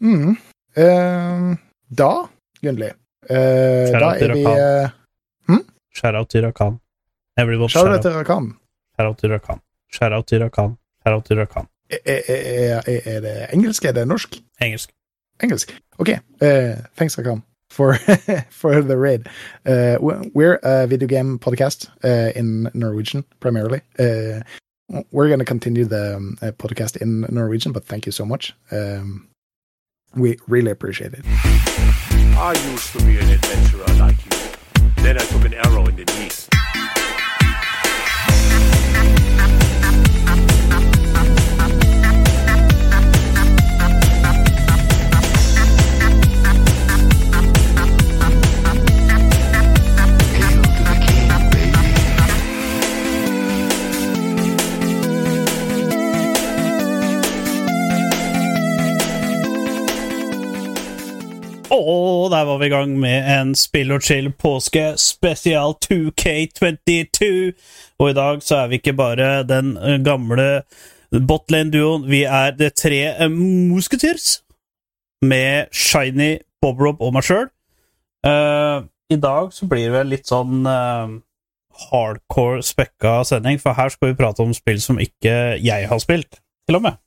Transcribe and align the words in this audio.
Mm. 0.00 0.36
Eh, 0.76 1.56
da, 1.88 2.28
Gunnli 2.62 2.86
eh, 2.86 3.90
Da 3.90 4.12
er 4.14 4.34
vi 4.34 4.44
eh, 4.44 4.90
Shout-out 5.98 6.28
til 6.30 6.44
Rakan. 6.46 6.78
Everyone 7.38 7.68
Shout-out 7.68 8.02
til 8.02 8.12
Rakan. 8.12 8.52
shout-out 8.96 9.18
til 9.18 9.30
Rakan. 9.32 9.60
Shout-out 9.92 10.26
til 10.26 10.42
Rakan. 10.42 10.76
Shout-out 11.02 11.24
til 11.24 11.36
Rakan. 11.36 11.66
Er, 11.90 11.98
er, 12.06 12.82
er, 12.86 13.00
er 13.04 13.20
det 13.20 13.46
engelsk? 13.52 13.84
Er 13.84 13.92
det 13.92 14.08
norsk? 14.08 14.36
Engelsk. 14.62 14.90
Engelsk. 15.42 15.80
OK. 15.98 16.08
Uh, 16.42 16.76
thanks, 16.96 17.18
Rakan, 17.18 17.42
for, 17.70 17.94
for 18.50 18.82
the 18.82 18.96
raid. 18.96 19.26
Uh, 19.66 19.96
we're 20.34 20.58
a 20.62 20.86
video 20.86 21.08
game 21.08 21.38
podcast 21.38 21.90
uh, 22.04 22.30
in 22.36 22.70
Norwegian, 22.74 23.24
primarily. 23.40 23.80
Uh, 23.98 24.40
we're 25.10 25.28
going 25.28 25.38
to 25.40 25.44
continue 25.44 25.84
the 25.84 26.16
um, 26.16 26.38
podcast 26.58 26.96
in 26.96 27.26
Norwegian, 27.30 27.72
but 27.72 27.84
thank 27.84 28.06
you 28.06 28.12
so 28.12 28.24
much. 28.24 28.54
Um, 28.70 29.28
we 30.14 30.38
really 30.46 30.70
appreciate 30.70 31.12
it. 31.14 31.24
I 31.24 32.52
used 32.70 32.92
to 32.92 32.98
be 32.98 33.18
an 33.18 33.30
adventurer 33.30 33.86
like 33.98 34.16
you. 34.24 35.02
Then 35.02 35.16
I 35.16 35.24
took 35.24 35.44
an 35.44 35.54
arrow 35.54 35.86
in 35.86 35.96
the 35.96 36.04
knee. 36.04 36.57
Og 61.74 62.30
der 62.32 62.44
var 62.48 62.58
vi 62.58 62.66
i 62.66 62.72
gang 62.72 62.94
med 63.00 63.26
en 63.28 63.54
spill 63.58 63.92
og 63.92 64.02
chill 64.02 64.30
påske 64.32 64.94
spesial 64.96 65.74
2K22. 65.84 67.28
Og 67.98 68.10
i 68.10 68.16
dag 68.16 68.42
så 68.42 68.62
er 68.62 68.70
vi 68.70 68.80
ikke 68.80 68.96
bare 68.96 69.42
den 69.44 69.76
eh, 69.76 69.98
gamle 70.04 70.62
botlane-duoen, 71.12 72.04
vi 72.08 72.22
er 72.24 72.52
det 72.56 72.74
tre 72.80 73.00
eh, 73.14 73.30
musketeers 73.30 74.42
med 75.22 75.72
Shiny, 75.72 76.38
Bob-Rob 76.62 77.00
og 77.00 77.14
meg 77.16 77.26
sjøl. 77.26 77.48
I 79.08 79.16
dag 79.16 79.52
så 79.56 79.66
blir 79.66 79.88
det 79.88 79.94
vel 79.94 80.10
litt 80.12 80.28
sånn 80.28 80.66
uh, 80.68 81.08
hardcore 81.88 82.60
spekka 82.66 83.22
sending, 83.24 83.56
for 83.62 83.76
her 83.78 83.88
skal 83.94 84.12
vi 84.12 84.18
prate 84.18 84.44
om 84.44 84.52
spill 84.56 84.80
som 84.84 85.00
ikke 85.00 85.56
jeg 85.64 85.88
har 85.88 86.02
spilt, 86.02 86.40
til 86.68 86.78
og 86.78 86.84
med. 86.84 87.00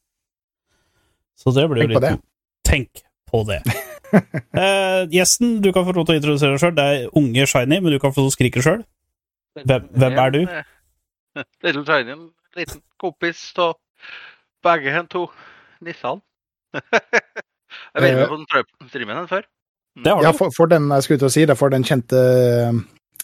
Så 1.38 1.54
det 1.54 1.68
blir 1.70 1.86
jo 1.86 1.94
litt. 1.94 2.26
Tenk 2.68 3.06
på 3.30 3.46
det. 3.48 3.62
Eh, 4.62 5.06
gjesten, 5.14 5.62
du 5.64 5.72
kan 5.74 5.86
få 5.88 5.94
lov 5.96 6.06
til 6.08 6.16
å 6.18 6.20
introdusere 6.20 6.56
deg 6.56 6.62
sjøl. 6.64 6.76
Det 6.78 6.86
er 6.92 7.08
unge 7.22 7.46
Shiny, 7.48 7.80
men 7.82 7.92
du 7.96 8.00
kan 8.04 8.12
få 8.14 8.22
lov 8.24 8.30
til 8.30 8.34
å 8.34 8.38
skrike 8.38 8.64
sjøl. 8.66 8.82
Hvem- 9.68 9.88
hvem 10.00 10.18
er 10.26 10.34
du? 10.36 10.42
Eh, 10.48 11.44
Little 11.64 11.86
Shiny, 11.88 12.12
en 12.18 12.28
liten 12.60 12.82
kompis 13.02 13.42
av 13.64 13.78
begge 14.64 14.92
hen 14.94 15.08
to 15.12 15.26
Nissan. 15.82 16.22
jeg 16.76 18.04
vet 18.04 18.12
Eh, 18.12 18.16
ikke 18.18 18.30
om 18.32 18.42
den 18.42 18.48
strøm- 18.52 18.90
streamen 18.92 19.22
enn 19.24 19.30
før. 19.32 19.48
Det 20.04 20.12
har 20.14 20.24
Ja, 20.24 20.32
for, 20.36 20.52
for 20.56 20.70
den 20.72 20.88
jeg 20.92 21.04
skulle 21.04 21.20
til 21.24 21.28
å 21.28 21.34
si 21.34 21.46
det, 21.50 21.58
for 21.60 21.72
den 21.74 21.84
kjente 21.88 22.20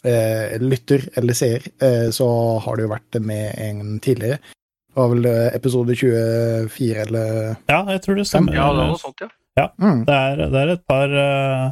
eh, 0.03 0.57
lytter 0.63 1.05
eller 1.19 1.33
seer, 1.37 1.63
eh, 1.83 2.07
så 2.15 2.27
har 2.63 2.75
det 2.79 2.87
jo 2.87 2.91
vært 2.95 3.19
med 3.23 3.53
en 3.63 3.99
tidligere. 4.03 4.39
Det 4.41 4.97
var 5.03 5.11
vel 5.13 5.27
eh, 5.29 5.49
episode 5.55 5.95
24 5.95 7.03
eller 7.05 7.29
Ja, 7.69 7.83
jeg 7.93 8.01
tror 8.03 8.17
det 8.19 8.25
stemmer. 8.27 8.55
Ja, 8.57 8.67
det 8.73 8.81
var 8.81 8.91
noe 8.95 8.99
sånt, 9.03 9.21
ja. 9.23 9.29
Mm. 9.65 10.03
Det 10.07 10.15
er, 10.15 10.43
det 10.53 10.61
er 10.61 10.73
et 10.75 10.83
par, 10.87 11.13
uh, 11.13 11.71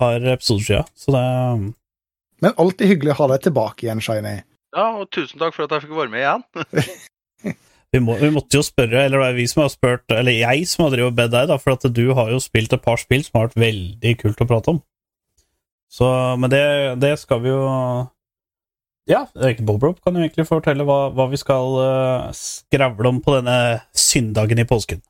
par 0.00 0.28
episoder 0.34 0.64
siden, 0.68 0.92
så 0.98 1.14
det 1.14 1.22
er 1.28 1.66
Men 2.42 2.56
alltid 2.64 2.90
hyggelig 2.94 3.14
å 3.14 3.18
ha 3.20 3.28
deg 3.34 3.44
tilbake 3.48 3.86
igjen, 3.86 4.00
Shiny. 4.02 4.38
Ja, 4.72 4.86
og 4.98 5.10
tusen 5.12 5.40
takk 5.40 5.54
for 5.54 5.66
at 5.66 5.74
jeg 5.76 5.84
fikk 5.84 5.98
være 5.98 6.12
med 6.12 6.22
igjen. 6.24 6.46
vi, 7.92 8.00
må, 8.00 8.16
vi 8.18 8.30
måtte 8.32 8.58
jo 8.58 8.64
spørre, 8.64 9.04
eller 9.04 9.20
det 9.20 9.28
er 9.28 9.36
vi 9.36 9.44
som 9.50 9.62
har 9.64 9.74
spurt, 9.74 10.06
eller 10.14 10.34
jeg 10.34 10.64
som 10.70 10.86
har 10.86 10.94
drevet 10.96 11.18
bedt 11.18 11.34
deg, 11.34 11.50
da, 11.52 11.58
for 11.60 11.76
at 11.76 11.84
du 11.92 12.06
har 12.16 12.32
jo 12.32 12.40
spilt 12.42 12.72
et 12.72 12.84
par 12.84 12.98
spill 13.00 13.22
som 13.26 13.38
har 13.38 13.50
vært 13.50 13.60
veldig 13.60 14.16
kult 14.24 14.42
å 14.42 14.48
prate 14.48 14.74
om. 14.74 14.80
Så, 15.92 16.08
men 16.40 16.48
det, 16.48 16.64
det 17.04 17.12
skal 17.20 17.42
vi 17.44 17.50
jo 17.52 17.62
Ja, 19.10 19.26
Bobrop 19.60 19.98
kan 20.00 20.16
jo 20.16 20.22
egentlig 20.24 20.46
fortelle 20.48 20.86
hva, 20.88 21.10
hva 21.12 21.26
vi 21.28 21.36
skal 21.36 21.74
uh, 21.76 22.30
skravle 22.32 23.12
om 23.12 23.18
på 23.20 23.34
denne 23.36 23.56
syndagen 23.92 24.62
i 24.62 24.68
påsken. 24.68 25.02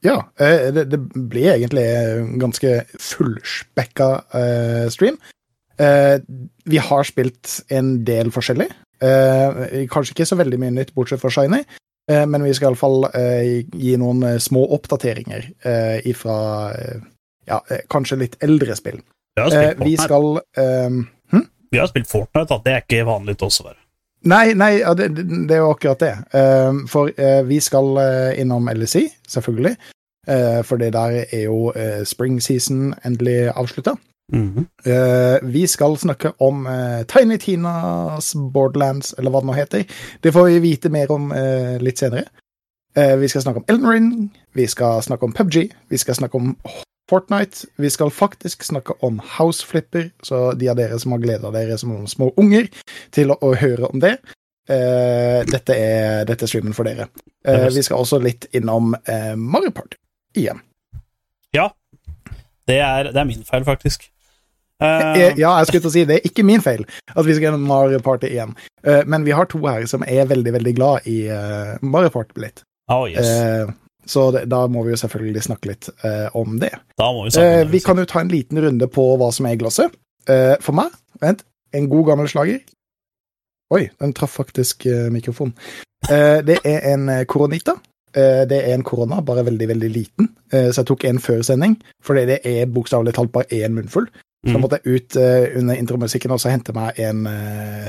Ja, 0.00 0.32
eh, 0.40 0.72
det, 0.72 0.84
det 0.84 0.98
blir 1.14 1.52
egentlig 1.54 1.84
en 1.84 2.38
ganske 2.40 2.72
fullspekka 2.98 4.08
eh, 4.34 4.86
stream. 4.92 5.18
Eh, 5.80 6.16
vi 6.64 6.80
har 6.80 7.04
spilt 7.08 7.60
en 7.68 7.98
del 8.04 8.32
forskjellig. 8.32 8.70
Kanskje 9.00 10.12
ikke 10.12 10.28
så 10.28 10.36
veldig 10.36 10.58
mye 10.60 10.74
nytt, 10.76 10.90
bortsett 10.92 11.22
fra 11.22 11.30
Shiny. 11.32 11.62
Men 12.10 12.42
vi 12.44 12.50
skal 12.52 12.72
iallfall 12.72 13.06
gi 13.78 13.94
noen 14.00 14.40
små 14.42 14.66
oppdateringer 14.76 15.46
ifra 16.10 16.34
ja, 17.48 17.60
kanskje 17.88 18.18
litt 18.20 18.36
eldre 18.44 18.76
spill. 18.76 18.98
Vi 19.38 19.40
har 19.40 19.54
spilt 19.54 19.78
Fortnite, 19.78 20.04
skal 20.04 20.28
hm? 21.32 21.46
vi 21.72 21.80
har 21.80 21.88
spilt 21.88 22.10
Fortnite 22.10 22.50
da. 22.50 22.60
det 22.66 22.74
er 22.74 22.84
ikke 22.84 23.08
vanlig 23.08 23.38
til 23.40 23.48
oss 23.48 23.62
å 23.62 23.68
være. 23.70 23.79
Nei, 24.28 24.52
nei 24.52 24.82
det, 24.96 25.08
det 25.48 25.56
er 25.56 25.62
jo 25.62 25.70
akkurat 25.72 26.00
det. 26.00 26.12
Eh, 26.36 26.82
for 26.90 27.12
eh, 27.16 27.40
vi 27.48 27.60
skal 27.60 27.96
eh, 28.02 28.40
innom 28.40 28.68
LSI, 28.68 29.08
selvfølgelig. 29.28 29.76
For 30.64 30.76
det 30.76 30.92
der 30.92 31.24
er 31.32 31.40
jo 31.48 31.72
spring 32.04 32.42
season 32.42 32.92
endelig 33.04 33.48
avslutta. 33.56 33.96
Mhm. 34.32 34.66
vi 35.42 35.66
skal 35.66 35.96
snakke 35.96 36.32
om 36.38 36.68
Tiny 37.08 37.36
Tinas 37.36 38.36
Borderlands, 38.52 39.14
eller 39.18 39.30
hva 39.30 39.40
det 39.40 39.46
nå 39.46 39.52
heter. 39.52 39.82
Det 40.22 40.32
får 40.32 40.44
vi 40.46 40.58
vite 40.58 40.88
mer 40.88 41.10
om 41.10 41.32
litt 41.80 41.98
senere. 41.98 42.28
Vi 43.18 43.28
skal 43.28 43.42
snakke 43.42 43.58
om 43.58 43.64
Elden 43.68 43.90
Ring, 43.90 44.30
vi 44.54 44.66
skal 44.66 45.02
snakke 45.02 45.24
om 45.24 45.32
PubG, 45.32 45.72
vi 45.88 45.96
skal 45.96 46.14
snakke 46.14 46.36
om 46.36 46.56
Fortnite. 47.10 47.66
Vi 47.82 47.90
skal 47.90 48.12
faktisk 48.14 48.62
snakke 48.68 48.94
om 49.06 49.18
House 49.36 49.66
Flipper, 49.66 50.08
så 50.22 50.52
de 50.54 50.68
av 50.70 50.78
dere 50.78 50.98
som 51.02 51.12
har 51.16 51.22
gleda 51.24 51.50
dere 51.54 51.78
som 51.80 52.06
små 52.10 52.30
unger 52.40 52.68
til 53.14 53.34
å, 53.34 53.38
å 53.42 53.52
høre 53.58 53.90
om 53.90 54.02
det. 54.02 54.16
eh, 54.70 55.40
dette, 55.50 55.74
er, 55.74 56.24
dette 56.28 56.46
er 56.46 56.50
streamen 56.52 56.76
for 56.76 56.86
dere. 56.86 57.08
Eh, 57.42 57.66
vi 57.74 57.82
skal 57.82 57.98
også 58.04 58.20
litt 58.22 58.46
innom 58.54 58.94
eh, 59.02 59.34
Mario 59.34 59.72
Party 59.74 59.98
igjen. 60.38 60.62
Ja. 61.56 61.68
Det 62.70 62.78
er, 62.78 63.10
det 63.10 63.18
er 63.18 63.26
min 63.26 63.42
feil, 63.48 63.64
faktisk. 63.66 64.06
Eh, 64.80 65.34
Ja, 65.36 65.56
jeg 65.58 65.66
skulle 65.68 65.82
til 65.82 65.90
å 65.90 65.94
si 65.96 66.04
det 66.08 66.20
er 66.20 66.28
ikke 66.30 66.44
min 66.46 66.62
feil 66.64 66.86
at 67.10 67.26
vi 67.26 67.34
skal 67.34 67.48
gjennom 67.50 67.66
Mario 67.68 67.98
Party 68.04 68.30
igjen. 68.30 68.54
Uh, 68.86 69.02
Men 69.10 69.26
vi 69.26 69.34
har 69.36 69.44
to 69.50 69.58
her 69.66 69.82
som 69.90 70.06
er 70.06 70.30
veldig, 70.30 70.54
veldig 70.54 70.72
glad 70.78 71.08
i 71.10 71.18
uh, 71.28 71.74
Mario 71.82 72.08
Party 72.14 72.38
blitt. 72.38 72.62
oh, 72.88 73.04
yes. 73.10 73.26
Så 74.06 74.30
det, 74.32 74.48
da 74.48 74.66
må 74.66 74.82
vi 74.84 74.90
jo 74.94 74.96
selvfølgelig 74.96 75.42
snakke 75.42 75.68
litt 75.68 75.88
eh, 76.04 76.28
om 76.34 76.58
det. 76.58 76.72
vi 77.24 77.30
Eh. 77.44 77.64
Vi 77.70 77.80
kan 77.80 77.96
jo 77.98 78.04
ta 78.04 78.20
en 78.20 78.28
liten 78.32 78.58
runde 78.62 78.86
på 78.90 79.16
hva 79.20 79.32
som 79.32 79.46
er 79.46 79.56
glasset. 79.56 79.92
Eh, 80.28 80.56
For 80.60 80.72
meg, 80.72 80.90
vent, 81.20 81.44
en 81.72 81.88
god 81.88 82.06
gammel 82.06 82.28
slager. 82.28 82.60
Oi, 83.72 83.88
den 84.00 84.12
traff 84.12 84.34
faktisk 84.40 84.86
eh, 84.86 85.10
mikrofonen. 85.14 85.54
Eh, 86.10 86.40
Det 86.42 86.58
er 86.64 86.80
en 86.94 87.06
koronita. 87.26 87.76
Eh, 88.16 88.44
Det 88.50 88.58
er 88.64 88.74
en 88.74 88.82
korona, 88.82 89.20
bare 89.22 89.44
veldig, 89.46 89.68
veldig 89.68 89.90
liten. 89.94 90.28
Eh, 90.52 90.70
Så 90.72 90.80
jeg 90.82 90.86
tok 90.86 91.04
en 91.04 91.18
før 91.18 91.42
sending, 91.42 91.76
fordi 92.02 92.26
det 92.26 92.40
er 92.44 92.66
bokstavelig 92.66 93.14
talt 93.14 93.32
bare 93.32 93.46
én 93.52 93.72
munnfull. 93.76 94.08
Så 94.46 94.56
Mm. 94.56 94.60
måtte 94.62 94.78
jeg 94.82 94.94
ut 94.96 95.16
under 95.56 95.74
intromusikken 95.76 96.30
og 96.30 96.40
så 96.40 96.48
hente 96.50 96.72
meg 96.72 96.98
en 96.98 97.24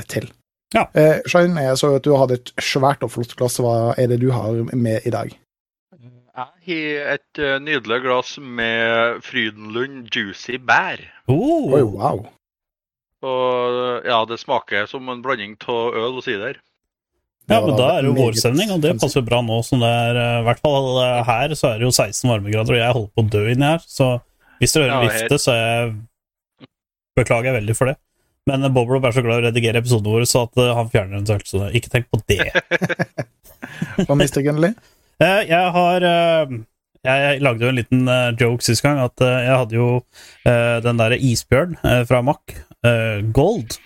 til. 0.06 0.28
Ja. 0.74 0.84
Shine, 1.26 1.56
jeg 1.60 1.76
så 1.78 1.94
at 1.96 2.02
du 2.04 2.14
hadde 2.16 2.34
et 2.34 2.52
svært 2.60 3.02
og 3.02 3.10
flott 3.10 3.34
glass. 3.36 3.56
Hva 3.58 3.94
er 3.98 4.06
det 4.08 4.20
du 4.20 4.30
har 4.30 4.52
med 4.76 5.00
i 5.06 5.10
dag? 5.10 5.32
Jeg 6.32 6.48
har 6.64 7.10
et 7.12 7.38
eh, 7.44 7.58
nydelig 7.60 7.98
glass 8.06 8.36
med 8.40 9.18
Frydenlund 9.26 10.06
Juicy 10.14 10.56
Bær. 10.56 11.02
Oh, 11.28 11.74
Oi, 11.76 11.82
wow. 11.84 12.22
Og 13.22 14.06
ja, 14.08 14.22
det 14.26 14.38
smaker 14.40 14.88
som 14.88 15.10
en 15.12 15.20
blanding 15.22 15.58
av 15.68 15.98
øl 15.98 16.16
og 16.16 16.24
sider. 16.24 16.56
Ja, 17.50 17.58
men 17.60 17.74
da 17.76 17.88
er 17.96 18.04
det 18.04 18.08
jo 18.08 18.14
Vårsending 18.16 18.30
vårstemning, 18.30 18.72
og 18.72 18.80
det 18.80 18.94
passer 19.02 19.24
bra 19.26 19.40
nå 19.44 19.58
som 19.66 19.82
det 19.82 19.90
er 19.90 20.18
eh, 20.20 20.38
I 20.40 20.46
hvert 20.46 20.62
fall 20.62 20.88
eh, 21.02 21.18
her 21.26 21.54
så 21.58 21.72
er 21.72 21.82
det 21.82 21.88
jo 21.88 21.92
16 21.92 22.30
varmegrader, 22.30 22.76
og 22.76 22.80
jeg 22.80 22.96
holder 22.96 23.12
på 23.12 23.24
å 23.24 23.30
dø 23.34 23.42
inni 23.52 23.68
her, 23.68 23.84
så 23.84 24.08
hvis 24.62 24.76
dere 24.76 24.88
hører 24.88 25.04
Ja, 25.04 25.10
vifte, 25.10 25.38
så 25.42 25.58
jeg 25.58 25.92
beklager 27.18 27.50
jeg 27.50 27.58
veldig 27.58 27.76
for 27.76 27.92
det. 27.92 27.98
Men 28.48 28.64
Boblob 28.74 29.04
er 29.04 29.14
så 29.14 29.22
glad 29.26 29.42
i 29.42 29.44
å 29.44 29.46
redigere 29.50 29.82
episodene 29.82 30.16
våre, 30.16 30.30
så 30.30 30.46
at 30.46 30.64
eh, 30.64 30.72
han 30.78 30.90
fjerner 30.94 31.18
eventuelt, 31.18 31.50
så 31.50 31.68
ikke 31.74 31.92
tenk 31.92 32.08
på 32.08 32.22
det. 32.30 32.48
Hva 34.08 34.16
mister 34.18 34.46
Gunnli? 34.46 34.72
Eh, 35.22 35.42
Jeg 35.48 35.70
har 35.76 36.04
eh, 36.06 36.54
Jeg 37.06 37.42
lagde 37.42 37.64
jo 37.66 37.70
en 37.70 37.78
liten 37.78 38.08
eh, 38.10 38.32
joke 38.40 38.64
sist 38.66 38.82
gang, 38.84 38.98
at 39.02 39.22
jeg 39.22 39.54
hadde 39.54 39.78
jo 39.78 39.88
den 40.44 40.98
derre 41.00 41.18
isbjørn 41.18 41.76
fra 42.06 42.20
Mack, 42.26 42.54
Gold, 43.34 43.76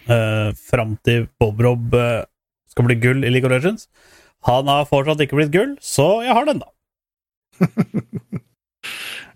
fram 0.69 0.95
til 1.05 1.27
Bob 1.41 1.61
Rob 1.65 1.95
eh, 1.97 2.25
skal 2.73 2.87
bli 2.89 2.97
gull 3.01 3.25
i 3.25 3.33
League 3.33 3.49
of 3.49 3.53
Legends. 3.53 3.89
Han 4.49 4.69
har 4.69 4.89
fortsatt 4.89 5.21
ikke 5.25 5.37
blitt 5.39 5.53
gull, 5.53 5.75
så 5.81 6.23
jeg 6.25 6.37
har 6.37 6.49
den, 6.49 6.63
da. 6.65 6.69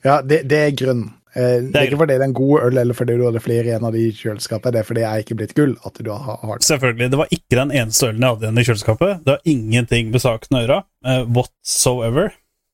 Ja, 0.00 0.20
det, 0.24 0.44
det 0.48 0.58
er 0.64 0.76
grunn. 0.80 1.02
Eh, 1.34 1.60
det, 1.62 1.70
er 1.70 1.80
er 1.84 1.86
ikke 1.86 2.00
fordi 2.00 2.16
det 2.18 2.24
er 2.24 2.28
en 2.28 2.34
god 2.34 2.64
øl, 2.66 2.78
eller 2.82 2.96
fordi 2.98 3.16
du 3.20 3.24
hadde 3.28 3.42
flere 3.44 3.68
igjen 3.68 3.84
av 3.86 3.94
de 3.94 4.02
i 4.08 4.12
kjøleskapet. 4.16 4.74
Det 4.74 4.80
er 4.82 4.88
fordi 4.88 5.04
jeg 5.04 5.10
er 5.10 5.24
ikke 5.24 5.36
blitt 5.38 5.54
gull 5.54 5.76
at 5.86 6.00
du 6.02 6.10
har, 6.10 6.40
har. 6.42 6.62
Selvfølgelig. 6.66 7.10
Det 7.12 7.20
var 7.20 7.34
ikke 7.36 7.58
den 7.60 7.74
eneste 7.82 8.08
ølen 8.10 8.24
jeg 8.26 8.34
hadde 8.34 8.46
igjen 8.48 8.62
i 8.62 8.66
kjøleskapet. 8.70 9.24
Det 9.26 9.36
har 9.36 9.52
ingenting 9.54 10.10
med 10.10 10.24
saken 10.24 10.58
å 10.58 10.62
gjøre. 10.64 10.78
eh, 11.06 11.22
whatsoever. 11.38 12.32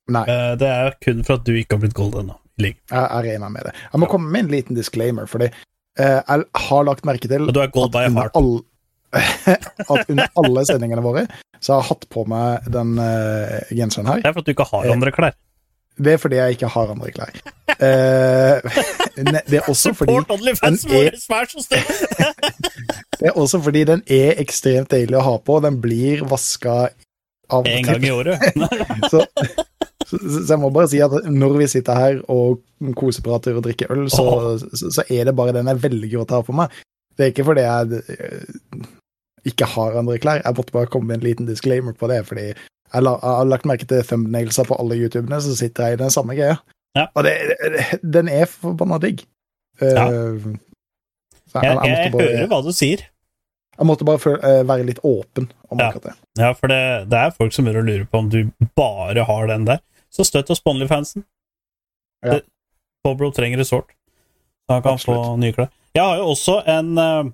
Nei, 0.09 0.25
Eh, 0.31 0.53
det 0.57 0.69
er 0.71 0.95
kun 1.03 1.25
for 1.27 1.41
at 1.41 1.45
du 1.47 1.53
ikke 1.59 1.77
har 1.77 1.83
blitt 1.83 1.97
gold 1.99 2.15
ennå. 2.23 2.39
jeg, 2.63 2.77
jeg 2.91 3.25
regner 3.27 3.51
med 3.53 3.67
det. 3.69 3.75
Jeg 3.93 4.01
må 4.01 4.07
komme 4.09 4.31
med 4.33 4.45
en 4.47 4.53
liten 4.55 4.79
disclaimer, 4.79 5.27
fordi 5.29 5.51
eh, 5.51 6.21
jeg 6.23 6.45
har 6.69 6.87
lagt 6.87 7.05
merke 7.05 7.29
til 7.29 7.51
du 7.53 7.61
er 7.61 7.69
gold 7.75 7.93
by 7.93 8.07
heart. 8.15 8.37
all, 8.39 8.63
at 9.93 10.11
under 10.11 10.29
alle 10.37 10.65
sendingene 10.69 11.03
våre 11.05 11.27
så 11.61 11.75
har 11.77 11.83
jeg 11.83 11.89
hatt 11.91 12.07
på 12.13 12.25
meg 12.29 12.69
den 12.73 12.97
eh, 13.01 13.61
genseren 13.75 14.09
her. 14.11 14.23
Det 14.23 14.31
er 14.31 14.37
for 14.37 14.45
at 14.45 14.49
du 14.49 14.55
ikke 14.55 14.69
har 14.71 14.89
andre 14.93 15.13
klær. 15.15 15.37
Det 15.97 16.13
er 16.13 16.19
fordi 16.21 16.37
jeg 16.37 16.51
ikke 16.57 16.69
har 16.75 16.91
andre 16.93 17.11
klær. 17.15 17.33
Uh, 17.77 18.57
det 19.49 19.57
er 19.59 19.65
også 19.73 19.91
fordi 19.97 20.13
er-! 20.13 20.27
Det 23.17 23.27
er 23.31 23.35
også 23.41 23.59
fordi 23.65 23.83
den 23.89 24.03
er 24.13 24.37
ekstremt 24.43 24.91
deilig 24.93 25.17
å 25.17 25.25
ha 25.25 25.39
på. 25.41 25.57
og 25.57 25.63
Den 25.65 25.81
blir 25.81 26.21
vaska 26.29 26.75
av 27.49 27.65
En 27.71 27.85
gang 27.87 28.05
i 28.05 28.11
året. 28.13 28.37
Så, 29.11 29.25
så, 30.07 30.19
så 30.19 30.53
jeg 30.53 30.61
må 30.63 30.71
bare 30.71 30.89
si 30.91 31.01
at 31.03 31.11
når 31.31 31.57
vi 31.59 31.67
sitter 31.71 31.95
her 31.99 32.21
og 32.31 32.61
koseprater 32.95 33.57
og 33.59 33.65
drikker 33.67 33.91
øl, 33.91 34.11
så, 34.13 34.55
så, 34.61 34.91
så 34.95 35.03
er 35.11 35.25
det 35.27 35.35
bare 35.35 35.53
den 35.57 35.67
jeg 35.67 35.83
velger 35.83 36.21
å 36.23 36.29
ta 36.29 36.39
på 36.47 36.53
meg. 36.55 36.69
Det 37.17 37.25
er 37.25 37.31
ikke 37.33 37.47
fordi 37.49 37.63
jeg 37.65 37.83
eh, 38.15 38.45
ikke 39.51 39.67
har 39.73 39.99
andre 39.99 40.19
klær. 40.23 40.45
Jeg 40.45 40.57
måtte 40.59 40.77
bare 40.77 40.91
komme 40.93 41.07
med 41.11 41.17
en 41.19 41.27
liten 41.27 41.47
disclaimer 41.49 41.95
på 41.99 42.07
det, 42.13 42.21
fordi 42.29 42.47
jeg, 42.93 43.03
la, 43.03 43.13
jeg 43.23 43.37
har 43.41 43.49
lagt 43.51 43.67
merke 43.69 43.87
til 43.89 44.03
thumbnailsa 44.07 44.65
på 44.69 44.77
alle 44.81 44.97
YouTubene, 45.01 45.41
så 45.43 45.57
sitter 45.59 45.87
jeg 45.91 45.99
i 45.99 46.03
den 46.05 46.11
samme 46.15 46.35
greia. 46.39 46.57
Ja. 46.97 47.07
Og 47.15 47.25
det, 47.27 47.35
det, 47.75 48.01
den 48.03 48.29
er 48.33 48.47
forbanna 48.49 48.99
digg. 49.03 49.25
Eh, 49.81 49.93
Ja. 49.93 50.07
så 51.51 51.63
Jeg, 51.63 51.65
jeg, 51.65 51.77
jeg, 51.85 51.99
jeg 52.05 52.13
bare, 52.13 52.31
hører 52.37 52.49
hva 52.51 52.63
du 52.65 52.73
sier. 52.73 53.03
jeg 53.79 53.87
måtte 53.87 54.05
bare 54.09 54.19
føl- 54.19 54.41
eh, 54.45 54.63
være 54.69 54.87
litt 54.89 54.99
åpen 55.05 55.51
om 55.71 55.79
Ja. 55.79 55.89
akkurat 55.91 56.03
det. 56.11 56.15
Ja, 56.41 56.53
for 56.53 56.69
det, 56.73 57.09
det 57.11 57.19
er 57.19 57.31
folk 57.37 57.53
som 57.53 57.65
begynner 57.67 57.83
å 57.85 57.87
lure 57.91 58.07
på 58.07 58.19
om 58.19 58.29
du 58.33 58.51
bare 58.77 59.25
har 59.29 59.47
den 59.47 59.65
der. 59.69 59.81
Så 60.11 60.25
støtt 60.25 60.51
oss 60.51 60.61
på 60.65 60.71
OnlyFansen. 60.73 61.25
Ja. 62.25 62.41
Bobro 63.05 63.31
trenger 63.33 63.59
resort. 63.59 63.93
Så 64.67 64.73
han 64.75 64.83
kan 64.83 64.95
Absolutt. 64.97 65.27
få 65.27 65.37
nye 65.39 65.53
klær. 65.53 65.69
Jeg 65.95 66.03
har 66.05 66.17
jo 66.19 66.31
også 66.33 66.57
en 66.69 66.99
uh, 66.99 67.25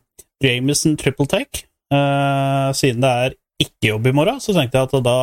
Jameson 0.43 0.97
triple 0.97 1.27
take. 1.27 1.65
uh, 1.93 2.73
siden 2.73 3.01
det 3.05 3.11
er 3.11 3.35
ikke-jobb 3.65 4.07
i 4.11 4.15
morgen, 4.17 4.41
så 4.43 4.55
tenkte 4.57 4.79
jeg 4.81 4.89
at 4.91 5.05
da 5.07 5.17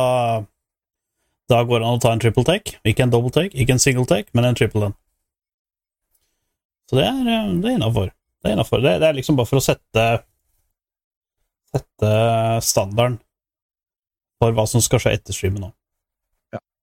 Da 1.50 1.60
går 1.66 1.80
det 1.82 1.86
an 1.88 1.98
å 1.98 2.02
ta 2.02 2.12
en 2.14 2.20
triple 2.22 2.44
take. 2.46 2.76
Ikke 2.86 3.02
en 3.02 3.10
double 3.10 3.32
take, 3.34 3.50
ikke 3.58 3.74
en 3.74 3.82
single 3.82 4.06
take, 4.06 4.28
men 4.34 4.44
en 4.46 4.54
triple 4.58 4.84
en. 4.90 4.94
Så 6.90 6.98
det 6.98 7.04
er, 7.08 7.18
eh, 7.26 7.48
det 7.62 7.70
er 7.72 7.76
innafor. 7.78 8.10
Det. 8.44 8.54
Det, 8.56 8.92
det 9.02 9.08
er 9.08 9.16
liksom 9.18 9.36
bare 9.38 9.50
for 9.50 9.58
å 9.60 9.64
sette 9.64 10.04
Sette 11.70 12.08
standarden 12.66 13.18
for 14.40 14.54
hva 14.56 14.64
som 14.66 14.80
skal 14.82 14.98
skje 15.02 15.12
etter 15.18 15.36
streamen 15.36 15.66
nå. 15.68 15.68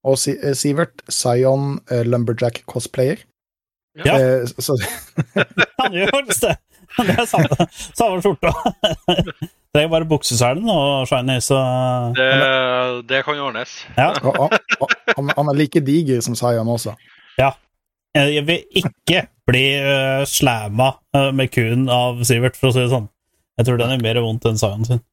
Og 0.08 0.16
Si- 0.22 0.38
eh, 0.38 0.54
Sivert, 0.56 1.02
Zion 1.12 1.80
eh, 1.92 2.06
Lumberjack 2.08 2.62
cosplayer. 2.70 3.20
Ja. 4.06 4.14
Eh, 4.16 4.46
så, 4.62 4.78
Han 5.82 5.98
gjør 5.98 6.14
faktisk 6.14 6.46
det! 6.46 6.54
Det 7.08 7.16
er 7.16 7.28
samme, 7.30 7.68
samme 7.94 8.22
skjorta. 8.24 8.52
Det 9.76 9.84
er 9.84 9.90
bare 9.92 10.08
bukseselen 10.10 10.66
og 10.72 11.06
shiny, 11.10 11.38
så 11.44 11.58
Det, 12.18 12.30
det 13.10 13.20
kan 13.26 13.40
ordnes. 13.40 13.76
ja. 13.98 14.10
og, 14.24 14.40
og, 14.48 14.56
og, 14.82 14.96
han, 15.12 15.30
han 15.38 15.52
er 15.52 15.60
like 15.60 15.84
diger 15.86 16.24
som 16.26 16.36
Sayan 16.40 16.68
også. 16.68 16.96
Ja. 17.38 17.52
Jeg 18.18 18.48
vil 18.48 18.64
ikke 18.82 19.28
bli 19.46 19.66
uh, 19.78 20.24
slamma 20.26 20.96
uh, 21.14 21.30
med 21.36 21.52
kuen 21.54 21.86
av 21.94 22.24
Sivert, 22.26 22.58
for 22.58 22.72
å 22.72 22.74
si 22.74 22.82
det 22.82 22.90
sånn. 22.96 23.06
Jeg 23.60 23.68
tror 23.68 23.78
den 23.82 23.94
er 23.94 24.02
mer 24.02 24.22
vondt 24.24 24.48
enn 24.50 24.58
Sayan 24.58 24.88
sin. 24.88 25.04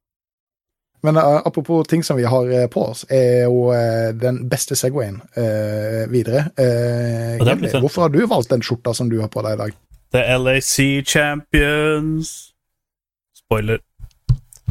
Men 1.05 1.17
uh, 1.17 1.43
apropos 1.45 1.85
ting 1.85 2.05
som 2.05 2.17
vi 2.17 2.25
har 2.25 2.51
eh, 2.51 2.67
på 2.67 2.81
oss, 2.81 3.05
er 3.13 3.45
jo 3.45 3.69
uh, 3.69 4.09
den 4.17 4.47
beste 4.49 4.77
Segwayen 4.77 5.19
uh, 5.37 6.05
videre. 6.09 6.47
Eh, 6.57 7.35
er 7.37 7.81
hvorfor 7.83 8.07
har 8.07 8.15
du 8.15 8.23
valgt 8.25 8.55
den 8.55 8.65
skjorta 8.65 8.95
som 8.97 9.11
du 9.13 9.19
har 9.21 9.29
på 9.29 9.43
deg 9.45 9.59
i 9.59 9.61
dag? 9.67 9.75
The 10.15 10.23
LAC 10.39 11.05
Champions 11.11 12.53
Spoiler. 13.45 13.81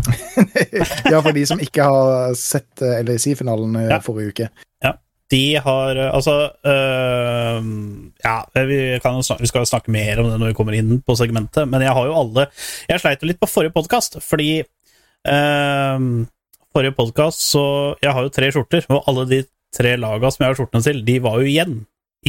ja, 1.12 1.20
for 1.22 1.32
de 1.36 1.44
som 1.48 1.60
ikke 1.64 1.84
har 1.88 2.34
sett 2.40 2.82
eh, 2.84 3.02
LAC-finalen 3.06 3.76
eh, 3.82 3.90
Ja. 3.92 4.00
forrige 4.04 4.34
uke. 4.34 4.50
De 5.32 5.56
har 5.66 5.96
eh, 5.96 6.10
Altså 6.14 6.34
øh, 6.68 7.64
Ja, 8.24 8.36
vi, 8.68 9.00
kan 9.02 9.24
snakke, 9.24 9.42
vi 9.42 9.48
skal 9.52 9.66
snakke 9.66 9.92
mer 9.92 10.20
om 10.22 10.30
det 10.30 10.40
når 10.40 10.52
vi 10.52 10.58
kommer 10.58 10.76
inn 10.78 11.00
på 11.02 11.16
segmentet, 11.18 11.68
men 11.72 11.82
jeg 11.82 11.96
har 11.96 12.10
jo 12.10 12.18
alle 12.20 12.48
Jeg 12.90 13.02
sleit 13.02 13.24
jo 13.24 13.32
litt 13.32 13.42
på 13.42 13.50
forrige 13.50 13.74
podkast, 13.76 14.20
fordi 14.22 14.62
øh, 14.62 16.08
Forrige 16.74 16.96
podkast, 16.98 17.44
så 17.52 17.66
Jeg 18.04 18.14
har 18.14 18.28
jo 18.28 18.34
tre 18.36 18.52
skjorter, 18.52 18.86
og 18.90 19.10
alle 19.10 19.28
de 19.30 19.42
tre 19.74 19.96
laga 19.98 20.30
som 20.32 20.44
jeg 20.44 20.52
har 20.52 20.60
skjortene 20.60 20.86
til, 20.86 21.04
de 21.06 21.20
var 21.24 21.40
jo 21.42 21.50
igjen 21.50 21.80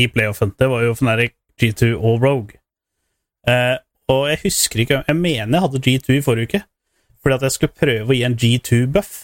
i 0.00 0.06
playoffen. 0.08 0.55
Det 0.58 0.66
var 0.70 0.82
jo 0.87 0.94
Fnatic, 0.96 1.34
G2 1.61 1.90
og 1.94 2.22
Rogue. 2.25 2.56
Eh, 3.50 3.76
og 4.08 4.23
jeg 4.31 4.38
husker 4.44 4.81
ikke 4.85 4.99
Jeg 5.08 5.17
mener 5.17 5.56
jeg 5.58 5.64
hadde 5.64 5.81
G2 5.85 6.19
i 6.19 6.23
forrige 6.25 6.49
uke, 6.50 6.61
fordi 7.23 7.37
at 7.38 7.46
jeg 7.46 7.55
skulle 7.56 7.79
prøve 7.81 8.12
å 8.12 8.17
gi 8.17 8.25
en 8.26 8.37
G2-buff. 8.41 9.14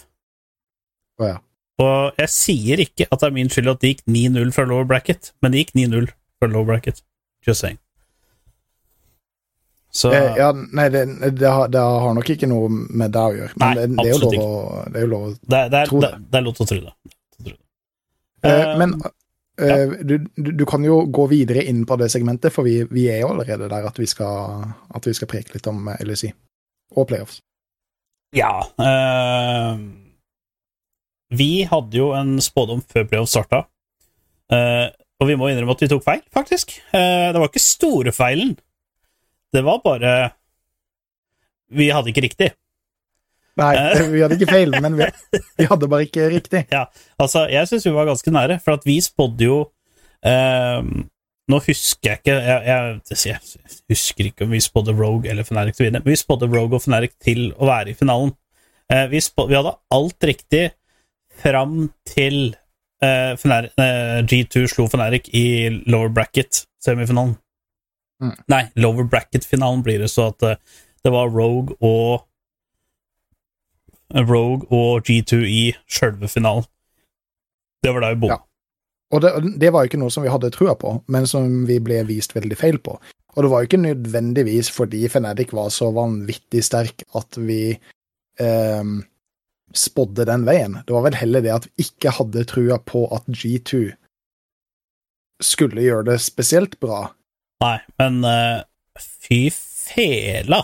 Oh, 1.21 1.27
ja. 1.29 1.37
Og 1.81 2.17
jeg 2.21 2.29
sier 2.33 2.81
ikke 2.83 3.07
at 3.09 3.21
det 3.21 3.29
er 3.29 3.35
min 3.35 3.49
skyld 3.49 3.71
at 3.71 3.81
det 3.81 3.95
gikk 3.95 4.03
9-0 4.09 4.51
fra 4.53 4.65
lower 4.69 4.85
bracket, 4.89 5.31
men 5.41 5.53
det 5.53 5.63
gikk 5.63 5.73
9-0 5.79 6.11
fra 6.41 6.49
lower 6.51 6.67
bracket. 6.73 7.01
Just 7.47 7.61
saying. 7.65 7.79
Så 9.91 10.11
Eh, 10.15 10.37
ja, 10.39 10.51
nei, 10.53 10.87
det, 10.89 11.05
det, 11.35 11.47
har, 11.49 11.67
det 11.67 11.79
har 11.81 12.13
nok 12.15 12.29
ikke 12.31 12.47
noe 12.47 12.69
med 12.71 13.11
det 13.11 13.21
å 13.21 13.33
gjøre. 13.35 13.55
Men 13.59 13.65
Nei, 13.65 13.73
det, 13.75 13.87
det, 13.97 14.05
er 14.05 14.13
jo 14.13 14.19
lov 14.21 14.37
å, 14.39 14.83
det 14.87 15.01
er 15.01 15.03
jo 15.07 15.09
lov 15.11 15.25
å 15.25 15.31
tro 15.33 15.49
det, 15.49 16.11
det. 16.21 16.37
er 16.37 16.45
lov 16.45 16.55
til 16.59 16.63
å 16.63 16.69
tro 16.69 16.79
det. 16.85 16.93
Eh, 17.47 17.57
Eh, 18.51 18.77
Men 18.79 18.95
eh, 19.59 19.95
du, 20.07 20.17
du, 20.35 20.51
du 20.55 20.65
kan 20.69 20.83
jo 20.85 21.01
gå 21.11 21.27
videre 21.31 21.63
inn 21.67 21.83
på 21.87 21.97
det 21.99 22.11
segmentet, 22.13 22.53
for 22.53 22.67
vi, 22.67 22.81
vi 22.91 23.07
er 23.11 23.23
jo 23.23 23.33
allerede 23.33 23.69
der 23.71 23.87
at 23.89 23.99
vi 23.99 24.07
skal, 24.09 24.63
at 24.93 25.07
vi 25.07 25.15
skal 25.17 25.29
preke 25.31 25.55
litt 25.55 25.67
om 25.71 25.89
eh, 25.91 26.03
LSI 26.05 26.31
og 26.95 27.07
playoffs. 27.09 27.41
Ja 28.35 28.61
eh, 28.79 29.81
Vi 31.35 31.51
hadde 31.67 31.99
jo 31.99 32.11
en 32.15 32.37
spådom 32.43 32.83
før 32.87 33.07
playoffs 33.09 33.35
starta, 33.35 33.65
eh, 34.53 34.87
og 35.21 35.29
vi 35.29 35.37
må 35.37 35.51
innrømme 35.51 35.75
at 35.75 35.83
vi 35.83 35.89
tok 35.91 36.01
feil, 36.01 36.21
faktisk. 36.33 36.73
Uh, 36.89 37.29
det 37.29 37.37
var 37.37 37.51
ikke 37.51 37.61
store 37.61 38.13
feilen. 38.15 38.55
Det 39.53 39.61
var 39.61 39.83
bare 39.83 40.31
Vi 41.69 41.91
hadde 41.93 42.09
ikke 42.09 42.23
riktig. 42.25 42.47
Nei, 43.59 43.71
Eh. 43.75 44.01
vi 44.13 44.21
hadde 44.23 44.37
ikke 44.37 44.51
feil, 44.51 44.75
men 44.83 44.95
vi, 44.99 45.07
vi 45.59 45.67
hadde 45.67 45.89
bare 45.91 46.05
ikke 46.07 46.29
riktig. 46.31 46.65
Ja, 46.71 46.85
altså, 47.19 47.45
jeg 47.51 47.67
syns 47.67 47.85
vi 47.87 47.95
var 47.95 48.07
ganske 48.07 48.31
nære, 48.31 48.59
for 48.63 48.77
at 48.77 48.85
vi 48.87 48.99
spådde 49.03 49.47
jo 49.47 49.57
eh, 50.25 50.81
Nå 51.51 51.57
husker 51.65 52.13
jeg 52.13 52.19
ikke 52.21 52.35
jeg, 52.37 52.59
jeg, 52.69 53.25
jeg 53.27 53.79
husker 53.91 54.27
ikke 54.29 54.45
om 54.45 54.53
vi 54.53 54.61
spådde 54.63 54.93
Rogue 54.95 55.27
eller 55.27 55.43
Fnatic 55.43 55.75
til 55.75 55.83
å 55.83 55.87
vinne, 55.89 55.99
men 56.05 56.13
vi 56.13 56.19
spådde 56.19 56.47
Rogue 56.47 56.77
og 56.77 56.85
Fnatic 56.85 57.17
til 57.19 57.49
å 57.57 57.67
være 57.67 57.91
i 57.91 57.97
finalen. 57.97 58.31
Eh, 58.91 59.07
vi, 59.11 59.19
spå, 59.23 59.49
vi 59.49 59.57
hadde 59.57 59.73
alt 59.91 60.27
riktig 60.29 60.69
fram 61.41 61.89
til 62.07 62.53
eh, 63.03 63.33
Fnatic, 63.41 63.73
eh, 63.83 64.21
G2 64.31 64.63
slo 64.71 64.87
Fnatic 64.93 65.27
i 65.35 65.45
lower 65.91 66.13
bracket-semifinalen. 66.15 67.35
Mm. 68.21 68.35
Nei, 68.53 68.63
lower 68.79 69.09
bracket-finalen 69.11 69.83
blir 69.83 69.99
det, 70.05 70.11
så 70.13 70.29
at 70.31 70.47
eh, 70.47 70.59
det 71.03 71.11
var 71.11 71.33
Rogue 71.33 71.75
og 71.81 72.21
Rogue 74.15 74.67
og 74.69 75.07
G2 75.07 75.41
i 75.47 75.63
sjølve 75.89 76.29
finalen. 76.31 76.67
Det 77.81 77.93
var 77.93 78.05
da 78.05 78.11
vi 78.13 78.21
bom. 78.23 78.33
Ja. 78.33 78.41
Og 79.11 79.23
det, 79.23 79.31
det 79.59 79.71
var 79.73 79.83
jo 79.83 79.91
ikke 79.91 79.99
noe 79.99 80.13
som 80.13 80.23
vi 80.23 80.31
hadde 80.31 80.51
trua 80.55 80.75
på, 80.79 80.93
men 81.11 81.25
som 81.27 81.65
vi 81.67 81.81
ble 81.83 81.99
vist 82.07 82.35
veldig 82.35 82.57
feil 82.59 82.79
på. 82.83 82.95
Og 83.35 83.43
det 83.43 83.51
var 83.51 83.63
jo 83.63 83.69
ikke 83.69 83.81
nødvendigvis 83.85 84.71
fordi 84.73 85.05
Fnatic 85.11 85.53
var 85.55 85.71
så 85.73 85.89
vanvittig 85.95 86.63
sterk 86.67 87.03
at 87.17 87.39
vi 87.39 87.63
eh, 87.71 88.91
spådde 89.73 90.27
den 90.27 90.45
veien. 90.47 90.79
Det 90.85 90.95
var 90.95 91.07
vel 91.07 91.19
heller 91.19 91.43
det 91.43 91.55
at 91.55 91.67
vi 91.67 91.87
ikke 91.87 92.15
hadde 92.19 92.47
trua 92.47 92.79
på 92.83 93.05
at 93.15 93.27
G2 93.31 93.89
skulle 95.41 95.83
gjøre 95.83 96.11
det 96.11 96.19
spesielt 96.23 96.77
bra. 96.83 97.09
Nei, 97.63 97.77
men 98.01 98.21
eh, 98.27 98.61
fy 98.99 99.47
fela! 99.53 100.63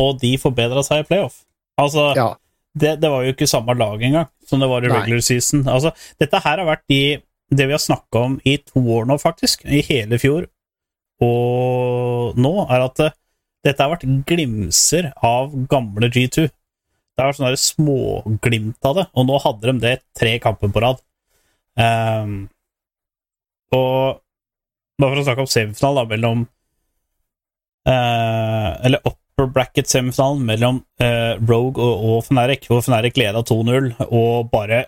Og 0.00 0.18
de 0.22 0.34
forbedra 0.40 0.82
seg 0.86 1.04
i 1.04 1.08
playoff. 1.08 1.42
Altså, 1.80 2.12
Ja, 2.16 2.30
det, 2.78 2.96
det 3.02 3.10
var 3.12 3.24
jo 3.24 3.32
ikke 3.34 3.48
samme 3.48 3.74
lag 3.76 4.02
engang 4.02 4.28
som 4.48 4.60
det 4.60 4.68
var 4.70 4.84
i 4.84 4.90
Nei. 4.90 5.00
regular 5.00 5.24
season. 5.24 5.66
Altså, 5.68 5.92
dette 6.20 6.40
her 6.44 6.60
har 6.60 6.68
vært 6.68 6.84
de, 6.92 7.02
det 7.52 7.68
vi 7.68 7.76
har 7.76 7.82
snakka 7.82 8.24
om 8.28 8.38
i 8.48 8.56
to 8.64 8.82
år 8.96 9.08
nå, 9.08 9.18
faktisk. 9.20 9.64
I 9.64 9.82
hele 9.86 10.18
fjor. 10.20 10.48
Og 11.22 12.38
nå 12.40 12.52
er 12.66 12.86
at 12.86 12.98
det, 13.00 13.10
dette 13.62 13.84
har 13.84 13.92
vært 13.92 14.08
glimser 14.28 15.12
av 15.22 15.52
gamle 15.70 16.10
G2. 16.12 16.48
Det 16.48 17.20
har 17.20 17.28
vært 17.28 17.40
sånne 17.42 17.60
småglimt 17.60 18.88
av 18.88 18.98
det, 18.98 19.06
og 19.12 19.28
nå 19.28 19.38
hadde 19.44 19.68
de 19.68 19.84
det 19.84 19.94
tre 20.18 20.32
kamper 20.42 20.72
på 20.72 20.82
rad. 20.82 21.02
Um, 21.76 22.46
og 23.72 24.20
Bare 25.00 25.14
for 25.14 25.22
å 25.22 25.24
snakke 25.24 25.44
om 25.46 25.48
semifinalen, 25.48 26.08
mellom 26.10 26.42
uh, 27.88 28.70
Eller 28.84 29.00
upper 29.42 29.52
bracket-semifinalen 29.52 30.44
mellom 30.46 30.82
eh, 31.00 31.38
Rogue 31.48 31.82
og, 31.82 32.04
og 32.04 32.24
Fnatic, 32.26 32.66
hvor 32.68 32.82
Fnatic 32.82 33.16
leda 33.16 33.42
2-0 33.42 33.92
og 34.08 34.50
bare 34.52 34.86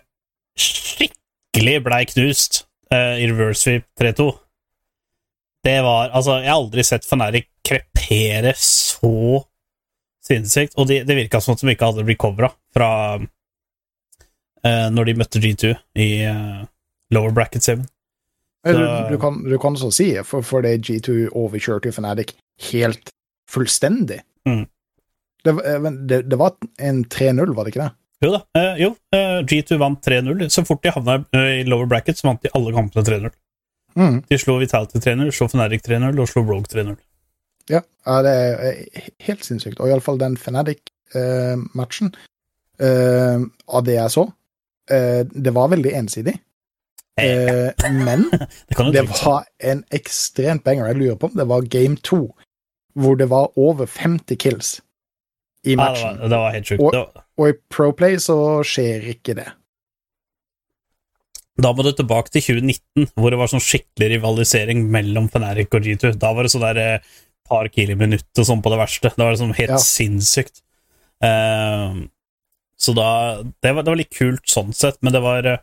skikkelig 0.59 1.81
blei 1.83 2.03
knust 2.05 2.65
eh, 2.91 3.21
i 3.23 3.29
reverse 3.29 3.61
sweep 3.61 3.85
3-2. 3.99 4.31
Det 5.65 5.79
var 5.83 6.11
Altså, 6.13 6.39
jeg 6.43 6.51
har 6.51 6.59
aldri 6.59 6.83
sett 6.83 7.05
Fnatic 7.05 7.49
krepere 7.65 8.53
så 8.57 9.43
sinnssykt, 10.25 10.77
og 10.77 10.87
det, 10.87 11.03
det 11.05 11.17
virka 11.17 11.41
som 11.41 11.53
at 11.53 11.61
de 11.61 11.73
ikke 11.73 11.89
hadde 11.91 12.05
recovera 12.05 12.49
fra 12.73 12.91
eh, 14.63 14.87
når 14.93 15.05
de 15.09 15.17
møtte 15.19 15.41
G2 15.41 15.73
i 16.01 16.09
eh, 16.25 16.63
lower 17.13 17.33
bracket 17.33 17.63
7. 17.63 17.83
Du, 18.65 18.79
du, 19.11 19.19
kan, 19.21 19.43
du 19.45 19.59
kan 19.61 19.75
så 19.77 19.91
si, 19.93 20.07
for, 20.25 20.41
for 20.41 20.65
det 20.65 20.79
G2 20.87 21.27
overkjørte 21.37 21.91
jo 21.91 21.97
Fnatic 21.99 22.33
helt 22.71 23.11
fullstendig. 23.51 24.23
Mm. 24.47 24.65
Det, 25.45 25.51
var- 25.57 25.65
eh, 25.71 25.91
det, 26.09 26.21
det 26.29 26.37
var 26.41 26.55
en 26.79 27.03
3-0, 27.05 27.53
var 27.55 27.65
det 27.65 27.73
ikke 27.75 27.83
det? 27.85 27.91
Jo 28.23 28.31
da. 28.31 28.39
Eh, 28.57 28.77
jo, 28.81 28.91
eh, 29.13 29.41
G2 29.45 29.77
vant 29.81 29.99
3-0. 30.05 30.45
Så 30.49 30.63
fort 30.65 30.81
de 30.85 30.93
havna 30.95 31.17
eh, 31.35 31.59
i 31.61 31.65
lower 31.67 31.85
bracket, 31.91 32.17
så 32.17 32.29
vant 32.29 32.41
de 32.45 32.49
alle 32.55 32.71
kampene 32.73 33.03
3-0. 33.05 33.33
Mm. 33.95 34.21
De 34.29 34.37
slo 34.41 34.57
Vitality 34.59 34.99
3-0, 35.03 35.29
slo 35.35 35.47
Fnatic 35.51 35.83
3-0 35.85 36.17
og 36.19 36.27
slo 36.31 36.41
Rogue 36.47 36.67
3-0. 36.71 36.95
Ja, 37.71 37.79
ja, 38.05 38.15
det 38.25 38.31
er 38.31 38.63
eh, 38.71 39.11
helt 39.27 39.45
sinnssykt. 39.45 39.79
Og 39.81 39.89
iallfall 39.91 40.19
den 40.21 40.35
Fnatic-matchen, 40.37 42.11
eh, 42.79 43.39
av 43.67 43.85
det 43.87 43.95
jeg 43.99 44.11
så, 44.15 44.25
eh, 44.91 45.23
det 45.31 45.53
var 45.55 45.69
veldig 45.73 45.93
ensidig. 46.01 46.35
Eh, 47.21 47.71
men 48.03 48.25
Det 48.75 48.91
det 48.91 49.05
var 49.23 49.45
en 49.63 49.83
ekstremt 49.95 50.63
banger. 50.65 50.87
Jeg 50.91 50.97
lurer 50.99 51.15
på 51.21 51.29
om 51.31 51.37
det 51.39 51.47
var 51.47 51.61
game 51.71 51.95
to, 52.03 52.25
hvor 52.97 53.17
det 53.19 53.27
var 53.29 53.51
over 53.59 53.85
50 53.91 54.37
kills 54.39 54.81
i 55.65 55.73
Ja, 55.73 55.75
det 55.75 55.77
matchen. 55.81 56.19
var, 56.19 56.29
det 56.29 56.37
var 56.43 56.51
helt 56.55 56.65
sjukt. 56.71 56.81
Og- 56.83 57.21
Og 57.37 57.49
i 57.49 57.53
Proplay 57.69 58.15
så 58.23 58.35
skjer 58.63 59.03
ikke 59.11 59.35
det. 59.35 59.49
Da 61.57 61.71
må 61.71 61.83
du 61.83 61.91
tilbake 61.95 62.31
til 62.33 62.41
2019, 62.43 63.07
hvor 63.15 63.31
det 63.31 63.37
var 63.39 63.47
sånn 63.51 63.63
skikkelig 63.63 64.09
rivalisering 64.17 64.89
mellom 64.91 65.29
Feneric 65.31 65.71
og 65.75 65.85
G2. 65.87 66.11
Da 66.19 66.33
var 66.35 66.43
det 66.43 66.51
sånn 66.51 66.65
der 66.65 66.79
eh, 66.83 66.99
par 67.47 67.69
kill 67.71 67.91
i 67.93 67.95
minuttet 67.99 68.43
sånn 68.47 68.63
på 68.63 68.71
det 68.73 68.79
verste. 68.81 69.11
Da 69.15 69.23
var 69.23 69.31
det 69.35 69.39
sånn 69.39 69.55
helt 69.55 69.69
Ja. 69.77 69.77
sinnssykt. 69.77 70.61
Uh, 71.23 72.07
så 72.77 72.93
da 72.93 73.41
det 73.63 73.71
var, 73.73 73.83
det 73.83 73.91
var 73.93 73.95
litt 74.01 74.11
kult 74.11 74.43
sånn 74.51 74.73
sett, 74.75 74.97
men 75.01 75.13
det 75.15 75.21
var 75.23 75.45
eh, 75.47 75.57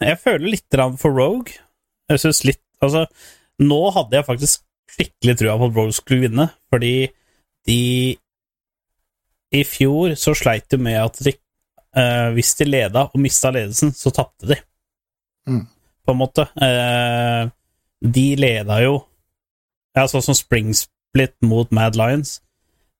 Jeg 0.00 0.20
føler 0.22 0.50
litt 0.54 0.70
for 0.98 1.10
Rogue. 1.10 1.52
Jeg 2.08 2.18
synes 2.22 2.44
litt 2.44 2.60
Altså, 2.82 3.06
nå 3.62 3.92
hadde 3.94 4.10
jeg 4.18 4.26
faktisk 4.26 4.62
skikkelig 4.92 5.36
trua 5.40 5.56
på 5.58 5.68
at 5.70 5.76
Rogue 5.76 5.96
skulle 5.96 6.28
vinne, 6.28 6.48
fordi 6.72 7.08
de 7.68 7.78
I 9.52 9.62
fjor 9.68 10.14
så 10.16 10.32
sleit 10.36 10.68
de 10.72 10.78
med 10.80 10.96
at 10.96 11.18
de, 11.24 11.34
eh, 11.96 12.28
hvis 12.32 12.54
de 12.56 12.64
leda 12.64 13.02
og 13.12 13.20
mista 13.20 13.50
ledelsen, 13.52 13.92
så 13.92 14.10
tapte 14.14 14.46
de 14.48 14.56
Mm. 15.46 15.66
på 16.06 16.12
en 16.12 16.18
måte. 16.18 16.46
Eh, 16.62 17.50
de 18.00 18.36
leda 18.36 18.76
jo 18.82 19.06
ja, 19.96 20.06
Sånn 20.06 20.22
som 20.22 20.34
Springsplit 20.34 21.34
mot 21.42 21.70
Mad 21.72 21.96
Lions. 21.96 22.40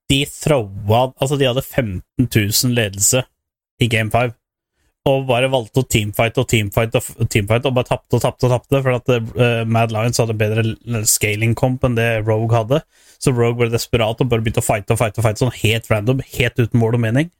De 0.09 0.25
throwa 0.25 1.13
Altså, 1.19 1.37
de 1.39 1.47
hadde 1.47 1.63
15 1.63 2.27
000 2.27 2.75
ledelse 2.75 3.23
i 3.79 3.87
Game 3.87 4.11
5, 4.11 4.33
og 5.03 5.25
bare 5.27 5.49
valgte 5.51 5.81
å 5.81 5.87
teamfight 5.91 6.37
og 6.39 6.45
teamfight 6.47 6.93
og 6.95 7.27
teamfighte 7.31 7.67
og 7.67 7.75
bare 7.75 7.89
tapte 7.89 8.15
og 8.15 8.23
tapte 8.23 8.47
og 8.47 8.53
tapte, 8.53 8.79
for 8.85 8.95
at 8.95 9.09
uh, 9.11 9.63
Mad 9.67 9.91
Lions 9.91 10.21
hadde 10.21 10.35
bedre 10.39 10.63
scaling 11.09 11.51
comp 11.59 11.83
enn 11.83 11.97
det 11.97 12.07
Rogue 12.23 12.55
hadde. 12.55 12.79
Så 13.19 13.33
Rogue 13.35 13.59
ble 13.59 13.73
desperat 13.73 14.23
og 14.23 14.29
bare 14.31 14.45
begynte 14.45 14.63
å 14.63 14.65
fighte 14.65 14.95
og 14.95 15.01
fighte, 15.01 15.19
og 15.19 15.27
fighte 15.27 15.43
sånn 15.43 15.57
helt 15.57 15.91
random, 15.91 16.23
helt 16.37 16.61
uten 16.61 16.79
mål 16.79 16.95
og 16.99 17.03
mening. 17.03 17.31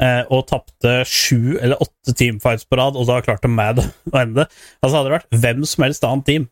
Uh, 0.00 0.24
og 0.32 0.48
tapte 0.48 0.96
sju 1.06 1.54
eller 1.60 1.78
åtte 1.84 2.16
teamfights 2.16 2.64
på 2.66 2.80
rad, 2.80 2.96
og 2.96 3.06
da 3.10 3.20
klarte 3.26 3.52
Mad 3.52 3.84
å 4.14 4.16
ende. 4.22 4.48
Altså 4.80 4.96
Hadde 4.96 5.10
det 5.10 5.16
vært 5.18 5.40
hvem 5.44 5.68
som 5.68 5.84
helst 5.84 6.08
annet 6.08 6.28
team, 6.30 6.50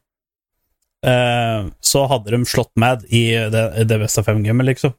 uh, 1.09 1.73
så 1.81 2.05
hadde 2.13 2.37
de 2.37 2.45
slått 2.53 2.75
Mad 2.77 3.09
i 3.09 3.31
det, 3.57 3.67
det 3.89 4.03
beste 4.05 4.25
fem-gamet, 4.29 4.75
liksom. 4.75 4.99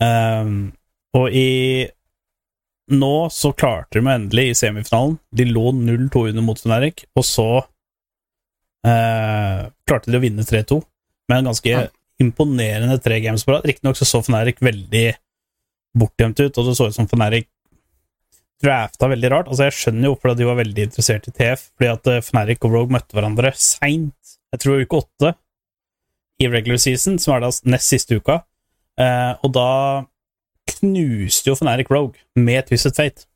Og 0.00 1.34
i 1.36 1.48
Nå 2.90 3.30
så 3.30 3.52
klarte 3.54 4.00
de 4.00 4.06
endelig 4.10 4.48
i 4.50 4.54
semifinalen. 4.58 5.18
De 5.30 5.44
lå 5.46 5.70
0-2 5.76 6.24
under 6.32 6.42
mot 6.42 6.58
Fenerik, 6.58 7.04
og 7.14 7.24
så 7.26 7.46
eh, 8.86 9.68
klarte 9.86 10.10
de 10.10 10.18
å 10.18 10.22
vinne 10.24 10.42
3-2 10.46 10.80
med 11.30 11.38
en 11.42 11.50
ganske 11.52 11.70
Ja. 11.70 11.86
imponerende 12.20 12.98
tre 13.02 13.20
games 13.20 13.44
på 13.46 13.52
rad. 13.54 13.64
Riktignok 13.64 13.96
så 13.96 14.04
så 14.08 14.22
Fenerik 14.26 14.58
veldig 14.60 15.14
bortgjemt 15.96 16.40
ut, 16.40 16.58
og 16.58 16.66
det 16.66 16.76
så 16.76 16.88
ut 16.90 16.94
som 16.94 17.08
Fenerik 17.08 17.48
drafta 18.62 19.08
veldig 19.08 19.30
rart. 19.32 19.48
Altså 19.48 19.64
Jeg 19.70 19.72
skjønner 19.78 20.04
jo 20.10 20.14
hvorfor 20.16 20.36
de 20.36 20.44
var 20.44 20.58
veldig 20.60 20.82
interessert 20.90 21.28
i 21.28 21.32
TF, 21.32 21.70
fordi 21.78 21.92
at 21.94 22.24
Fenerik 22.26 22.64
og 22.64 22.72
Rogue 22.74 22.92
møtte 22.92 23.14
hverandre 23.16 23.52
seint, 23.56 24.36
jeg 24.52 24.60
tror 24.60 24.82
uke 24.82 25.00
åtte, 25.04 25.34
i 26.40 26.48
regular 26.48 26.78
season, 26.80 27.18
som 27.20 27.34
er 27.36 27.40
da 27.44 27.50
nest 27.68 27.88
siste 27.92 28.16
uka, 28.16 28.42
eh, 28.98 29.34
og 29.44 29.52
da 29.52 30.04
knuste 30.80 31.52
jo 31.52 31.56
Fnatic 31.58 31.90
Rogue 31.92 32.18
med 32.34 32.66
Twisted 32.68 32.96
Fate. 32.96 33.26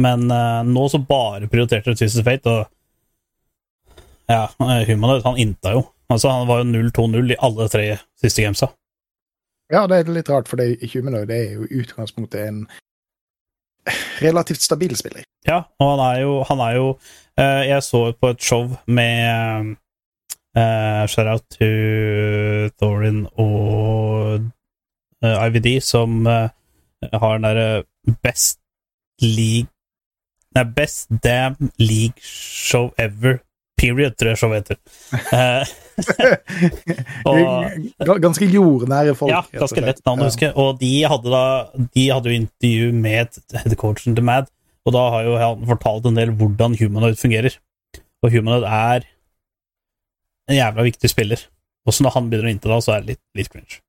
Men 0.00 0.30
uh, 0.30 0.62
nå 0.66 0.88
så 0.90 0.98
bare 0.98 1.50
prioriterte 1.50 1.92
de 1.92 2.00
Twisted 2.00 2.24
Fate, 2.26 2.50
og 2.50 2.70
ja, 4.26 4.48
eh, 4.60 4.88
Humanoid, 4.88 5.22
han 5.24 5.38
innta 5.38 5.74
jo. 5.76 5.84
Altså, 6.08 6.28
han 6.28 6.48
var 6.48 6.62
jo 6.62 6.64
0-2-0 6.64 7.32
i 7.32 7.36
alle 7.40 7.68
tre 7.68 7.84
siste 8.20 8.42
gamesa. 8.42 8.70
Ja, 9.72 9.86
det 9.88 9.98
er 9.98 10.12
litt 10.12 10.30
rart, 10.30 10.48
for 10.48 10.60
det 10.60 10.90
Humanoid 10.92 11.28
det 11.28 11.38
er 11.38 11.54
jo 11.58 11.68
i 11.68 11.80
utgangspunktet 11.82 12.48
en 12.48 12.64
relativt 14.24 14.64
stabil 14.64 14.96
spiller. 14.96 15.24
Ja, 15.48 15.62
og 15.80 15.94
han 15.94 16.02
er 16.04 16.20
jo, 16.22 16.34
han 16.48 16.60
er 16.64 16.76
jo 16.78 16.90
uh, 16.94 17.62
Jeg 17.68 17.82
så 17.84 18.04
på 18.16 18.30
et 18.32 18.42
show 18.42 18.70
med 18.86 19.74
uh, 20.56 21.04
Shout-out 21.10 21.44
to 21.56 21.70
Thorin 22.80 23.26
og 23.34 24.46
IVD, 25.24 25.70
som 25.84 26.26
eh, 26.30 26.48
har 27.12 27.38
den 27.38 27.46
derre 27.48 27.84
Best 28.24 28.60
League 29.22 29.70
Nei, 30.54 30.62
Best 30.70 31.08
Damn 31.24 31.70
League 31.82 32.20
Show 32.22 32.92
Ever. 32.98 33.40
Period, 33.76 34.14
tror 34.14 34.28
jeg 34.30 34.38
showet 34.38 34.68
heter. 34.68 34.78
Eh, 35.34 35.64
og- 37.26 38.20
Ganske 38.22 38.46
jordnære 38.46 39.14
folk. 39.18 39.32
ja, 39.32 39.40
ganske 39.50 39.82
lett 39.82 39.98
navn 40.06 40.22
å 40.22 40.28
huske. 40.28 40.52
Og 40.54 40.78
de 40.78 40.92
hadde 41.10 41.32
da 41.32 41.42
De 41.96 42.04
hadde 42.12 42.30
jo 42.30 42.38
intervju 42.38 42.92
med 42.94 43.34
headcoachen 43.64 44.14
til 44.14 44.24
Mad, 44.26 44.46
og 44.86 44.94
da 44.94 45.02
har 45.16 45.26
jo 45.26 45.34
han 45.40 45.66
fortalt 45.66 46.06
en 46.06 46.14
del 46.20 46.30
hvordan 46.38 46.78
Humanoid 46.78 47.18
fungerer. 47.18 47.58
Og 48.22 48.30
Humanoid 48.32 48.64
er 48.68 49.08
en 50.48 50.56
jævla 50.60 50.86
viktig 50.86 51.10
spiller. 51.10 51.42
Og 51.84 51.92
så 51.96 52.04
når 52.06 52.14
han 52.14 52.30
begynner 52.30 52.48
å 52.48 52.54
innta 52.54 52.70
det, 52.70 52.78
så 52.86 52.94
er 52.94 53.02
det 53.02 53.14
litt, 53.16 53.22
litt 53.36 53.50
cringe. 53.52 53.80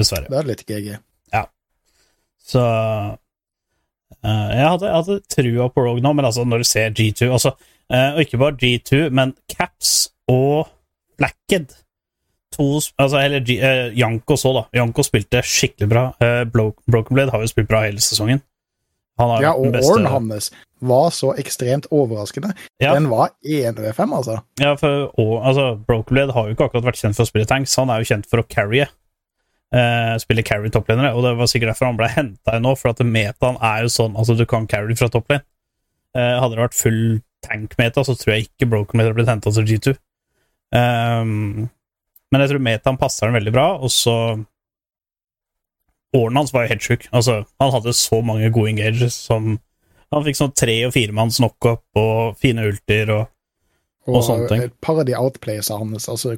Dessverre. 0.00 0.30
Det 0.32 0.40
er 0.40 0.50
litt 0.50 0.66
GG. 0.68 0.90
Så 2.50 2.62
eh, 4.24 4.50
jeg, 4.56 4.64
hadde, 4.66 4.88
jeg 4.88 4.96
hadde 4.96 5.18
trua 5.30 5.68
på 5.72 5.84
Rogue 5.84 6.04
nå, 6.04 6.14
men 6.16 6.28
altså, 6.28 6.46
når 6.48 6.64
du 6.64 6.68
ser 6.70 6.96
G2 6.96 7.30
altså, 7.30 7.54
eh, 7.92 8.16
Og 8.16 8.24
ikke 8.24 8.40
bare 8.42 8.58
G2, 8.60 9.06
men 9.14 9.36
Caps 9.52 10.10
og 10.30 10.70
Blackhead 11.20 11.76
to, 12.56 12.80
altså, 12.98 13.20
Eller 13.20 13.44
G, 13.46 13.60
eh, 13.60 13.98
Janko 13.98 14.38
så, 14.40 14.54
da. 14.56 14.64
Janko 14.80 15.04
spilte 15.06 15.44
skikkelig 15.46 15.90
bra. 15.90 16.06
Eh, 16.22 16.42
Broken 16.50 17.14
Blade 17.14 17.34
har 17.34 17.44
jo 17.44 17.50
spilt 17.50 17.70
bra 17.70 17.84
hele 17.86 18.02
sesongen. 18.02 18.42
Ja, 19.20 19.52
og 19.52 19.74
beste 19.74 19.92
Orn 19.92 20.06
hans 20.08 20.46
var 20.80 21.10
så 21.12 21.34
ekstremt 21.36 21.90
overraskende. 21.92 22.54
Ja. 22.80 22.94
Den 22.96 23.10
var 23.10 23.34
1V5, 23.44 24.14
altså. 24.16 24.38
Ja, 24.62 24.72
for 24.80 25.10
og, 25.20 25.34
altså, 25.44 25.74
Broken 25.86 26.14
Blade 26.14 26.32
har 26.32 26.48
jo 26.48 26.56
ikke 26.56 26.70
akkurat 26.70 26.88
vært 26.88 27.02
kjent 27.02 27.18
for 27.18 27.26
å 27.26 27.28
spille 27.28 27.48
tanks. 27.48 27.76
Han 27.76 27.92
er 27.92 28.00
jo 28.00 28.08
kjent 28.14 28.30
for 28.30 28.40
å 28.40 28.46
carrye. 28.48 28.88
Eh, 29.70 30.16
spille 30.18 30.42
carry 30.42 30.70
topplanere, 30.74 31.12
og 31.14 31.22
det 31.22 31.36
var 31.38 31.46
sikkert 31.46 31.70
derfor 31.70 31.86
han 31.86 31.98
ble 31.98 32.08
henta 32.10 32.56
nå, 32.58 32.72
for 32.78 32.90
at 32.90 33.02
metaen 33.06 33.58
er 33.62 33.84
jo 33.84 33.92
sånn 33.94 34.16
altså 34.18 34.34
du 34.34 34.42
kan 34.50 34.66
carry 34.66 34.96
fra 34.98 35.06
topplane. 35.12 35.44
Uh, 36.10 36.40
hadde 36.42 36.56
det 36.56 36.64
vært 36.64 36.74
full 36.74 37.02
tank-meta, 37.46 38.02
så 38.02 38.16
tror 38.18 38.32
jeg 38.34 38.48
ikke 38.48 38.66
Broken 38.66 38.98
Meta 38.98 39.12
blitt 39.14 39.28
henta 39.30 39.52
til 39.54 39.68
G2. 39.68 39.92
Um, 40.74 41.68
men 42.34 42.42
jeg 42.42 42.50
tror 42.50 42.64
metaen 42.66 42.98
passer 42.98 43.28
den 43.28 43.36
veldig 43.38 43.52
bra, 43.54 43.68
og 43.78 43.92
så 43.94 44.14
Åren 46.18 46.40
hans 46.40 46.50
var 46.50 46.64
jo 46.64 46.72
helt 46.72 46.82
sjuk. 46.82 47.04
Altså, 47.14 47.44
han 47.62 47.70
hadde 47.70 47.92
så 47.94 48.18
mange 48.26 48.50
gode 48.50 48.72
engages 48.72 49.14
som 49.14 49.60
Han 50.10 50.24
fikk 50.26 50.40
sånn 50.40 50.54
tre- 50.58 50.80
og 50.88 50.90
firemanns 50.96 51.36
knockup 51.38 51.84
og 51.94 52.34
fine 52.42 52.64
ulter 52.66 53.12
og 53.14 53.28
Og, 54.08 54.16
Og 54.16 54.24
sånne 54.26 54.48
ting. 54.48 54.62
et 54.66 54.80
par 54.82 54.98
av 54.98 55.06
de 55.06 55.14
outplaysa 55.14 55.78
hans, 55.78 56.08
altså 56.08 56.34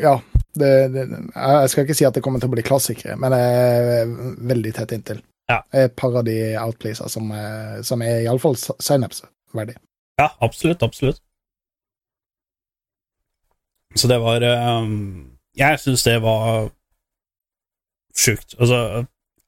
Ja. 0.00 0.14
Det, 0.54 0.70
det, 0.94 1.04
jeg 1.34 1.70
skal 1.72 1.84
ikke 1.86 1.96
si 1.98 2.04
at 2.06 2.14
det 2.14 2.22
kommer 2.22 2.38
til 2.42 2.50
å 2.50 2.54
bli 2.54 2.62
klassikere, 2.66 3.16
men 3.18 3.34
jeg 3.34 3.94
er 4.00 4.12
veldig 4.52 4.72
tett 4.76 4.92
inntil. 4.94 5.22
Ja. 5.50 5.58
Et 5.76 5.92
par 5.98 6.14
av 6.20 6.24
de 6.28 6.36
outplacer 6.60 7.10
som, 7.12 7.30
er- 7.34 7.82
som 7.84 8.00
er 8.06 8.22
iallfall 8.24 8.54
synapse-verdig. 8.56 9.74
Ja, 10.20 10.28
absolutt, 10.46 10.84
absolutt. 10.86 11.18
Så 13.94 14.08
det 14.10 14.18
var 14.22 14.42
um, 14.82 14.94
Jeg 15.58 15.78
syns 15.82 16.02
det 16.06 16.16
var 16.24 16.70
sjukt. 18.14 18.54
Altså, 18.58 18.78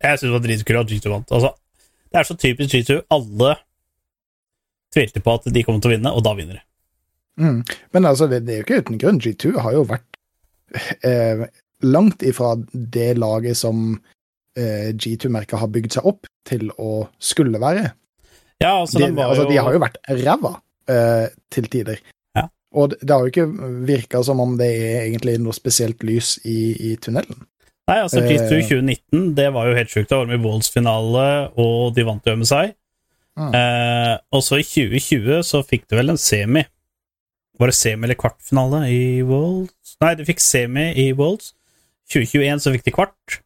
jeg 0.02 0.18
syns 0.18 0.26
det 0.28 0.34
var 0.36 0.44
dritkult 0.44 0.80
at 0.84 0.90
G2 0.92 1.10
vant. 1.14 1.32
Altså, 1.34 1.54
det 2.12 2.20
er 2.20 2.28
så 2.28 2.36
typisk 2.38 2.74
G2. 2.74 2.98
Alle 3.14 3.54
tvilte 4.94 5.22
på 5.22 5.34
at 5.38 5.48
de 5.52 5.62
kom 5.66 5.80
til 5.82 5.90
å 5.90 5.94
vinne, 5.96 6.12
og 6.14 6.22
da 6.26 6.34
vinner 6.38 6.60
de. 6.60 6.64
Mm. 7.42 7.58
Men 7.92 8.06
altså, 8.08 8.28
det, 8.30 8.42
det 8.46 8.54
er 8.54 8.60
jo 8.62 8.66
ikke 8.68 8.82
uten 8.84 9.00
grunn. 9.02 9.18
G2 9.22 9.56
har 9.64 9.74
jo 9.76 9.82
vært 9.90 10.15
eh, 11.02 11.46
langt 11.86 12.24
ifra 12.26 12.54
det 12.72 13.14
laget 13.20 13.58
som 13.60 13.96
eh, 14.58 14.92
G2-merket 14.92 15.60
har 15.60 15.72
bygd 15.72 15.98
seg 15.98 16.08
opp 16.08 16.28
til 16.48 16.70
å 16.78 17.06
skulle 17.18 17.60
være. 17.62 17.90
Ja, 18.62 18.78
altså, 18.80 19.02
de, 19.02 19.10
altså, 19.12 19.44
jo, 19.44 19.50
de 19.50 19.58
har 19.60 19.74
jo 19.74 19.82
vært 19.82 19.98
ræva 20.08 20.54
eh, 20.88 21.26
til 21.52 21.68
tider. 21.72 22.00
Ja. 22.36 22.46
Og 22.76 22.94
det, 22.94 23.02
det 23.04 23.12
har 23.12 23.26
jo 23.26 23.34
ikke 23.34 23.72
virka 23.88 24.22
som 24.24 24.40
om 24.40 24.56
det 24.60 24.70
er 24.72 25.02
egentlig 25.04 25.36
noe 25.44 25.56
spesielt 25.56 26.02
lys 26.06 26.38
i, 26.44 26.72
i 26.92 26.96
tunnelen. 26.96 27.44
Nei, 27.86 28.00
altså 28.02 28.18
Eh. 28.18 28.32
G2 28.32 28.64
2019, 28.66 29.34
det 29.36 29.52
var 29.54 29.68
jo 29.68 29.76
helt 29.76 29.92
sjukt. 29.92 30.08
Det 30.10 30.18
var 30.18 30.26
med 30.26 30.40
i 30.40 30.42
Wolves-finale, 30.42 31.26
og 31.54 31.94
de 31.94 32.06
vant 32.06 32.26
jo 32.26 32.34
MSI. 32.40 32.72
Mm. 33.36 33.52
Eh, 33.54 34.14
og 34.32 34.42
så 34.42 34.58
i 34.58 34.64
2020 34.64 35.44
så 35.44 35.60
fikk 35.62 35.84
de 35.90 36.00
vel 36.00 36.10
en 36.14 36.18
semi. 36.18 36.64
Var 37.56 37.72
det 37.72 37.76
semi 37.76 38.04
eller 38.06 38.18
kvartfinale 38.20 38.82
i 38.92 39.02
Wolves? 39.24 39.96
Nei, 40.04 40.12
de 40.18 40.26
fikk 40.28 40.42
semi 40.44 40.90
i 41.00 41.10
Wolves. 41.16 41.54
2021 42.12 42.62
så 42.62 42.72
fikk 42.74 42.86
de 42.86 42.94
kvart. 42.94 43.38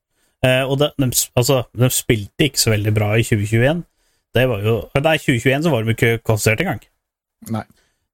Eh, 0.44 0.64
og 0.64 0.78
det, 0.80 0.90
de, 0.98 1.10
altså, 1.36 1.62
de 1.76 1.90
spilte 1.92 2.48
ikke 2.48 2.60
så 2.60 2.72
veldig 2.72 2.94
bra 2.96 3.12
i 3.16 3.24
2021. 3.26 3.84
Det 4.34 4.46
var 4.48 4.64
jo 4.64 4.74
Nei, 4.94 5.16
2021 5.18 5.66
så 5.66 5.72
var 5.72 5.84
de 5.84 5.94
ikke 5.94 6.18
kvalifisert 6.24 6.62
engang. 6.64 6.82
Nei. 7.50 7.64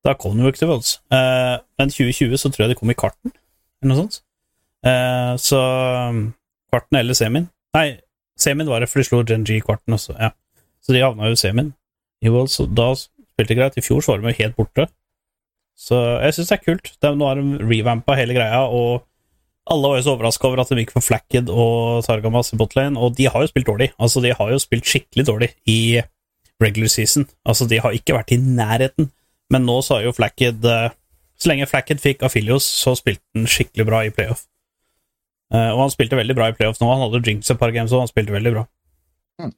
Da 0.07 0.15
kom 0.15 0.37
de 0.37 0.45
jo 0.45 0.53
ikke 0.53 0.63
til 0.63 0.71
Wolves. 0.71 0.97
Eh, 1.13 1.57
men 1.79 1.93
2020 1.93 2.41
så 2.41 2.51
tror 2.51 2.67
jeg 2.67 2.75
de 2.75 2.79
kom 2.79 2.93
i 2.93 2.99
kvarten, 2.99 3.33
eller 3.83 3.93
noe 3.93 4.03
sånt. 4.05 4.21
Eh, 4.87 5.33
så 5.43 5.61
um, 6.13 6.21
kvarten 6.71 6.99
eller 7.01 7.17
semien 7.17 7.49
Nei, 7.75 7.97
semien 8.39 8.69
var 8.69 8.81
det, 8.81 8.89
for 8.89 9.01
de 9.01 9.07
slo 9.09 9.23
Gen.G 9.27 9.57
i 9.57 9.65
kvarten 9.65 9.97
også. 9.97 10.15
Ja. 10.21 10.31
Så 10.85 10.95
de 10.95 11.03
havna 11.03 11.29
jo 11.29 11.37
i 11.37 11.41
semien 11.41 11.73
i 12.25 12.31
Wolves, 12.33 12.61
og 12.63 12.71
da 12.77 12.93
spilte 12.97 13.51
de 13.51 13.59
greit. 13.59 13.77
I 13.77 13.85
fjor 13.85 14.05
så 14.05 14.15
var 14.15 14.23
de 14.23 14.31
jo 14.31 14.39
helt 14.39 14.57
borte. 14.57 14.87
Så 15.77 15.99
jeg 16.25 16.35
syns 16.35 16.51
det 16.51 16.57
er 16.57 16.65
kult. 16.65 16.91
De, 17.03 17.13
nå 17.13 17.29
har 17.29 17.39
de 17.39 17.61
revampa 17.61 18.17
hele 18.17 18.35
greia, 18.37 18.65
og 18.65 19.05
alle 19.71 19.91
var 19.91 19.99
jo 19.99 20.05
så 20.07 20.15
overraska 20.15 20.49
over 20.49 20.63
at 20.63 20.71
de 20.71 20.79
gikk 20.81 20.95
for 20.95 21.05
Flacked 21.05 21.51
og 21.51 22.05
Targamas 22.07 22.53
i 22.55 22.59
botlane, 22.61 22.99
og 22.99 23.17
de 23.19 23.27
har 23.29 23.43
jo 23.43 23.51
spilt 23.51 23.69
dårlig. 23.69 23.91
Altså, 23.99 24.23
de 24.25 24.33
har 24.39 24.53
jo 24.53 24.61
spilt 24.63 24.87
skikkelig 24.89 25.27
dårlig 25.27 25.51
i 25.69 26.01
regular 26.63 26.93
season. 26.93 27.27
Altså, 27.45 27.67
de 27.69 27.81
har 27.83 27.97
ikke 27.97 28.15
vært 28.17 28.33
i 28.33 28.41
nærheten, 28.41 29.11
men 29.53 29.67
nå 29.67 29.81
så 29.85 29.99
har 29.99 30.07
jo 30.07 30.15
Flacked 30.17 30.65
eh, 30.67 30.95
Så 31.37 31.51
lenge 31.51 31.69
Flacked 31.69 32.01
fikk 32.01 32.23
Afilios, 32.25 32.65
så 32.65 32.95
spilte 32.97 33.23
han 33.37 33.45
skikkelig 33.51 33.85
bra 33.87 34.01
i 34.07 34.13
playoff. 34.15 34.47
Eh, 35.53 35.69
og 35.75 35.83
han 35.85 35.93
spilte 35.93 36.17
veldig 36.17 36.35
bra 36.39 36.49
i 36.49 36.55
playoff 36.57 36.81
nå. 36.81 36.89
Han 36.89 37.05
hadde 37.05 37.21
jinx 37.27 37.51
et 37.53 37.61
par 37.61 37.75
games, 37.75 37.93
og 37.93 38.07
han 38.07 38.11
spilte 38.11 38.33
veldig 38.33 38.55
bra. 38.55 38.65
Mm. 39.43 39.53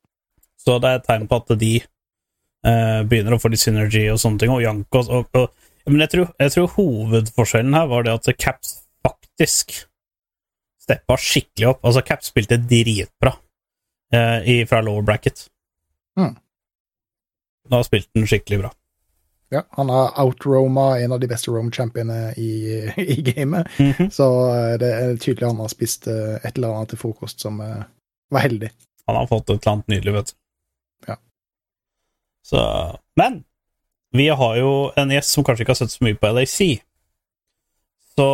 Så 0.59 0.81
det 0.83 0.91
er 0.91 0.99
et 0.99 1.07
tegn 1.07 1.29
på 1.31 1.39
at 1.39 1.55
de 1.61 1.73
eh, 1.79 3.01
begynner 3.09 3.37
å 3.37 3.41
få 3.41 3.53
litt 3.53 3.63
synergy 3.63 4.09
og 4.11 4.19
sånne 4.21 4.43
ting. 4.43 4.53
Og 4.57 4.65
Jankos 4.65 5.13
og, 5.13 5.31
og 5.39 5.53
Men 5.89 6.01
jeg 6.05 6.11
tror, 6.15 6.33
jeg 6.39 6.53
tror 6.55 6.73
hovedforskjellen 6.77 7.75
her 7.75 7.87
var 7.91 8.05
det 8.07 8.13
at 8.19 8.29
Caps 8.39 8.75
faktisk 9.07 9.75
steppa 10.83 11.17
skikkelig 11.21 11.69
opp. 11.75 11.85
Altså, 11.85 12.03
Caps 12.05 12.31
spilte 12.33 12.59
dritbra 12.61 13.35
eh, 14.13 14.65
fra 14.69 14.81
lower 14.85 15.03
bracket. 15.07 15.47
Mm. 16.19 16.35
Da 17.69 17.83
spilte 17.85 18.09
han 18.17 18.29
skikkelig 18.29 18.63
bra. 18.63 18.71
Ja, 19.53 19.63
han 19.79 19.89
har 19.89 20.11
outroma 20.21 20.99
en 21.01 21.13
av 21.17 21.21
de 21.23 21.29
beste 21.31 21.49
roam-championene 21.53 22.35
i, 22.37 22.51
i 23.01 23.17
gamet, 23.25 23.69
Mhm. 23.81 24.11
så 24.13 24.27
eh, 24.53 24.75
det 24.81 24.91
er 24.93 25.15
tydelig 25.17 25.47
han 25.49 25.63
har 25.63 25.71
spist 25.73 26.09
eh, 26.13 26.35
et 26.45 26.59
eller 26.59 26.75
annet 26.77 26.91
til 26.93 27.01
frokost 27.01 27.41
som 27.41 27.61
eh, 27.65 27.87
var 28.33 28.45
heldig. 28.45 28.69
Han 29.09 29.17
har 29.17 29.29
fått 29.31 29.49
et 29.49 29.55
eller 29.63 29.73
annet 29.79 29.89
nydelig, 29.95 30.13
vet 30.19 30.33
du. 30.35 30.35
Ja. 31.09 31.17
Så 32.45 32.61
Men 33.17 33.41
vi 34.17 34.29
har 34.29 34.57
jo 34.57 34.73
en 34.97 35.11
gjest 35.13 35.35
som 35.35 35.45
kanskje 35.45 35.65
ikke 35.65 35.75
har 35.75 35.81
sett 35.83 35.95
så 35.95 36.05
mye 36.07 36.17
på 36.17 36.31
LAC. 36.33 36.57
Så 38.17 38.31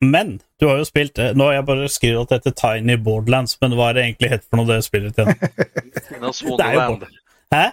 Men 0.00 0.38
du 0.60 0.64
har 0.64 0.78
jo 0.80 0.84
spilt 0.88 1.18
eh, 1.20 1.34
Nå 1.36 1.44
har 1.44 1.58
jeg 1.58 1.64
bare 1.68 1.88
skrevet 1.92 2.22
at 2.22 2.30
det 2.30 2.36
heter 2.38 2.54
Tiny 2.56 2.94
Borderlands, 2.96 3.58
men 3.60 3.74
hva 3.76 3.90
er 3.90 3.98
det 3.98 4.04
egentlig 4.06 4.30
het 4.32 4.46
for 4.46 4.60
noe, 4.60 4.68
det 4.70 4.78
spillet 4.86 5.18
igjen? 5.18 5.34
Tinas 6.06 6.40
er 6.44 6.46
Wonderland. 6.48 7.04
Hæ? 7.52 7.64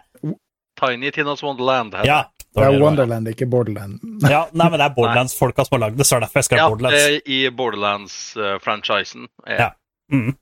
Tiny 0.82 1.12
Tinas 1.16 1.44
Wonderland. 1.44 1.96
Ja. 2.04 2.18
det. 2.26 2.38
Det 2.58 2.66
er. 2.66 2.80
Wonderland, 2.82 3.30
ikke 3.32 3.46
Borderland. 3.46 4.00
Ja, 4.34 4.48
nei, 4.52 4.68
men 4.68 4.80
det 4.80 4.90
er 4.90 4.96
Borderlands-folka 4.98 5.66
som 5.68 5.78
har 5.78 5.86
lagd 5.88 6.02
det, 6.02 6.08
så 6.10 6.18
er 6.18 6.26
derfor 6.26 6.42
jeg 6.42 6.50
skrev 6.50 6.62
Ja, 6.64 6.68
Borderlands. 6.74 6.98
det 6.98 7.16
er 7.16 7.32
i 7.38 7.40
Borderlands-franchisen. 7.62 9.28
Ja. 9.48 9.70
Mm. 10.12 10.34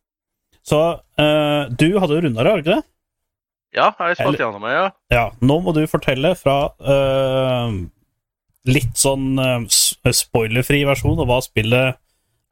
Så 0.66 0.82
uh, 1.22 1.64
du 1.70 1.88
hadde 2.00 2.18
jo 2.18 2.22
runda 2.26 2.42
det, 2.42 2.50
har 2.50 2.62
du 2.62 2.64
ikke 2.64 2.78
det? 2.80 2.86
Ja, 3.76 3.92
Eller- 4.00 4.16
spilt 4.16 4.40
gjennom 4.40 4.64
det, 4.64 4.72
ja. 4.74 4.92
Ja, 5.14 5.26
nå 5.42 5.60
må 5.64 5.74
du 5.76 5.84
fortelle 5.92 6.36
fra 6.40 6.72
uh, 6.80 7.72
litt 8.66 8.96
sånn 9.00 9.36
uh, 9.40 9.68
spoilerfri 9.68 10.86
versjon 10.88 11.20
av 11.20 11.28
hva 11.30 11.42
spillet 11.44 12.00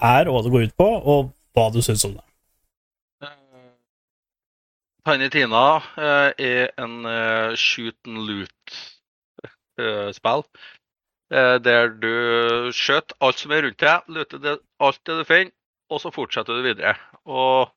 er, 0.04 0.28
og 0.28 0.36
hva 0.36 0.44
det 0.44 0.52
går 0.54 0.68
ut 0.68 0.78
på, 0.78 0.90
og 1.00 1.32
hva 1.56 1.70
du 1.74 1.82
syns 1.86 2.04
om 2.08 2.14
det. 2.18 2.26
Eh, 3.24 3.72
Tiny 5.08 5.30
Tina 5.34 5.66
uh, 5.80 6.32
er 6.38 6.72
en 6.82 7.06
uh, 7.08 7.56
shoot 7.56 7.96
and 8.08 8.18
loot-spill. 8.28 10.44
der 11.34 11.88
du 11.98 12.70
skjøter 12.76 13.16
alt 13.26 13.40
som 13.42 13.52
er 13.56 13.64
rundt 13.66 13.80
deg, 13.82 14.02
luter 14.08 14.38
det, 14.38 14.60
alt 14.80 15.00
det 15.08 15.16
du 15.18 15.24
finner, 15.26 15.52
og 15.90 16.02
så 16.04 16.12
fortsetter 16.14 16.60
du 16.60 16.62
videre. 16.62 16.94
Og 17.26 17.72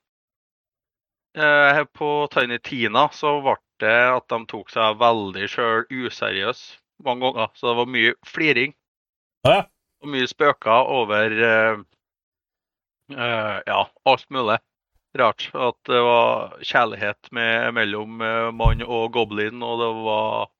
eh, 1.36 1.84
på 1.96 2.10
Tiny 2.32 2.58
Tina 2.58 3.08
så 3.12 3.38
ble 3.44 3.56
det 3.82 3.96
at 4.16 4.28
de 4.32 4.40
tok 4.48 4.72
seg 4.72 4.98
veldig 5.00 5.48
sjøl 5.52 5.84
useriøs 5.92 6.62
mange 7.04 7.28
ganger. 7.28 7.52
Så 7.54 7.70
det 7.70 7.76
var 7.80 7.92
mye 7.92 8.14
fliring 8.26 8.72
ja. 9.46 9.58
og 10.02 10.12
mye 10.14 10.28
spøker 10.30 10.92
over 10.96 11.36
eh, 11.50 11.82
eh, 13.12 13.58
ja, 13.66 13.82
alt 14.08 14.26
mulig. 14.30 14.58
Rart 15.16 15.48
at 15.54 15.78
det 15.88 16.00
var 16.04 16.58
kjærlighet 16.60 17.30
med, 17.32 17.72
mellom 17.78 18.20
eh, 18.20 18.50
mann 18.52 18.84
og 18.84 19.14
goblin, 19.14 19.62
og 19.64 19.80
det 19.80 19.92
var 20.04 20.50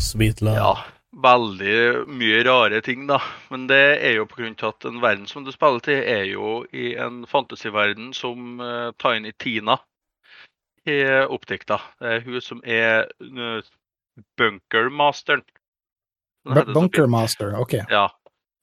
Sweet 0.00 0.40
love. 0.40 0.56
ja, 0.56 0.74
veldig 1.10 2.06
mye 2.06 2.42
rare 2.46 2.80
ting, 2.86 3.06
da. 3.08 3.18
Men 3.50 3.66
det 3.70 3.98
er 3.98 4.18
jo 4.20 4.26
av 4.28 4.68
at 4.68 4.82
den 4.84 5.00
verden 5.02 5.26
som 5.26 5.44
du 5.44 5.52
spiller 5.52 5.82
til, 5.84 6.02
er 6.02 6.24
jo 6.30 6.64
i 6.72 6.94
en 6.94 7.24
fantasiverden 7.26 8.12
som 8.14 8.60
uh, 8.60 8.92
Tiny 9.02 9.32
Tina 9.38 9.78
er 10.86 11.26
oppdikta. 11.28 11.80
Det 12.00 12.14
er 12.14 12.24
hun 12.24 12.40
som 12.40 12.62
er 12.64 13.10
uh, 13.20 13.60
bunkermasteren. 14.38 15.42
Bunkermaster, 16.44 17.52
ok. 17.58 17.82
Ja. 17.90 18.08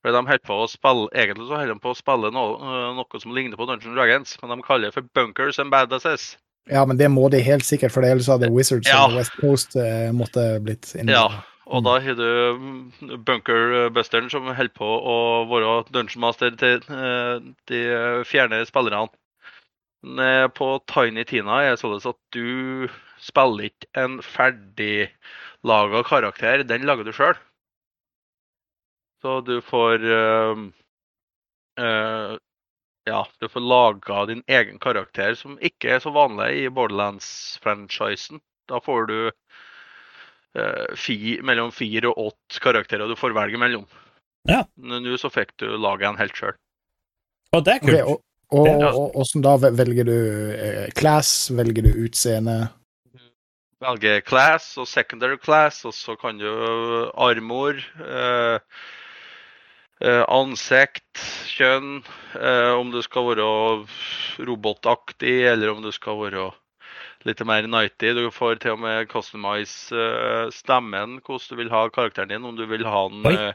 For 0.02 0.14
de 0.14 0.22
holder 0.24 0.42
på 0.46 0.56
å 0.64 0.68
spille 0.70 1.10
Egentlig 1.14 1.46
så 1.50 1.60
holder 1.60 1.76
de 1.76 1.82
på 1.84 1.92
å 1.92 1.98
spille 1.98 2.30
noe, 2.34 2.56
øh, 2.58 2.90
noe 2.98 3.20
som 3.22 3.34
ligner 3.36 3.58
på 3.60 3.68
Dungeons 3.70 3.98
Dragons, 3.98 4.36
men 4.42 4.54
de 4.54 4.66
kaller 4.66 4.90
det 4.90 4.96
for 4.96 5.06
Bunkers 5.18 5.60
and 5.60 5.74
Badasses. 5.74 6.38
Ja, 6.70 6.86
men 6.86 6.98
det 7.00 7.10
må 7.12 7.28
de 7.34 7.42
helt 7.44 7.66
sikkert, 7.66 7.94
for 7.94 8.06
ellers 8.06 8.30
hadde 8.32 8.50
Wizards 8.54 8.88
Ja. 8.90 9.08
the 9.08 9.18
West 9.20 9.36
Coast 9.42 9.78
uh, 9.78 10.10
måtte 10.16 10.60
blitt 10.64 10.94
Ja. 11.06 11.28
Og 11.68 11.84
da 11.84 11.98
har 12.00 12.16
du 12.16 12.28
mm, 12.62 13.24
Bunkerbusteren 13.28 14.30
som 14.32 14.48
holder 14.48 14.74
på 14.76 14.88
å 14.88 15.16
være 15.50 15.72
dungeonmaster 15.92 16.56
til 16.60 16.84
øh, 16.88 17.42
de 17.68 17.82
fjerne 18.28 18.62
spillerne. 18.70 19.10
På 20.56 20.68
Tiny 20.88 21.26
Tina 21.28 21.58
er 21.66 21.74
det 21.74 21.82
sånn 21.82 21.98
at 21.98 22.20
du 22.32 22.88
spiller 23.20 23.68
ikke 23.68 23.90
en 24.00 24.20
ferdiglaga 24.24 26.04
karakter, 26.08 26.64
den 26.70 26.86
lager 26.88 27.04
du 27.04 27.12
sjøl. 27.18 27.36
Så 29.26 29.42
du 29.42 29.58
får 29.62 30.06
øh, 30.06 30.68
øh, 31.80 32.38
Ja, 33.08 33.24
du 33.42 33.48
får 33.50 33.64
laga 33.64 34.26
din 34.30 34.44
egen 34.48 34.80
karakter, 34.80 35.34
som 35.36 35.58
ikke 35.60 35.96
er 35.96 36.00
så 36.04 36.12
vanlig 36.12 36.50
i 36.62 36.70
Borderlands-franchisen. 36.70 38.42
Da 38.70 38.80
får 38.84 39.08
du 39.08 39.20
eh, 39.28 39.67
fi, 40.98 41.38
mellom 41.46 41.72
fire 41.76 42.10
og 42.12 42.32
åtte 42.32 42.62
karakterer 42.64 43.10
du 43.10 43.18
får 43.20 43.36
velge 43.38 43.60
mellom. 43.62 43.86
Ja. 44.48 44.64
Men 44.80 45.04
Nå 45.04 45.18
så 45.20 45.30
fikk 45.34 45.56
du 45.62 45.70
lage 45.78 46.08
en 46.08 46.20
helt 46.20 46.38
sjøl. 46.38 46.56
Og 47.56 47.64
det 47.68 47.78
er 47.78 47.84
kult. 47.84 48.24
og, 48.56 48.68
og, 48.88 49.16
og, 49.20 49.32
da 49.44 49.56
velger 49.60 50.08
du 50.08 50.18
eh, 50.56 50.86
class, 50.96 51.50
velger 51.56 51.88
du 51.88 51.92
utseende? 52.06 52.60
Velge 53.84 54.22
class 54.26 54.72
og 54.82 54.88
secondary 54.90 55.38
class, 55.38 55.84
og 55.86 55.94
så 55.94 56.16
kan 56.18 56.40
du 56.40 56.48
armor, 57.14 57.78
eh, 58.02 58.58
eh, 60.02 60.24
ansikt, 60.34 61.22
kjønn, 61.52 62.00
eh, 62.40 62.72
om 62.74 62.90
du 62.92 63.04
skal 63.06 63.28
være 63.30 63.50
robotaktig, 64.48 65.44
eller 65.52 65.76
om 65.76 65.84
du 65.84 65.92
skal 65.94 66.18
være 66.24 66.50
litt 67.26 67.42
mer 67.46 67.68
nighty. 67.68 68.14
Du 68.14 68.30
får 68.32 68.62
til 68.62 68.76
og 68.76 68.82
med 68.84 69.08
customize 69.12 69.96
eh, 69.96 70.48
stemmen, 70.54 71.20
hvordan 71.26 71.50
du 71.50 71.62
vil 71.62 71.72
ha 71.74 71.88
karakteren 71.94 72.32
din. 72.32 72.46
Om 72.46 72.58
du 72.60 72.66
vil 72.70 72.86
ha 72.88 73.04
den 73.12 73.26
eh, 73.32 73.54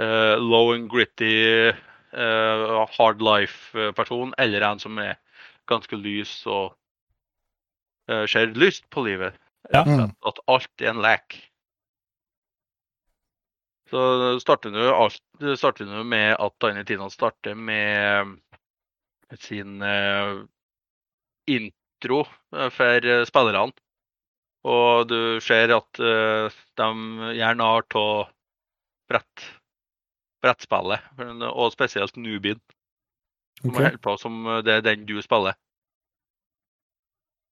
eh, 0.00 0.34
low 0.42 0.74
and 0.74 0.88
gritty 0.90 1.72
hard 2.14 3.22
life-person, 3.22 4.34
eller 4.38 4.62
en 4.62 4.78
som 4.78 4.98
er 5.02 5.16
ganske 5.66 5.96
lys 5.98 6.44
og 6.46 6.76
ser 8.30 8.52
lyst 8.54 8.84
på 8.94 9.02
livet. 9.02 9.34
Ja. 9.72 9.82
Rett. 9.82 10.14
At 10.22 10.38
alt 10.46 10.84
er 10.84 10.92
en 10.92 11.02
lek. 11.02 11.34
Så 13.90 14.04
starter 14.44 14.70
du 14.70 14.84
alt 14.94 15.18
starter 15.58 15.90
du 15.90 16.04
med 16.06 16.36
at 16.38 16.54
Tiny 16.62 16.84
Tina 16.86 17.08
starter 17.10 17.58
med 17.58 18.36
sin 19.42 19.82
uh, 19.82 20.44
intro 21.50 21.83
eh, 22.10 22.70
for 22.70 23.06
eh, 23.06 23.24
spillerne. 23.28 23.72
Og 24.64 25.08
du 25.08 25.40
ser 25.44 25.74
at 25.76 26.00
eh, 26.00 26.54
de 26.80 27.34
gjerne 27.36 27.68
har 27.68 27.84
av 28.00 28.30
brett, 29.10 29.44
brettspillet, 30.44 31.04
og 31.50 31.72
spesielt 31.72 32.16
Nubin, 32.16 32.60
som 33.60 33.70
okay. 33.70 33.82
holder 33.82 34.00
på 34.00 34.16
som 34.20 34.40
det 34.64 34.78
er 34.78 34.86
den 34.86 35.04
du 35.06 35.20
spiller. 35.22 35.58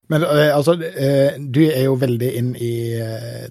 Men 0.09 0.25
altså, 0.25 0.75
du 1.39 1.61
er 1.63 1.85
jo 1.85 1.95
veldig 1.97 2.31
inn 2.37 2.49
i 2.57 2.73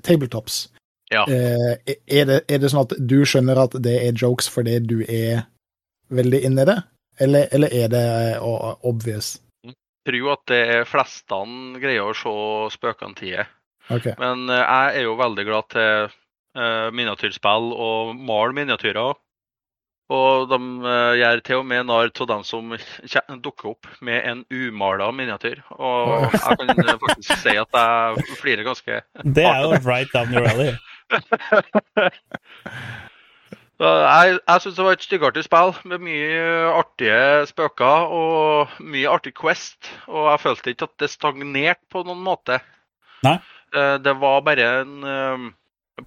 tabletops. 0.04 0.68
Ja. 1.14 1.24
Er, 1.30 2.26
det, 2.28 2.42
er 2.50 2.60
det 2.60 2.70
sånn 2.70 2.84
at 2.84 2.98
du 2.98 3.22
skjønner 3.26 3.62
at 3.62 3.78
det 3.82 3.96
er 4.04 4.18
jokes 4.18 4.50
fordi 4.52 4.76
du 4.84 5.00
er 5.06 5.46
veldig 6.12 6.42
inn 6.46 6.60
i 6.60 6.68
det, 6.68 6.78
eller, 7.24 7.48
eller 7.56 7.74
er 7.78 7.88
det 7.94 8.04
obvious? 8.44 9.38
Tror 10.08 10.34
at 10.36 10.46
det 10.52 10.62
er 10.76 10.88
flestene 10.90 11.82
greier 11.82 12.10
å 12.10 12.16
se 12.18 12.78
spøkene 12.78 13.18
til. 13.20 13.42
Okay. 13.92 14.16
Men 14.22 14.48
eh, 14.50 14.62
jeg 14.62 15.02
er 15.02 15.08
jo 15.08 15.18
veldig 15.20 15.46
glad 15.48 15.68
til 15.74 16.08
uh, 16.12 16.88
miniatyrspill 16.96 17.74
og 17.74 18.16
male 18.16 18.56
miniatyrer. 18.56 19.20
Og 20.12 20.50
de 20.52 20.58
uh, 20.84 21.14
gjør 21.16 21.44
til 21.48 21.62
og 21.62 21.68
med 21.70 21.88
narr 21.88 22.12
av 22.12 22.30
dem 22.34 22.42
som 22.48 22.74
dukker 23.44 23.72
opp 23.72 23.88
med 24.04 24.20
en 24.28 24.44
umala 24.52 25.12
miniatyr. 25.16 25.62
Og 25.78 26.28
jeg 26.36 26.76
kan 26.76 27.00
faktisk 27.06 27.46
si 27.46 27.56
at 27.56 27.80
jeg 27.82 28.40
flirer 28.42 28.68
ganske 28.68 29.02
Det 29.24 29.48
er 29.48 29.64
jo 29.64 29.80
right 29.88 30.12
down 30.14 30.34
your 30.36 30.48
alley. 30.52 30.76
Jeg, 33.82 34.36
jeg 34.46 34.62
syns 34.62 34.76
det 34.78 34.84
var 34.86 34.94
et 34.98 35.06
styggartig 35.06 35.44
spill 35.48 35.72
med 35.90 36.04
mye 36.06 36.42
artige 36.78 37.48
spøker 37.50 38.12
og 38.14 38.76
mye 38.86 39.10
artig 39.10 39.34
Quest. 39.40 39.90
Og 40.08 40.28
jeg 40.30 40.42
følte 40.44 40.74
ikke 40.76 40.88
at 40.90 40.98
det 41.02 41.10
stagnerte 41.10 41.82
på 41.92 42.04
noen 42.06 42.22
måte. 42.26 42.60
Nei. 43.26 43.40
Eh, 43.74 43.96
Det 44.04 44.14
var 44.20 44.42
bare 44.46 44.68
en 44.82 44.94
eh, 45.08 45.48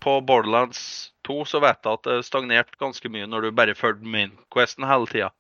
På 0.03 0.21
Borderlands 0.27 1.11
2 1.27 1.45
så 1.47 1.61
vet 1.63 1.79
jeg 1.87 1.99
at 1.99 2.07
det 2.09 2.25
stagnerte 2.27 2.79
ganske 2.81 3.09
mye 3.11 3.27
når 3.31 3.47
du 3.49 3.51
bare 3.57 3.75
fulgte 3.79 4.07
main 4.11 4.33
questen 4.53 4.87
hele 4.89 5.07
tida. 5.11 5.31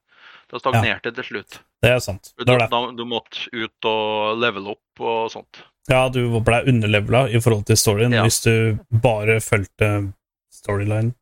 Da 0.51 0.59
stagnerte 0.61 1.11
det 1.11 1.17
til 1.21 1.25
slutt. 1.31 1.61
Det 1.83 1.91
er 1.91 1.99
sant. 2.03 2.33
Du, 2.39 2.45
Det 2.45 2.59
det. 2.59 2.69
da, 2.71 2.83
du 2.97 3.05
måtte 3.09 3.47
ut 3.53 3.89
og 3.91 4.39
levele 4.43 4.75
opp 4.77 5.01
og 5.05 5.31
sånt. 5.33 5.63
Ja, 5.91 6.07
du 6.09 6.23
ble 6.41 6.63
underlevela 6.71 7.27
i 7.29 7.41
forhold 7.45 7.67
til 7.69 7.77
storyen 7.77 8.13
Ja. 8.15 8.23
hvis 8.25 8.41
du 8.45 8.79
bare 8.91 9.39
fulgte 9.45 10.13
storyline. 10.55 11.13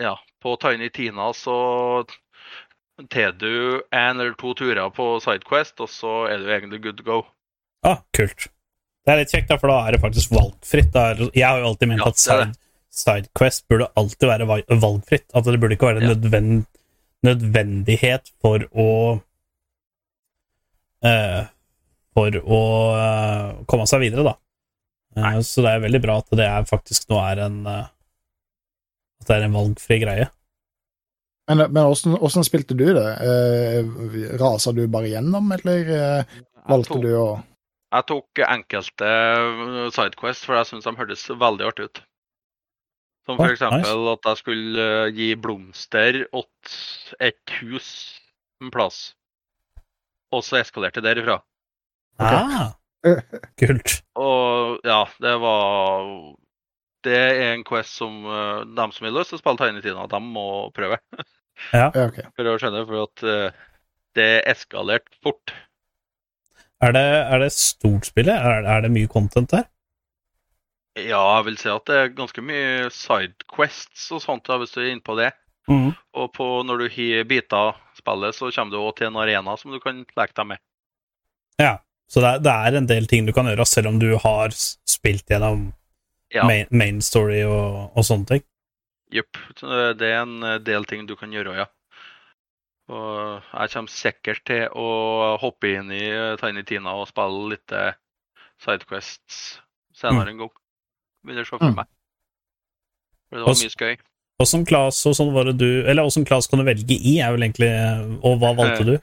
Ja, 0.00 0.16
på 0.42 0.56
Tiny 0.60 0.88
Tina 0.94 1.30
så 1.36 1.56
tar 3.08 3.32
du 3.40 3.82
en 3.96 4.20
eller 4.20 4.34
to 4.40 4.52
turer 4.58 4.90
på 4.92 5.12
Sidequest, 5.24 5.78
og 5.80 5.88
så 5.92 6.14
er 6.28 6.42
du 6.42 6.50
egentlig 6.52 6.82
good 6.84 6.98
to 7.00 7.06
go. 7.06 7.20
Ah, 7.86 8.02
kult. 8.16 8.48
Det 9.06 9.14
er 9.14 9.22
litt 9.22 9.32
kjekt, 9.32 9.48
da, 9.48 9.56
for 9.60 9.72
da 9.72 9.78
er 9.88 9.96
det 9.96 10.02
faktisk 10.02 10.34
valgfritt. 10.36 10.96
Er, 11.00 11.22
jeg 11.32 11.46
har 11.46 11.62
jo 11.62 11.70
alltid 11.70 11.88
ment 11.88 12.02
Ja, 12.04 12.10
at 12.12 12.20
side, 12.20 12.50
Sidequest 12.92 13.64
burde 13.72 13.88
alltid 13.96 14.28
være 14.28 14.48
valgfritt. 14.82 15.24
At 15.32 15.48
det 15.48 15.60
burde 15.62 15.78
ikke 15.78 15.88
være 15.94 16.02
Ja. 16.04 16.10
nødvend, 16.12 16.66
nødvendighet 17.24 18.28
for 18.42 18.66
å 18.76 18.90
uh, 21.04 21.42
For 22.16 22.36
å 22.42 22.60
uh, 22.98 23.64
komme 23.70 23.86
seg 23.88 24.02
videre, 24.04 24.26
da. 24.26 24.36
Uh, 25.16 25.40
så 25.46 25.64
det 25.64 25.72
er 25.72 25.84
veldig 25.86 26.02
bra 26.04 26.18
at 26.20 26.36
det 26.36 26.46
er 26.46 26.68
faktisk 26.68 27.08
nå 27.10 27.18
er 27.22 27.40
en 27.46 27.58
eh, 27.66 27.86
At 29.20 29.28
det 29.28 29.36
er 29.36 29.46
en 29.48 29.56
valgfri 29.56 29.98
greie. 30.02 30.28
Men, 31.50 31.64
men 31.72 31.82
hvordan, 31.82 32.14
hvordan 32.22 32.46
spilte 32.46 32.76
du 32.78 32.84
det? 32.94 33.06
Eh, 33.26 33.88
Rasa 34.40 34.72
du 34.76 34.84
bare 34.92 35.10
gjennom, 35.10 35.50
eller 35.56 35.88
eh, 35.96 36.36
valgte 36.70 36.94
tok- 36.94 37.02
du 37.04 37.10
å 37.18 37.24
Jeg 37.90 38.06
tok 38.06 38.40
enkelte 38.46 39.08
uh, 39.10 39.88
Sidequest, 39.90 40.44
for 40.46 40.54
jeg 40.60 40.68
syns 40.68 40.86
de 40.86 40.92
hørtes 40.94 41.24
veldig 41.40 41.66
artig 41.66 41.88
ut. 41.88 42.02
Som 43.26 43.36
for 43.40 43.50
Ah, 43.50 43.54
eksempel 43.56 44.06
at 44.12 44.28
jeg 44.30 44.38
skulle 44.40 44.84
uh, 45.06 45.08
gi 45.12 45.32
blomster 45.36 46.20
åt 46.38 46.76
et 47.20 47.56
hus 47.60 47.88
en 48.62 48.70
plass. 48.70 49.00
Og 50.30 50.44
så 50.46 50.60
eskalerte 50.60 51.02
det 51.02 51.16
derifra. 51.16 51.40
Ah, 52.22 52.76
kult. 53.60 53.98
Og 54.22 54.78
ja, 54.86 55.02
det 55.24 55.34
var 55.42 56.06
Det 57.06 57.16
er 57.16 57.54
en 57.54 57.64
quest 57.64 57.96
som 57.96 58.22
uh, 58.28 58.62
de 58.66 58.86
som 58.92 59.06
har 59.06 59.14
lyst 59.16 59.32
til 59.32 59.38
å 59.38 59.42
spille 59.42 59.60
Tiny 59.60 59.82
Tina, 59.84 60.06
de 60.10 60.22
må 60.24 60.46
prøve. 60.76 61.00
Ja, 61.76 61.90
ok. 61.92 62.22
For 62.38 62.48
å 62.48 62.54
skjønne, 62.56 62.86
for 62.88 63.02
at 63.04 63.22
uh, 63.28 63.66
det 64.16 64.30
eskalerte 64.48 65.12
fort. 65.20 65.52
Er 66.80 66.94
det, 66.96 67.02
er 67.04 67.42
det 67.42 67.50
stort 67.52 68.08
spillet? 68.08 68.32
Er, 68.32 68.64
er 68.64 68.86
det 68.86 68.92
mye 68.94 69.10
content 69.12 69.52
der? 69.52 69.66
Ja, 70.96 71.20
jeg 71.38 71.46
vil 71.50 71.58
si 71.60 71.68
at 71.70 71.84
det 71.86 71.98
er 71.98 72.14
ganske 72.16 72.42
mye 72.42 72.88
sidequests 72.94 74.08
og 74.16 74.22
sånt, 74.24 74.46
da, 74.48 74.56
hvis 74.60 74.72
du 74.72 74.80
er 74.80 74.88
inne 74.94 75.04
på 75.04 75.18
det. 75.20 75.28
Mm. 75.70 75.92
Og 76.18 76.32
på, 76.34 76.48
når 76.66 76.82
du 76.82 76.86
har 76.96 77.28
biter 77.30 77.76
spillet, 77.98 78.36
så 78.36 78.50
kommer 78.56 78.74
du 78.74 78.80
òg 78.80 78.96
til 78.98 79.10
en 79.10 79.20
arena 79.22 79.54
som 79.60 79.74
du 79.74 79.78
kan 79.82 80.00
leke 80.16 80.36
deg 80.36 80.48
med. 80.54 80.62
Ja, 81.60 81.76
så 82.10 82.24
det 82.24 82.32
er, 82.32 82.42
det 82.42 82.54
er 82.56 82.78
en 82.80 82.88
del 82.90 83.06
ting 83.10 83.28
du 83.28 83.34
kan 83.36 83.46
gjøre, 83.46 83.68
selv 83.68 83.92
om 83.92 84.00
du 84.02 84.14
har 84.18 84.56
spilt 84.56 85.28
gjennom 85.30 85.68
Ja, 86.30 86.44
main, 86.46 86.66
main 86.70 87.00
story 87.02 87.40
og, 87.42 87.90
og 87.98 88.04
sånne 88.06 88.26
ting. 88.30 88.42
jepp. 89.10 89.38
Det 89.60 90.06
er 90.06 90.20
en 90.22 90.42
eh, 90.46 90.58
del 90.62 90.84
ting 90.86 91.06
du 91.08 91.16
kan 91.18 91.32
gjøre, 91.34 91.56
ja. 91.58 91.64
Og 92.90 93.42
jeg 93.54 93.70
kommer 93.72 93.90
sikkert 93.94 94.44
til 94.46 94.64
å 94.78 94.86
hoppe 95.42 95.72
inn 95.74 95.90
i 95.94 96.04
eh, 96.10 96.36
Tiny 96.38 96.62
Tina 96.66 96.94
og 96.98 97.08
spille 97.10 97.48
litt 97.52 97.74
eh, 97.74 97.92
sidequests 98.62 99.60
senere 99.98 100.30
en 100.30 100.38
gang. 100.44 100.52
Begynner 101.26 101.46
å 101.46 101.48
se 101.50 101.56
for 101.58 101.66
Mm. 101.70 101.80
meg. 101.82 101.90
For 103.30 103.38
det 103.42 103.46
var 103.46 103.58
mye 103.60 103.74
skøy. 103.74 103.96
Åssen 104.40 104.64
class 104.64 105.02
sånn 105.04 106.26
class 106.26 106.48
kan 106.48 106.62
du 106.62 106.64
velge 106.64 106.96
i, 106.96 107.18
er 107.20 107.34
vel 107.34 107.44
egentlig 107.44 107.68
Og 108.24 108.38
hva 108.40 108.54
valgte 108.56 108.86
du? 108.88 108.94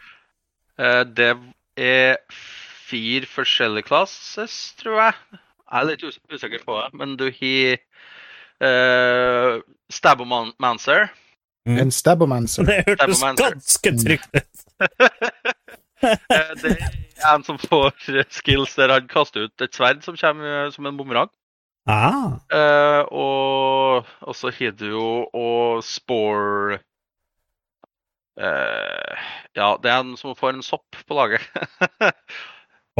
Det 1.13 1.27
er 1.77 2.17
fire 2.87 3.29
forskjellige 3.29 3.85
classes, 3.87 4.73
tror 4.81 4.97
jeg. 5.03 5.39
Jeg 5.67 5.79
er 5.79 5.87
litt 5.89 6.03
usikker 6.31 6.63
på 6.63 6.77
det, 6.79 6.89
men 6.95 7.15
du 7.19 7.27
har 7.27 7.79
uh, 8.63 9.59
Stabomancer. 9.91 11.09
En 11.67 11.91
Stabomancer. 11.91 12.63
Det 12.63 12.83
hørtes 12.87 13.23
ganske 13.41 13.95
trygt 14.03 14.29
ut. 14.37 14.67
Eh, 15.97 16.51
det 16.61 16.75
er 16.77 17.31
en 17.33 17.41
som 17.41 17.57
får 17.57 17.95
skills 18.29 18.75
der 18.77 18.91
han 18.93 19.07
kaster 19.09 19.47
ut 19.47 19.63
et 19.65 19.73
sverd 19.73 20.03
som 20.05 20.13
kommer 20.19 20.67
eh, 20.67 20.67
som 20.69 20.85
en 20.85 20.97
bumerang. 20.99 21.31
Ah, 21.89 22.37
Uh, 22.51 23.03
og, 23.15 24.05
og 24.21 24.35
så 24.35 24.51
har 24.51 24.73
du 24.75 24.85
jo 24.91 25.07
og 25.31 25.83
Spore 25.87 26.81
uh, 28.35 29.13
Ja, 29.55 29.69
det 29.79 29.91
er 29.93 30.03
en 30.03 30.17
som 30.19 30.35
får 30.35 30.57
en 30.57 30.65
sopp 30.67 30.99
på 31.07 31.15
laget. 31.15 31.47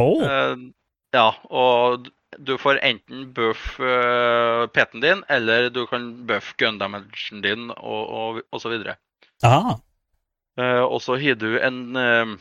oh, 0.00 0.24
Uh, 0.24 0.72
ja, 1.12 1.28
og 1.52 2.08
du 2.36 2.58
får 2.60 2.78
enten 2.84 3.30
buff 3.32 3.78
uh, 3.80 4.66
peten 4.68 5.00
din, 5.00 5.22
eller 5.32 5.70
du 5.72 5.86
kan 5.88 6.10
buff 6.28 6.52
gun 6.60 6.76
damagen 6.78 7.40
din, 7.42 7.70
og, 7.70 8.08
og, 8.08 8.42
og 8.52 8.60
så 8.60 8.68
videre. 8.72 8.96
Eh, 10.58 10.82
og 10.82 10.98
så 11.02 11.14
har 11.22 11.34
du 11.38 11.54
en 11.62 11.96
uh, 11.96 12.36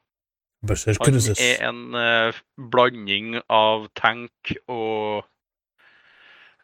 Han 0.65 1.19
er 1.21 1.61
en 1.67 1.81
eh, 1.99 2.37
blanding 2.73 3.35
av 3.53 3.85
tank 3.93 4.55
og 4.65 5.27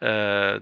eh, 0.01 0.57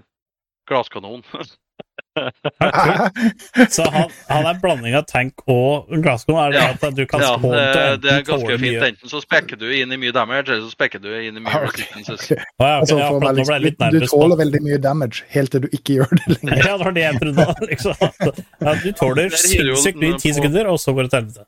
glasskanon. 0.68 1.24
Så 3.70 3.84
han, 3.90 4.10
han 4.28 4.46
er 4.46 4.48
en 4.50 4.60
blanding 4.62 4.94
av 4.98 5.04
tank 5.08 5.42
og 5.50 5.86
Glasgow. 6.02 6.36
Er 6.42 6.50
det 6.54 6.58
Ja. 6.60 6.68
at 6.74 6.96
du 6.96 7.04
kan 7.06 7.22
Ja, 7.22 7.36
det, 7.38 8.02
det 8.02 8.10
er 8.12 8.24
ganske 8.26 8.56
fint. 8.58 8.64
mye 8.64 8.88
Enten 8.90 9.12
så 9.12 9.20
spekker 9.22 9.56
du 9.60 9.66
inn 9.70 9.92
i 9.94 9.98
mye 10.00 10.12
damage, 10.16 10.48
eller 10.50 10.64
så 10.66 10.72
spekker 10.74 10.98
du 11.04 11.08
inn 11.20 11.38
i 11.38 11.40
mye 11.44 11.54
Ah, 11.54 11.64
resistances. 11.68 12.26
ok. 12.32 12.42
Å, 12.58 12.66
ja, 12.66 12.76
ok, 12.80 13.28
Altså, 13.30 13.90
du 13.94 14.06
tåler 14.10 14.36
veldig 14.42 14.62
mye 14.66 14.80
damage 14.82 15.24
helt 15.34 15.54
til 15.54 15.64
du 15.64 15.68
ikke 15.70 16.00
gjør 16.00 16.10
det 16.18 16.26
lenger. 16.42 16.64
Ja, 16.66 16.76
det 16.76 16.84
var 16.88 16.96
det 16.98 17.06
jeg 17.06 17.20
trodde. 17.22 17.46
Liksom. 17.70 17.94
Ja, 18.66 18.74
du 18.84 18.90
tåler 18.98 19.30
sykt, 19.30 19.46
sinnssykt 19.54 20.02
mye 20.02 20.14
i 20.16 20.20
ti 20.26 20.34
sekunder, 20.36 20.70
og 20.72 20.80
så 20.82 20.92
går 20.96 21.06
det 21.08 21.14
til 21.14 21.22
helvete. 21.22 21.46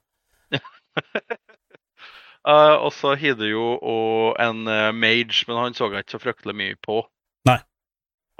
Uh, 2.42 2.74
og 2.82 2.90
så 2.90 3.12
har 3.14 3.36
du 3.38 3.44
jo 3.46 3.66
og 3.78 4.38
en 4.42 4.64
uh, 4.66 4.90
mage, 4.90 5.44
men 5.46 5.60
han 5.60 5.74
så 5.78 5.86
jeg 5.92 6.02
ikke 6.02 6.16
så 6.16 6.22
fryktelig 6.24 6.56
mye 6.58 6.78
på. 6.82 7.02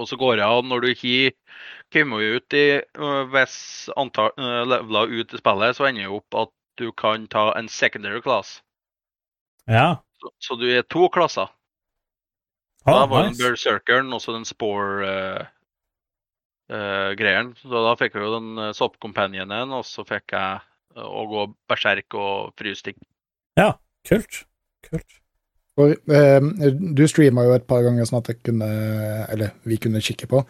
Og 0.01 0.09
så 0.09 0.17
går 0.17 0.39
det 0.41 0.49
an 0.49 0.69
når 0.71 0.85
du 0.85 0.91
har 1.03 1.33
kommet 1.93 2.37
ut 2.37 2.57
i 2.57 2.67
uh, 2.99 3.23
Hvis 3.33 3.57
antall 4.01 4.33
uh, 4.41 4.63
leveler 4.67 5.13
ut 5.13 5.35
i 5.35 5.41
spillet, 5.41 5.77
så 5.77 5.89
ender 5.89 6.07
det 6.07 6.17
opp 6.17 6.39
at 6.47 6.53
du 6.81 6.89
kan 6.97 7.27
ta 7.29 7.51
en 7.59 7.69
secondary 7.69 8.23
class. 8.25 8.63
Ja. 9.69 10.03
Så, 10.21 10.33
så 10.41 10.57
du 10.57 10.67
er 10.73 10.87
to 10.89 11.09
klasser. 11.13 11.53
Ah, 12.85 13.03
da 13.03 13.07
var 13.07 13.23
den 13.23 13.37
nice. 13.37 13.43
berserkeren 13.45 14.11
og 14.13 14.23
så 14.25 14.35
den 14.35 14.47
spore 14.49 15.07
uh, 15.07 15.47
uh. 16.73 17.53
Så 17.61 17.85
da 17.87 17.95
fikk 18.01 18.17
jeg 18.17 18.27
jo 18.27 18.35
den 18.39 18.59
uh, 18.59 19.77
og 19.79 19.87
så 19.87 20.07
fikk 20.09 20.35
jeg 20.35 20.63
uh, 20.97 21.07
å 21.07 21.27
gå 21.31 21.47
berserk 21.71 22.19
og 22.19 22.57
fryse 22.59 22.89
ting. 22.89 22.99
Ja, 23.61 23.77
kult. 24.09 24.47
Kult. 24.89 25.22
For, 25.79 25.95
eh, 26.13 26.41
du 26.93 27.07
streama 27.09 27.47
jo 27.47 27.55
et 27.57 27.67
par 27.67 27.83
ganger 27.87 28.05
sånn 28.05 28.21
at 28.21 28.29
jeg 28.29 28.43
kunne 28.45 28.67
Eller 29.33 29.55
vi 29.65 29.79
kunne 29.81 30.03
kikke 30.05 30.27
på. 30.29 30.43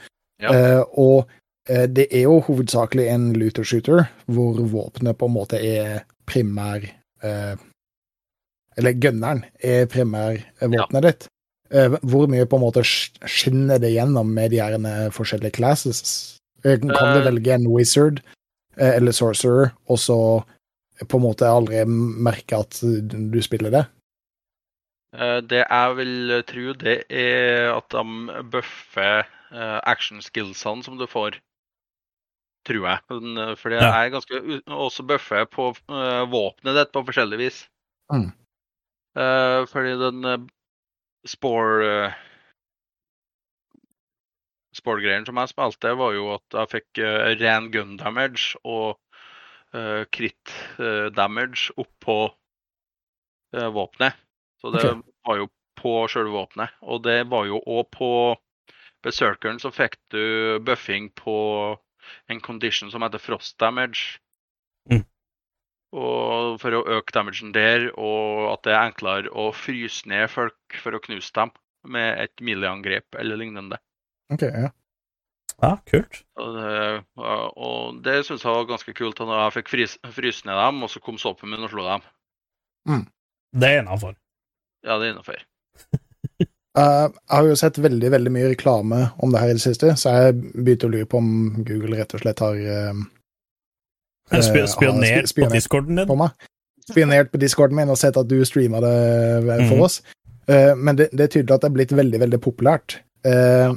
Ja. 0.43 0.51
Eh, 0.51 0.83
og 0.99 1.29
eh, 1.71 1.87
det 1.87 2.09
er 2.11 2.25
jo 2.27 2.41
hovedsakelig 2.49 3.05
en 3.13 3.29
looter 3.39 3.63
shooter, 3.63 4.09
hvor 4.27 4.59
våpenet 4.59 5.19
på 5.21 5.29
en 5.31 5.37
måte 5.37 5.61
er 5.63 6.03
primær 6.27 6.83
eh, 7.23 7.55
Eller 8.77 8.93
gunneren 8.99 9.45
er 9.63 9.87
primærvåpenet 9.87 11.03
ditt. 11.07 11.29
Eh, 11.73 11.95
hvor 12.03 12.27
mye 12.29 12.45
på 12.49 12.59
en 12.59 12.65
måte 12.67 12.83
skinner 12.85 13.79
det 13.81 13.93
gjennom 13.95 14.29
med 14.35 14.51
de 14.53 14.59
her 14.61 14.75
eh, 14.77 15.09
forskjellige 15.15 15.55
classes? 15.61 16.39
Eh, 16.65 16.79
Kan 16.81 16.89
du 16.91 17.21
Eh. 17.21 17.25
velge 17.31 17.55
en 17.55 17.69
wizard 17.71 18.21
eh, 18.77 18.97
eller 18.97 19.13
sorcerer, 19.13 19.73
og 19.89 19.99
så 19.99 20.19
på 21.09 21.17
en 21.19 21.25
måte 21.25 21.47
aldri 21.49 21.85
merke 21.87 22.59
at 22.59 22.79
du 22.83 23.39
spiller 23.43 23.71
det? 23.71 23.87
Eh, 25.13 25.41
Det 25.45 25.63
jeg 25.69 25.97
vil 25.99 26.43
tro, 26.49 26.73
det 26.81 26.99
er 27.11 27.73
at 27.77 27.89
de 27.93 28.43
bøffer 28.53 29.25
eh, 29.53 29.81
action 29.85 30.23
skillsene 30.25 30.85
som 30.85 30.97
du 30.99 31.07
får. 31.07 31.37
Tror 32.69 32.87
jeg. 32.89 32.99
Eh, 33.11 33.55
For 33.61 33.69
det 33.71 33.81
Ja. 33.83 33.93
er 34.05 34.11
ganske 34.15 34.63
også 34.67 35.07
bøffer 35.07 35.45
på 35.47 35.73
våpenet 36.33 36.77
ditt 36.79 36.93
på 36.93 37.05
forskjellig 37.05 37.39
vis. 37.39 37.69
Mm. 38.13 38.33
Fordi 39.69 39.93
den 40.01 40.49
spore 41.29 42.15
Spore-greien 44.73 45.27
som 45.29 45.37
jeg 45.37 45.51
spilte, 45.51 45.91
var 46.01 46.15
jo 46.17 46.31
at 46.33 46.55
jeg 46.57 46.71
fikk 46.73 47.01
ren 47.43 47.67
gun 47.71 47.99
damage 48.01 48.57
og 48.65 48.97
krit 50.17 50.37
crit 50.49 51.13
damage 51.15 51.69
oppå 51.77 52.17
våpenet. 53.53 54.17
Så 54.63 54.71
det 54.71 54.87
okay. 54.87 55.13
var 55.27 55.43
jo 55.43 55.51
på 55.83 55.95
sjølve 56.11 56.37
våpenet. 56.37 56.75
Og 56.87 57.03
det 57.05 57.19
var 57.31 57.49
jo 57.51 57.61
òg 57.61 57.89
på 57.95 58.11
Berserkeren 59.03 59.59
så 59.59 59.73
fikk 59.75 59.97
du 60.15 60.61
buffing 60.63 61.09
på 61.19 61.35
en 62.31 62.41
condition 62.41 62.91
som 62.93 63.03
heter 63.03 63.19
frost 63.19 63.57
damage. 63.59 64.21
Mm. 64.91 65.03
Og 65.99 66.61
for 66.63 66.77
å 66.79 66.85
øke 66.97 67.15
damagen 67.15 67.51
der, 67.55 67.89
og 67.99 68.53
at 68.53 68.63
det 68.67 68.77
er 68.77 68.85
enklere 68.87 69.33
å 69.35 69.51
fryse 69.57 70.07
ned 70.09 70.31
folk 70.31 70.79
for 70.85 70.95
å 70.95 71.03
knuse 71.03 71.35
dem 71.35 71.51
med 71.83 72.23
et 72.23 72.45
milliangrep 72.45 73.19
eller 73.19 73.43
lignende. 73.43 73.81
Ok, 74.33 74.47
ja. 74.47 74.71
Ja, 75.63 75.77
kult. 75.87 76.23
Og 76.41 76.57
det, 76.57 76.79
og 77.19 77.99
det 78.07 78.17
syns 78.27 78.47
jeg 78.47 78.55
var 78.55 78.71
ganske 78.71 78.95
kult, 78.99 79.19
da 79.19 79.45
jeg 79.45 79.57
fikk 79.59 79.75
fryse 79.75 80.47
ned 80.49 80.59
dem, 80.59 80.81
og 80.83 80.91
så 80.91 81.03
kom 81.03 81.21
soppen 81.23 81.53
min 81.53 81.67
og 81.67 81.75
slo 81.75 81.85
dem. 81.87 82.07
Det 83.53 83.69
er 83.69 83.83
innafor. 83.83 84.17
Ja, 84.87 84.99
det 84.99 85.09
er 85.09 85.13
innafor. 85.15 85.41
Uh, 86.79 87.09
jeg 87.29 87.37
har 87.37 87.49
jo 87.51 87.57
sett 87.61 87.79
veldig 87.85 88.11
veldig 88.15 88.33
mye 88.35 88.49
reklame 88.55 89.03
om 89.23 89.33
det 89.35 89.43
her 89.43 89.53
i 89.53 89.59
det 89.59 89.65
siste, 89.65 89.93
så 90.01 90.15
jeg 90.17 90.39
begynte 90.55 90.89
å 90.89 90.93
lure 90.95 91.09
på 91.11 91.21
om 91.21 91.29
Google 91.69 91.99
rett 92.01 92.15
og 92.17 92.25
slett 92.25 92.43
har 92.43 92.57
uh, 92.57 93.05
eh, 94.33 94.41
Sp 94.43 94.57
har 94.63 94.71
Spionert 94.73 95.29
spi- 95.31 95.45
på 95.47 95.53
discorden 95.53 96.01
din. 96.01 96.09
på 96.09 96.17
meg. 96.19 96.35
Spionert 96.89 97.31
på 97.33 97.39
discorden 97.39 97.77
min 97.79 97.93
og 97.93 97.99
sett 98.01 98.17
at 98.19 98.29
du 98.31 98.39
streama 98.49 98.81
det 98.83 98.97
eh, 99.45 99.69
for 99.69 99.77
Mhm. 99.79 99.87
oss. 99.87 100.01
Uh, 100.51 100.75
men 100.77 100.97
det, 100.99 101.11
det 101.13 101.29
er 101.29 101.33
tydelig 101.37 101.55
at 101.55 101.63
det 101.63 101.71
er 101.71 101.77
blitt 101.79 101.93
veldig, 101.95 102.21
veldig 102.25 102.41
populært. 102.43 102.99
Eh, 103.25 103.71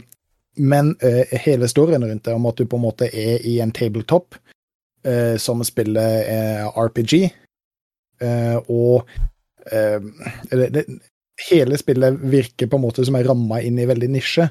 men 0.57 0.95
eh, 1.03 1.27
hele 1.43 1.67
storyen 1.69 2.01
rundt 2.07 2.23
det, 2.25 2.33
om 2.33 2.45
at 2.49 2.55
du 2.57 2.65
på 2.65 2.77
en 2.79 2.85
måte 2.87 3.05
er 3.13 3.43
i 3.45 3.59
en 3.61 3.69
tabletop 3.75 4.33
eh, 5.05 5.35
som 5.37 5.61
spiller 5.67 6.23
eh, 6.25 6.63
RPG, 6.79 7.13
eh, 8.23 8.55
og 8.65 9.03
eh, 9.05 9.27
det, 9.65 10.67
det, 10.75 10.85
hele 11.49 11.77
spillet 11.77 12.19
virker 12.21 12.69
på 12.69 12.77
en 12.77 12.85
måte 12.85 13.05
som 13.05 13.17
er 13.17 13.27
ramma 13.27 13.61
inn 13.65 13.79
i 13.81 13.87
veldig 13.89 14.09
nisje. 14.13 14.47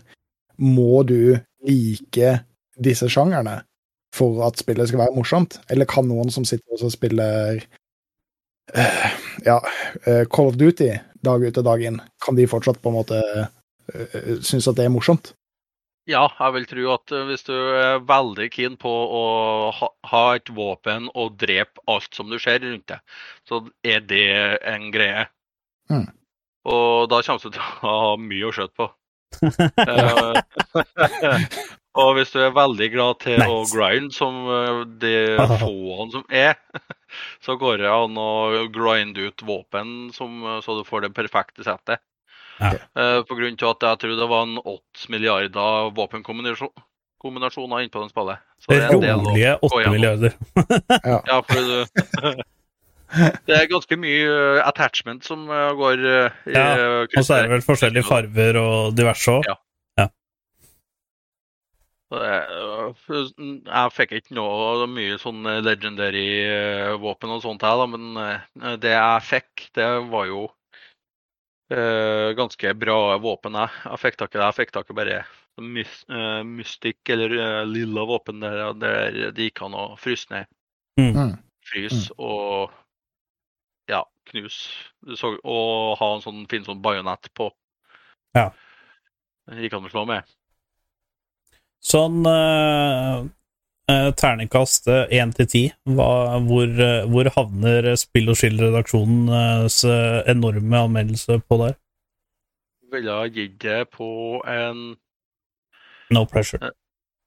Må 0.61 1.03
du 1.09 1.37
like 1.67 2.35
disse 2.75 3.09
sjangerne 3.11 3.61
for 4.15 4.45
at 4.47 4.61
spillet 4.61 4.91
skal 4.91 5.05
være 5.05 5.17
morsomt? 5.17 5.59
Eller 5.71 5.89
kan 5.91 6.07
noen 6.09 6.31
som 6.35 6.47
sitter 6.49 6.77
og 6.77 6.93
spiller 6.95 7.63
eh, 8.75 9.09
ja, 9.47 9.59
eh, 10.05 10.25
Call 10.31 10.53
of 10.53 10.61
Duty 10.61 10.93
dag 11.25 11.47
ut 11.47 11.63
og 11.63 11.67
dag 11.67 11.87
inn, 11.89 12.03
kan 12.21 12.37
de 12.37 12.45
fortsatt 12.51 12.83
på 12.83 12.91
en 12.91 12.99
måte 12.99 13.21
synes 14.45 14.69
at 14.69 14.77
det 14.77 14.87
er 14.87 14.93
morsomt? 14.93 15.33
Ja, 16.11 16.27
jeg 16.37 16.53
vil 16.59 16.67
tro 16.69 16.89
at 16.93 17.13
eh, 17.17 17.29
hvis 17.31 17.47
du 17.47 17.55
er 17.57 18.03
veldig 18.05 18.51
keen 18.53 18.75
på 18.81 18.91
å 18.93 19.23
ha, 19.73 20.25
et 20.37 20.51
våpen 20.53 21.09
og 21.15 21.39
drepe 21.41 21.81
alt 21.89 22.13
som 22.13 22.29
du 22.29 22.37
ser 22.43 22.61
rundt 22.65 22.91
deg, 22.93 23.01
så 23.49 23.63
er 23.81 24.05
det 24.05 24.27
en 24.69 24.91
greie. 24.93 25.25
Mm. 25.89 26.11
Og 26.69 27.09
da 27.13 27.23
kommer 27.25 27.41
du 27.41 27.57
til 27.57 27.65
å 27.65 27.95
ha 28.05 28.13
mye 28.21 28.51
å 28.51 28.53
skjøte 28.57 28.77
på. 28.83 28.91
Eh, 29.35 30.37
og 31.99 32.11
hvis 32.15 32.31
du 32.35 32.39
er 32.45 32.53
veldig 32.55 32.87
glad 32.93 33.19
til 33.25 33.41
å 33.43 33.65
grind, 33.67 34.13
som 34.15 34.45
eh, 34.47 34.85
de 35.01 35.17
fåene 35.65 36.11
som 36.13 36.25
er, 36.29 36.61
så 37.43 37.57
går 37.59 37.81
det 37.81 37.91
an 37.91 38.21
å 38.21 38.67
grinde 38.75 39.31
ut 39.31 39.43
våpen 39.47 40.13
som, 40.15 40.45
så 40.63 40.79
du 40.79 40.85
får 40.87 41.07
det 41.07 41.17
perfekte 41.17 41.67
settet. 41.67 42.05
Ja. 42.61 42.71
Eh, 42.75 43.21
på 43.27 43.37
grunn 43.39 43.57
til 43.59 43.71
at 43.71 43.83
jeg 43.83 44.01
tror 44.03 44.17
det 44.19 44.31
var 44.31 44.47
en 44.47 44.59
8 44.61 45.11
milliarder 45.13 45.91
våpenkombinasjoner 45.97 47.85
innpå 47.85 48.03
den 48.05 48.13
spillet. 48.13 48.43
Så 48.63 48.71
det 48.71 48.81
er 48.81 48.95
en 48.95 49.03
del 49.03 49.23
Rolige 49.27 49.55
gå 49.61 49.71
8 49.81 49.95
milliarder. 49.95 50.37
Ja, 51.31 51.41
for 51.43 51.61
du 51.61 52.43
Det 53.47 53.55
er 53.55 53.69
ganske 53.71 53.97
mye 54.01 54.23
eh, 54.27 54.63
attachment 54.67 55.27
som 55.27 55.45
eh, 55.51 55.75
går 55.79 56.01
i 56.03 56.17
Ja, 56.55 56.65
Og 57.05 57.21
så 57.21 57.37
er 57.37 57.47
det 57.47 57.53
vel 57.53 57.67
forskjellige 57.67 58.09
farver 58.09 58.59
og 58.59 58.97
diverse 58.99 59.39
òg. 59.39 59.47
Ja. 59.51 59.59
Så 62.13 62.21
Jeg 63.41 63.93
fikk 63.95 64.13
ikke 64.19 64.35
noe 64.37 64.87
mye 64.91 65.17
sånn 65.19 65.47
legendary 65.65 66.27
våpen 67.03 67.33
og 67.35 67.41
sånt 67.43 67.65
her, 67.65 67.81
da, 67.81 67.87
men 67.91 68.77
det 68.83 68.93
jeg 68.93 69.25
fikk, 69.27 69.71
det 69.79 69.89
var 70.13 70.29
jo 70.29 70.45
øh, 71.73 72.35
ganske 72.37 72.75
bra 72.77 73.17
våpen. 73.23 73.57
Jeg, 73.59 73.73
jeg 73.87 74.03
fikk 74.03 74.21
tak 74.21 74.35
i 74.35 74.39
det. 74.39 74.45
Jeg 74.45 74.59
fikk 74.59 74.75
tak 74.75 74.91
i 74.91 74.97
bare 74.99 75.23
mys, 75.63 76.05
uh, 76.11 76.43
mystic 76.45 76.97
eller 77.09 77.35
uh, 77.39 77.67
lilla 77.67 78.05
våpen 78.05 78.41
der, 78.43 78.73
der 78.79 79.19
det 79.37 79.51
gikk 79.51 79.63
an 79.67 79.77
å 79.79 79.85
fryse 80.01 80.31
ned. 80.33 80.51
Mm. 81.01 81.37
Frys 81.65 82.09
og 82.19 82.73
ja, 83.91 84.03
knus. 84.31 84.59
Så, 85.17 85.35
og 85.43 85.97
ha 86.01 86.11
en 86.15 86.25
sånn 86.25 86.45
fin 86.51 86.65
sånn 86.67 86.83
bajonett 86.85 87.31
på. 87.37 87.51
Ja. 88.37 88.51
Det 89.49 89.67
gikk 89.67 89.79
an 89.79 89.89
å 89.89 89.93
slå 89.93 90.07
med. 90.09 90.35
Sånn 91.85 92.23
uh, 92.25 93.27
terningkast 93.89 94.87
én 95.13 95.33
til 95.37 95.47
ti, 95.47 95.63
hva- 95.89 96.41
hvor, 96.47 96.69
eh, 96.81 97.05
havner 97.37 97.91
Spill 98.01 98.31
og 98.33 98.37
Skill-redaksjonens 98.41 99.85
eh, 99.85 100.23
enorme 100.33 100.79
anmeldelse 100.87 101.41
på 101.45 101.59
der? 101.61 101.75
Ville 102.93 103.11
ha 103.11 103.27
gitt 103.29 103.59
det 103.61 103.91
på 103.91 104.41
en 104.47 104.97
No 106.15 106.25
pressure. 106.25 106.71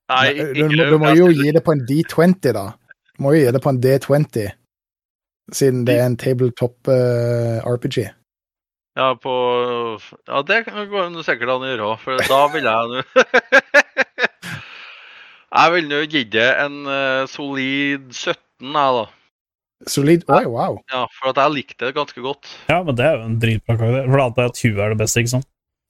Nei, 0.10 0.34
du, 0.34 0.68
du, 0.70 0.76
du 0.78 0.98
må 1.02 1.12
jo 1.18 1.28
gi 1.36 1.52
det 1.52 1.64
på 1.66 1.74
en 1.76 1.82
D20, 1.86 2.54
da. 2.56 2.70
Du 3.18 3.24
må 3.26 3.34
jo 3.36 3.42
gi 3.44 3.52
det 3.52 3.62
på 3.62 3.74
en 3.74 3.82
D20, 3.84 4.52
siden 5.52 5.82
det 5.88 5.98
er 5.98 6.06
en 6.06 6.16
tabletop 6.18 6.88
uh, 6.88 7.60
RPG. 7.68 8.06
Ja, 8.98 9.12
på 9.20 9.34
Ja, 10.28 10.42
det 10.42 10.64
går 10.66 11.12
sikkert 11.26 11.52
an 11.54 11.66
å 11.66 11.70
gjøre 11.70 11.90
òg, 11.92 12.00
for 12.02 12.24
da 12.30 12.40
vil 12.54 12.66
jeg 12.66 12.94
nå 12.94 13.04
Jeg 15.48 15.72
vil 15.72 15.86
nå 15.88 16.02
gi 16.12 16.28
det 16.28 16.60
en 16.60 16.82
uh, 16.84 17.24
solid 17.32 18.12
17, 18.12 18.36
jeg, 18.68 18.74
da. 18.74 19.08
Solid. 19.88 20.26
Oi, 20.34 20.46
wow. 20.50 20.82
Ja, 20.92 21.06
for 21.20 21.30
at 21.32 21.38
jeg 21.40 21.52
likte 21.54 21.86
det 21.86 21.96
ganske 21.96 22.22
godt. 22.24 22.48
Ja, 22.68 22.84
men 22.84 22.96
det 22.98 23.06
er 23.06 23.14
jo 23.16 23.22
en 23.30 23.40
dritbra 23.40 23.78
karakter. 23.78 24.10
For 24.10 24.18
da 24.18 24.24
antar 24.26 24.44
jeg 24.44 24.50
at 24.52 24.58
20 24.64 24.82
er 24.84 24.90
det 24.92 25.00
beste, 25.04 25.20
ikke 25.22 25.36
sant? 25.38 25.48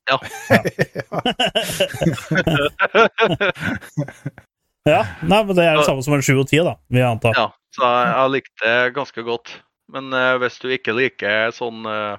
Ja, 4.88 5.04
nei, 5.20 5.44
men 5.44 5.52
det 5.52 5.68
er 5.68 5.76
det 5.76 5.84
samme 5.84 6.00
som 6.00 6.16
en 6.16 6.24
7 6.24 6.32
og 6.38 6.48
10, 6.48 6.64
da, 6.64 6.80
vil 6.88 7.02
jeg 7.02 7.10
anta. 7.10 7.28
Ja, 7.36 7.52
så 7.76 7.84
jeg, 7.84 8.08
jeg 8.14 8.32
likte 8.38 8.64
det 8.64 8.96
ganske 8.96 9.20
godt. 9.28 9.52
Men 9.92 10.08
uh, 10.16 10.40
hvis 10.40 10.56
du 10.64 10.72
ikke 10.72 10.96
liker 10.96 11.52
sånn 11.56 11.84
uh, 11.84 12.16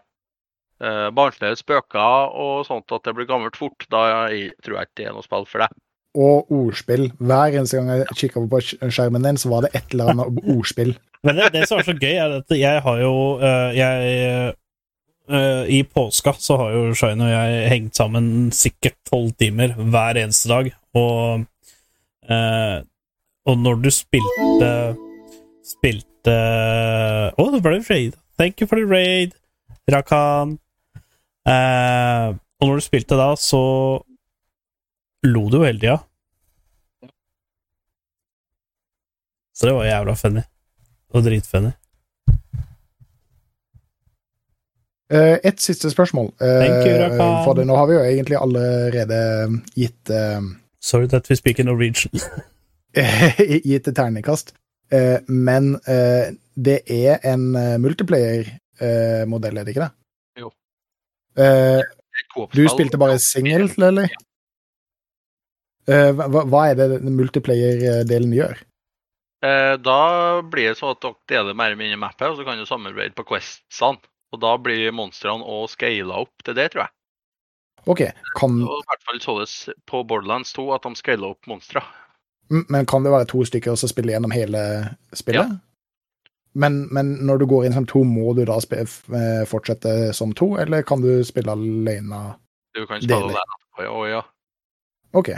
barnslige 1.16 1.57
spøker 1.62 2.29
og 2.37 2.68
sånt 2.68 2.92
at 2.92 3.09
det 3.09 3.16
blir 3.16 3.24
gammelt 3.31 3.57
fort, 3.57 3.88
da 3.88 4.05
jeg, 4.11 4.53
tror 4.61 4.77
jeg 4.77 4.85
ikke 4.90 5.01
det 5.01 5.09
er 5.09 5.16
noe 5.16 5.24
spill 5.24 5.48
for 5.48 5.64
deg. 5.64 5.72
Og 6.16 6.49
ordspill. 6.53 7.11
Hver 7.18 7.59
eneste 7.59 7.77
gang 7.77 7.90
jeg 7.90 8.16
kikka 8.16 8.40
på 8.49 8.61
skjermen 8.62 9.27
din, 9.27 9.37
så 9.37 9.51
var 9.53 9.66
det 9.66 9.75
et 9.77 9.92
eller 9.92 10.14
annet 10.14 10.40
ordspill. 10.49 10.94
Men 11.27 11.37
det, 11.37 11.51
det 11.53 11.66
som 11.68 11.81
er 11.81 11.87
så 11.87 11.94
gøy, 11.99 12.14
er 12.14 12.38
at 12.38 12.55
jeg 12.55 12.83
har 12.83 12.99
jo 13.03 13.14
øh, 13.42 13.77
Jeg 13.77 14.55
øh, 15.31 15.68
I 15.68 15.83
påska 15.83 16.33
så 16.38 16.57
har 16.57 16.71
jo 16.71 16.94
Shine 16.94 17.25
og 17.25 17.31
jeg 17.31 17.71
hengt 17.71 17.97
sammen 17.97 18.53
sikkert 18.53 18.97
tolv 19.11 19.33
timer 19.38 19.75
hver 19.75 20.23
eneste 20.23 20.49
dag, 20.49 20.73
og 20.94 21.44
øh, 22.31 22.79
Og 23.47 23.59
når 23.59 23.75
du 23.75 23.90
spilte 23.90 24.71
Spilte 25.68 26.38
Å, 27.37 27.51
det 27.53 27.62
ble 27.62 27.83
raid. 27.90 28.16
Thank 28.38 28.61
you 28.61 28.66
for 28.71 28.79
the 28.79 28.87
raid, 28.87 29.35
Rakan. 29.90 30.59
Eh, 31.49 32.29
og 32.61 32.68
når 32.68 32.79
du 32.79 32.85
spilte 32.85 33.18
da, 33.18 33.33
så 33.38 33.61
lo 35.27 35.49
du 35.49 35.59
jo 35.59 35.65
hele 35.67 35.81
tida. 35.81 35.99
Så 39.55 39.67
det 39.67 39.75
var 39.75 39.89
jævla 39.89 40.15
funny. 40.15 40.45
Og 41.15 41.25
dritfunny. 41.25 41.73
Uh, 45.09 45.39
et 45.41 45.61
siste 45.61 45.91
spørsmål. 45.91 46.35
Uh, 46.41 46.69
you, 46.69 47.45
for 47.45 47.57
det, 47.57 47.67
nå 47.67 47.77
har 47.77 47.87
vi 47.89 47.97
jo 47.97 48.05
egentlig 48.05 48.37
allerede 48.37 49.21
gitt 49.75 50.13
uh, 50.13 50.45
Sorry 50.81 51.09
that 51.09 51.31
we 51.31 51.37
speak 51.37 51.59
in 51.59 51.67
Norwegian. 51.67 52.13
gitt 53.71 53.89
et 53.89 53.97
terningkast. 53.97 54.53
Uh, 54.93 55.19
men 55.29 55.75
eh, 55.85 56.33
det 56.57 56.79
er 56.89 57.19
en 57.29 57.51
uh, 57.57 57.77
multiplayer-modell, 57.77 59.59
er 59.59 59.67
det 59.67 59.75
ikke 59.75 59.85
det? 59.85 59.91
Jo. 60.41 60.49
Eh, 61.37 61.83
du 62.55 62.63
spilte 62.73 63.01
bare 63.01 63.19
singel, 63.21 63.69
eller? 63.77 64.09
Eh, 65.88 66.11
hva, 66.12 66.44
hva 66.44 66.64
er 66.68 66.77
det 66.79 67.01
multiplayer-delen 67.07 68.35
gjør? 68.37 68.61
Eh, 69.44 69.74
da 69.81 70.01
blir 70.42 70.72
det 70.72 70.79
sånn 70.81 70.96
at 70.96 71.03
dere 71.05 71.16
deler 71.31 71.57
mer 71.57 71.70
eller 71.70 71.81
mindre 71.81 72.01
mappet, 72.03 72.27
og 72.29 72.38
så 72.38 72.46
kan 72.46 72.59
du 72.59 72.66
samarbeide 72.68 73.16
på 73.16 73.27
questsene. 73.31 74.03
Og 74.35 74.42
da 74.42 74.59
blir 74.61 74.92
monstrene 74.92 75.46
òg 75.46 75.70
scala 75.72 76.18
opp 76.20 76.44
til 76.44 76.57
det, 76.59 76.66
tror 76.74 76.85
jeg. 76.85 76.92
OK, 77.88 78.03
kan, 78.37 78.59
Og 78.66 78.83
I 78.83 78.88
hvert 78.90 79.07
fall 79.09 79.22
således 79.22 79.55
på 79.88 80.03
Borderlands 80.05 80.53
2 80.53 80.66
at 80.77 80.85
de 80.85 80.98
scala 81.01 81.31
opp 81.31 81.48
monstre. 81.48 81.81
men 82.48 82.87
kan 82.87 83.05
det 83.05 83.12
være 83.12 83.29
to 83.31 83.44
stykker 83.44 83.74
som 83.77 83.88
spiller 83.88 84.16
gjennom 84.16 84.35
hele 84.35 84.61
spillet? 85.16 85.57
Men, 86.59 86.88
men 86.92 87.14
når 87.24 87.38
du 87.38 87.46
går 87.46 87.66
inn 87.66 87.77
som 87.77 87.87
to, 87.87 88.03
må 88.05 88.35
du 88.37 88.42
da 88.48 88.59
eh, 88.77 89.44
fortsette 89.48 90.12
som 90.12 90.35
to, 90.37 90.57
eller 90.61 90.83
kan 90.83 91.01
du 91.01 91.22
spille 91.24 91.55
alene? 91.55 92.20
Du 92.77 92.85
kan 92.85 93.01
spille 93.01 93.31
alene. 93.31 93.59
ja. 93.79 93.88
Og 93.88 94.09
ja. 94.11 94.22
OK. 95.16 95.31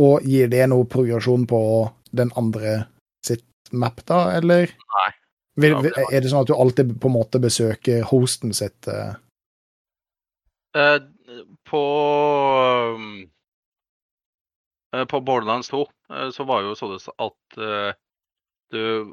Og 0.00 0.24
gir 0.24 0.48
det 0.52 0.64
noe 0.72 0.88
progresjon 0.88 1.44
på 1.48 1.60
den 2.16 2.32
andre 2.38 2.84
sitt 3.24 3.44
map, 3.72 4.00
da, 4.08 4.24
eller? 4.38 4.72
Nei. 4.96 5.10
Vil, 5.60 5.76
vil, 5.84 5.92
er 6.08 6.22
det 6.24 6.30
sånn 6.32 6.46
at 6.46 6.48
du 6.48 6.54
alltid 6.56 6.94
på 7.00 7.10
en 7.10 7.16
måte 7.18 7.40
besøker 7.42 8.06
hosten 8.08 8.54
sitt? 8.56 8.88
Uh, 10.72 11.04
på 11.68 11.82
eh, 14.96 15.04
På 15.12 15.20
Borderlands 15.20 15.68
2 15.68 15.82
uh, 15.84 16.30
så 16.32 16.46
var 16.48 16.64
jo 16.64 16.72
sånn 16.78 16.96
at 16.96 17.60
du 18.72 19.12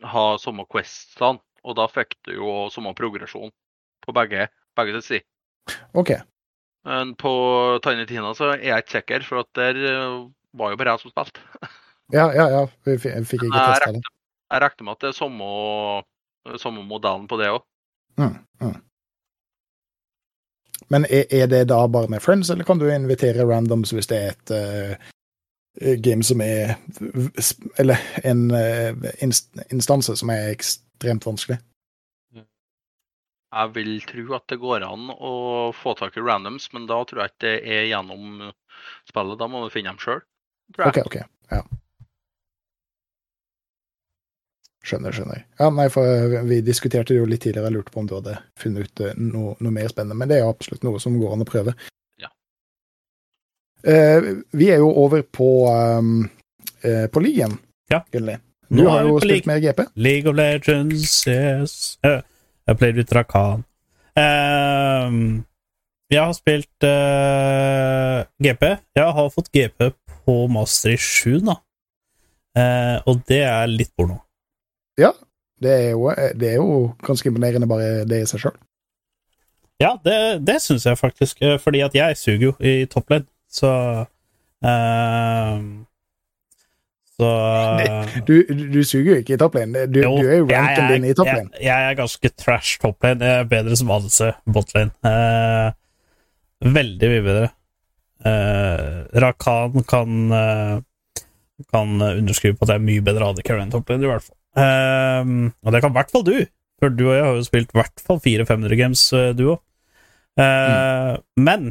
har 0.00 0.38
samme 0.40 0.64
questene, 0.72 1.42
og 1.60 1.76
da 1.76 1.84
fikk 1.92 2.16
du 2.24 2.38
jo 2.38 2.52
samme 2.72 2.94
progresjon 2.96 3.52
på 4.00 4.14
begge, 4.16 4.48
begge 4.76 4.96
til 4.96 5.04
si. 5.04 5.20
OK. 5.92 6.14
Men 6.84 7.14
på 7.16 7.32
Tiny 7.84 8.04
Tina 8.08 8.34
så 8.36 8.52
er 8.54 8.64
jeg 8.66 8.84
ikke 8.84 8.96
sikker, 8.98 9.24
for 9.28 9.44
at 9.44 9.50
der 9.56 9.78
eh, 9.88 10.16
var 10.52 10.72
jo 10.72 10.80
bare 10.80 10.94
jeg 10.94 11.04
som 11.04 11.14
spilte. 11.14 11.44
Ja, 12.12 12.26
ja, 12.36 12.44
ja. 12.52 12.66
Vi 12.84 12.98
fikk 13.00 13.46
ikke 13.46 13.56
testa 13.56 13.94
det. 13.96 14.02
Jeg 14.52 14.60
regner 14.60 14.84
med 14.84 14.92
at 14.92 15.00
det 15.00 15.08
er 15.08 15.14
samme, 15.16 15.46
samme 16.60 16.82
modellen 16.84 17.24
på 17.28 17.38
det 17.40 17.48
òg. 17.48 17.62
Mm, 18.20 18.34
mm. 18.60 18.74
Men 20.92 21.06
er, 21.08 21.24
er 21.32 21.46
det 21.46 21.62
da 21.72 21.86
bare 21.88 22.12
med 22.12 22.20
friends, 22.20 22.50
eller 22.50 22.68
kan 22.68 22.78
du 22.78 22.86
invitere 22.92 23.48
randoms 23.48 23.90
hvis 23.96 24.10
det 24.12 24.18
er 24.20 24.34
et 24.34 24.52
uh, 24.52 25.96
game 26.04 26.22
som 26.22 26.40
er 26.44 26.76
Eller 27.78 27.96
en 28.24 28.50
uh, 28.50 29.08
inst 29.24 29.48
instanse 29.72 30.16
som 30.16 30.30
er 30.30 30.52
ekstremt 30.52 31.26
vanskelig? 31.26 31.58
Jeg 33.54 33.70
vil 33.76 33.92
tro 34.02 34.24
at 34.34 34.46
det 34.50 34.58
går 34.58 34.82
an 34.86 35.10
å 35.14 35.34
få 35.76 35.94
tak 35.98 36.16
i 36.18 36.24
randoms, 36.24 36.66
men 36.74 36.88
da 36.90 36.98
tror 37.06 37.22
jeg 37.22 37.32
ikke 37.32 37.46
det 37.46 37.54
er 37.76 37.88
gjennom 37.92 38.50
spillet. 39.06 39.38
Da 39.38 39.48
må 39.50 39.62
du 39.62 39.72
finne 39.72 39.92
dem 39.92 40.02
sjøl. 40.02 40.22
OK, 40.82 40.98
OK. 41.04 41.18
Ja. 41.52 41.62
Skjønner, 44.84 45.14
skjønner. 45.16 45.44
Ja, 45.60 45.70
nei, 45.72 45.86
for 45.92 46.34
Vi 46.44 46.58
diskuterte 46.64 47.14
det 47.14 47.20
jo 47.22 47.28
litt 47.28 47.44
tidligere, 47.44 47.70
jeg 47.70 47.78
lurte 47.78 47.94
på 47.94 48.02
om 48.02 48.08
du 48.10 48.18
hadde 48.18 48.36
funnet 48.60 48.84
ut 48.88 49.04
eh, 49.04 49.14
noe, 49.16 49.54
noe 49.64 49.72
mer 49.72 49.88
spennende. 49.92 50.18
Men 50.20 50.28
det 50.28 50.40
er 50.40 50.48
absolutt 50.50 50.84
noe 50.84 51.00
som 51.00 51.16
går 51.20 51.36
an 51.36 51.44
å 51.44 51.48
prøve. 51.48 51.72
Ja. 52.20 52.28
Eh, 53.80 54.32
vi 54.52 54.68
er 54.74 54.82
jo 54.82 54.90
over 55.06 55.24
på, 55.24 55.48
um, 55.70 56.26
eh, 56.82 57.06
på 57.08 57.24
ligaen, 57.24 57.56
Ja. 57.92 58.02
Gunnli. 58.12 58.36
Du 58.68 58.82
Nå 58.82 58.90
har 58.90 59.06
jo 59.06 59.16
spilt 59.22 59.46
mer 59.48 59.60
GP. 59.62 59.86
League 59.94 60.28
of 60.28 60.36
Legends, 60.36 61.26
yes. 61.28 61.98
Eh, 62.04 62.20
Jeg 62.64 62.80
played 62.80 63.00
ut 63.00 63.12
Rakan. 63.12 63.64
Ehm, 64.16 65.44
jeg 66.12 66.22
har 66.22 66.34
spilt 66.36 66.86
uh, 66.86 68.24
GP. 68.40 68.62
Jeg 68.96 69.16
har 69.18 69.32
fått 69.34 69.50
GP 69.52 69.90
på 70.24 70.36
Master 70.52 70.94
i 70.94 70.98
7, 71.00 71.40
da. 71.48 71.58
Uh, 72.54 72.98
og 73.10 73.24
det 73.28 73.42
er 73.44 73.66
litt 73.68 73.92
porno. 73.96 74.20
Det 75.64 75.72
er, 75.72 75.90
jo, 75.94 76.10
det 76.36 76.48
er 76.50 76.56
jo 76.60 76.94
ganske 77.04 77.28
imponerende, 77.30 77.68
bare 77.70 78.04
det 78.08 78.20
i 78.20 78.28
seg 78.28 78.42
sjøl. 78.42 78.56
Ja, 79.80 79.94
det, 80.04 80.16
det 80.46 80.58
syns 80.62 80.84
jeg 80.86 80.98
faktisk, 80.98 81.40
eh, 81.42 81.56
fordi 81.62 81.80
at 81.82 81.94
jeg 81.96 82.16
suger 82.18 82.44
jo 82.48 82.52
i 82.62 82.84
toppledd, 82.90 83.24
så 83.50 83.70
ehm, 84.62 85.84
Så 87.14 87.28
Du, 88.26 88.34
du, 88.48 88.80
suger 88.82 89.12
jo 89.12 89.18
ikke 89.22 89.36
i 89.36 89.40
topplane. 89.40 89.84
Du, 89.86 90.00
Jo, 90.02 90.14
du 90.18 90.26
er 90.26 90.40
jo 90.40 90.48
ranken 90.50 90.88
din 90.90 91.04
i 91.10 91.14
topplane. 91.14 91.52
Jeg, 91.60 91.68
jeg 91.68 91.90
er 91.90 91.98
ganske 92.00 92.30
trash 92.34 92.80
topplane. 92.82 93.22
Jeg 93.22 93.44
er 93.44 93.50
bedre 93.52 93.78
som 93.78 93.92
ADC 93.94 94.18
botlane. 94.56 94.90
Eh, 95.06 95.68
veldig 96.74 97.12
mye 97.12 97.24
bedre. 97.28 97.52
Eh, 98.24 99.20
Rakan 99.22 99.86
kan 99.86 100.18
eh, 100.40 100.74
kan 101.70 101.94
underskrive 102.02 102.58
på 102.58 102.66
at 102.66 102.74
jeg 102.74 102.82
er 102.82 102.88
mye 102.88 103.04
bedre 103.06 103.30
AD 103.30 103.42
carry 103.46 103.62
enn 103.62 103.70
topplane, 103.74 104.02
i 104.02 104.10
hvert 104.10 104.26
fall. 104.26 104.36
Eh, 104.58 105.32
og 105.62 105.74
det 105.74 105.82
kan 105.84 105.94
i 105.94 105.98
hvert 106.00 106.14
fall 106.14 106.26
du, 106.26 106.34
for 106.82 106.94
du 106.94 107.04
og 107.08 107.14
jeg 107.14 107.26
har 107.28 107.38
jo 107.38 107.46
spilt 107.46 107.74
i 107.74 107.78
hvert 107.78 108.02
fall 108.08 108.18
400-500 108.24 108.80
games, 108.80 109.04
eh, 109.14 109.30
du 109.38 109.44
òg. 109.54 109.60
Eh, 110.40 111.12
Men 111.38 111.70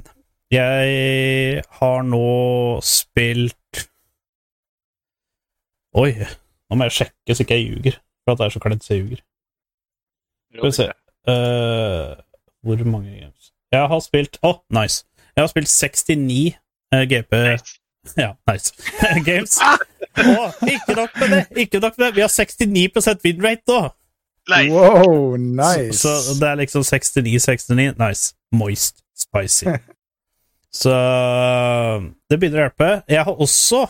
jeg 0.53 1.63
har 1.81 2.03
nå 2.07 2.23
spilt 2.85 3.57
Oi, 5.93 6.09
nå 6.69 6.77
må 6.79 6.87
jeg 6.89 6.95
sjekke 6.97 7.35
så 7.35 7.45
ikke 7.45 7.57
jeg 7.59 7.69
ljuger. 7.69 7.97
For 8.23 8.33
at 8.33 8.39
det 8.39 8.45
er 8.45 8.53
så 8.55 8.61
kledd 8.63 8.83
så 8.83 8.93
jeg 8.95 9.03
ljuger. 9.03 9.23
Skal 10.53 10.65
vi 10.65 10.75
se. 10.77 10.87
uh, 11.29 12.13
hvor 12.63 12.83
mange 12.85 13.11
games? 13.19 13.51
Jeg 13.73 13.87
har 13.89 13.99
spilt 14.05 14.37
Å, 14.45 14.53
nice. 14.73 15.03
Jeg 15.35 15.41
har 15.41 15.49
spilt 15.49 15.69
69 15.69 16.53
uh, 16.93 17.03
GP 17.09 17.33
Ja, 18.19 18.33
nice. 18.49 18.73
games. 19.29 19.57
Og 20.17 20.67
ikke 20.67 20.95
nok 20.97 21.19
med 21.19 21.29
det! 21.33 21.43
Ikke 21.65 21.79
nok 21.79 21.97
med 21.97 22.07
det. 22.07 22.15
Vi 22.15 22.21
har 22.21 22.29
69 22.29 23.23
win 23.23 23.45
rate 23.45 23.63
nå! 23.67 23.81
Wow, 24.49 25.35
nice! 25.37 26.01
Så, 26.01 26.09
så 26.25 26.35
det 26.39 26.49
er 26.49 26.55
liksom 26.55 26.81
69-69. 26.81 28.07
Nice. 28.07 28.35
Moist. 28.51 28.99
Spicy. 29.15 29.65
så 30.81 30.93
det 32.29 32.39
begynner 32.39 32.59
å 32.59 32.65
hjelpe. 32.67 32.89
Jeg 33.07 33.23
har 33.23 33.41
også 33.45 33.85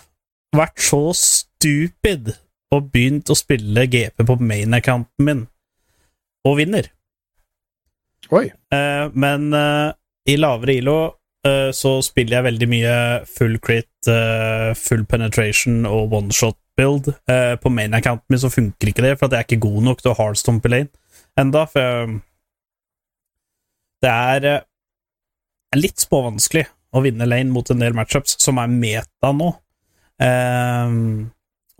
vært 0.54 0.82
så 0.84 1.02
stupid 1.18 2.34
og 2.74 2.90
begynt 2.94 3.30
å 3.30 3.38
spille 3.38 3.86
GP 3.90 4.26
på 4.26 4.38
main-accounten 4.42 5.28
min, 5.28 5.44
og 6.48 6.58
vinner. 6.60 6.90
Oi. 8.34 8.48
Eh, 8.50 9.06
men 9.14 9.52
eh, 9.58 9.94
i 10.32 10.38
lavere 10.40 10.78
ILO 10.80 10.98
eh, 11.46 11.70
så 11.76 11.98
spiller 12.06 12.40
jeg 12.40 12.48
veldig 12.48 12.70
mye 12.72 12.98
full 13.30 13.60
crit, 13.64 13.92
eh, 14.10 14.72
full 14.80 15.06
penetration 15.10 15.84
og 15.90 16.16
one 16.18 16.34
shot 16.34 16.58
build. 16.80 17.12
Eh, 17.30 17.56
på 17.62 17.70
main 17.70 17.94
accounten 17.94 18.34
min 18.34 18.42
så 18.42 18.52
funker 18.54 18.90
ikke 18.90 19.06
det, 19.06 19.18
for 19.20 19.28
at 19.28 19.38
jeg 19.38 19.44
er 19.44 19.50
ikke 19.52 19.68
god 19.68 19.90
nok 19.90 20.02
til 20.02 20.14
å 20.14 20.20
hardstompe 20.22 20.72
lane 20.72 20.92
enda, 21.40 21.66
for 21.70 21.82
jeg, 21.82 22.22
det 24.04 24.12
er 24.12 24.48
eh, 24.50 24.64
litt 25.80 26.02
småvanskelig 26.04 26.66
å 26.94 27.02
vinne 27.02 27.28
lane 27.28 27.54
mot 27.54 27.70
en 27.72 27.82
del 27.82 27.96
matchups 27.98 28.38
som 28.44 28.60
er 28.62 28.72
meta 28.72 29.32
nå. 29.34 29.54
Eh, 30.24 30.96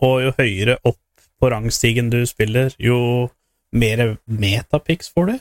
og 0.04 0.14
jo 0.24 0.34
høyere 0.38 0.78
opp 0.84 1.00
på 1.40 1.50
rangstigen 1.52 2.10
du 2.12 2.22
spiller, 2.28 2.74
jo 2.78 3.28
mer 3.74 4.16
metapics 4.30 5.10
får 5.12 5.30
du 5.30 5.34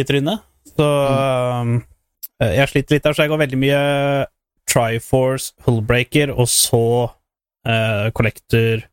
i 0.00 0.04
trynet. 0.06 0.42
Så 0.76 0.88
eh, 2.40 2.52
jeg 2.58 2.72
sliter 2.72 2.96
litt 2.96 3.06
der, 3.06 3.16
så 3.16 3.24
jeg 3.24 3.32
går 3.32 3.42
veldig 3.44 3.60
mye 3.60 3.80
Triforce, 4.70 5.54
Hullbreaker, 5.66 6.32
og 6.34 6.48
så 6.50 6.84
eh, 7.66 8.06
Collector, 8.16 8.84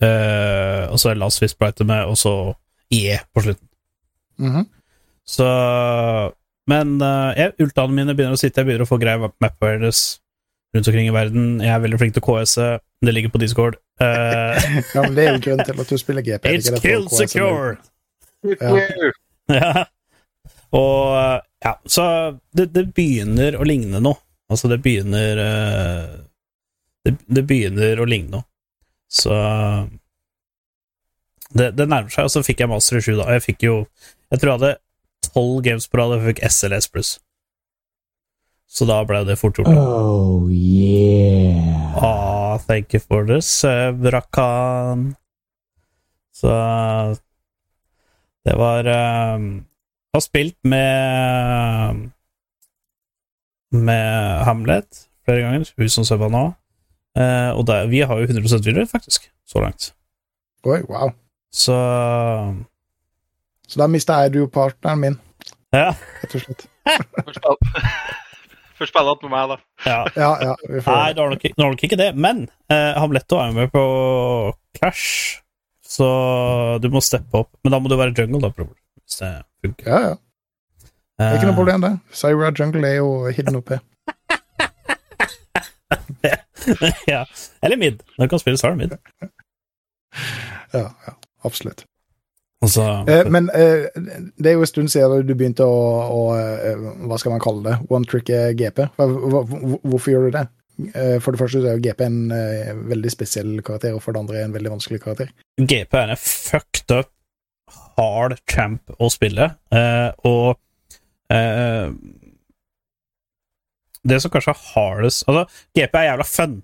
eh, 0.00 0.84
og 0.88 1.00
så 1.00 1.14
Last 1.14 1.42
Wisp 1.44 1.62
med, 1.62 2.04
og 2.04 2.16
så 2.18 2.34
IE 2.94 3.18
på 3.34 3.44
slutten. 3.44 3.68
Mhm. 4.38 4.68
Så 5.28 5.44
Men 6.68 7.00
uh, 7.00 7.32
jeg, 7.36 7.52
ultaene 7.64 7.92
mine 7.96 8.14
begynner 8.16 8.36
å 8.36 8.40
sitte, 8.40 8.60
jeg 8.60 8.68
begynner 8.68 8.84
å 8.84 8.88
få 8.88 8.98
grei 9.00 9.14
map 9.20 9.62
awareness 9.62 10.20
rundt 10.76 10.88
omkring 10.88 11.08
i 11.08 11.14
verden. 11.14 11.60
Jeg 11.64 11.72
er 11.74 11.82
veldig 11.84 11.98
flink 12.00 12.16
til 12.16 12.24
KS-e. 12.24 12.68
Det 13.04 13.14
ligger 13.14 13.32
på 13.34 13.40
Discord. 13.42 13.78
Uh, 14.00 14.58
Ja, 14.94 15.02
men 15.04 15.14
det 15.16 15.24
er 15.24 15.36
jo 15.36 15.44
grunnen 15.46 15.66
til 15.68 15.80
at 15.80 15.92
du 15.92 16.00
spiller 16.00 16.24
GP. 16.26 16.50
it's 16.50 16.68
ikke 16.70 16.82
kill 16.84 17.06
KS 17.08 17.22
secure! 17.24 17.76
Ja. 18.44 19.14
Ja. 19.48 19.84
Og 20.76 21.14
eh, 21.16 21.38
ja, 21.64 21.70
så 21.88 22.02
det, 22.52 22.66
det 22.74 22.82
begynner 22.92 23.54
å 23.56 23.64
ligne 23.64 24.02
noe. 24.04 24.20
Altså, 24.52 24.68
det 24.68 24.82
begynner 24.84 25.40
uh, 25.40 26.18
det, 27.08 27.14
det 27.24 27.44
begynner 27.48 28.02
å 28.02 28.04
ligne 28.04 28.34
noe. 28.36 28.44
Så 29.08 29.32
det, 31.56 31.70
det 31.78 31.86
nærmer 31.88 32.12
seg, 32.12 32.28
og 32.28 32.34
så 32.34 32.44
fikk 32.44 32.60
jeg 32.60 32.68
master 32.68 33.00
i 33.00 33.02
7 33.06 33.14
da. 33.14 33.30
Jeg 33.38 33.46
fikk 33.46 33.64
jo 33.64 33.78
Jeg 34.28 34.42
tror 34.42 34.50
jeg 34.50 34.58
hadde 34.58 34.74
tolv 35.30 35.62
games 35.64 35.88
på 35.88 36.00
rad, 36.00 36.12
og 36.12 36.20
jeg 36.20 36.34
fikk 36.34 36.44
SLS 36.52 36.90
pluss. 36.92 37.14
Så 38.68 38.84
da 38.88 39.00
ble 39.08 39.22
det 39.24 39.38
fort 39.40 39.56
gjort. 39.58 39.70
Oh 39.72 40.48
yeah. 40.52 41.96
Ah, 41.96 42.58
thank 42.68 42.92
you 42.94 43.00
for 43.00 43.24
this, 43.26 43.48
Brakan. 44.02 45.14
Så 46.36 46.52
det 48.46 48.54
var 48.56 48.86
um, 48.86 49.64
Har 50.14 50.20
spilt 50.20 50.56
med 50.64 52.10
med 53.72 54.44
Hamlet 54.44 55.08
flere 55.24 55.42
ganger, 55.44 55.72
hun 55.76 55.88
som 55.92 56.04
subba 56.08 56.28
nå. 56.32 56.44
Uh, 57.18 57.50
og 57.58 57.66
der, 57.66 57.86
vi 57.90 58.00
har 58.00 58.20
jo 58.20 58.26
100% 58.26 58.64
videre, 58.64 58.86
faktisk, 58.86 59.30
så 59.46 59.60
langt. 59.60 59.94
Oi, 60.64 60.80
wow. 60.88 61.10
Så 61.52 61.76
Så 63.68 63.80
da 63.80 63.86
mista 63.86 64.22
jeg 64.22 64.32
du 64.32 64.46
partneren 64.46 65.00
min, 65.00 65.20
ja. 65.72 65.92
rett 66.22 66.34
og 66.34 66.40
slett. 66.40 66.68
Får 68.78 68.86
spille- 68.92 69.10
igjen 69.16 69.26
med 69.26 69.34
meg, 69.34 69.44
da. 69.50 69.56
ja. 69.90 69.98
Ja, 70.16 70.30
ja, 70.44 70.54
vi 70.68 70.80
får 70.86 70.94
Nei, 71.00 71.10
det 71.12 71.20
var 71.24 71.30
nok, 71.34 71.42
det 71.42 71.58
var 71.64 71.70
nok 71.74 71.84
ikke 71.88 71.98
det, 71.98 72.08
men 72.16 72.44
eh, 72.70 72.94
Hamletto 72.98 73.36
er 73.42 73.46
jo 73.50 73.54
med 73.58 73.72
på 73.74 73.82
Clash, 74.78 75.40
så 75.82 76.06
du 76.82 76.86
må 76.94 77.00
steppe 77.02 77.34
opp. 77.42 77.50
Men 77.64 77.74
da 77.74 77.80
må 77.82 77.90
du 77.90 77.96
være 77.98 78.14
jungle, 78.14 78.40
da, 78.44 78.50
bror. 78.54 78.70
Hvis 79.02 79.18
det 79.22 79.32
funker. 79.64 79.86
Ja, 79.90 79.98
ja. 80.12 80.16
Det 81.18 81.26
er 81.26 81.34
ikke 81.40 81.48
noe 81.48 81.56
Eh, 81.56 81.58
problem, 81.58 81.80
det. 81.82 81.92
Syra 82.14 82.52
Jungle 82.54 82.86
er 82.92 82.96
jo 83.00 83.08
hidden 83.34 83.56
oppe. 83.58 83.80
ja. 87.06 87.26
Eller 87.62 87.76
mid. 87.76 88.02
Du 88.18 88.28
kan 88.28 88.38
spille 88.38 88.58
Sara 88.60 88.74
mid. 88.78 88.94
Ja, 90.72 90.90
ja, 91.06 91.12
absolutt. 91.44 91.84
Altså, 92.58 92.84
Eh, 93.06 93.28
men 93.30 93.46
eh, 93.54 93.86
det 94.36 94.50
er 94.50 94.56
jo 94.56 94.64
en 94.64 94.70
stund 94.70 94.90
siden 94.90 95.26
du 95.28 95.34
begynte 95.38 95.62
å, 95.62 95.76
å 96.10 96.22
eh, 96.34 96.80
Hva 97.06 97.18
skal 97.20 97.36
man 97.36 97.42
kalle 97.44 97.62
det? 97.68 97.76
One 97.94 98.08
trick 98.10 98.32
eh, 98.34 98.50
GP. 98.58 98.88
Hvorfor 98.98 100.10
gjør 100.10 100.26
du 100.26 100.32
det? 100.34 100.42
Eh, 100.94 101.18
for 101.22 101.34
det 101.34 101.40
første 101.42 101.62
er 101.62 101.76
jo 101.78 101.84
GP 101.86 102.02
en 102.06 102.18
veldig 102.90 103.12
spesiell 103.14 103.52
karakter, 103.66 103.94
og 103.94 104.02
for 104.02 104.14
det 104.14 104.24
andre 104.24 104.42
en 104.42 104.56
veldig 104.56 104.74
vanskelig 104.74 105.00
karakter. 105.04 105.30
GP 105.58 106.00
er 106.02 106.14
en 106.14 106.20
fucked 106.22 106.94
up, 106.94 107.12
hard 107.98 108.36
champ 108.50 108.90
å 108.98 109.10
spille, 109.10 109.52
eh, 109.74 110.10
og 110.26 110.58
eh, 111.34 111.90
Det 114.08 114.20
som 114.22 114.30
kanskje 114.32 114.54
er 114.54 114.60
hardest 114.72 115.26
Altså, 115.28 115.46
GP 115.76 115.98
er 115.98 116.06
jævla 116.10 116.26
fun. 116.26 116.60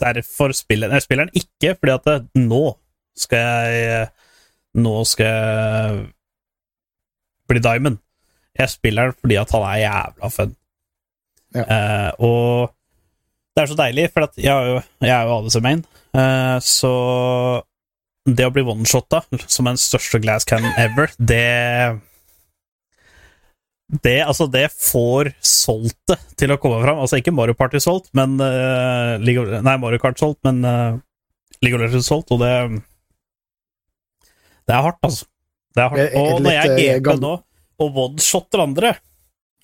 Derfor 0.00 0.52
spiller 0.56 0.90
Jeg 0.94 1.04
spiller 1.04 1.28
den 1.28 1.42
ikke 1.42 1.74
fordi 1.78 1.94
at 1.98 2.26
nå 2.38 2.64
skal 3.20 3.38
jeg 3.44 4.08
Nå 4.78 4.94
skal 5.08 5.26
jeg 5.26 6.02
bli 7.50 7.62
Diamond. 7.64 7.98
Jeg 8.58 8.70
spiller 8.70 9.10
den 9.10 9.18
fordi 9.18 9.38
at 9.40 9.54
han 9.54 9.64
er 9.66 9.80
jævla 9.82 10.30
fun. 10.34 10.52
Ja. 11.54 11.64
Eh, 11.64 12.10
og 12.22 12.76
det 13.56 13.62
er 13.62 13.70
så 13.70 13.78
deilig, 13.78 14.10
for 14.14 14.28
jeg, 14.38 14.52
er 14.52 14.68
jo, 14.68 14.82
jeg 15.02 15.10
er 15.10 15.26
jo 15.26 15.38
ADC-main, 15.40 15.80
eh, 16.14 16.58
så 16.62 16.92
det 18.30 18.46
å 18.46 18.52
bli 18.54 18.62
one-shotta 18.62 19.24
som 19.50 19.66
den 19.66 19.80
største 19.80 20.20
glass 20.22 20.46
cannon 20.46 20.76
ever, 20.78 21.10
det 21.18 21.98
det, 23.90 24.20
altså, 24.22 24.46
det 24.46 24.68
får 24.70 25.32
soltet 25.42 26.22
til 26.38 26.52
å 26.54 26.58
komme 26.62 26.78
fram. 26.84 27.00
Altså, 27.02 27.18
ikke 27.18 27.34
Mario 27.34 27.56
Party 27.58 27.80
solgt, 27.82 28.12
men 28.14 28.36
uh, 28.38 29.18
League 29.18 29.42
of, 29.42 29.50
Nei, 29.66 29.74
Mario 29.82 29.98
Kart 29.98 30.20
solgt, 30.20 30.38
men 30.46 30.62
uh, 30.62 31.00
League 31.58 31.74
of 31.74 31.82
Legends 31.82 32.06
solgt, 32.06 32.30
og 32.30 32.38
det 32.44 32.52
Det 34.68 34.74
er 34.76 34.84
hardt, 34.86 35.00
altså. 35.06 35.26
Det 35.74 35.82
er 35.82 35.88
hardt. 35.92 36.02
Er 36.02 36.10
det 36.10 36.20
Og 36.20 36.42
når 36.44 36.56
jeg 36.56 36.74
eh, 36.74 36.98
GP 37.00 37.22
nå, 37.22 37.32
og 37.80 38.02
one-shotter 38.04 38.64
andre 38.66 38.94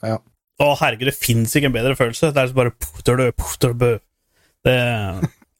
Ja. 0.05 0.17
Å, 0.57 0.71
herregud, 0.81 1.11
det 1.11 1.19
fins 1.19 1.53
ikke 1.57 1.69
en 1.69 1.75
bedre 1.75 1.97
følelse. 1.99 2.31
Det 2.33 2.41
er 2.41 2.49
så 2.49 2.57
bare 2.57 2.73
putter 2.81 3.21
putter. 3.37 3.75
Det 3.77 4.77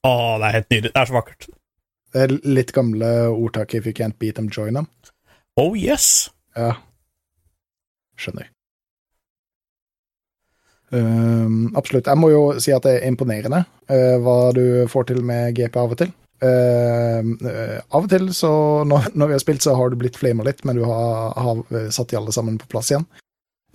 Å, 0.07 0.11
det 0.41 0.47
er 0.47 0.55
helt 0.55 0.69
nydelig. 0.73 0.93
Det 0.93 1.01
er 1.01 1.09
så 1.09 1.17
vakkert. 1.17 1.49
Det 2.13 2.23
er 2.23 2.33
litt 2.47 2.71
gamle 2.73 3.09
ordtaket 3.29 3.81
'if 3.81 3.85
you 3.85 3.93
can't 3.93 4.17
beat 4.17 4.35
them, 4.35 4.49
join 4.49 4.73
them'. 4.73 4.87
Oh 5.57 5.75
yes! 5.77 6.29
Ja. 6.55 6.73
Skjønner. 8.17 8.49
Um, 10.89 11.75
absolutt. 11.75 12.07
Jeg 12.07 12.17
må 12.17 12.29
jo 12.31 12.43
si 12.63 12.71
at 12.71 12.85
det 12.87 12.93
er 12.95 13.07
imponerende 13.09 13.65
uh, 13.91 14.15
hva 14.23 14.53
du 14.55 14.87
får 14.87 15.09
til 15.11 15.21
med 15.25 15.53
GP 15.57 15.75
av 15.81 15.91
og 15.91 15.99
til. 15.99 16.13
Eh, 16.41 17.79
av 17.89 18.03
og 18.05 18.09
til, 18.11 18.27
så 18.35 18.49
når, 18.87 19.07
når 19.17 19.31
vi 19.31 19.35
har 19.37 19.41
spilt, 19.43 19.63
så 19.65 19.73
har 19.77 19.89
du 19.89 19.97
blitt 19.99 20.19
flama 20.19 20.45
litt, 20.47 20.63
men 20.67 20.77
du 20.79 20.83
har, 20.85 21.33
har 21.37 21.63
satt 21.93 22.11
de 22.11 22.19
alle 22.19 22.33
sammen 22.35 22.59
på 22.61 22.69
plass 22.71 22.91
igjen. 22.93 23.07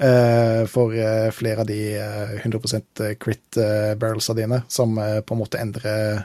Uh, 0.02 0.64
for 0.72 0.90
eh, 0.96 1.28
flere 1.36 1.62
av 1.62 1.68
de 1.68 1.76
eh, 2.00 2.30
100% 2.42 3.02
crit 3.22 3.58
uh, 3.60 3.92
barrelsa 4.00 4.34
dine, 4.34 4.62
som 4.72 4.96
eh, 4.98 5.18
på 5.22 5.36
en 5.36 5.40
måte 5.42 5.60
endrer 5.62 6.22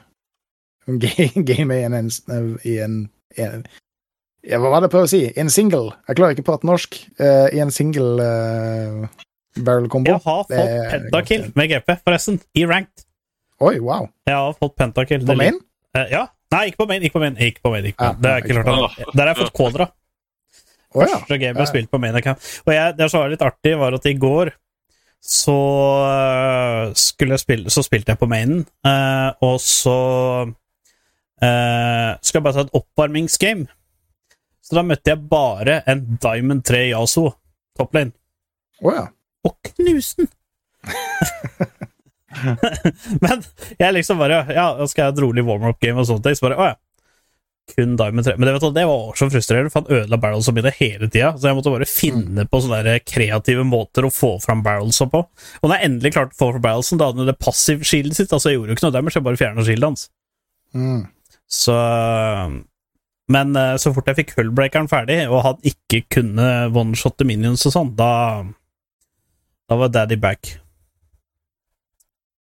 ga- 1.03 1.27
gamet 1.35 1.81
i 1.81 1.83
en, 1.85 1.97
en, 1.99 2.47
i 2.63 2.77
en, 2.81 2.95
en 3.43 3.65
ja, 4.47 4.57
Hva 4.63 4.71
var 4.71 4.79
det 4.81 4.87
jeg 4.87 4.93
prøvde 4.95 5.09
å 5.09 5.11
si? 5.11 5.21
En 5.43 5.51
single. 5.51 5.91
Jeg 6.07 6.17
klarer 6.17 6.33
ikke 6.37 6.45
å 6.45 6.49
prate 6.53 6.69
norsk. 6.69 6.95
Eh, 7.19 7.47
I 7.57 7.61
en 7.65 7.73
single 7.75 8.23
eh, 8.23 9.25
barrel 9.67 9.89
combo. 9.91 10.15
Jeg 10.15 10.23
har 10.23 10.45
fått 10.47 10.91
pentakill 10.95 11.47
med 11.59 11.73
GP, 11.73 11.97
forresten. 12.07 12.39
I 12.57 12.63
ranked. 12.69 13.03
Oi, 13.67 13.75
wow. 13.83 14.07
Jeg 14.29 14.37
har 14.39 14.55
fått 14.57 14.77
pentakill. 14.79 15.25
På 15.27 15.35
main? 15.37 15.59
Eh, 15.97 16.11
ja. 16.13 16.25
Nei, 16.53 16.67
ikke 16.69 16.83
på 16.83 16.89
main. 16.89 17.03
Ikke 17.03 17.17
på 17.17 17.23
main. 17.23 17.39
Ikke 17.49 17.63
på 17.63 17.73
main, 17.73 17.87
ikke 17.89 17.99
på 17.99 18.07
main. 18.07 18.15
Ja, 18.15 18.21
Det 18.21 18.31
er 18.31 18.43
ikke 18.43 18.61
klart 18.61 19.15
Der 19.17 19.23
har 19.23 19.33
jeg 19.33 19.41
fått 19.45 19.81
ja. 21.03 21.17
Første 21.17 21.37
game 21.37 21.51
jeg 21.51 21.59
har 21.59 21.69
spilt 21.69 21.91
på 21.91 21.99
main 22.01 22.15
account. 22.15 22.39
Og 22.65 22.73
jeg, 22.73 22.95
det 22.97 23.09
som 23.11 23.21
var 23.21 23.33
litt 23.33 23.43
artig, 23.45 23.75
var 23.77 23.93
at 23.97 24.07
i 24.07 24.15
går 24.17 24.53
så 25.21 25.57
øh, 26.07 26.93
skulle 26.95 27.33
jeg 27.33 27.39
spille 27.39 27.69
Så 27.73 27.81
spilte 27.83 28.13
jeg 28.13 28.19
på 28.21 28.29
mainen, 28.29 28.65
eh, 28.85 29.31
og 29.41 29.59
så 29.61 29.97
uh, 30.47 32.11
skal 32.21 32.37
jeg 32.37 32.43
bare 32.43 32.53
ta 32.53 32.65
et 32.65 32.77
oppvarmingsgame. 32.77 33.67
Så 34.63 34.77
da 34.77 34.83
møtte 34.85 35.11
jeg 35.11 35.29
bare 35.29 35.81
en 35.89 36.05
Diamond 36.21 36.63
3 36.63 36.89
Yaso, 36.91 37.31
toplane, 37.77 38.13
Å 38.83 38.93
ja. 38.93 39.05
og 39.47 39.57
knuste 39.71 40.27
den! 40.27 40.33
Men 43.23 43.45
jeg 43.79 43.95
liksom 43.95 44.19
bare 44.21 44.43
Ja, 44.53 44.67
skal 44.87 45.03
jeg 45.03 45.09
ha 45.09 45.15
et 45.15 45.23
rolig 45.23 45.45
warm-up-game 45.47 46.01
og 46.01 46.09
sånne 46.09 46.27
ting. 46.27 46.37
Så 46.37 46.47
bare, 46.47 46.59
å 46.59 46.69
ja. 46.71 46.75
Kun 47.75 47.97
Diamond 47.99 48.23
3. 48.25 48.37
Men 48.37 48.47
det, 48.47 48.59
du, 48.59 48.69
det 48.71 48.85
var 48.87 49.17
så 49.19 49.27
frustrerende, 49.29 49.71
for 49.73 49.83
han 49.83 49.97
ødela 49.97 50.19
barrelsa 50.21 50.53
mine 50.55 50.71
hele 50.77 51.09
tida. 51.11 51.33
Så 51.35 51.49
jeg 51.49 51.57
måtte 51.57 51.73
bare 51.73 51.89
finne 51.89 52.45
på 52.47 52.61
sånne 52.63 52.95
kreative 53.03 53.65
måter 53.67 54.07
å 54.07 54.11
få 54.13 54.37
fram 54.43 54.61
barrelsa 54.63 55.09
på. 55.11 55.25
Og 55.59 55.67
når 55.67 55.75
jeg 55.75 55.89
endelig 55.89 56.13
klarte 56.15 56.37
å 56.37 56.39
få 56.39 56.51
fram 56.53 56.63
barrelsen, 56.63 57.01
da 57.01 57.09
hadde 57.09 57.23
han 57.23 57.31
det 57.31 57.35
passive 57.43 57.87
shieldet 57.87 58.21
sitt. 58.21 58.31
Altså, 58.31 58.53
jeg 58.53 58.61
gjorde 58.61 58.71
jo 58.71 58.77
ikke 58.77 58.87
noe 58.87 58.95
damage, 58.95 59.17
jeg 59.19 59.27
bare 59.27 59.41
fjerna 59.41 59.67
shieldet 59.67 59.89
hans. 59.89 60.07
Mm. 60.77 61.03
Så 61.47 61.75
Men 63.31 63.55
eh, 63.55 63.75
så 63.79 63.91
fort 63.95 64.07
jeg 64.11 64.21
fikk 64.21 64.33
hullbreakeren 64.37 64.87
ferdig, 64.91 65.19
og 65.27 65.43
han 65.43 65.67
ikke 65.67 66.05
kunne 66.11 66.47
one-shotte 66.71 67.27
minions 67.27 67.67
og 67.67 67.75
sånn, 67.75 67.91
da 67.99 68.13
Da 69.67 69.75
var 69.75 69.91
daddy 69.91 70.15
back. 70.15 70.53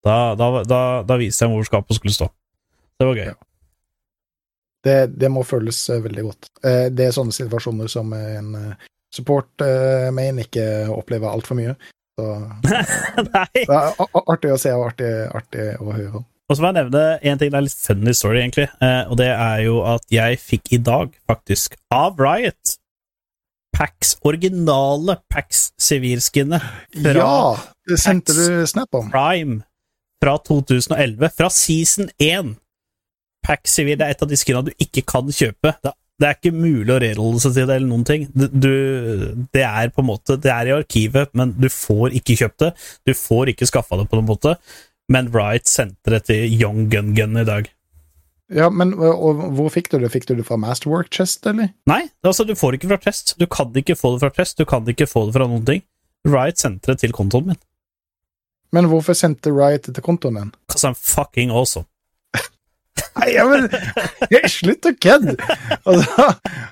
Da, 0.03 0.35
da, 0.39 0.47
da, 0.67 0.81
da 1.07 1.17
viste 1.21 1.45
jeg 1.47 1.53
hvor 1.53 1.67
skapet 1.69 1.99
skulle 1.99 2.15
stå. 2.15 2.27
Det 2.99 3.07
var 3.09 3.19
gøy. 3.19 3.29
Ja. 3.33 3.39
Det, 4.83 4.97
det 5.15 5.29
må 5.31 5.45
føles 5.47 5.79
eh, 5.95 6.01
veldig 6.03 6.25
godt. 6.27 6.49
Eh, 6.67 6.89
Det 6.91 7.07
er 7.07 7.15
sånne 7.15 7.35
situasjoner 7.37 7.91
som 7.91 8.11
en 8.17 8.49
eh, 8.59 8.89
support-main 9.15 10.41
ikke 10.43 10.65
opplever 10.91 11.31
altfor 11.31 11.59
mye. 11.61 11.77
Så 12.19 12.27
Nei! 13.29 13.63
det 13.63 13.79
er 13.79 14.03
artig 14.27 14.53
å 14.53 14.59
se 14.61 14.75
og 14.75 14.89
artig, 14.91 15.11
artig 15.39 15.69
å 15.79 15.95
høre. 15.95 16.25
Og 16.51 16.59
så 16.59 16.65
må 16.65 16.73
jeg 16.73 16.81
nevne 16.83 17.03
en 17.23 17.39
ting 17.41 17.53
det 17.55 17.61
er 17.61 17.65
litt 17.69 17.79
funny 17.87 18.13
story, 18.19 18.43
egentlig. 18.43 18.67
Og 19.09 19.15
det 19.17 19.31
er 19.31 19.63
jo 19.65 19.79
at 19.89 20.03
jeg 20.13 20.41
fikk 20.43 20.73
i 20.77 20.81
dag, 20.85 21.15
faktisk, 21.31 21.79
av 21.95 22.19
Riot 22.21 22.75
Pax, 23.73 24.17
originale 24.29 25.15
Pax 25.33 25.71
sivilskinnet 25.81 26.67
fra 26.99 27.15
Ja! 27.17 27.37
Det 27.89 27.97
sendte 28.03 28.35
Pax. 28.35 28.51
du 28.51 28.67
snap 28.75 28.99
om. 28.99 29.09
Prime 29.15 29.63
fra 30.23 30.37
2011, 30.47 31.33
fra 31.37 31.51
season 31.51 32.13
1. 32.23 32.55
Pax 33.43 33.75
sivil 33.75 33.99
det 33.99 34.07
er 34.07 34.15
et 34.15 34.23
av 34.23 34.31
de 34.31 34.39
skinna 34.39 34.63
du 34.63 34.71
ikke 34.79 35.03
kan 35.09 35.27
kjøpe. 35.35 35.75
Det, 35.83 36.29
er 36.29 36.37
ikke 36.37 36.55
mulig 36.55 36.93
å 36.95 37.01
rerolle 37.03 37.43
seg 37.43 37.57
til 37.57 37.67
det 37.67 37.81
eller 37.81 37.91
noen 37.91 38.07
ting. 38.07 38.29
Du, 38.31 38.71
det 39.51 39.65
er 39.67 39.91
på 39.91 40.05
en 40.05 40.11
måte 40.13 40.37
Det 40.39 40.53
er 40.55 40.71
i 40.71 40.75
arkivet, 40.77 41.33
men 41.35 41.57
du 41.59 41.67
får 41.73 42.15
ikke 42.21 42.39
kjøpt 42.39 42.63
det. 42.63 42.73
Du 43.09 43.15
får 43.19 43.51
ikke 43.51 43.67
skaffa 43.67 43.99
det 43.99 44.07
på 44.11 44.21
noen 44.21 44.31
måte. 44.31 44.55
Men 45.11 45.33
Riot 45.35 45.67
sendte 45.67 46.15
det 46.15 46.23
til 46.31 46.47
Young 46.55 46.87
Gun 46.93 47.17
Gun 47.19 47.41
i 47.43 47.49
dag. 47.49 47.67
Ja, 48.53 48.69
men 48.71 48.93
hvor 48.95 49.71
fikk 49.73 49.89
du 49.91 49.99
det? 49.99 50.13
Fikk 50.13 50.29
du 50.29 50.37
det 50.37 50.47
fra 50.47 50.59
Masterwork 50.61 51.11
Chest, 51.15 51.47
eller? 51.49 51.73
Nei, 51.89 52.05
altså 52.27 52.45
du 52.47 52.55
får 52.59 52.73
det 52.73 52.83
ikke 52.83 52.93
fra 52.93 53.03
Test. 53.09 53.35
Du 53.41 53.49
kan 53.51 53.75
ikke 53.75 53.97
få 53.99 54.15
det 54.15 54.23
fra 54.23 54.33
Test, 54.37 54.61
du 54.61 54.69
kan 54.69 54.87
ikke 54.89 55.09
få 55.09 55.27
det 55.27 55.37
fra 55.39 55.49
noen 55.49 55.65
ting. 55.67 55.83
Riot 56.29 56.61
sendte 56.61 56.93
det 56.93 57.03
til 57.03 57.15
kontoen 57.17 57.51
min. 57.51 57.61
Men 58.73 58.89
hvorfor 58.89 59.17
sendte 59.17 59.53
Riot 59.53 59.87
det 59.87 59.97
til 59.99 60.05
kontoen 60.05 60.39
din? 60.41 60.53
Because 60.69 60.89
I'm 60.89 60.97
fucking 60.99 61.53
awesome. 61.53 61.87
Nei, 63.17 63.33
men 63.49 63.69
Slutt 64.51 64.87
å 64.89 64.93
kødde! 65.01 65.37
Altså, 65.89 66.27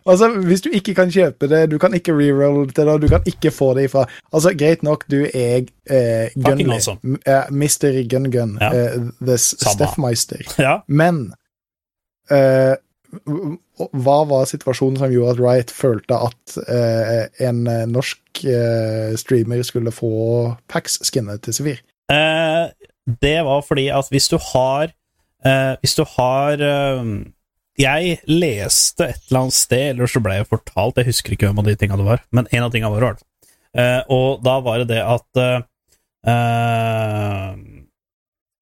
altså, 0.08 0.28
hvis 0.46 0.62
du 0.64 0.70
ikke 0.76 0.94
kan 0.96 1.12
kjøpe 1.12 1.48
det, 1.50 1.62
du 1.72 1.76
kan 1.82 1.94
ikke 1.96 2.14
reroll 2.16 2.68
det, 2.70 2.86
du 3.02 3.08
kan 3.10 3.26
ikke 3.28 3.52
få 3.54 3.72
det 3.78 3.88
ifra 3.88 4.06
Altså, 4.32 4.52
Greit 4.58 4.84
nok, 4.86 5.06
du 5.10 5.24
er 5.26 5.66
eh, 5.90 6.30
Gunley. 6.36 6.76
awesome. 6.76 7.18
Uh, 7.26 7.48
Mister 7.50 7.92
Mr. 7.96 8.06
Gun 8.10 8.30
Gun. 8.32 8.56
Ja. 8.60 8.70
Uh, 8.70 9.10
the 9.20 9.36
Steffmeister. 9.40 10.44
Ja. 10.60 10.78
Men 10.88 11.32
uh, 12.30 12.76
hva 13.90 14.18
var 14.30 14.46
situasjonen 14.46 15.00
som 15.00 15.12
gjorde 15.12 15.34
at 15.34 15.42
Riot 15.42 15.74
følte 15.74 16.20
at 16.28 16.58
uh, 16.68 17.24
en 17.42 17.64
norsk 17.90 18.44
streamer 19.20 19.64
skulle 19.66 19.92
få 19.92 20.12
Pax-skinnet 20.70 21.42
til 21.44 21.56
Sivir? 21.56 21.80
Eh, 22.10 22.64
det 23.22 23.38
var 23.46 23.62
fordi 23.62 23.86
at 23.94 24.08
hvis 24.10 24.28
du 24.30 24.36
har 24.52 24.90
eh, 25.46 25.74
Hvis 25.80 25.94
du 25.94 26.04
har 26.16 26.58
eh, 26.58 27.04
Jeg 27.78 28.18
leste 28.26 29.06
et 29.06 29.22
eller 29.28 29.40
annet 29.44 29.56
sted, 29.56 29.88
eller 29.94 30.10
så 30.10 30.22
ble 30.22 30.40
jeg 30.40 30.50
fortalt 30.50 30.98
Jeg 30.98 31.10
husker 31.12 31.36
ikke 31.36 31.46
hvem 31.50 31.62
av 31.62 31.68
de 31.70 31.76
tinga 31.78 31.98
det 32.00 32.08
var, 32.08 32.24
men 32.34 32.50
en 32.50 32.66
av 32.66 32.72
tinga 32.74 32.90
var 32.92 33.06
det. 33.06 33.26
Og 34.10 34.42
da 34.42 34.58
var 34.60 34.82
det 34.82 34.88
det 34.90 35.02
at 35.06 35.30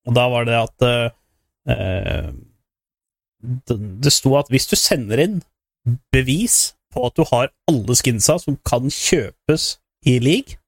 Og 0.06 0.12
da 0.14 0.24
var 0.28 0.44
det 0.44 0.58
at 0.60 0.78
det 3.68 4.12
sto 4.12 4.36
at 4.38 4.50
hvis 4.52 4.68
du 4.68 4.76
sender 4.76 5.18
inn 5.24 5.40
bevis 6.12 6.74
på 6.92 7.06
at 7.08 7.16
du 7.16 7.24
har 7.30 7.50
alle 7.70 7.96
skinsa 7.96 8.38
som 8.42 8.58
kan 8.68 8.90
kjøpes 8.92 9.78
i 10.06 10.18
league, 10.22 10.60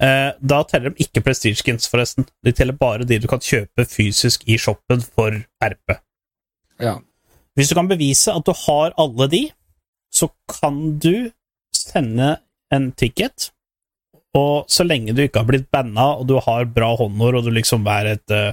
Eh, 0.00 0.30
da 0.40 0.62
teller 0.64 0.94
de 0.94 1.04
ikke 1.04 1.20
prestige 1.24 1.58
skins, 1.60 1.88
forresten. 1.92 2.24
De 2.44 2.52
teller 2.56 2.76
bare 2.78 3.04
de 3.04 3.18
du 3.20 3.26
kan 3.28 3.42
kjøpe 3.44 3.84
fysisk 3.88 4.46
i 4.48 4.56
shoppen 4.60 5.02
for 5.04 5.36
RP. 5.64 5.96
Ja. 6.80 6.96
Hvis 7.58 7.68
du 7.68 7.76
kan 7.76 7.90
bevise 7.90 8.32
at 8.32 8.46
du 8.46 8.54
har 8.66 8.94
alle 9.00 9.26
de, 9.28 9.42
så 10.14 10.30
kan 10.48 10.98
du 11.02 11.30
sende 11.76 12.38
en 12.72 12.90
ticket, 12.96 13.50
og 14.34 14.64
så 14.70 14.84
lenge 14.86 15.12
du 15.12 15.24
ikke 15.24 15.42
har 15.42 15.48
blitt 15.48 15.68
banna, 15.74 16.12
og 16.20 16.26
du 16.30 16.36
har 16.40 16.64
bra 16.70 16.92
håndord, 16.96 17.40
og 17.40 17.44
du 17.48 17.50
liksom 17.54 17.86
er 17.90 18.14
et 18.14 18.34
eh, 18.34 18.52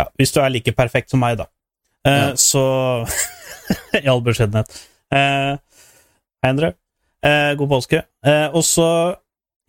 Ja, 0.00 0.06
hvis 0.16 0.32
du 0.32 0.40
er 0.40 0.48
like 0.50 0.72
perfekt 0.72 1.10
som 1.12 1.20
meg, 1.22 1.38
da. 1.38 1.46
Eh, 2.04 2.18
Ja. 2.32 2.36
Så 2.36 2.62
I 4.02 4.08
all 4.08 4.22
beskjedenhet. 4.24 4.72
Eh, 5.12 5.56
Hei, 6.42 6.50
Endre. 6.50 6.72
Eh, 7.22 7.52
god 7.60 7.68
påske. 7.70 8.00
Eh, 8.26 8.48
og 8.50 8.64
så 8.66 8.88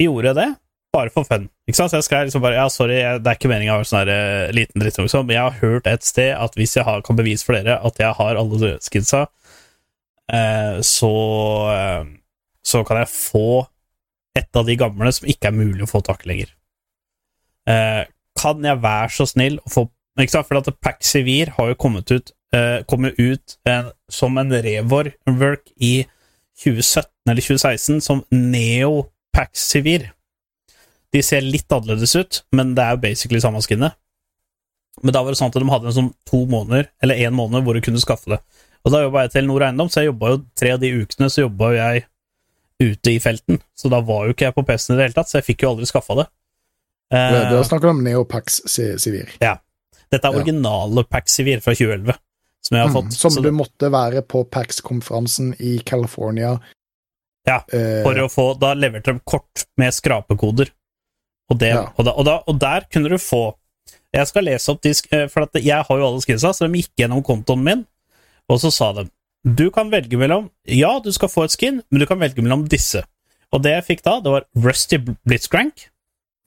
gjorde 0.01 0.31
jeg 0.31 0.35
det, 0.39 0.47
bare 0.93 1.11
for 1.13 1.27
fun. 1.27 1.47
Ikke 1.67 1.77
sant? 1.79 1.91
Så 1.91 1.99
jeg 1.99 2.07
skrev 2.07 2.27
liksom 2.27 2.43
bare 2.43 2.59
Ja, 2.59 2.67
sorry, 2.71 2.99
det 3.01 3.29
er 3.29 3.37
ikke 3.37 3.51
meninga 3.51 3.75
å 3.75 3.81
være 3.81 3.89
sånn 3.89 4.03
her 4.03 4.11
eh, 4.13 4.53
liten 4.55 4.83
drittunge, 4.83 5.07
liksom, 5.07 5.25
men 5.27 5.37
jeg 5.37 5.47
har 5.47 5.61
hørt 5.61 5.89
et 5.89 6.05
sted 6.05 6.33
at 6.37 6.57
hvis 6.59 6.75
jeg 6.77 6.85
har, 6.87 7.01
kan 7.05 7.17
bevise 7.17 7.45
for 7.45 7.57
dere 7.57 7.79
at 7.81 8.01
jeg 8.01 8.17
har 8.19 8.39
alle 8.39 8.75
skidsa, 8.85 9.23
eh, 10.33 10.77
så 10.85 11.13
eh, 11.73 12.11
så 12.63 12.83
kan 12.87 13.01
jeg 13.01 13.11
få 13.11 13.65
et 14.37 14.57
av 14.57 14.65
de 14.65 14.75
gamle 14.79 15.11
som 15.13 15.27
ikke 15.29 15.49
er 15.51 15.57
mulig 15.57 15.83
å 15.85 15.89
få 15.89 16.01
tak 16.05 16.23
i 16.23 16.31
lenger. 16.31 16.53
Eh, 17.69 18.05
kan 18.39 18.63
jeg 18.65 18.81
være 18.83 19.11
så 19.13 19.27
snill 19.29 19.59
å 19.63 19.71
få 19.71 19.89
Ikke 20.19 20.29
sant? 20.29 20.45
For 20.45 20.59
at 20.59 20.67
Pax 20.83 21.09
Sivir 21.09 21.49
har 21.55 21.71
jo 21.71 21.77
kommet 21.79 22.11
ut 22.13 22.27
eh, 22.53 22.83
kommet 22.85 23.17
ut 23.17 23.55
eh, 23.65 23.87
som 24.13 24.37
en 24.37 24.51
rework 24.53 25.71
i 25.81 26.03
2017 26.61 27.31
eller 27.31 27.41
2016 27.41 28.03
som 28.05 28.21
Neo 28.29 29.07
Pax 29.33 29.63
Sivir. 29.71 30.11
De 31.13 31.21
ser 31.25 31.45
litt 31.45 31.69
annerledes 31.71 32.15
ut, 32.17 32.41
men 32.57 32.73
det 32.77 32.83
er 32.83 32.95
jo 32.95 33.03
basically 33.03 33.41
samme 33.43 33.61
skinnet. 33.61 33.95
Men 35.01 35.13
da 35.15 35.21
var 35.23 35.33
det 35.33 35.39
sånn 35.39 35.51
at 35.51 35.57
de 35.57 35.69
hadde 35.69 35.89
en 35.89 35.97
sånn 35.97 36.13
to 36.29 36.43
måneder, 36.49 36.89
eller 37.03 37.21
én 37.21 37.35
måned, 37.35 37.65
hvor 37.65 37.77
du 37.77 37.81
kunne 37.85 38.01
skaffe 38.01 38.33
det. 38.33 38.39
Og 38.83 38.91
da 38.93 39.03
jobba 39.05 39.25
jeg 39.25 39.33
til 39.35 39.47
Nord 39.47 39.65
Eiendom, 39.65 39.89
så 39.89 40.01
jeg 40.01 40.11
jobba 40.11 40.33
jo 40.33 40.41
tre 40.59 40.73
av 40.75 40.81
de 40.81 40.89
ukene 40.91 41.29
så 41.31 41.45
jobba 41.45 41.69
jo 41.71 41.77
jeg 41.79 42.03
ute 42.83 43.13
i 43.13 43.19
felten. 43.23 43.61
Så 43.77 43.89
da 43.93 44.01
var 44.03 44.27
jo 44.27 44.35
ikke 44.35 44.49
jeg 44.49 44.55
på 44.57 44.65
PC-en 44.67 44.95
i 44.95 44.99
det 44.99 45.07
hele 45.07 45.17
tatt, 45.17 45.31
så 45.31 45.39
jeg 45.39 45.47
fikk 45.51 45.63
jo 45.63 45.71
aldri 45.71 45.87
skaffa 45.89 46.17
det. 46.19 46.27
Eh, 47.13 47.37
Du 47.49 47.55
har 47.55 47.63
snakket 47.67 47.93
om 47.93 48.03
Neopax 48.03 48.61
Sivir. 48.67 49.31
Ja. 49.39 49.57
dette 50.11 50.29
er 50.29 50.45
ja. 50.45 51.03
Pax 51.09 51.33
Sivir 51.33 51.61
fra 51.63 51.73
2011, 51.73 52.17
som 52.61 52.77
jeg 52.77 52.87
har 52.87 53.01
Mm, 53.01 53.11
som 53.11 53.41
du 53.41 53.51
måtte 53.51 53.89
være 53.89 54.21
på 54.21 54.43
PAX-konferansen 54.45 55.55
i 55.59 55.79
California. 55.79 56.59
Ja, 57.47 57.63
eh, 57.73 58.03
for 58.03 58.13
å 58.13 58.29
få 58.29 58.59
Da 58.59 58.73
leverte 58.73 59.11
de 59.13 59.19
kort 59.25 59.65
med 59.77 59.91
skrapekoder. 59.91 60.69
Og, 61.51 61.59
det, 61.59 61.73
Ja. 61.73 61.89
og, 61.97 62.05
da, 62.05 62.11
og, 62.11 62.25
da, 62.25 62.37
og 62.47 62.59
der 62.59 62.85
kunne 62.91 63.09
du 63.09 63.17
få 63.17 63.57
Jeg 64.13 64.27
skal 64.29 64.45
lese 64.45 64.71
opp 64.71 64.81
de 64.85 64.93
eh, 65.11 65.27
For 65.27 65.43
at 65.43 65.57
jeg 65.59 65.83
har 65.87 65.97
jo 65.99 66.07
alle 66.07 66.21
skinsa, 66.21 66.53
så 66.53 66.67
de 66.67 66.79
gikk 66.81 66.93
gjennom 67.01 67.23
kontoen 67.25 67.63
min, 67.65 67.85
og 68.47 68.61
så 68.61 68.71
sa 68.71 68.93
de 68.93 69.09
du 69.43 69.69
kan 69.75 69.89
velge 69.91 70.15
mellom 70.15 70.49
Ja, 70.65 70.99
du 71.03 71.11
skal 71.11 71.27
få 71.29 71.43
et 71.43 71.51
skin, 71.51 71.81
men 71.91 71.99
du 71.99 72.05
kan 72.07 72.19
velge 72.19 72.41
mellom 72.41 72.61
disse. 72.71 73.01
Og 73.51 73.61
det 73.63 73.73
jeg 73.73 73.83
fikk 73.89 74.03
da, 74.05 74.19
det 74.23 74.31
var 74.31 74.45
Rusty 74.55 74.97
Blitzcrank, 74.97 75.89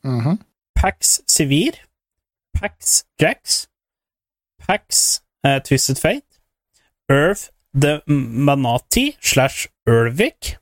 mhm. 0.05 0.39
Pax 0.75 1.21
Sivir, 1.29 1.77
Pax 2.57 3.05
Jax, 3.21 3.67
Pax 4.65 5.21
eh, 5.45 5.61
Twisted 5.61 6.01
Fate, 6.01 6.41
Earth 7.11 7.51
the 7.75 8.01
Manati 8.09 9.17
slash 9.21 9.69
Ervik, 9.87 10.57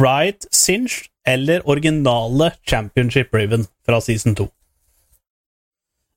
Riot 0.00 0.46
Singe 0.50 1.10
eller 1.28 1.64
originale 1.68 2.52
Championship 2.66 3.34
Raven 3.34 3.66
fra 3.86 4.00
season 4.00 4.34
2. 4.38 4.48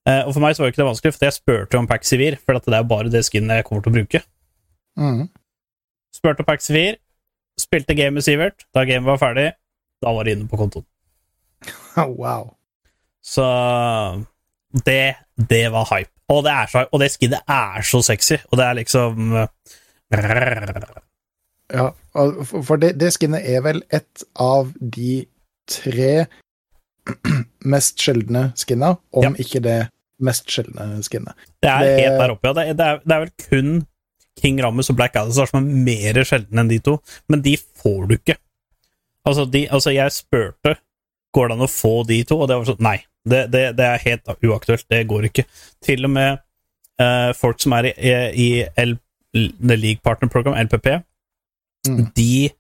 Eh, 0.10 0.24
og 0.26 0.34
For 0.34 0.42
meg 0.42 0.56
så 0.56 0.64
var 0.64 0.70
det 0.70 0.74
ikke 0.74 0.82
det 0.82 0.90
vanskelig, 0.90 1.14
for 1.16 1.28
jeg 1.28 1.38
spurte 1.38 1.80
om 1.80 1.88
Pax 1.90 2.10
Sivir, 2.10 2.38
for 2.42 2.58
at 2.58 2.66
det 2.66 2.78
er 2.78 2.88
bare 2.90 3.12
det 3.14 3.26
skinnet 3.28 3.60
jeg 3.60 3.68
kommer 3.68 3.84
til 3.86 3.92
å 3.92 3.98
bruke. 4.00 4.24
Mm. 5.00 5.28
Spurte 6.16 6.48
Pax 6.48 6.70
Sivir, 6.70 6.98
spilte 7.60 7.96
game 7.98 8.16
med 8.18 8.26
Sivert. 8.26 8.66
Da 8.74 8.86
gamet 8.88 9.10
var 9.12 9.22
ferdig, 9.22 9.52
da 10.02 10.16
var 10.16 10.26
det 10.26 10.38
inne 10.38 10.50
på 10.50 10.60
kontoen. 10.62 10.88
Wow. 12.22 12.56
Så 13.22 13.44
det, 14.88 15.16
det 15.36 15.66
var 15.74 15.86
hype. 15.92 16.10
Og 16.32 16.46
det, 16.46 16.54
er 16.56 16.70
så, 16.72 16.86
og 16.88 17.02
det 17.04 17.12
skinnet 17.12 17.44
er 17.52 17.84
så 17.86 18.00
sexy, 18.06 18.40
og 18.50 18.58
det 18.58 18.66
er 18.66 18.78
liksom 18.80 19.34
Ja, 21.74 21.92
for- 22.44 22.78
det, 22.82 22.94
det 23.00 23.14
skinnet 23.16 23.46
er 23.48 23.62
vel 23.64 23.84
et 23.96 24.24
av 24.42 24.74
de 24.82 25.26
tre 25.72 26.26
mest 27.74 28.02
sjeldne 28.02 28.52
skinna, 28.60 28.96
om 29.14 29.24
Ja. 29.24 29.32
ikke 29.40 29.62
det 29.64 29.78
mest 30.22 30.50
sjeldne 30.52 31.00
skinnet. 31.06 31.34
Det 31.62 31.70
er 31.72 31.80
Det- 31.86 32.00
helt 32.04 32.20
der 32.20 32.32
oppe, 32.36 32.48
ja. 32.48 32.54
Det, 32.54 32.68
er- 32.68 32.74
det, 32.74 32.86
er, 32.88 33.00
det 33.06 33.16
er 33.16 33.20
vel 33.26 33.34
kun 33.50 33.88
King 34.42 34.60
Rammus 34.64 34.90
og 34.90 34.96
Black 34.96 35.16
Alice 35.16 35.36
som 35.48 35.60
er 35.64 35.84
mer 35.86 36.24
sjeldne 36.24 36.60
enn 36.62 36.70
de 36.70 36.80
to, 36.80 36.98
men 37.30 37.42
de 37.42 37.56
får 37.58 38.08
du 38.08 38.16
ikke. 38.18 38.38
Altså, 39.26 39.46
de, 39.52 39.68
altså 39.70 39.92
jeg 39.94 40.12
spurte 40.12 40.78
går 41.34 41.48
det 41.48 41.56
an 41.56 41.64
å 41.68 41.70
få 41.72 42.06
de 42.08 42.24
to, 42.28 42.40
og 42.42 42.48
det 42.50 42.58
var 42.58 42.66
sånn 42.66 42.82
nei. 42.84 42.98
Det, 43.24 43.52
det, 43.54 43.76
det 43.78 43.86
er 43.86 44.02
helt 44.04 44.26
uaktuelt. 44.44 44.86
Det 44.90 45.04
går 45.08 45.28
ikke. 45.30 45.46
Til 45.86 46.06
og 46.06 46.10
med 46.12 46.40
eh, 47.00 47.32
folk 47.38 47.60
som 47.62 47.72
er 47.78 47.92
i, 47.94 48.14
i 48.36 48.48
L, 48.82 48.96
The 49.34 49.78
League 49.78 50.02
Partner 50.04 50.28
Program, 50.28 50.56
LPP, 50.58 50.88
Mm. 51.88 52.12
de 52.16 52.52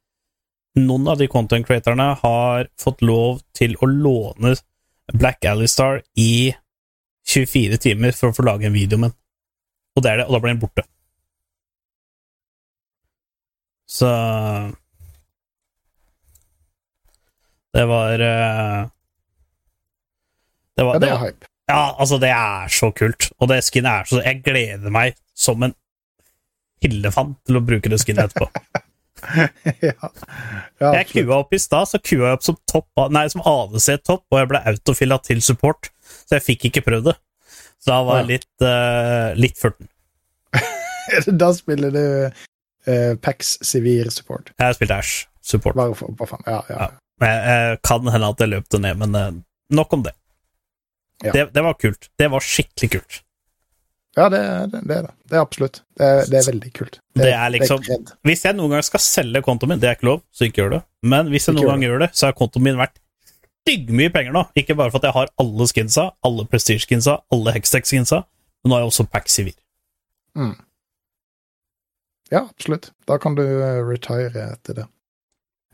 Noen 0.80 1.08
av 1.12 1.18
de 1.20 1.28
content 1.28 1.68
creatorene 1.68 2.14
har 2.22 2.70
fått 2.80 3.02
lov 3.04 3.42
til 3.54 3.74
å 3.84 3.90
låne 3.92 4.54
Black 5.12 5.44
Alistar 5.46 6.00
i 6.16 6.54
24 7.28 7.76
timer 7.84 8.16
for 8.16 8.32
å 8.32 8.36
få 8.38 8.46
lage 8.48 8.70
en 8.70 8.74
video 8.74 8.98
med 9.02 9.12
den. 9.12 9.18
Og, 9.98 10.04
det 10.06 10.14
er 10.14 10.22
det, 10.22 10.26
og 10.30 10.38
da 10.38 10.40
blir 10.40 10.54
den 10.54 10.62
borte. 10.62 10.86
Så 13.92 14.08
Det 17.76 17.84
var 17.92 18.24
eh, 18.24 18.86
Det 20.80 20.84
var, 20.88 20.94
Ja, 20.96 21.00
det 21.00 21.10
var 21.12 21.26
hype. 21.26 21.50
ja, 21.68 21.96
altså, 22.00 22.18
det 22.18 22.30
er 22.32 22.72
så 22.72 22.92
kult. 22.96 23.28
Og 23.40 23.52
det 23.52 23.60
skinnet 23.68 23.92
er 23.92 24.08
så 24.08 24.24
Jeg 24.24 24.40
gleder 24.48 24.90
meg 24.90 25.20
som 25.36 25.68
en 25.68 25.76
hillefant 26.82 27.36
til 27.46 27.60
å 27.60 27.66
bruke 27.66 27.92
det 27.92 28.00
skinnet 28.00 28.32
etterpå. 28.32 28.48
ja. 29.90 30.12
ja, 30.82 30.92
Jeg 31.00 31.08
kua 31.12 31.42
opp 31.42 31.54
i 31.56 31.60
stad, 31.62 31.90
så 31.90 32.00
kua 32.02 32.32
jeg 32.32 32.40
opp 32.40 32.46
som, 32.46 32.58
topp, 32.70 32.88
nei, 33.14 33.26
som 33.34 33.44
ADC 33.46 33.90
topp, 34.08 34.26
og 34.32 34.42
jeg 34.42 34.52
ble 34.52 34.64
autofilla 34.74 35.20
til 35.24 35.42
support, 35.46 35.92
så 36.26 36.38
jeg 36.40 36.48
fikk 36.48 36.70
ikke 36.72 36.86
prøvd 36.90 37.12
det. 37.12 37.18
Så 37.82 37.94
da 37.94 38.00
var 38.06 38.22
jeg 38.22 38.30
litt, 38.36 38.52
uh, 38.62 39.32
litt 39.40 39.58
furten. 39.58 39.90
da 41.42 41.50
spiller 41.58 41.94
du 41.96 42.04
uh, 42.30 43.14
Pax 43.22 43.56
Sivir 43.66 44.12
Support. 44.14 44.54
Jeg 44.58 44.68
har 44.68 44.78
spilt 44.78 44.94
Ash 44.94 45.26
support. 45.42 45.76
Bare 45.76 45.96
for, 45.98 46.14
bare 46.18 46.30
for, 46.30 46.44
Ja, 46.46 46.62
ja. 46.70 46.78
Ja. 46.84 46.90
Men 47.22 47.34
jeg, 47.34 47.42
jeg 47.50 47.82
kan 47.86 48.08
hende 48.14 48.30
at 48.34 48.42
jeg 48.42 48.52
løp 48.52 48.70
det 48.74 48.82
ned, 48.82 49.02
men 49.02 49.18
eh, 49.18 49.34
nok 49.78 49.94
om 49.98 50.06
det. 50.08 50.14
Ja. 51.22 51.34
det. 51.36 51.44
Det 51.54 51.64
var 51.66 51.78
kult. 51.78 52.10
Det 52.18 52.30
var 52.34 52.46
skikkelig 52.46 52.90
kult. 52.96 53.20
Ja 54.18 54.26
det, 54.32 54.42
det, 54.72 54.82
det 54.90 54.96
er 54.98 55.06
det. 55.08 55.14
Det 55.30 55.38
er 55.38 55.44
absolutt. 55.46 55.82
Det 55.98 56.08
er, 56.08 56.26
det 56.28 56.40
er 56.42 56.48
veldig 56.50 56.72
kult. 56.76 56.98
Det 57.16 57.30
er 57.32 57.54
liksom-. 57.54 57.86
Hvis 58.28 58.44
jeg 58.48 58.58
noen 58.58 58.76
gang 58.76 58.84
skal 58.86 59.04
selge 59.04 59.44
kontoen 59.46 59.74
min, 59.74 59.82
det 59.82 59.90
er 59.90 59.96
ikke 60.00 60.10
lov, 60.10 60.26
så 60.36 60.48
ikke 60.48 60.64
gjør 60.64 60.74
det. 60.76 60.82
Men 61.14 61.32
hvis 61.32 61.48
jeg 61.48 61.56
noen 61.56 61.74
gang 61.74 61.86
gjør 61.88 62.04
det, 62.06 62.12
så 62.20 62.28
er 62.28 62.36
kontoen 62.38 62.66
min 62.68 62.80
verdt 62.82 63.00
styggmye 63.62 64.12
penger 64.14 64.36
nå. 64.36 64.44
Ikke 64.58 64.76
bare 64.78 64.92
for 64.92 65.02
at 65.02 65.10
jeg 65.10 65.18
har 65.18 65.32
alle 65.42 65.68
skinsa, 65.70 66.10
alle 66.28 66.46
prestige-skinsa, 66.50 67.18
alle 67.34 67.56
hextech-skinsa, 67.56 68.24
men 68.62 68.72
nå 68.72 68.78
har 68.78 68.84
jeg 68.84 68.92
også 68.92 69.08
Pack 69.12 69.30
Sivir. 69.32 69.56
Ja, 72.32 72.46
absolutt. 72.46 72.92
Da 73.08 73.18
kan 73.22 73.36
du 73.36 73.44
eh, 73.44 73.82
retire 73.86 74.52
etter 74.54 74.82
det. 74.82 74.88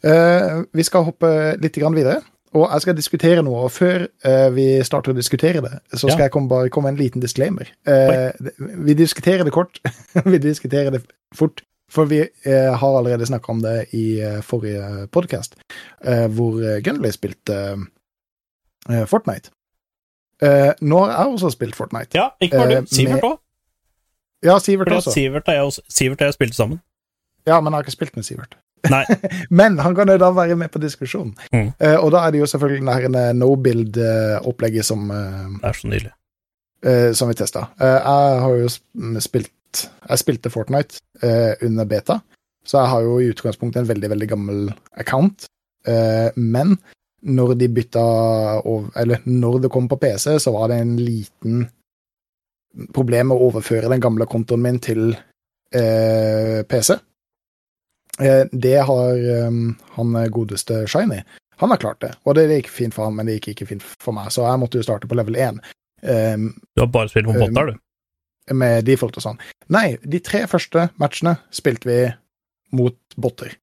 Uh, 0.06 0.62
vi 0.78 0.84
skal 0.86 1.08
hoppe 1.08 1.30
litt 1.62 1.78
grann 1.78 1.96
videre, 1.98 2.22
og 2.56 2.70
jeg 2.72 2.82
skal 2.82 2.96
diskutere 2.98 3.44
noe. 3.44 3.66
Og 3.68 3.72
før 3.72 4.06
uh, 4.26 4.48
vi 4.56 4.68
starter 4.88 5.12
å 5.12 5.18
diskutere 5.18 5.62
det, 5.66 5.74
så 5.94 6.06
skal 6.08 6.20
Ja. 6.20 6.24
jeg 6.28 6.32
komme, 6.32 6.50
bare 6.50 6.70
komme 6.70 6.92
med 6.92 6.98
en 7.00 7.04
liten 7.06 7.22
disclaimer. 7.24 7.68
Uh, 7.88 8.32
vi 8.88 8.94
diskuterer 8.94 9.44
det 9.44 9.52
kort. 9.56 9.80
vi 10.26 10.38
diskuterer 10.38 10.92
det 10.96 11.04
fort. 11.36 11.64
For 11.92 12.06
vi 12.06 12.22
uh, 12.24 12.74
har 12.76 12.98
allerede 13.00 13.26
snakka 13.28 13.52
om 13.52 13.62
det 13.64 13.76
i 13.96 14.20
forrige 14.44 15.08
podkast, 15.12 15.56
hvor 16.36 16.58
Gunley 16.84 17.12
spilte 17.16 17.60
Fortnite. 19.08 19.52
Nå 20.84 21.00
har 21.04 21.12
jeg 21.14 21.32
også 21.34 21.50
spilt 21.56 21.76
Fortnite. 21.76 22.16
Ja, 22.20 22.30
ikke 22.44 22.60
bare 22.60 22.82
du. 22.84 22.92
Sivert 22.92 23.24
òg. 23.24 23.38
Ja, 24.46 24.60
Sivert 24.62 24.92
også. 24.94 25.12
Sivert 25.16 25.48
og 25.48 25.54
jeg, 25.56 25.64
også- 25.64 25.82
Sivert 25.90 26.22
og 26.22 26.26
jeg 26.28 26.34
spilte 26.36 26.56
sammen. 26.60 26.82
Ja, 27.48 27.60
men 27.62 27.72
jeg 27.72 27.78
har 27.78 27.84
ikke 27.88 27.96
spilt 27.96 28.16
med 28.16 28.24
Sivert. 28.28 28.58
Nei. 28.94 29.04
Men 29.62 29.80
han 29.84 29.96
kan 29.98 30.10
jo 30.12 30.18
da 30.22 30.32
være 30.36 30.58
med 30.60 30.72
på 30.74 30.82
diskusjonen. 30.84 31.36
Mm. 31.52 31.74
Uh, 31.82 31.98
og 31.98 32.12
da 32.16 32.24
er 32.26 32.36
det 32.36 32.42
jo 32.44 32.50
selvfølgelig 32.54 32.88
det 32.88 33.18
her 33.18 33.36
no-build-opplegget 33.38 34.88
som, 34.88 35.10
uh, 35.12 35.60
Det 35.60 35.70
er 35.70 35.82
så 35.82 35.92
nydelig. 35.92 36.14
Uh, 36.86 37.12
som 37.18 37.30
vi 37.32 37.38
testa. 37.38 37.68
jeg 37.82 38.42
har 38.44 38.58
jo 38.62 38.68
spilt 39.20 39.54
Jeg 40.10 40.22
spilte 40.22 40.50
Fortnite 40.50 41.02
eh, 41.22 41.54
under 41.66 41.86
beta, 41.86 42.20
så 42.66 42.80
jeg 42.80 42.92
har 42.94 43.02
jo 43.04 43.18
i 43.20 43.30
utgangspunktet 43.32 43.82
en 43.82 43.90
veldig, 43.90 44.10
veldig 44.14 44.30
gammel 44.30 44.62
account. 44.98 45.46
Eh, 45.88 46.30
men 46.36 46.78
når 47.28 47.56
de 47.58 47.68
bytta 47.70 48.04
over 48.62 48.92
Eller 48.96 49.22
når 49.26 49.60
det 49.64 49.72
kom 49.72 49.88
på 49.88 49.98
PC, 49.98 50.40
så 50.40 50.52
var 50.52 50.70
det 50.70 50.80
en 50.82 50.96
liten 50.98 51.68
problem 52.94 53.32
med 53.32 53.38
å 53.38 53.50
overføre 53.50 53.90
den 53.90 54.02
gamle 54.02 54.28
kontoen 54.30 54.62
min 54.62 54.80
til 54.80 55.12
eh, 55.74 56.64
PC. 56.64 56.98
Eh, 58.22 58.46
det 58.52 58.78
har 58.88 59.20
eh, 59.38 59.60
han 59.98 60.18
godeste 60.34 60.86
Shiny. 60.88 61.22
Han 61.58 61.74
har 61.74 61.82
klart 61.82 62.02
det, 62.02 62.14
og 62.24 62.36
det 62.38 62.46
gikk 62.52 62.70
fint 62.70 62.94
for 62.94 63.08
han, 63.08 63.16
men 63.18 63.26
det 63.26 63.40
gikk 63.40 63.56
ikke 63.56 63.70
fint 63.72 63.86
for 63.86 64.14
meg, 64.14 64.30
så 64.34 64.46
jeg 64.46 64.62
måtte 64.62 64.78
jo 64.78 64.86
starte 64.86 65.10
på 65.10 65.18
level 65.18 65.38
1. 65.42 65.62
Um, 66.06 66.52
Du 66.78 66.84
har 66.84 66.92
bare 66.94 67.10
spilt 67.10 67.26
på 67.26 67.34
botter, 67.34 67.72
du. 67.72 68.54
med 68.54 68.86
default 68.86 69.18
og 69.18 69.26
sånn. 69.26 69.40
Nei, 69.74 69.96
de 70.06 70.22
tre 70.22 70.44
første 70.50 70.92
matchene 71.02 71.34
spilte 71.50 71.90
vi 71.90 71.98
mot 72.78 72.98
botter. 73.18 73.56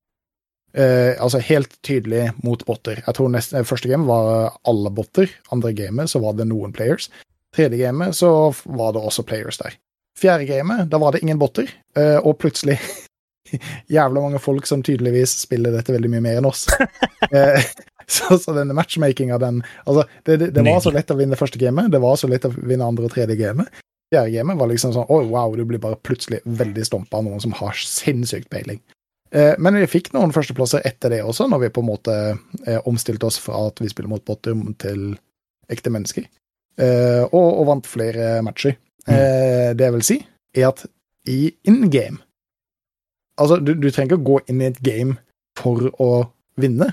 Uh, 0.75 1.15
altså 1.23 1.39
helt 1.39 1.79
tydelig 1.87 2.33
mot 2.43 2.67
botter. 2.67 2.99
Jeg 2.99 3.15
tror 3.15 3.31
neste, 3.31 3.63
Første 3.63 3.87
game 3.93 4.11
var 4.11 4.57
alle 4.67 4.91
botter. 4.91 5.31
Andre 5.55 5.71
gamet 5.79 6.11
så 6.11 6.19
var 6.19 6.35
det 6.35 6.49
noen 6.51 6.75
players. 6.75 7.07
Tredje 7.55 7.79
gamet 7.79 8.19
så 8.19 8.51
var 8.67 8.97
det 8.97 9.05
også 9.07 9.23
players 9.23 9.63
der. 9.63 9.79
Fjerde 10.19 10.51
gamet, 10.51 10.89
da 10.91 10.99
var 10.99 11.15
det 11.15 11.23
ingen 11.23 11.39
botter, 11.39 11.71
uh, 11.95 12.19
og 12.27 12.41
plutselig 12.43 12.81
jævla 13.97 14.21
mange 14.21 14.41
folk 14.43 14.67
som 14.67 14.83
tydeligvis 14.85 15.37
spiller 15.45 15.75
dette 15.75 15.93
veldig 15.95 16.11
mye 16.13 16.25
mer 16.25 16.41
enn 16.43 16.51
oss. 16.51 16.67
Eh, 17.35 17.65
så, 18.07 18.37
så 18.39 18.53
denne 18.53 18.75
matchmakinga, 18.77 19.39
den 19.41 19.63
Altså, 19.89 20.03
det, 20.29 20.37
det, 20.37 20.49
det 20.55 20.63
var 20.67 20.83
så 20.85 20.91
lett 20.93 21.09
å 21.11 21.17
vinne 21.17 21.39
første 21.41 21.59
gamet, 21.59 21.89
det 21.91 21.99
var 22.05 22.19
så 22.21 22.29
lett 22.29 22.45
å 22.45 22.51
vinne 22.53 22.85
andre 22.85 23.09
og 23.09 23.15
tredje 23.15 23.35
gamet. 23.41 23.81
Fjerde 24.13 24.35
gamet 24.35 24.61
var 24.61 24.69
liksom 24.71 24.93
sånn 24.95 25.09
oh, 25.09 25.25
wow, 25.33 25.57
du 25.57 25.65
blir 25.67 25.81
bare 25.83 25.99
plutselig 26.05 26.43
veldig 26.45 26.85
stompa 26.87 27.19
av 27.19 27.25
noen 27.27 27.41
som 27.43 27.57
har 27.57 27.81
sinnssykt 27.81 28.51
peiling. 28.53 28.79
Eh, 29.35 29.55
men 29.59 29.81
vi 29.81 29.91
fikk 29.91 30.13
noen 30.15 30.35
førsteplasser 30.35 30.85
etter 30.87 31.17
det 31.17 31.23
også, 31.25 31.49
når 31.51 31.65
vi 31.65 31.73
på 31.75 31.83
en 31.83 31.91
måte 31.91 32.15
eh, 32.67 32.79
omstilte 32.87 33.27
oss 33.27 33.41
fra 33.43 33.65
at 33.71 33.83
vi 33.83 33.91
spiller 33.91 34.13
mot 34.13 34.25
botter 34.25 34.61
til 34.85 35.17
ekte 35.73 35.91
mennesker. 35.91 36.29
Eh, 36.79 37.25
og, 37.25 37.49
og 37.49 37.67
vant 37.73 37.89
flere 37.89 38.37
matcher. 38.47 38.79
Mm. 39.05 39.77
det 39.77 39.85
jeg 39.85 39.93
vil 39.93 40.05
si, 40.07 40.15
er 40.57 40.71
at 40.71 40.79
i 41.29 41.51
in 41.69 41.91
game 41.93 42.23
Altså, 43.41 43.59
du, 43.59 43.75
du 43.75 43.89
trenger 43.91 44.15
ikke 44.15 44.21
å 44.23 44.29
gå 44.29 44.41
inn 44.53 44.61
i 44.63 44.69
et 44.71 44.81
game 44.87 45.17
for 45.59 45.89
å 46.03 46.11
vinne. 46.61 46.93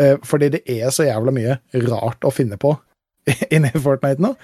Eh, 0.00 0.16
fordi 0.26 0.50
det 0.52 0.62
er 0.68 0.90
så 0.92 1.06
jævla 1.06 1.32
mye 1.32 1.56
rart 1.88 2.26
å 2.28 2.32
finne 2.34 2.58
på 2.60 2.74
inni 3.54 3.70
Fortnite 3.72 4.20
nå. 4.22 4.34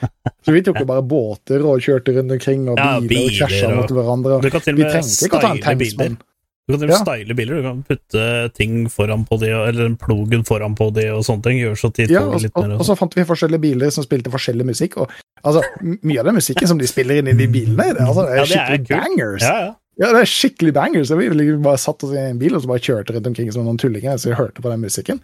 Så 0.43 0.55
vi 0.57 0.63
tok 0.65 0.81
jo 0.81 0.87
bare 0.89 1.05
båter 1.07 1.63
og 1.69 1.83
kjørte 1.85 2.15
rundt 2.17 2.33
omkring, 2.35 2.65
og 2.73 2.81
Ja, 2.81 2.97
biler, 2.99 3.09
biler 3.13 3.29
og 3.29 3.39
krasja 3.39 3.73
mot 3.77 3.93
hverandre. 3.99 4.39
Du 4.43 4.49
kan 4.51 4.65
til 4.65 4.75
og 4.75 4.81
Vi 4.81 4.87
med 4.87 4.95
trengte 4.97 5.27
ikke 5.29 5.39
å 5.39 5.43
ta 5.45 5.53
en 5.75 5.83
biler. 5.83 6.15
Du 6.63 6.73
kan 6.73 6.79
til 6.81 6.87
og 6.87 6.89
med 6.89 6.95
Ja. 6.95 7.03
style 7.03 7.37
biler. 7.37 7.61
Du 7.61 7.67
kan 7.69 7.83
putte 7.91 8.25
ting 8.57 8.75
foran 8.91 9.27
på 9.29 9.39
de, 9.43 9.51
eller 9.53 9.93
plogen 10.01 10.43
foran 10.49 10.75
på 10.79 10.89
de 10.97 11.09
og 11.13 11.23
sånne 11.29 11.45
ting. 11.47 11.61
Gjør 11.61 11.77
så 11.79 11.93
de 11.99 12.09
Ja, 12.09 12.25
og, 12.25 12.41
litt 12.41 12.57
mer. 12.57 12.75
og 12.79 12.87
så 12.89 12.97
fant 12.99 13.15
vi 13.19 13.27
forskjellige 13.29 13.61
biler 13.69 13.93
som 13.95 14.07
spilte 14.07 14.33
forskjellig 14.33 14.65
musikk. 14.73 14.97
Og, 15.05 15.13
altså, 15.45 15.63
Mye 15.83 16.23
av 16.23 16.31
den 16.31 16.39
musikken 16.41 16.71
som 16.73 16.79
de 16.81 16.89
spiller 16.89 17.21
inn 17.21 17.29
i 17.29 17.37
de 17.39 17.47
bilene, 17.53 17.93
det, 17.93 18.01
altså, 18.09 18.25
det 18.25 18.33
er 18.33 18.37
Ja, 18.41 18.45
det 18.47 18.57
er 18.57 18.77
skikkelig 18.79 19.03
bangers. 19.05 19.43
Ja, 19.47 19.55
ja. 19.69 19.73
Ja, 20.01 20.09
det 20.15 20.23
er 20.23 20.29
skikkelig 20.31 20.73
bangers. 20.75 21.11
Vi 21.13 21.29
bare 21.63 21.79
satt 21.81 22.03
oss 22.07 22.15
i 22.15 22.21
en 22.21 22.39
bil 22.41 22.55
og 22.57 22.63
så 22.65 22.71
bare 22.71 22.81
kjørte 22.83 23.13
rundt 23.17 23.27
omkring 23.29 23.51
som 23.53 23.67
noen 23.67 23.81
tullinger 23.81 24.17
så 24.19 24.31
vi 24.31 24.39
hørte 24.39 24.63
på 24.65 24.71
den 24.73 24.81
musikken. 24.81 25.21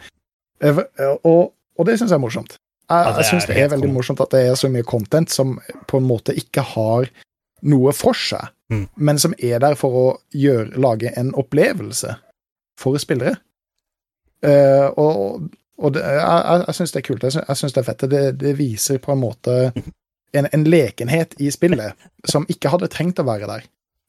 Eh, 0.61 0.81
Og, 1.25 1.55
og 1.79 1.87
det 1.89 1.99
syns 1.99 2.11
jeg 2.13 2.19
er 2.19 2.25
morsomt. 2.25 2.59
Jeg, 2.59 3.05
Ja, 3.05 3.13
det 3.13 3.23
jeg 3.25 3.31
syns 3.31 3.47
det 3.49 3.57
er 3.63 3.69
veldig 3.73 3.91
morsomt 3.93 4.21
at 4.25 4.31
det 4.33 4.43
er 4.49 4.55
så 4.57 4.69
mye 4.73 4.85
content 4.89 5.31
som 5.33 5.59
på 5.89 6.01
en 6.01 6.07
måte 6.09 6.35
ikke 6.37 6.65
har 6.75 7.09
noe 7.63 7.93
for 7.97 8.15
seg, 8.17 8.53
Mm. 8.69 8.83
men 9.01 9.17
som 9.19 9.33
er 9.41 9.59
der 9.65 9.75
for 9.81 9.95
å 9.97 10.09
gjøre, 10.37 10.77
lage 10.77 11.09
en 11.17 11.31
opplevelse 11.41 12.11
for 12.77 12.99
spillere. 13.01 13.39
Uh, 14.45 14.93
og 15.01 15.49
og 15.79 15.93
det, 15.95 16.03
jeg, 16.03 16.65
jeg, 16.67 16.75
syns 16.75 16.93
det 16.93 16.99
er 17.01 17.07
kult. 17.07 17.23
Jeg 17.23 17.45
jeg 17.49 17.57
syns 17.57 17.73
det 17.73 17.81
er 17.81 17.87
fett. 17.87 18.05
Det, 18.11 18.23
det 18.41 18.53
viser 18.59 18.99
på 18.99 19.13
en 19.15 19.21
måte 19.23 19.55
en, 20.35 20.49
en 20.53 20.65
lekenhet 20.67 21.37
i 21.41 21.49
spillet 21.55 21.95
som 22.27 22.45
ikke 22.51 22.73
hadde 22.73 22.89
trengt 22.91 23.23
å 23.23 23.27
være 23.29 23.47
der, 23.47 23.65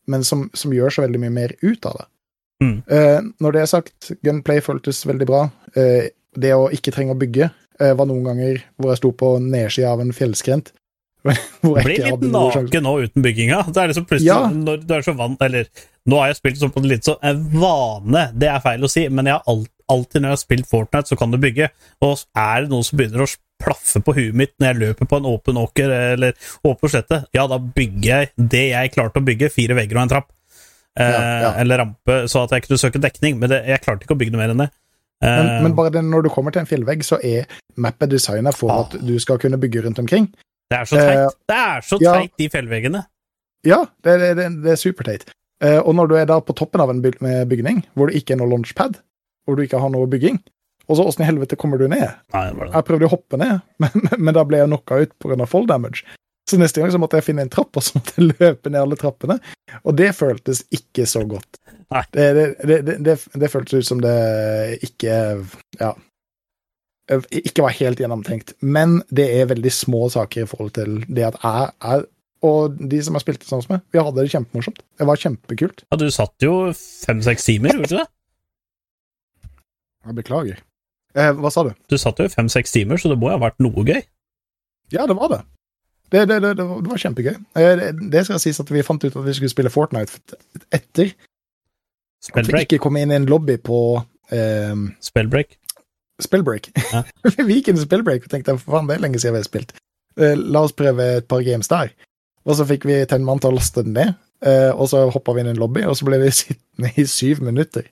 men 0.09 0.25
som, 0.27 0.47
som 0.57 0.73
gjør 0.73 0.93
så 0.93 1.05
veldig 1.05 1.21
mye 1.23 1.35
mer 1.35 1.53
ut 1.61 1.85
av 1.89 2.01
det. 2.01 2.07
Mm. 2.63 2.75
Eh, 2.91 3.19
når 3.39 3.55
det 3.55 3.61
er 3.61 3.71
sagt, 3.71 4.11
gunplay 4.25 4.61
føltes 4.63 5.05
veldig 5.07 5.27
bra. 5.29 5.45
Eh, 5.79 6.09
det 6.39 6.51
å 6.55 6.67
ikke 6.73 6.91
trenge 6.95 7.15
å 7.15 7.19
bygge 7.19 7.47
eh, 7.47 7.93
var 7.97 8.09
noen 8.09 8.25
ganger 8.27 8.59
hvor 8.77 8.91
jeg 8.93 9.01
sto 9.01 9.13
på 9.15 9.31
nedsida 9.43 9.93
av 9.93 10.03
en 10.03 10.13
fjellskrent. 10.15 10.73
hvor 11.63 11.81
Blir 11.83 12.05
litt 12.05 12.27
naken 12.31 12.85
nå 12.85 12.93
uten 13.03 13.23
bygginga. 13.23 13.63
Det 13.69 13.81
er 13.81 13.91
liksom 13.91 14.07
plutselig 14.07 14.29
Ja. 14.31 14.41
når 14.51 14.85
du 14.87 14.93
er 14.95 15.03
så 15.03 15.11
vant 15.19 15.41
Eller 15.43 15.67
nå 16.07 16.21
har 16.21 16.29
jeg 16.31 16.37
spilt 16.39 16.61
sånn 16.61 16.71
på 16.71 16.83
litt 16.85 17.07
så 17.07 17.17
en 17.27 17.41
vane, 17.59 18.29
det 18.39 18.47
er 18.49 18.63
feil 18.63 18.85
å 18.87 18.91
si, 18.91 19.03
men 19.11 19.27
jeg 19.27 19.35
har 19.35 19.51
alt, 19.51 19.71
alltid 19.89 20.21
når 20.21 20.29
jeg 20.31 20.37
har 20.37 20.41
spilt 20.43 20.67
Fortnite, 20.69 21.09
så 21.11 21.17
kan 21.19 21.31
du 21.33 21.37
bygge. 21.41 21.69
Og 22.05 22.17
er 22.37 22.65
det 22.65 22.71
noen 22.71 22.85
som 22.87 22.97
begynner 22.99 23.25
å 23.25 23.29
plaffe 23.59 23.99
på 24.05 24.13
huet 24.15 24.35
mitt 24.39 24.53
når 24.59 24.69
jeg 24.69 24.79
løper 24.85 25.09
på 25.11 25.17
en 25.19 25.27
åpen 25.27 25.57
åker 25.59 25.91
eller 25.91 26.35
åpen 26.63 26.91
slette, 26.93 27.23
ja, 27.35 27.43
da 27.51 27.57
bygger 27.59 28.09
jeg 28.13 28.29
det 28.53 28.65
jeg 28.71 28.93
klarte 28.95 29.19
å 29.19 29.25
bygge, 29.27 29.49
fire 29.51 29.75
vegger 29.75 29.99
og 29.99 30.05
en 30.05 30.13
trapp. 30.15 30.29
Eh, 30.99 31.09
Ja, 31.09 31.23
ja. 31.43 31.49
Eller 31.61 31.81
rampe, 31.83 32.21
så 32.31 32.43
at 32.45 32.51
jeg 32.55 32.65
kunne 32.67 32.79
søke 32.81 33.01
dekning. 33.03 33.37
Men 33.39 33.49
det, 33.51 33.63
jeg 33.67 33.81
klarte 33.83 34.05
ikke 34.07 34.15
å 34.15 34.19
bygge 34.21 34.31
noe 34.35 34.41
mer 34.45 34.53
enn 34.55 34.63
det. 34.65 34.69
Men, 35.21 35.47
Eh, 35.49 35.61
men 35.65 35.73
bare 35.75 35.91
det, 35.91 36.01
når 36.07 36.23
du 36.23 36.29
kommer 36.31 36.53
til 36.55 36.61
en 36.61 36.69
fjellvegg, 36.69 37.01
så 37.03 37.17
er 37.19 37.43
mappet 37.75 38.07
designet 38.13 38.55
for 38.55 38.71
Ah. 38.71 38.85
at 38.85 38.93
du 39.03 39.17
skal 39.19 39.37
kunne 39.37 39.57
bygge 39.59 39.83
rundt 39.83 39.99
omkring. 39.99 40.29
det 40.71 40.77
er 40.79 40.85
så 40.85 40.95
teit. 40.95 41.17
eh, 41.17 41.27
det 41.49 41.57
er 41.57 41.81
så 41.81 41.97
ja. 41.99 42.13
teit, 42.13 42.31
de 42.37 42.47
fjellveggene. 42.49 43.01
Ja, 43.67 43.81
det, 44.03 44.13
det, 44.37 44.63
det, 44.63 44.71
er 44.71 44.75
superteit. 44.79 45.25
Eh, 45.61 45.79
og 45.83 45.95
når 45.95 46.07
du 46.07 46.15
er 46.15 46.25
da 46.29 46.39
på 46.39 46.55
toppen 46.55 46.79
av 46.79 46.89
en 46.93 47.01
bygning, 47.03 47.83
hvor 47.95 48.07
det 48.07 48.15
ikke 48.21 48.37
er 48.37 48.39
noe 48.39 48.47
launchpad, 48.47 49.01
hvor 49.49 49.59
du 49.59 49.65
ikke 49.65 49.81
har 49.81 49.91
noe 49.93 50.09
bygging, 50.09 50.39
og 50.89 50.97
så 50.97 51.05
åssen 51.05 51.25
i 51.25 51.29
helvete 51.29 51.57
kommer 51.59 51.81
du 51.81 51.85
ned? 51.89 52.07
Nei, 52.33 52.45
det 52.49 52.57
var 52.57 52.69
det. 52.69 52.73
Jeg 52.73 52.87
prøvde 52.87 53.09
å 53.09 53.13
hoppe 53.13 53.39
ned, 53.41 53.61
men, 53.83 54.09
men 54.17 54.35
da 54.37 54.45
ble 54.47 54.63
jeg 54.63 54.71
knocka 54.71 55.03
ut 55.03 55.15
pga. 55.21 55.49
fall 55.49 55.69
damage. 55.69 56.05
Så 56.49 56.57
neste 56.57 56.81
gang 56.81 56.89
så 56.89 56.97
måtte 56.97 57.19
jeg 57.19 57.27
finne 57.27 57.45
en 57.45 57.51
trapp, 57.53 57.77
og 57.77 57.85
så 57.85 57.99
måtte 57.99 58.15
jeg 58.17 58.31
løpe 58.31 58.71
ned 58.71 58.81
alle 58.81 58.97
trappene. 58.97 59.37
Og 59.83 59.93
det 59.97 60.15
føltes 60.17 60.63
ikke 60.73 61.05
så 61.09 61.21
godt. 61.29 61.59
Det, 62.13 62.25
det, 62.65 63.15
det, 63.33 63.49
føltes 63.49 63.81
ut 63.81 63.87
som 63.87 64.01
det 64.03 64.13
ikke 64.85 65.15
Ja. 65.79 65.95
Ikke 67.33 67.65
var 67.65 67.73
helt 67.73 68.01
gjennomtenkt. 68.01 68.53
Men 68.61 68.99
det 69.09 69.25
er 69.39 69.49
veldig 69.49 69.71
små 69.73 70.03
saker 70.13 70.45
i 70.45 70.49
forhold 70.49 70.75
til 70.77 70.99
det 71.09 71.25
at 71.31 71.39
jeg 71.41 71.71
er 71.93 72.03
Og 72.45 72.77
de 72.77 72.99
som 73.03 73.17
har 73.17 73.23
spilt 73.23 73.41
sammen 73.43 73.65
med, 73.67 73.81
vi 73.91 73.99
hadde 73.99 74.21
det 74.21 74.31
kjempemorsomt. 74.31 74.77
Det 74.95 75.07
var 75.09 75.19
kjempekult. 75.19 75.81
Ja, 75.89 75.97
du 75.99 76.05
satt 76.13 76.45
jo 76.45 76.69
fem-seks 76.77 77.49
timer, 77.49 77.73
gjorde 77.73 77.89
du 77.89 77.89
ikke 77.89 78.03
det? 78.05 78.11
Jeg 80.09 80.17
beklager. 80.17 80.59
Eh, 81.17 81.31
hva 81.37 81.51
sa 81.53 81.63
du? 81.67 81.71
Du 81.89 81.97
satt 82.01 82.19
jo 82.21 82.27
fem-seks 82.29 82.73
timer, 82.73 82.97
så 82.97 83.11
det 83.11 83.17
må 83.21 83.29
jo 83.29 83.37
ha 83.37 83.41
vært 83.41 83.61
noe 83.61 83.85
gøy. 83.85 84.01
Ja, 84.93 85.05
det 85.09 85.17
var 85.17 85.29
det. 85.33 85.39
Det, 86.09 86.23
det, 86.25 86.39
det, 86.41 86.55
det, 86.57 86.65
var, 86.65 86.97
kjempegøy. 86.97 87.35
Eh, 87.61 87.81
Det, 87.93 88.23
skal 88.25 88.41
sies 88.41 88.59
at 88.61 88.71
vi 88.73 88.85
fant 88.85 89.03
ut 89.05 89.13
at 89.13 89.25
vi 89.25 89.35
skulle 89.37 89.53
spille 89.53 89.73
Fortnite 89.73 90.37
etter. 90.73 91.13
At 92.33 92.49
vi 92.49 92.63
ikke 92.65 92.81
kom 92.81 92.97
inn 92.97 93.13
i 93.13 93.19
en 93.19 93.29
lobby 93.29 93.59
på 93.61 93.99
eh, 94.33 94.73
Spellbreak. 95.05 95.59
Spellbreak. 96.19 96.71
Ja. 96.89 97.03
vi 97.37 97.59
gikk 97.59 97.69
inn 97.69 97.79
i 97.79 97.85
Spellbreak 97.85 98.25
og 98.25 98.33
tenkte 98.33 98.57
for 98.57 98.79
faen, 98.79 98.89
det 98.89 98.97
er 98.97 99.05
lenge 99.05 99.21
siden 99.21 99.37
vi 99.37 99.43
har 99.43 99.47
spilt. 99.47 99.75
Eh, 100.17 100.33
la 100.33 100.65
oss 100.65 100.75
prøve 100.75 101.05
et 101.19 101.29
par 101.29 101.45
games 101.45 101.69
der. 101.69 101.93
Og 102.49 102.57
så 102.57 102.65
fikk 102.65 102.89
vi 102.89 102.97
Tenman 103.05 103.41
til 103.43 103.53
å 103.53 103.59
laste 103.59 103.85
den 103.85 103.93
ned, 103.93 104.17
eh, 104.41 104.71
og 104.73 104.89
så 104.89 105.05
hoppa 105.13 105.35
vi 105.35 105.43
inn 105.43 105.51
i 105.51 105.53
en 105.53 105.61
lobby, 105.61 105.85
og 105.85 105.95
så 105.99 106.09
ble 106.09 106.21
vi 106.23 106.33
sittende 106.41 106.91
i 106.97 107.05
syv 107.05 107.45
minutter 107.45 107.85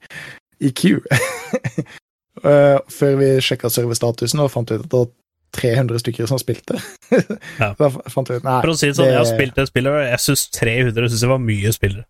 i 0.58 0.74
queue. 0.74 1.06
Eh, 2.44 2.78
før 2.94 3.16
vi 3.22 3.30
sjekka 3.42 3.70
serverstatusen 3.74 4.44
og 4.44 4.52
fant 4.54 4.70
ut 4.74 4.82
at 4.84 4.86
det 4.92 5.00
var 5.00 5.10
300 5.58 6.02
stykker 6.04 6.28
som 6.30 6.40
spilte. 6.42 6.78
Ja. 7.58 7.72
Da 7.80 7.90
fant 8.12 8.30
vi 8.30 8.38
ut 8.38 8.46
nei, 8.46 8.60
For 8.62 8.74
å 8.74 8.78
si 8.78 8.90
det 8.92 8.98
sånn, 9.00 9.10
jeg 9.10 9.18
har 9.22 9.30
spilt 9.30 9.56
det 9.58 9.68
spillet, 9.70 9.96
og 9.96 10.06
jeg 10.12 10.22
syns 10.26 10.44
300 10.58 11.08
synes 11.10 11.24
jeg 11.26 11.32
var 11.32 11.42
mye 11.42 11.74
spillere. 11.74 12.06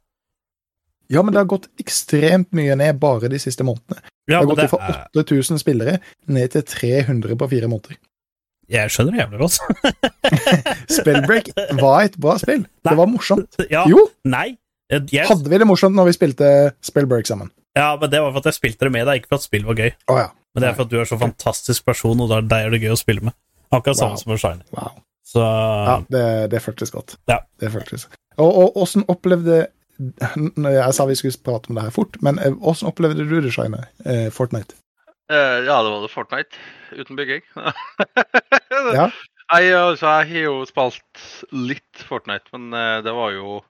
Ja, 1.08 1.22
men 1.24 1.32
det 1.32 1.40
har 1.40 1.48
gått 1.48 1.70
ekstremt 1.80 2.50
mye 2.58 2.76
ned 2.76 2.98
bare 3.00 3.30
de 3.32 3.40
siste 3.40 3.64
månedene. 3.64 4.02
Det 4.28 4.36
har 4.36 4.48
gått 4.50 4.60
det 4.60 4.68
fra 4.74 4.82
er, 4.92 4.98
8000 5.16 5.62
spillere 5.62 6.00
ned 6.28 6.52
til 6.52 6.66
300 6.68 7.38
på 7.40 7.48
fire 7.54 7.70
måneder. 7.72 7.96
jeg 8.68 8.92
skjønner 8.92 9.16
det 9.16 9.22
jævlig 9.22 9.40
godt. 9.40 9.60
Spellbreak 10.98 11.54
var 11.80 12.02
et 12.10 12.18
bra 12.20 12.36
spill. 12.42 12.66
Nei. 12.66 12.90
Det 12.92 12.98
var 13.00 13.08
morsomt. 13.08 13.62
Ja, 13.72 13.86
Jo, 13.88 14.10
nei. 14.28 14.58
Jeg, 14.92 15.24
hadde 15.28 15.48
vi 15.52 15.58
det 15.60 15.68
morsomt 15.68 15.96
når 15.96 16.10
vi 16.10 16.18
spilte 16.18 16.50
Spellbreak 16.84 17.28
sammen? 17.28 17.54
Ja, 17.78 17.88
men 18.02 18.12
det 18.12 18.22
var 18.24 18.34
for 18.34 18.42
at 18.42 18.50
jeg 18.52 18.58
spilte 18.58 18.88
det 18.88 18.94
med 18.96 19.08
deg, 19.08 19.22
ikke 19.22 19.32
for 19.32 19.40
at 19.42 19.46
spill 19.48 19.68
var 19.68 19.80
gøy. 19.80 19.92
Oh, 20.12 20.20
ja. 20.20 20.30
Men 20.56 20.64
det 20.64 20.70
er 20.72 20.78
for 20.80 20.88
at 20.88 20.94
du 20.94 20.98
er 20.98 21.06
så 21.10 21.20
fantastisk 21.22 21.86
person, 21.86 22.22
og 22.24 22.32
er 22.34 22.48
deg 22.50 22.68
er 22.68 22.74
det 22.74 22.82
gøy 22.82 22.96
å 22.96 23.00
spille 23.00 23.28
med. 23.30 23.36
Akkurat 23.70 24.00
samme 24.00 24.18
som 24.18 24.32
med 24.32 24.42
Shiny. 24.42 24.64
Wow. 24.74 24.96
Så 25.28 25.44
Ja, 25.44 25.96
det, 26.10 26.24
det 26.54 26.62
føltes 26.64 26.92
godt. 26.94 27.18
Ja. 27.30 27.42
Det 27.60 27.70
føltes. 27.74 28.08
Og, 28.38 28.48
og 28.48 28.78
åssen 28.80 29.04
opplevde 29.12 29.66
Jeg 29.98 30.94
sa 30.94 31.06
vi 31.10 31.16
skulle 31.18 31.40
prate 31.44 31.72
om 31.72 31.78
det 31.78 31.88
her 31.88 31.94
fort, 31.94 32.20
men 32.24 32.40
eh, 32.40 32.54
åssen 32.62 32.90
opplevde 32.90 33.26
du 33.28 33.40
det, 33.42 33.52
Shine? 33.54 33.84
Eh, 34.06 34.28
Fortnite? 34.34 34.78
Eh, 35.30 35.66
ja, 35.68 35.82
det 35.84 35.92
var 35.92 36.04
det 36.06 36.12
Fortnite. 36.14 36.62
Uten 36.96 37.20
bygging. 37.20 37.44
Ja. 38.94 39.08
Nei, 39.48 39.64
altså, 39.74 40.10
jeg 40.20 40.28
har 40.30 40.44
jo 40.44 40.56
spilt 40.68 41.22
litt 41.56 42.04
Fortnite, 42.08 42.52
men 42.54 42.76
eh, 42.78 42.98
det 43.04 43.14
var 43.16 43.32
jo 43.36 43.62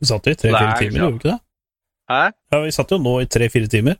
Du 0.00 0.08
satt 0.08 0.26
i 0.28 0.34
tre-fire 0.36 0.74
timer, 0.80 0.98
gjorde 1.02 1.14
du 1.14 1.20
ikke 1.20 1.30
det? 1.30 1.38
Hæ? 2.08 2.22
Ja, 2.52 2.60
vi 2.64 2.72
satt 2.72 2.92
jo 2.92 2.98
nå 3.02 3.18
i 3.22 3.28
tre-fire 3.28 3.68
timer. 3.70 3.98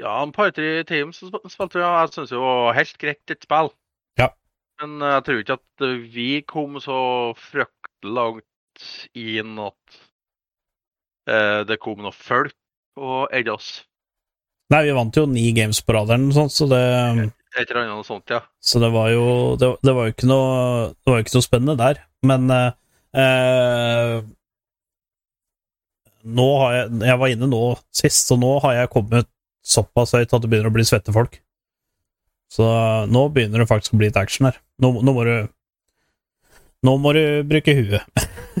Ja, 0.00 0.18
en 0.22 0.32
par-tre 0.32 0.82
timer 0.88 1.12
så 1.16 1.28
spilte 1.48 1.80
vi, 1.80 1.84
og 1.84 1.96
jeg 1.96 2.12
syns 2.14 2.32
var 2.36 2.76
helt 2.76 2.96
greit 3.00 3.32
et 3.32 3.44
spill. 3.44 3.72
Ja. 4.20 4.30
Men 4.80 5.00
eh, 5.00 5.14
jeg 5.16 5.26
tror 5.26 5.42
ikke 5.42 5.58
at 5.58 5.86
eh, 5.88 5.98
vi 6.14 6.30
kom 6.48 6.80
så 6.80 7.00
fryktelig 7.36 8.14
langt 8.16 8.44
inn 9.18 9.58
at 9.60 10.00
eh, 11.28 11.60
det 11.68 11.80
kom 11.82 12.00
noe 12.00 12.16
folk 12.16 12.56
og 13.00 13.28
eide 13.36 13.52
oss. 13.52 13.82
Nei, 14.70 14.84
vi 14.86 14.94
vant 14.94 15.16
jo 15.16 15.26
ni 15.26 15.50
games 15.56 15.80
på 15.82 15.96
rad 15.96 16.12
så 16.54 16.66
det, 16.70 16.82
Et 17.58 17.70
eller 17.70 17.80
annet 17.82 18.06
sånt, 18.06 18.30
ja. 18.30 18.44
så 18.62 18.78
det 18.78 18.92
var 18.94 19.10
jo 19.10 19.56
det, 19.58 19.72
det 19.82 19.94
var 19.96 20.06
jo 20.06 20.12
ikke 20.14 20.28
noe 20.30 20.52
Det 20.94 21.10
var 21.10 21.16
jo 21.18 21.24
ikke 21.24 21.34
noe 21.34 21.46
spennende 21.48 21.76
der. 21.80 22.04
Men 22.22 22.50
eh, 22.54 22.70
eh, 23.18 24.20
nå 26.24 26.46
har 26.62 26.74
jeg 26.74 27.00
Jeg 27.08 27.18
var 27.22 27.32
inne 27.32 27.48
nå 27.50 27.60
sist, 27.94 28.26
så 28.28 28.36
nå 28.40 28.58
har 28.64 28.74
jeg 28.80 28.92
kommet 28.92 29.28
såpass 29.64 30.14
høyt 30.16 30.32
at 30.32 30.42
det 30.42 30.50
begynner 30.50 30.70
å 30.70 30.74
bli 30.74 30.86
svette 30.88 31.12
folk. 31.14 31.38
Så 32.50 32.66
nå 33.06 33.28
begynner 33.30 33.62
det 33.62 33.68
faktisk 33.70 33.94
å 33.94 34.00
bli 34.00 34.08
litt 34.08 34.18
action 34.18 34.48
her. 34.48 34.58
Nå, 34.82 34.92
nå 35.04 35.14
må 35.14 35.24
du 35.28 35.34
Nå 36.80 36.94
må 36.96 37.10
du 37.12 37.20
bruke 37.44 37.74
huet. 37.76 38.06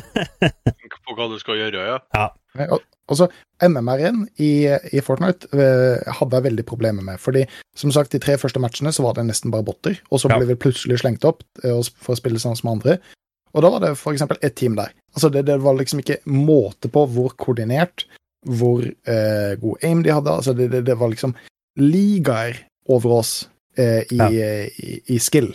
Tenk 0.44 0.96
på 1.08 1.14
hva 1.16 1.24
du 1.32 1.38
skal 1.40 1.56
gjøre, 1.56 1.86
ja. 1.88 1.94
ja. 2.12 2.76
Altså, 3.10 3.30
MMR-en 3.64 4.26
i, 4.44 4.68
i 4.68 5.00
Fortnite 5.00 5.48
eh, 5.56 6.10
hadde 6.18 6.36
jeg 6.36 6.46
veldig 6.50 6.66
problemer 6.68 7.06
med. 7.06 7.16
fordi 7.18 7.46
som 7.74 7.88
sagt, 7.94 8.12
de 8.12 8.20
tre 8.20 8.36
første 8.38 8.60
matchene 8.60 8.92
så 8.92 9.06
var 9.06 9.16
det 9.16 9.24
nesten 9.24 9.50
bare 9.54 9.64
botter, 9.66 9.96
og 10.12 10.20
så 10.20 10.28
Ja. 10.28 10.36
ble 10.36 10.50
vi 10.52 10.58
plutselig 10.60 11.00
slengt 11.00 11.24
opp 11.24 11.40
eh, 11.64 11.80
for 11.96 12.12
å 12.12 12.20
spille 12.20 12.38
sammen 12.38 12.60
som 12.60 12.74
andre. 12.74 12.98
Og 13.56 13.64
da 13.64 13.72
var 13.72 13.80
det 13.82 13.96
eksempel 13.96 14.38
ett 14.44 14.54
team 14.60 14.76
der. 14.76 14.92
Altså, 15.14 15.28
det, 15.34 15.44
det 15.48 15.58
var 15.62 15.74
liksom 15.78 16.02
ikke 16.02 16.20
måte 16.30 16.90
på 16.92 17.06
hvor 17.10 17.32
koordinert, 17.40 18.04
hvor 18.46 18.84
eh, 18.86 19.54
god 19.60 19.84
aim 19.84 20.02
de 20.06 20.12
hadde. 20.14 20.36
Altså, 20.40 20.54
det, 20.56 20.70
det, 20.72 20.84
det 20.86 20.98
var 21.00 21.10
liksom 21.12 21.34
ligaer 21.80 22.60
over 22.90 23.18
oss 23.20 23.48
eh, 23.78 24.02
i, 24.10 24.16
Ja. 24.20 24.30
i, 24.30 25.00
i 25.06 25.18
skill. 25.18 25.52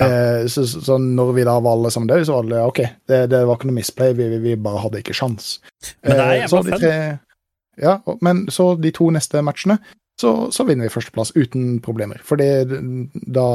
Ja. 0.00 0.06
Eh, 0.06 0.46
så, 0.46 0.64
så, 0.66 0.98
når 0.98 1.32
vi 1.36 1.44
da 1.44 1.56
var 1.60 1.76
alle 1.76 1.90
sammen 1.90 2.08
døde, 2.08 2.24
så 2.26 2.36
var 2.38 2.46
det 2.50 2.60
OK, 2.62 2.80
det, 3.10 3.24
det 3.32 3.40
var 3.46 3.58
ikke 3.58 3.68
noe 3.70 3.78
misplay, 3.80 4.14
vi, 4.16 4.28
vi, 4.34 4.38
vi 4.44 4.54
bare 4.56 4.82
hadde 4.84 5.00
ikke 5.02 5.16
sjans. 5.16 5.56
Men 6.06 6.16
det 6.16 6.26
er 6.26 6.34
Eh, 6.34 6.44
jævla 6.44 6.78
de 6.84 7.18
Ja, 7.80 7.94
men 8.20 8.44
så 8.52 8.74
de 8.76 8.90
to 8.92 9.08
neste 9.14 9.40
matchene, 9.42 9.78
så, 10.20 10.50
så 10.52 10.64
vinner 10.68 10.84
vi 10.84 10.92
førsteplass 10.92 11.30
uten 11.36 11.78
problemer. 11.80 12.20
For 12.26 12.36
da, 12.36 13.46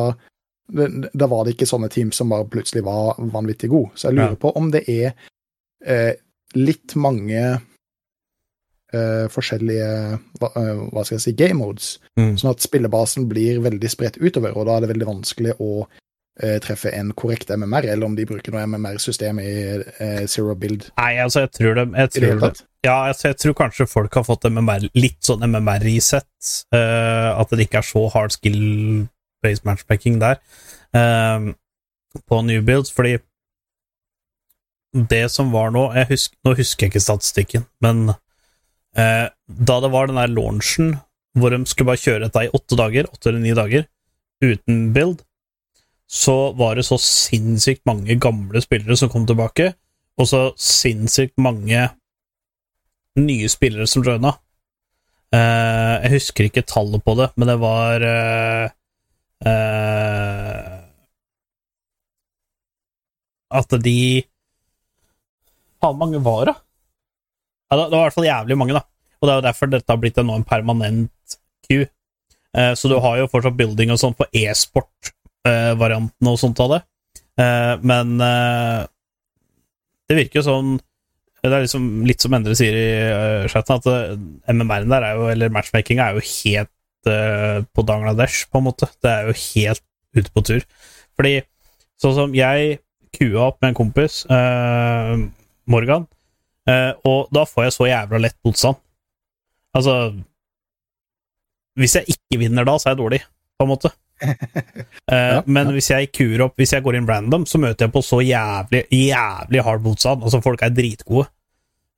da 0.68 1.28
var 1.30 1.46
det 1.46 1.56
ikke 1.56 1.68
sånne 1.70 1.90
teams 1.94 2.16
som 2.18 2.30
bare 2.34 2.48
plutselig 2.50 2.84
var 2.84 3.16
vanvittig 3.20 3.70
gode. 3.70 3.92
Så 3.96 4.10
jeg 4.10 4.18
lurer 4.18 4.36
på 4.42 4.52
om 4.58 4.72
det 4.74 4.84
er 4.90 5.14
eh, 5.86 6.14
litt 6.56 6.96
mange 6.96 7.44
eh, 8.94 9.28
forskjellige 9.32 10.20
hva, 10.40 10.50
eh, 10.56 10.82
hva 10.94 11.04
skal 11.06 11.18
jeg 11.20 11.26
si, 11.28 11.34
game 11.38 11.60
modes, 11.60 12.00
Mm. 12.18 12.38
sånn 12.40 12.52
at 12.52 12.64
spillebasen 12.64 13.28
blir 13.28 13.60
veldig 13.60 13.90
spredt 13.92 14.18
utover, 14.18 14.56
og 14.56 14.66
da 14.66 14.78
er 14.78 14.82
det 14.86 14.90
veldig 14.96 15.08
vanskelig 15.10 15.56
å 15.60 15.86
eh, 16.42 16.60
treffe 16.60 16.92
en 16.94 17.12
korrekt 17.14 17.50
MMR, 17.50 17.86
eller 17.92 18.06
om 18.06 18.16
de 18.16 18.26
bruker 18.26 18.52
noe 18.52 18.66
MMR-system 18.68 19.40
i 19.40 19.52
eh, 20.00 20.26
Zero 20.28 20.56
Build 20.56 20.90
Nei, 20.98 21.16
altså, 21.24 21.42
jeg 21.46 21.52
tror 21.52 21.76
det, 21.76 21.86
jeg 21.96 22.10
tror 22.12 22.40
det. 22.40 22.62
Ja, 22.86 22.96
altså, 23.10 23.28
jeg 23.30 23.38
tror 23.42 23.54
kanskje 23.54 23.88
folk 23.88 24.14
har 24.14 24.24
fått 24.28 24.44
MMR, 24.50 24.90
litt 24.96 25.22
sånn 25.22 25.42
MMR-reset. 25.48 26.26
eh, 26.74 27.30
at 27.40 27.50
det 27.50 27.68
ikke 27.68 27.80
er 27.84 27.88
så 27.88 28.10
hard 28.14 28.32
skill-based 29.46 29.66
matchmaking 29.66 30.20
der 30.20 30.40
eh, 30.94 31.54
på 32.28 32.42
new 32.42 32.62
builds, 32.62 32.92
fordi 32.92 33.18
det 35.10 35.30
som 35.32 35.52
var 35.52 35.72
nå 35.72 35.90
husker, 36.10 36.38
Nå 36.46 36.56
husker 36.56 36.86
jeg 36.86 36.94
ikke 36.94 37.04
statistikken, 37.04 37.66
men 37.82 38.14
eh, 38.96 39.28
da 39.46 39.80
det 39.82 39.92
var 39.92 40.08
den 40.08 40.16
der 40.16 40.32
launchen 40.32 40.98
hvor 41.36 41.52
de 41.52 41.66
skulle 41.66 41.92
bare 41.92 42.00
kjøre 42.00 42.24
dette 42.24 42.46
i 42.46 42.54
åtte 42.54 42.78
dager, 42.80 43.10
åtte 43.12 43.30
eller 43.30 43.42
ni 43.44 43.52
dager, 43.52 43.84
uten 44.42 44.94
build, 44.96 45.20
så 46.08 46.54
var 46.56 46.76
det 46.76 46.86
så 46.88 46.96
sinnssykt 47.02 47.84
mange 47.86 48.16
gamle 48.16 48.62
spillere 48.64 48.96
som 48.96 49.12
kom 49.12 49.26
tilbake, 49.28 49.74
og 50.16 50.30
så 50.30 50.54
sinnssykt 50.56 51.36
mange 51.44 51.90
nye 53.20 53.50
spillere 53.52 53.88
som 53.88 54.06
joina. 54.06 54.38
Eh, 55.36 55.94
jeg 56.06 56.14
husker 56.16 56.48
ikke 56.48 56.64
tallet 56.64 57.04
på 57.04 57.18
det, 57.20 57.34
men 57.36 57.52
det 57.52 57.58
var 57.60 58.06
eh, 58.06 58.72
eh, 59.44 60.72
At 63.56 63.76
de 63.84 64.00
Faen, 65.84 66.00
mange 66.00 66.20
var 66.24 66.50
det? 66.50 66.56
Ja, 67.70 67.78
det 67.78 67.92
var 67.92 68.00
i 68.00 68.06
hvert 68.06 68.16
fall 68.16 68.28
jævlig 68.28 68.58
mange, 68.58 68.78
da. 68.78 68.82
Og 69.20 69.28
det 69.28 69.34
er 69.34 69.38
jo 69.38 69.46
derfor 69.46 69.70
dette 69.70 69.92
har 69.92 70.00
blitt 70.02 70.18
en, 70.22 70.30
nå 70.30 70.38
en 70.40 70.48
permanent 70.48 71.38
Q. 71.68 71.84
Uh, 72.56 72.72
så 72.78 72.90
du 72.90 72.96
har 73.04 73.20
jo 73.20 73.30
fortsatt 73.30 73.58
building 73.58 73.92
og 73.94 74.00
sånt 74.02 74.18
på 74.18 74.28
e-sport-varianten 74.32 76.32
og 76.32 76.40
sånt 76.42 76.62
av 76.64 76.78
det. 76.78 76.82
Eh, 77.36 77.74
men 77.84 78.16
eh, 78.24 78.88
det 80.08 80.16
virker 80.22 80.40
jo 80.40 80.44
sånn 80.46 80.70
Det 81.44 81.50
er 81.50 81.66
liksom 81.66 82.06
litt 82.08 82.24
som 82.24 82.32
Endre 82.38 82.54
sier 82.56 82.78
i 82.80 82.86
uh, 83.12 83.48
chatten, 83.52 83.76
at 83.76 83.90
uh, 83.92 84.16
MMR-en 84.50 84.90
der 84.90 85.04
er 85.06 85.20
jo, 85.20 85.26
eller 85.34 85.52
matchmakinga 85.54 86.08
er 86.08 86.14
jo 86.18 86.24
helt 86.26 86.72
eh, 86.72 86.75
på 87.76 87.84
Bangladesh, 87.86 88.46
på 88.52 88.60
en 88.62 88.66
måte. 88.68 88.90
Det 89.04 89.12
er 89.12 89.30
jo 89.30 89.36
helt 89.42 89.84
ute 90.16 90.32
på 90.34 90.44
tur. 90.48 90.64
Fordi 91.16 91.36
sånn 92.02 92.16
som 92.18 92.34
jeg 92.36 92.80
kua 93.16 93.50
opp 93.50 93.62
med 93.62 93.72
en 93.72 93.78
kompis, 93.78 94.22
eh, 94.28 95.14
Morgan, 95.72 96.08
eh, 96.68 96.92
og 97.08 97.30
da 97.36 97.46
får 97.48 97.68
jeg 97.70 97.76
så 97.78 97.88
jævla 97.90 98.20
lett 98.26 98.38
motstand. 98.46 98.80
Altså 99.76 99.96
Hvis 101.76 101.96
jeg 101.98 102.08
ikke 102.16 102.40
vinner 102.40 102.64
da, 102.68 102.78
så 102.80 102.88
er 102.90 102.94
jeg 102.96 103.02
dårlig, 103.04 103.22
på 103.60 103.66
en 103.68 103.72
måte. 103.76 103.92
Eh, 105.12 105.32
Ja, 105.36 105.42
men 105.46 105.68
ja. 105.68 105.72
hvis 105.76 105.90
jeg 105.92 106.08
kuer 106.16 106.42
opp 106.46 106.56
Hvis 106.58 106.72
jeg 106.74 106.82
går 106.86 106.96
inn 106.98 107.06
random, 107.10 107.44
så 107.46 107.60
møter 107.62 107.86
jeg 107.86 107.92
på 107.94 108.02
så 108.02 108.22
jævlig 108.24 108.86
jævlig 108.90 109.62
hard 109.68 109.84
motstand. 109.84 110.24
Altså, 110.24 110.40
folk 110.42 110.64
er 110.64 110.72
dritgode. 110.74 111.28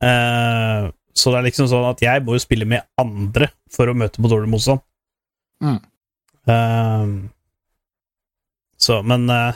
Eh, 0.04 0.88
så 1.18 1.32
det 1.32 1.38
er 1.40 1.46
liksom 1.48 1.70
sånn 1.72 1.86
at 1.90 2.02
jeg 2.04 2.24
må 2.26 2.36
jo 2.36 2.42
spille 2.44 2.66
med 2.70 2.84
andre 3.00 3.48
for 3.74 3.90
å 3.90 3.96
møte 3.98 4.20
på 4.22 4.30
dårlig 4.34 4.50
motstand. 4.52 4.82
Mm. 5.64 5.80
Um, 6.48 7.30
så, 8.78 9.02
men 9.04 9.30
uh, 9.30 9.54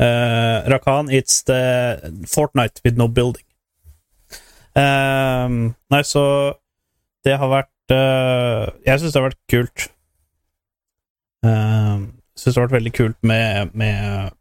uh, 0.00 0.70
Rakan, 0.70 1.10
it's 1.10 1.42
the 1.42 2.00
Fortnite 2.26 2.80
with 2.84 2.96
no 2.96 3.08
building. 3.08 3.44
Um, 4.74 5.74
nei, 5.90 6.02
så 6.02 6.24
det 7.24 7.36
har 7.38 7.46
vært 7.46 7.92
uh, 7.94 8.72
Jeg 8.82 8.98
syns 8.98 9.12
det 9.14 9.20
har 9.20 9.28
vært 9.28 9.42
kult. 9.52 9.86
Uh, 11.44 12.10
syns 12.34 12.54
det 12.54 12.58
har 12.58 12.66
vært 12.66 12.78
veldig 12.80 12.94
kult 12.96 13.18
med, 13.22 13.70
med 13.76 14.34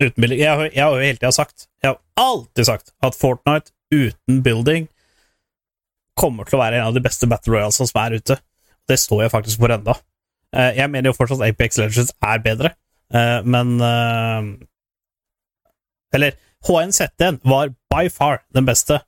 uten 0.00 0.20
building. 0.20 0.40
Jeg, 0.40 0.70
jeg 0.72 0.84
har 0.84 0.94
jo 0.94 1.04
hele 1.04 1.20
tida 1.20 1.34
sagt, 1.34 1.68
jeg 1.82 1.92
har 1.92 2.00
alltid 2.16 2.70
sagt, 2.70 2.94
at 3.04 3.18
Fortnite 3.18 3.74
uten 3.92 4.42
building 4.42 4.88
kommer 6.16 6.48
til 6.48 6.56
å 6.56 6.62
være 6.62 6.80
en 6.80 6.88
av 6.88 6.96
de 6.96 7.02
beste 7.04 7.28
Battle 7.28 7.52
Royalsene 7.52 7.90
som 7.90 8.00
er 8.00 8.16
ute. 8.16 8.38
Det 8.88 8.98
står 9.00 9.26
jeg 9.26 9.32
faktisk 9.34 9.62
for 9.62 9.74
enda. 9.74 9.96
Eh, 10.54 10.76
jeg 10.78 10.90
mener 10.90 11.10
jo 11.10 11.16
fortsatt 11.16 11.42
at 11.42 11.52
Apex 11.52 11.78
Legends 11.80 12.14
er 12.22 12.42
bedre, 12.44 12.72
eh, 13.14 13.40
men 13.44 13.76
eh, 13.82 14.52
Eller 16.14 16.36
HNZ1 16.66 17.42
var 17.44 17.74
by 17.92 18.06
far 18.10 18.40
den 18.54 18.66
beste, 18.66 19.00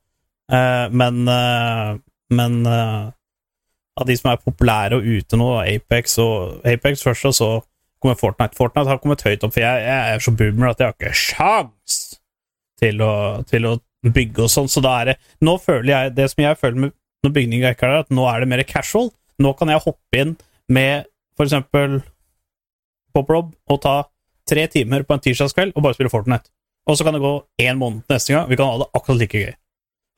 men 0.49 1.23
Men 2.29 2.65
av 2.67 4.05
de 4.05 4.15
som 4.17 4.29
er 4.31 4.37
populære 4.43 4.99
og 4.99 5.05
ute 5.05 5.37
nå, 5.37 5.47
Apex 5.63 6.17
og 6.21 6.61
Apex 6.67 7.03
først, 7.03 7.25
og 7.25 7.33
så 7.33 7.49
kommer 8.01 8.15
Fortnite. 8.19 8.55
Fortnite 8.55 8.89
har 8.89 8.99
kommet 9.01 9.23
høyt 9.25 9.43
opp, 9.43 9.53
for 9.53 9.63
jeg, 9.63 9.83
jeg 9.83 10.13
er 10.13 10.23
så 10.23 10.31
boomer 10.31 10.69
at 10.69 10.79
jeg 10.79 10.87
har 10.87 10.95
ikke 10.95 11.17
sjans 11.17 11.97
til 12.79 13.01
å, 13.01 13.13
til 13.49 13.65
å 13.65 13.73
bygge 14.05 14.45
og 14.45 14.53
sånn, 14.53 14.69
så 14.71 14.83
da 14.83 14.93
er 15.01 15.09
det 15.09 15.15
Nå 15.43 15.57
føler 15.59 15.89
jeg 15.91 16.13
Det 16.15 16.29
som 16.31 16.43
jeg 16.45 16.59
føler 16.61 16.85
med 16.85 16.95
når 17.25 17.33
bygninga 17.35 17.73
ikke 17.73 17.87
er 17.87 17.91
der, 17.91 18.05
at 18.05 18.13
nå 18.15 18.23
er 18.31 18.39
det 18.39 18.47
mer 18.47 18.61
casual. 18.63 19.09
Nå 19.39 19.53
kan 19.57 19.71
jeg 19.71 19.81
hoppe 19.85 20.19
inn 20.21 20.35
med 20.69 21.05
for 21.37 21.47
eksempel 21.47 21.99
Pop-Rob 23.15 23.53
og 23.71 23.81
ta 23.83 23.95
tre 24.49 24.65
timer 24.71 25.05
på 25.07 25.15
en 25.15 25.23
tirsdagskveld 25.23 25.75
og 25.77 25.85
bare 25.85 25.95
spille 25.97 26.11
Fortnite. 26.11 26.49
Og 26.89 26.97
så 26.97 27.05
kan 27.05 27.13
det 27.15 27.21
gå 27.23 27.31
én 27.61 27.77
måned 27.79 28.03
neste 28.09 28.33
gang. 28.33 28.47
Vi 28.49 28.57
kan 28.59 28.69
ha 28.71 28.77
det 28.81 28.89
akkurat 28.97 29.19
like 29.21 29.37
gøy. 29.37 29.53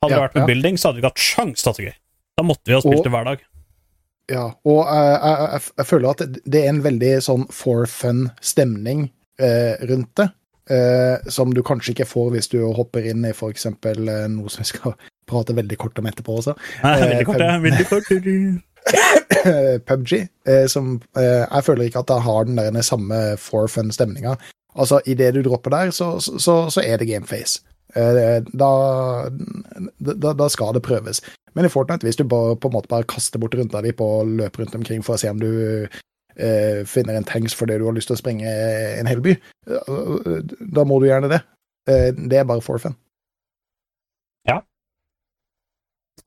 Hadde 0.02 0.12
Ja, 0.12 0.18
det 0.18 0.22
vært 0.24 0.34
med 0.34 0.42
ja. 0.42 0.46
building, 0.50 0.78
så 0.80 0.88
hadde 0.88 0.96
vi 0.98 1.02
ikke 1.04 1.12
hatt 1.12 1.22
sjans 1.28 1.62
til 1.62 1.68
å 1.68 1.72
ha 1.72 1.76
det 1.78 1.86
gøy. 1.88 1.96
Da 2.40 2.44
måtte 2.48 2.64
vi 2.70 2.74
ha 2.74 2.80
spilt 2.82 2.98
Og- 2.98 3.04
det 3.04 3.12
hver 3.12 3.24
dag. 3.30 3.42
Ja, 4.30 4.44
og 4.64 4.86
eh, 4.86 5.18
jeg, 5.18 5.48
jeg, 5.52 5.60
jeg 5.76 5.86
føler 5.86 6.08
at 6.14 6.20
det 6.46 6.60
er 6.62 6.68
en 6.70 6.82
veldig 6.84 7.10
sånn 7.26 7.42
for 7.52 7.86
fun-stemning 7.90 9.10
eh, 9.42 9.74
rundt 9.90 10.14
det. 10.16 10.28
eh, 10.70 11.18
som 11.28 11.50
du 11.52 11.60
kanskje 11.66 11.90
ikke 11.92 12.06
får 12.06 12.30
hvis 12.30 12.48
du 12.48 12.60
hopper 12.72 13.02
inn 13.10 13.24
i 13.26 13.32
eksempel 13.34 14.08
eh, 14.08 14.28
noe 14.30 14.48
som 14.48 14.62
vi 14.62 14.68
skal 14.70 14.94
prate 15.26 15.52
veldig 15.58 15.76
kort 15.76 15.98
om 15.98 16.06
etterpå 16.06 16.38
også. 16.38 16.54
Nei, 16.84 16.92
Eh, 17.00 17.08
veldig 17.10 17.26
kort, 17.26 17.40
ja. 17.42 17.58
Veldig 17.58 17.88
kort. 17.90 18.12
PubG, 19.86 20.12
eh, 20.46 20.66
som 20.68 20.96
eh, 21.16 21.44
jeg 21.46 21.64
føler 21.64 21.88
ikke 21.88 22.02
at 22.02 22.10
det 22.10 22.22
har 22.22 22.48
den 22.48 22.56
der 22.58 22.86
samme 22.86 23.20
for 23.38 23.66
fun-stemninga. 23.66 24.36
Altså, 24.74 25.00
idet 25.06 25.34
du 25.34 25.42
dropper 25.42 25.70
der, 25.70 25.90
så, 25.90 26.16
så, 26.20 26.70
så 26.70 26.80
er 26.84 26.96
det 26.96 27.08
gameface. 27.08 27.60
Eh, 27.96 28.42
da, 28.58 28.70
da, 30.00 30.32
da 30.32 30.48
skal 30.48 30.74
det 30.74 30.82
prøves. 30.82 31.20
Men 31.54 31.68
i 31.68 31.68
Fortnite, 31.68 32.06
hvis 32.06 32.16
du 32.16 32.24
bare, 32.24 32.56
på 32.56 32.68
en 32.68 32.76
måte 32.78 32.88
bare 32.88 33.08
kaster 33.08 33.38
bort 33.38 33.54
runda 33.54 33.82
di 33.84 33.92
på 33.92 34.06
å 34.20 34.24
løpe 34.24 34.62
rundt 34.62 34.78
omkring 34.78 35.04
for 35.04 35.18
å 35.18 35.20
se 35.20 35.30
om 35.30 35.40
du 35.42 35.50
eh, 36.40 36.80
finner 36.88 37.18
en 37.18 37.28
tanks 37.28 37.54
fordi 37.54 37.76
du 37.78 37.84
har 37.84 37.96
lyst 37.96 38.08
til 38.08 38.16
å 38.16 38.22
sprenge 38.22 38.48
en 38.48 39.10
hel 39.10 39.20
by, 39.24 39.36
da 40.72 40.86
må 40.88 41.00
du 41.02 41.10
gjerne 41.10 41.28
det. 41.32 41.42
Det 41.84 42.38
er 42.38 42.48
bare 42.48 42.64
for 42.64 42.80
fun. 42.80 42.96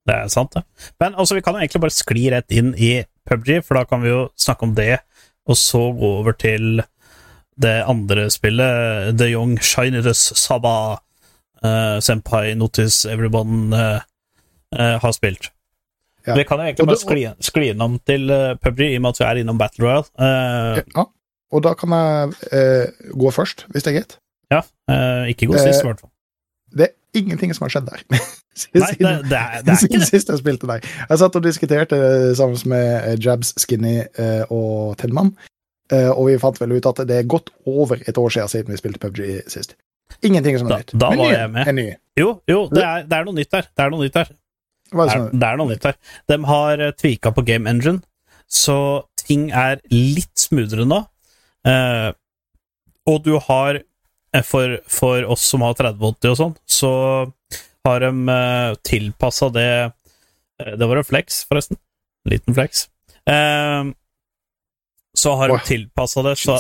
Det 0.06 0.14
er 0.16 0.28
sant, 0.30 0.54
det. 0.54 0.62
Men 1.02 1.16
altså, 1.18 1.36
vi 1.38 1.42
kan 1.42 1.56
jo 1.58 1.64
egentlig 1.64 1.82
bare 1.82 1.96
skli 1.96 2.28
rett 2.34 2.52
inn 2.54 2.74
i 2.78 2.92
PubG, 3.26 3.64
for 3.66 3.80
da 3.80 3.86
kan 3.90 4.04
vi 4.04 4.12
jo 4.12 4.28
snakke 4.38 4.68
om 4.68 4.76
det, 4.78 5.00
og 5.50 5.58
så 5.58 5.82
gå 5.98 6.12
over 6.20 6.36
til 6.38 6.84
det 7.62 7.76
andre 7.88 8.28
spillet, 8.34 9.16
The 9.18 9.32
Young 9.32 9.56
Shiners 9.64 10.26
Saba 10.38 10.76
uh, 11.64 11.98
Senpai 12.04 12.54
Notice 12.60 13.08
Everyone 13.10 13.72
uh, 13.74 14.02
uh, 14.76 14.96
har 15.02 15.14
spilt. 15.16 15.50
Ja. 16.26 16.34
Vi 16.36 16.44
kan 16.50 16.58
jo 16.60 16.66
egentlig 16.66 16.88
bare 16.90 17.02
skli, 17.02 17.24
skli 17.46 17.68
innom 17.74 18.00
til 18.06 18.30
PubG, 18.62 18.80
i 18.92 18.96
og 18.98 19.04
med 19.06 19.14
at 19.14 19.20
vi 19.22 19.26
er 19.30 19.42
innom 19.44 19.60
Battle 19.62 19.86
Royale. 19.86 20.10
Eh, 20.18 20.82
Ja. 20.96 21.04
Og 21.54 21.62
da 21.62 21.76
kan 21.78 21.94
jeg 21.94 22.34
eh, 22.52 23.12
gå 23.14 23.30
først, 23.32 23.68
hvis 23.70 23.86
det 23.86 23.92
er 23.92 23.98
greit. 24.00 24.16
ja, 24.52 24.64
eh, 24.90 25.30
ikke 25.32 25.46
gå 25.52 25.54
Eh, 25.56 25.62
sist, 25.68 25.84
i 25.84 25.88
hvert 25.88 26.02
fall. 26.02 26.10
Det 26.76 26.88
er 26.90 27.20
ingenting 27.22 27.54
som 27.54 27.68
har 27.68 27.76
skjedd 27.76 27.86
der. 27.92 28.02
Nei, 28.74 28.92
det, 28.96 29.10
det, 29.30 29.40
er, 29.40 29.64
det 29.68 29.74
er 29.74 29.82
ikke 29.88 30.00
det. 30.00 30.08
sist 30.08 30.30
jeg 30.32 30.40
spilte 30.40 30.68
deg. 30.70 30.86
Jeg 31.10 31.20
satt 31.20 31.36
og 31.36 31.44
diskuterte 31.44 31.98
eh, 32.00 32.30
sammen 32.40 32.62
med 32.72 32.86
eh, 33.10 33.18
Jabs, 33.20 33.54
Skinny 33.60 33.98
eh, 34.06 34.44
og 34.54 34.96
Tellmann, 35.02 35.34
eh, 35.92 36.08
og 36.14 36.30
vi 36.30 36.38
fant 36.40 36.62
vel 36.62 36.78
ut 36.78 36.88
at 36.92 37.02
det 37.10 37.18
er 37.22 37.28
godt 37.28 37.52
over 37.68 38.00
et 38.08 38.18
år 38.22 38.32
siden 38.32 38.48
siden 38.54 38.72
vi 38.72 38.80
spilte 38.80 39.02
PubG 39.04 39.20
sist. 39.52 39.76
Ingenting 40.24 40.58
som 40.62 40.68
er 40.68 40.72
Da- 40.72 40.78
nytt. 40.86 40.94
da 40.96 41.10
Men 41.12 41.20
var 41.20 41.26
nye 41.32 41.38
jeg 41.40 41.52
med. 41.52 41.68
er 41.68 41.72
nye. 41.82 41.96
Jo, 42.18 42.30
jo, 42.48 42.60
det 42.72 42.84
er, 42.84 43.04
det 43.04 43.18
er 43.20 43.26
noe 43.28 43.36
nytt 43.42 43.52
der. 43.52 43.68
Det 43.76 43.84
er 43.86 43.90
noe 43.92 44.04
nytt 44.06 44.14
der. 44.22 44.30
Er 44.94 45.06
Det 45.10 45.16
er, 45.18 45.30
det 45.34 45.48
er 45.50 45.58
noe 45.60 45.68
nytt 45.74 45.82
der. 45.90 45.96
De 46.32 46.38
har 46.46 46.84
tvika 47.02 47.32
på 47.36 47.44
Game 47.46 47.68
Engine, 47.70 48.02
så 48.48 48.78
ting 49.26 49.50
er 49.52 49.82
litt 49.92 50.32
smoothere 50.40 50.86
nå. 50.88 51.02
Eh, 51.66 52.12
og 53.10 53.24
du 53.26 53.34
har, 53.50 53.82
for, 54.46 54.78
for 54.88 55.26
oss 55.34 55.42
som 55.52 55.62
har 55.66 55.74
3080 55.78 56.32
og 56.32 56.38
sånn, 56.40 56.56
så 56.70 56.92
har 57.86 58.04
de 58.04 58.12
uh, 58.30 58.76
tilpassa 58.86 59.50
det 59.54 59.70
eh, 59.86 60.74
Det 60.78 60.88
var 60.90 61.02
en 61.02 61.08
flex, 61.08 61.44
forresten. 61.50 61.78
En 62.26 62.34
liten 62.34 62.56
flex. 62.58 62.88
Eh, 63.30 63.84
så 65.16 65.36
har 65.40 65.48
de 65.48 65.56
Åh. 65.56 65.66
tilpassa 65.66 66.24
det 66.26 66.36
så 66.36 66.60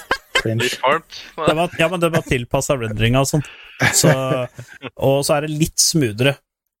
det 0.44 1.54
var, 1.54 1.70
Ja, 1.78 1.88
men 1.88 2.00
det 2.00 2.10
var 2.14 2.22
tilpassa 2.22 2.76
rendringa 2.78 3.24
og 3.24 3.30
sånn. 3.30 3.46
Så, 3.94 4.12
og 4.94 5.24
så 5.26 5.36
er 5.36 5.46
det 5.46 5.56
litt 5.58 5.80
smoothere. 5.82 6.36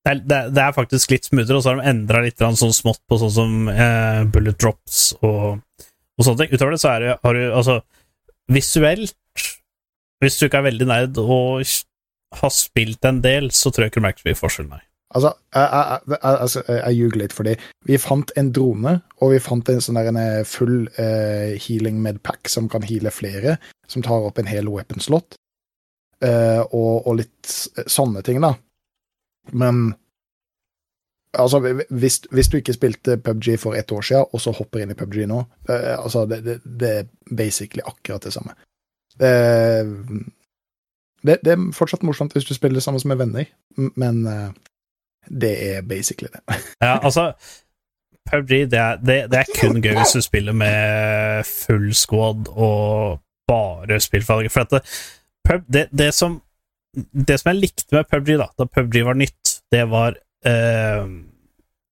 Det 0.06 0.12
er, 0.12 0.20
det, 0.22 0.36
er, 0.36 0.52
det 0.54 0.62
er 0.62 0.76
faktisk 0.76 1.10
litt 1.16 1.26
smoothere, 1.26 1.58
og 1.58 1.64
så 1.64 1.72
har 1.72 1.80
de 1.80 1.90
endra 1.90 2.22
litt 2.22 2.38
sånn 2.38 2.76
smått 2.76 3.02
på 3.10 3.18
sånn 3.18 3.34
som 3.34 3.70
eh, 3.72 4.22
bullet 4.30 4.58
drops 4.62 5.00
og, 5.18 5.58
og 5.58 6.22
sånne 6.28 6.44
ting. 6.44 6.54
Utover 6.54 6.76
det 6.76 6.82
så 6.84 6.92
er 6.92 7.02
det 7.02 7.16
har 7.24 7.38
du 7.38 7.44
altså 7.48 7.80
visuelt 8.52 9.16
Hvis 10.22 10.38
du 10.38 10.46
ikke 10.46 10.60
er 10.62 10.68
veldig 10.68 10.86
nerd 10.86 11.18
og 11.18 11.66
har 12.40 12.52
spilt 12.54 13.06
en 13.08 13.22
del, 13.24 13.50
så 13.54 13.72
tror 13.72 13.86
jeg 13.86 13.94
ikke 13.94 14.02
du 14.02 14.06
merker 14.06 14.22
så 14.22 14.30
mye 14.30 14.40
forskjell, 14.40 14.68
nei. 14.70 14.82
Altså, 15.16 15.30
jeg, 15.54 15.66
jeg, 15.70 16.00
jeg, 16.10 16.20
altså, 16.32 16.62
jeg 16.68 16.96
ljuger 16.98 17.20
litt, 17.20 17.34
fordi 17.36 17.52
vi 17.88 17.98
fant 18.02 18.32
en 18.36 18.48
drone, 18.52 18.94
og 19.22 19.32
vi 19.32 19.40
fant 19.40 19.70
en 19.70 19.84
sånn 19.84 19.98
der 20.00 20.10
en 20.10 20.18
eh, 20.20 20.40
full 20.48 20.88
uh, 20.98 21.54
healing 21.62 22.00
med 22.04 22.18
pack 22.26 22.50
som 22.52 22.66
kan 22.72 22.84
heale 22.84 23.12
flere, 23.14 23.56
som 23.88 24.04
tar 24.04 24.26
opp 24.26 24.40
en 24.42 24.50
hel 24.50 24.68
weapon 24.72 25.00
slot, 25.02 25.38
uh, 26.26 26.62
og, 26.66 27.06
og 27.06 27.20
litt 27.22 27.54
sånne 27.86 28.24
ting, 28.26 28.42
da. 28.44 28.52
Men 29.56 29.94
altså, 31.38 31.62
hvis, 31.62 32.20
hvis 32.34 32.50
du 32.50 32.58
ikke 32.58 32.76
spilte 32.76 33.16
PubG 33.22 33.54
for 33.62 33.78
ett 33.78 33.94
år 33.94 34.04
siden, 34.10 34.28
og 34.34 34.42
så 34.42 34.52
hopper 34.58 34.82
inn 34.82 34.92
i 34.92 34.98
PubG 34.98 35.22
nå, 35.30 35.44
uh, 35.70 35.92
altså, 35.96 36.26
det, 36.28 36.42
det, 36.44 36.60
det 36.66 36.94
er 36.98 37.12
basically 37.30 37.86
akkurat 37.86 38.26
det 38.26 38.34
samme. 38.36 38.58
Eh, 39.16 39.86
det, 41.26 41.38
det 41.44 41.54
er 41.54 41.68
fortsatt 41.76 42.04
morsomt 42.06 42.34
hvis 42.36 42.48
du 42.48 42.54
spiller 42.54 42.80
sammen 42.84 43.02
med 43.10 43.20
venner, 43.20 43.52
men 43.76 44.26
eh, 44.30 44.48
det 45.26 45.54
er 45.68 45.86
basically 45.86 46.30
det. 46.32 46.42
Ja, 46.84 46.98
altså 47.02 47.32
PUBG, 48.30 48.70
det 48.70 48.78
er, 48.78 48.96
det, 48.96 49.18
det 49.30 49.38
er 49.38 49.52
kun 49.60 49.78
gøy 49.82 49.94
hvis 50.00 50.16
du 50.16 50.22
spiller 50.24 50.56
med 50.56 51.46
full 51.46 51.92
squad 51.94 52.48
og 52.50 53.20
bare 53.46 54.00
spiller 54.02 54.26
for 54.26 54.64
at 54.64 54.72
det, 54.74 54.82
pub, 55.46 55.62
det, 55.72 55.86
det, 55.94 56.10
som, 56.14 56.40
det 56.94 57.38
som 57.40 57.52
jeg 57.52 57.60
likte 57.60 57.86
med 57.94 58.08
PUBG, 58.10 58.34
da, 58.40 58.48
da 58.58 58.66
PUBG 58.66 59.04
var 59.06 59.18
nytt, 59.20 59.60
det 59.72 59.84
var 59.90 60.18
eh, 60.46 61.06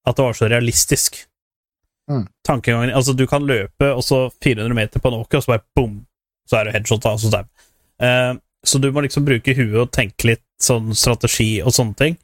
at 0.04 0.16
det 0.16 0.26
var 0.26 0.36
så 0.36 0.48
realistisk. 0.50 1.22
Mm. 2.10 2.26
Tankegangen 2.44 2.90
Altså, 2.90 3.12
du 3.12 3.26
kan 3.26 3.46
løpe, 3.46 3.92
og 3.92 4.04
så 4.04 4.26
400 4.44 4.74
meter 4.74 5.00
på 5.00 5.08
en 5.08 5.20
åker, 5.22 5.38
og 5.38 5.44
så 5.44 5.54
bare 5.54 5.66
bom, 5.76 6.02
så 6.48 6.58
er 6.58 6.64
du 6.64 6.74
headshot, 6.74 7.06
og 7.06 7.20
så 7.20 7.30
stab. 7.30 7.48
Eh, 8.02 8.34
så 8.64 8.80
du 8.80 8.90
må 8.92 9.04
liksom 9.04 9.26
bruke 9.26 9.54
huet 9.56 9.80
og 9.82 9.92
tenke 9.94 10.32
litt 10.32 10.44
sånn 10.60 10.94
strategi 10.96 11.58
og 11.62 11.74
sånne 11.76 11.98
ting. 11.98 12.16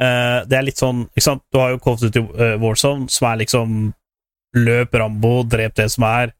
Uh, 0.00 0.42
det 0.48 0.58
er 0.58 0.66
litt 0.66 0.80
sånn 0.80 1.04
ikke 1.12 1.26
sant? 1.28 1.44
Du 1.54 1.60
har 1.60 1.74
jo 1.74 1.82
Call 1.82 1.98
of 1.98 2.02
Duty 2.02 2.22
uh, 2.24 2.54
Warzone, 2.62 3.06
som 3.12 3.28
er 3.30 3.42
liksom 3.44 3.76
løp 4.58 4.96
Rambo, 4.98 5.36
drep 5.50 5.76
det 5.78 5.90
som 5.94 6.06
er, 6.08 6.34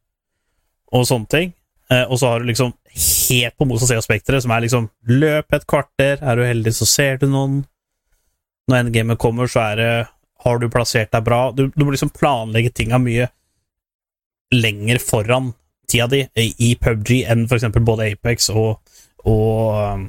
og 0.95 1.07
sånne 1.09 1.31
ting. 1.31 1.55
Uh, 1.93 2.07
og 2.09 2.19
så 2.19 2.33
har 2.33 2.43
du 2.43 2.49
liksom 2.49 2.73
helt 2.95 3.57
på 3.59 3.69
motsatt 3.69 3.93
side 3.93 4.03
av 4.03 4.07
spekteret, 4.07 4.45
som 4.45 4.55
er 4.55 4.65
liksom 4.65 4.89
løp 5.11 5.55
et 5.55 5.69
kvarter, 5.71 6.19
er 6.19 6.39
du 6.39 6.45
heldig, 6.47 6.75
så 6.75 6.89
ser 6.89 7.21
du 7.23 7.29
noen. 7.31 7.63
Når 8.71 8.87
endgamet 8.87 9.21
kommer, 9.21 9.51
så 9.51 9.61
er 9.69 9.81
det 9.81 9.93
har 10.45 10.61
du 10.61 10.71
plassert 10.73 11.13
deg 11.13 11.25
bra. 11.25 11.41
Du, 11.57 11.67
du 11.73 11.85
må 11.85 11.93
liksom 11.95 12.13
planlegge 12.13 12.73
tinga 12.77 13.01
mye 13.01 13.29
lenger 14.55 15.01
foran 15.03 15.53
tida 15.91 16.07
di 16.11 16.25
i 16.65 16.75
PubG 16.81 17.23
enn 17.31 17.47
for 17.49 17.59
eksempel 17.59 17.85
både 17.85 18.11
Apex 18.13 18.51
og, 18.53 18.79
og, 19.31 20.07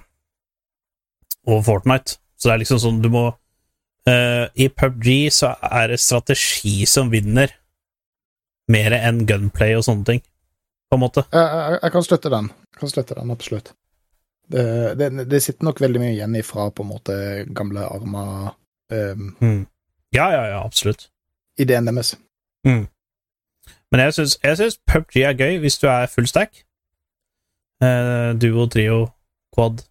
og 1.47 1.65
Fortnite. 1.65 2.17
Så 2.35 2.49
det 2.49 2.53
er 2.55 2.61
liksom 2.63 2.81
sånn 2.83 3.01
du 3.03 3.09
må 3.13 3.25
uh, 3.31 4.45
I 4.53 4.67
PubG 4.69 5.07
så 5.33 5.53
er 5.63 5.93
det 5.93 6.01
strategi 6.03 6.83
som 6.89 7.11
vinner, 7.13 7.53
mer 8.71 8.95
enn 8.97 9.23
gunplay 9.29 9.75
og 9.77 9.85
sånne 9.87 10.07
ting, 10.09 10.21
på 10.89 10.97
en 10.97 11.03
måte. 11.05 11.25
Jeg, 11.31 11.45
jeg, 11.45 11.79
jeg 11.83 11.95
kan 11.95 12.05
støtte 12.07 12.31
den. 12.33 12.51
Jeg 12.73 12.81
kan 12.81 12.91
støtte 12.91 13.17
den, 13.19 13.33
absolutt. 13.33 13.73
Det, 14.51 14.65
det, 14.99 15.25
det 15.29 15.41
sitter 15.41 15.65
nok 15.65 15.79
veldig 15.81 16.01
mye 16.03 16.13
igjen 16.13 16.35
ifra 16.37 16.67
på 16.69 16.83
en 16.85 16.91
måte 16.91 17.15
gamle 17.57 17.81
Arma 17.89 18.25
um, 18.93 19.31
Ja, 20.13 20.27
ja, 20.29 20.43
ja, 20.51 20.59
absolutt. 20.61 21.07
ideen 21.57 21.87
deres. 21.89 22.13
Men 23.91 24.01
jeg 24.03 24.13
syns, 24.13 24.37
jeg 24.43 24.57
syns 24.59 24.77
PubG 24.85 25.21
er 25.23 25.37
gøy 25.37 25.57
hvis 25.63 25.77
du 25.81 25.87
er 25.87 26.09
full 26.11 26.27
stack. 26.27 26.65
Eh, 27.83 28.31
duo, 28.39 28.67
trio, 28.71 29.01
quad, 29.55 29.83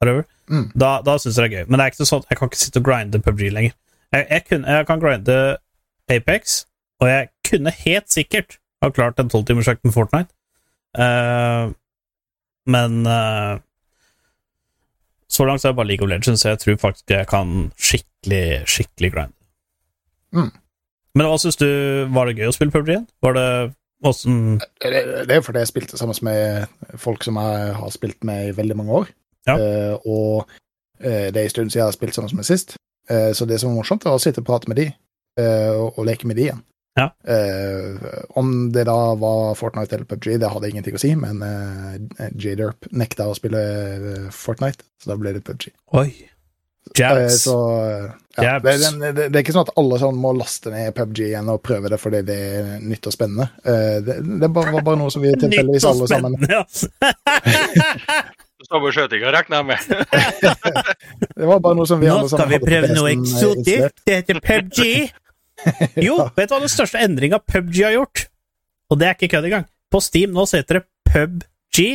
whatever. 0.00 0.26
Mm. 0.50 0.70
Da, 0.74 0.98
da 1.06 1.16
syns 1.18 1.38
jeg 1.38 1.44
det 1.44 1.50
er 1.50 1.56
gøy. 1.60 1.68
Men 1.68 1.78
det 1.78 1.86
er 1.86 1.94
ikke 1.94 2.08
sånn, 2.08 2.26
jeg 2.30 2.40
kan 2.40 2.50
ikke 2.50 2.62
sitte 2.62 2.82
og 2.82 2.88
grinde 2.88 3.22
PubG 3.22 3.46
lenger. 3.54 3.76
Jeg, 4.10 4.26
jeg, 4.26 4.44
kunne, 4.48 4.76
jeg 4.76 4.86
kan 4.88 5.02
grinde 5.02 5.38
Apex, 6.10 6.64
og 7.00 7.10
jeg 7.10 7.30
kunne 7.46 7.74
helt 7.84 8.10
sikkert 8.10 8.58
ha 8.82 8.90
klart 8.90 9.20
en 9.20 9.30
tolvtimersøkt 9.30 9.84
med 9.86 9.94
Fortnite. 9.94 10.32
Eh, 10.98 11.70
men 12.70 13.06
eh, 13.06 13.60
så 15.30 15.46
langt 15.46 15.62
så 15.62 15.68
er 15.68 15.74
det 15.74 15.78
bare 15.78 15.90
League 15.92 16.04
of 16.04 16.10
Legends, 16.10 16.42
så 16.42 16.54
jeg 16.54 16.58
tror 16.58 16.80
faktisk 16.88 17.14
jeg 17.14 17.28
kan 17.30 17.70
skikkelig, 17.78 18.64
skikkelig 18.66 19.12
grinde. 19.14 19.36
Mm. 20.34 20.50
Men 21.18 21.26
hva 21.26 21.38
syns 21.42 21.58
du 21.58 21.66
Var 22.14 22.28
det 22.28 22.36
gøy 22.38 22.46
å 22.46 22.52
spille 22.54 22.70
PubG 22.70 22.92
igjen? 22.92 23.06
Var 23.22 23.34
det 23.34 23.46
åssen 24.06 24.58
Det, 24.80 24.90
det 25.28 25.36
er 25.36 25.44
fordi 25.44 25.62
jeg 25.62 25.70
spilte 25.72 25.98
sammen 26.00 26.16
med 26.26 26.96
folk 27.00 27.24
som 27.26 27.38
jeg 27.40 27.74
har 27.76 27.94
spilt 27.94 28.24
med 28.24 28.48
i 28.48 28.56
veldig 28.56 28.76
mange 28.78 29.02
år. 29.02 29.12
Ja. 29.48 29.56
Eh, 29.56 29.94
og 30.04 30.48
eh, 31.00 31.28
det 31.32 31.36
er 31.36 31.46
en 31.46 31.54
stund 31.54 31.70
siden 31.72 31.82
jeg 31.82 31.88
har 31.88 31.96
spilt 31.96 32.16
sammen 32.16 32.36
med 32.36 32.48
sist. 32.48 32.76
Eh, 33.10 33.30
så 33.36 33.46
det 33.48 33.60
som 33.60 33.72
er 33.72 33.80
morsomt, 33.80 34.06
er 34.06 34.16
å 34.16 34.22
sitte 34.22 34.42
og 34.42 34.48
prate 34.48 34.70
med 34.70 34.80
de, 34.80 34.90
eh, 35.40 35.70
og, 35.72 35.98
og 35.98 36.08
leke 36.08 36.28
med 36.28 36.40
de 36.40 36.48
igjen. 36.48 36.64
Ja. 36.98 37.06
Eh, 37.24 38.24
om 38.40 38.72
det 38.74 38.84
da 38.88 39.14
var 39.20 39.54
Fortnite 39.58 39.96
eller 39.96 40.08
PubG, 40.10 40.34
det 40.42 40.50
hadde 40.52 40.70
ingenting 40.70 40.96
å 40.98 41.00
si, 41.00 41.12
men 41.16 41.40
J-Derp 42.34 42.90
nekta 42.92 43.28
å 43.30 43.36
spille 43.38 43.62
eh, 43.62 44.26
Fortnite, 44.34 44.84
så 45.00 45.12
da 45.12 45.18
ble 45.20 45.36
det 45.36 45.44
PubG. 45.46 45.70
Oi. 45.96 46.10
Jabs. 46.96 47.20
Eh, 47.20 47.28
Så 47.38 47.56
ja, 48.36 48.42
Jabs. 48.42 48.64
det, 48.64 48.72
det, 49.00 49.12
det, 49.16 49.28
det 49.32 49.38
er 49.38 49.44
ikke 49.44 49.54
sånn 49.54 49.66
at 49.68 49.74
alle 49.80 49.98
sånn 50.00 50.18
må 50.20 50.32
laste 50.36 50.72
ned 50.72 50.94
PubG 50.96 51.22
igjen 51.28 51.50
og 51.52 51.62
prøve 51.66 51.90
det 51.92 51.98
fordi 52.00 52.22
det 52.26 52.36
er 52.58 52.70
nytt 52.82 53.06
og 53.10 53.14
spennende. 53.14 53.46
Eh, 53.64 53.98
Det, 54.06 54.16
det 54.42 54.50
var 54.54 54.82
bare 54.82 54.98
noe 55.00 55.12
som 55.12 55.22
vi 55.24 55.32
tilfeldigvis 55.42 55.86
alle 55.90 56.08
sammen 56.10 56.36
skjøtinga 58.94 59.30
regner 59.34 59.62
jeg 59.62 59.66
med. 59.70 59.80
Det 61.40 61.46
var 61.48 61.62
bare 61.64 61.78
noe 61.78 61.88
som 61.88 62.00
vi 62.00 62.06
Nå 62.10 62.18
alle 62.18 62.28
skal 62.30 62.50
vi 62.50 62.58
prøve 62.62 62.90
noe 62.92 63.08
eh, 63.08 63.16
eksotisk. 63.16 64.02
Det 64.06 64.18
heter 64.20 64.40
PubG. 64.44 64.78
Jo, 66.00 66.18
vet 66.36 66.48
du 66.50 66.54
hva 66.54 66.60
den 66.62 66.72
største 66.72 67.00
endringa 67.02 67.40
PubG 67.40 67.80
har 67.86 67.96
gjort? 67.96 68.26
Og 68.92 69.00
det 69.00 69.08
er 69.08 69.16
ikke 69.16 69.30
kødd 69.36 69.48
engang. 69.48 69.66
På 69.90 70.00
Steam 70.04 70.34
nå 70.36 70.44
så 70.46 70.60
heter 70.60 70.80
det 70.80 70.84
PubG 71.10 71.86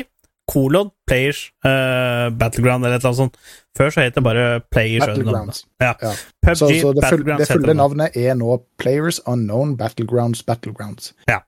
kolon 0.51 0.91
Players 1.07 1.51
uh, 1.65 2.29
Battleground 2.37 2.85
eller 2.85 2.95
et 2.95 3.03
eller 3.03 3.11
annet 3.11 3.17
sånt. 3.17 3.37
Før 3.77 3.89
så 3.89 4.05
het 4.05 4.15
det 4.15 4.23
bare 4.23 4.61
Players 4.71 5.05
Battlegrounds. 5.05 5.65
Ja. 5.81 5.93
Ja. 6.01 6.13
PubG 6.45 6.57
Så, 6.57 6.69
så 6.81 6.93
det, 6.93 7.09
full, 7.09 7.25
det 7.25 7.47
fulle 7.49 7.73
navnet 7.77 8.17
er 8.17 8.37
nå 8.39 8.59
Players 8.81 9.19
Unknown 9.25 9.75
Battlegrounds 9.77 10.43
Battlegrounds. 10.45 11.13
Ja. 11.29 11.41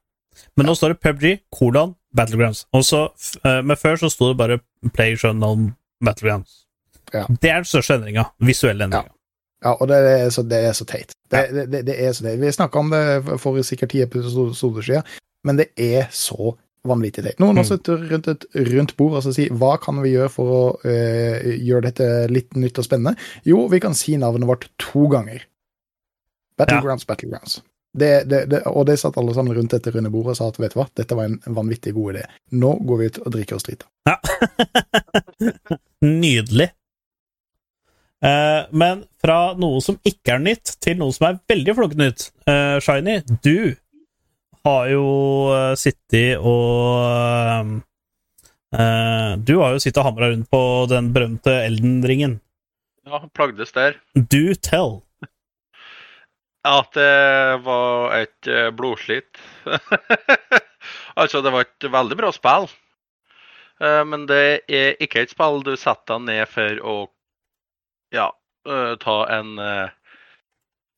Men 0.57 0.69
nå 0.69 0.75
står 0.77 0.95
det 0.95 1.01
PubG 1.01 1.37
kolon 1.53 1.95
Battlegrounds. 2.15 2.65
Også, 2.73 3.07
uh, 3.45 3.51
eh, 3.51 3.61
men 3.65 3.77
før 3.77 3.95
så 4.01 4.09
sto 4.09 4.31
det 4.31 4.37
bare 4.37 4.59
Players 4.93 5.25
Unknown 5.25 5.75
Battlegrounds. 6.05 6.63
Ja. 7.13 7.25
Det 7.29 7.49
er 7.49 7.61
den 7.61 7.69
største 7.69 7.99
endringa. 7.99 8.29
Visuelle 8.39 8.89
endringa. 8.89 9.13
Ja, 9.65 9.73
og 9.73 9.87
det 9.89 9.97
er 9.97 10.29
så, 10.29 10.43
det 10.45 10.57
er 10.65 10.73
så 10.77 10.85
teit. 10.85 11.15
Det, 11.31 11.47
det, 11.53 11.65
det, 11.71 11.85
det 11.87 11.95
er 12.05 12.11
så 12.13 12.23
teit. 12.23 12.41
Vi 12.41 12.51
snakka 12.51 12.79
om 12.79 12.91
det 12.93 13.39
for 13.41 13.61
sikkert 13.65 13.89
ti 13.89 14.01
episoder 14.01 14.81
siden, 14.81 15.03
men 15.43 15.57
det 15.57 15.71
er 15.77 16.05
så 16.11 16.53
vanvittig 16.89 17.23
teit. 17.25 17.39
Noen 17.43 17.57
har 17.59 17.65
Mm. 17.67 18.09
rundt 18.11 18.27
et 18.31 18.45
rundt 18.71 18.95
bord 18.97 19.11
og 19.13 19.19
altså 19.21 19.33
si 19.35 19.47
hva 19.49 19.77
kan 19.81 20.01
vi 20.03 20.13
gjøre 20.15 20.29
for 20.33 20.53
å 20.57 20.61
øh, 20.85 21.47
gjøre 21.67 21.81
dette 21.91 22.09
litt 22.31 22.55
nytt 22.55 22.79
og 22.79 22.85
spennende? 22.87 23.15
Jo, 23.45 23.67
vi 23.71 23.79
kan 23.83 23.93
si 23.97 24.17
navnet 24.17 24.47
vårt 24.49 24.69
to 24.81 25.07
ganger. 25.11 25.43
Battlegrounds, 26.57 27.05
Battlegrounds. 27.05 27.59
Det, 27.97 28.27
det, 28.29 28.43
det, 28.51 28.59
og 28.69 28.85
det 28.85 28.99
satt 29.01 29.15
alle 29.17 29.33
sammen 29.33 29.55
rundt 29.57 29.71
dette 29.73 29.89
runde 29.93 30.09
bordet 30.13 30.35
og 30.35 30.37
sa 30.37 30.47
at 30.51 30.57
vet 30.61 30.73
du 30.73 30.79
hva, 30.79 30.87
dette 30.99 31.15
var 31.17 31.25
en 31.31 31.39
vanvittig 31.55 31.93
god 31.95 32.15
idé. 32.15 32.25
Nå 32.53 32.75
går 32.85 32.97
vi 32.99 33.07
ut 33.09 33.19
og 33.23 33.31
drikker 33.33 33.55
oss 33.57 33.65
drita. 33.67 33.87
Nydelig. 36.05 36.67
Eh, 38.25 38.61
men 38.73 39.03
fra 39.21 39.53
noe 39.57 39.81
som 39.85 39.97
ikke 40.05 40.35
er 40.37 40.41
nytt, 40.45 40.75
til 40.81 40.97
noe 41.01 41.13
som 41.15 41.27
er 41.29 41.39
veldig 41.49 41.75
flokket 41.77 42.01
nytt. 42.01 42.27
Eh, 42.49 42.77
Shiny, 42.85 43.19
du 43.45 43.75
har 44.67 44.91
jo 44.91 45.07
uh, 45.49 45.73
sittet 45.79 46.37
og 46.43 47.73
eh, 48.75 49.31
Du 49.47 49.57
har 49.63 49.73
jo 49.73 49.81
sittet 49.81 50.01
og 50.03 50.09
hamra 50.11 50.31
rundt 50.33 50.49
på 50.51 50.61
den 50.91 51.11
berømte 51.15 51.55
Elden-ringen. 51.65 52.39
Ja, 53.07 53.23
plagdes 53.33 53.71
der. 53.71 53.95
Do 54.13 54.51
tell. 54.59 54.99
At 56.67 56.91
det 56.97 57.63
var 57.63 58.11
et 58.17 58.49
blodslit. 58.75 59.39
altså, 61.15 61.39
det 61.41 61.53
var 61.55 61.63
et 61.63 61.87
veldig 61.93 62.17
bra 62.19 62.33
spill. 62.35 62.67
Eh, 63.79 64.05
Men 64.05 64.25
det 64.29 64.61
er 64.67 64.97
ikke 65.03 65.23
et 65.23 65.33
spill 65.33 65.61
du 65.65 65.75
setter 65.77 66.17
deg 66.17 66.27
ned 66.29 66.51
for 66.51 66.81
å 66.81 66.97
ja, 68.15 68.29
eh, 68.69 68.93
ta 69.03 69.17
en 69.35 69.57
uh, 69.59 69.89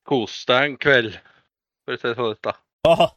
kos 0.06 0.44
deg 0.48 0.68
en 0.68 0.76
kveld, 0.80 1.16
for 1.84 1.96
å 1.96 2.00
si 2.00 2.12
det 2.12 2.18
sånn. 2.20 3.16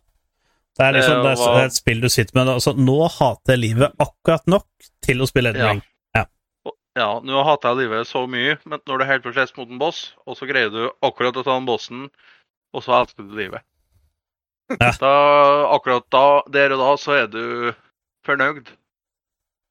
Det 0.77 0.85
er 0.85 0.95
liksom 0.97 1.19
Det 1.19 1.23
det 1.23 1.31
er, 1.31 1.55
det 1.55 1.63
er 1.63 1.69
et 1.69 1.77
spill 1.77 1.99
du 2.01 2.09
sitter 2.09 2.37
med. 2.37 2.53
Altså, 2.55 2.73
nå 2.73 2.95
hater 3.13 3.53
jeg 3.53 3.61
livet 3.61 3.99
akkurat 4.01 4.47
nok 4.49 4.87
til 5.05 5.21
å 5.21 5.27
spille 5.29 5.53
Elden 5.53 5.81
Ja. 5.83 6.23
ja. 6.23 6.23
Ja, 6.97 7.09
nå 7.25 7.43
hater 7.45 7.73
jeg 7.73 7.85
livet 7.87 8.09
så 8.09 8.23
mye, 8.29 8.57
men 8.65 8.81
når 8.89 9.01
du 9.01 9.05
helt 9.09 9.25
plutselig 9.25 9.57
mot 9.57 9.69
en 9.69 9.81
boss, 9.81 10.01
og 10.25 10.37
så 10.37 10.49
greier 10.49 10.73
du 10.73 10.87
akkurat 11.05 11.37
å 11.37 11.45
ta 11.45 11.57
den 11.57 11.69
bossen, 11.69 12.07
og 12.73 12.85
så 12.85 12.97
elsker 13.01 13.27
du 13.27 13.37
livet. 13.37 13.65
Ja. 14.79 14.93
Da, 14.97 15.13
akkurat 15.75 16.05
da, 16.13 16.41
der 16.53 16.73
og 16.73 16.81
da, 16.81 16.89
så 16.97 17.17
er 17.17 17.27
du 17.29 17.73
fornøyd. 18.25 18.71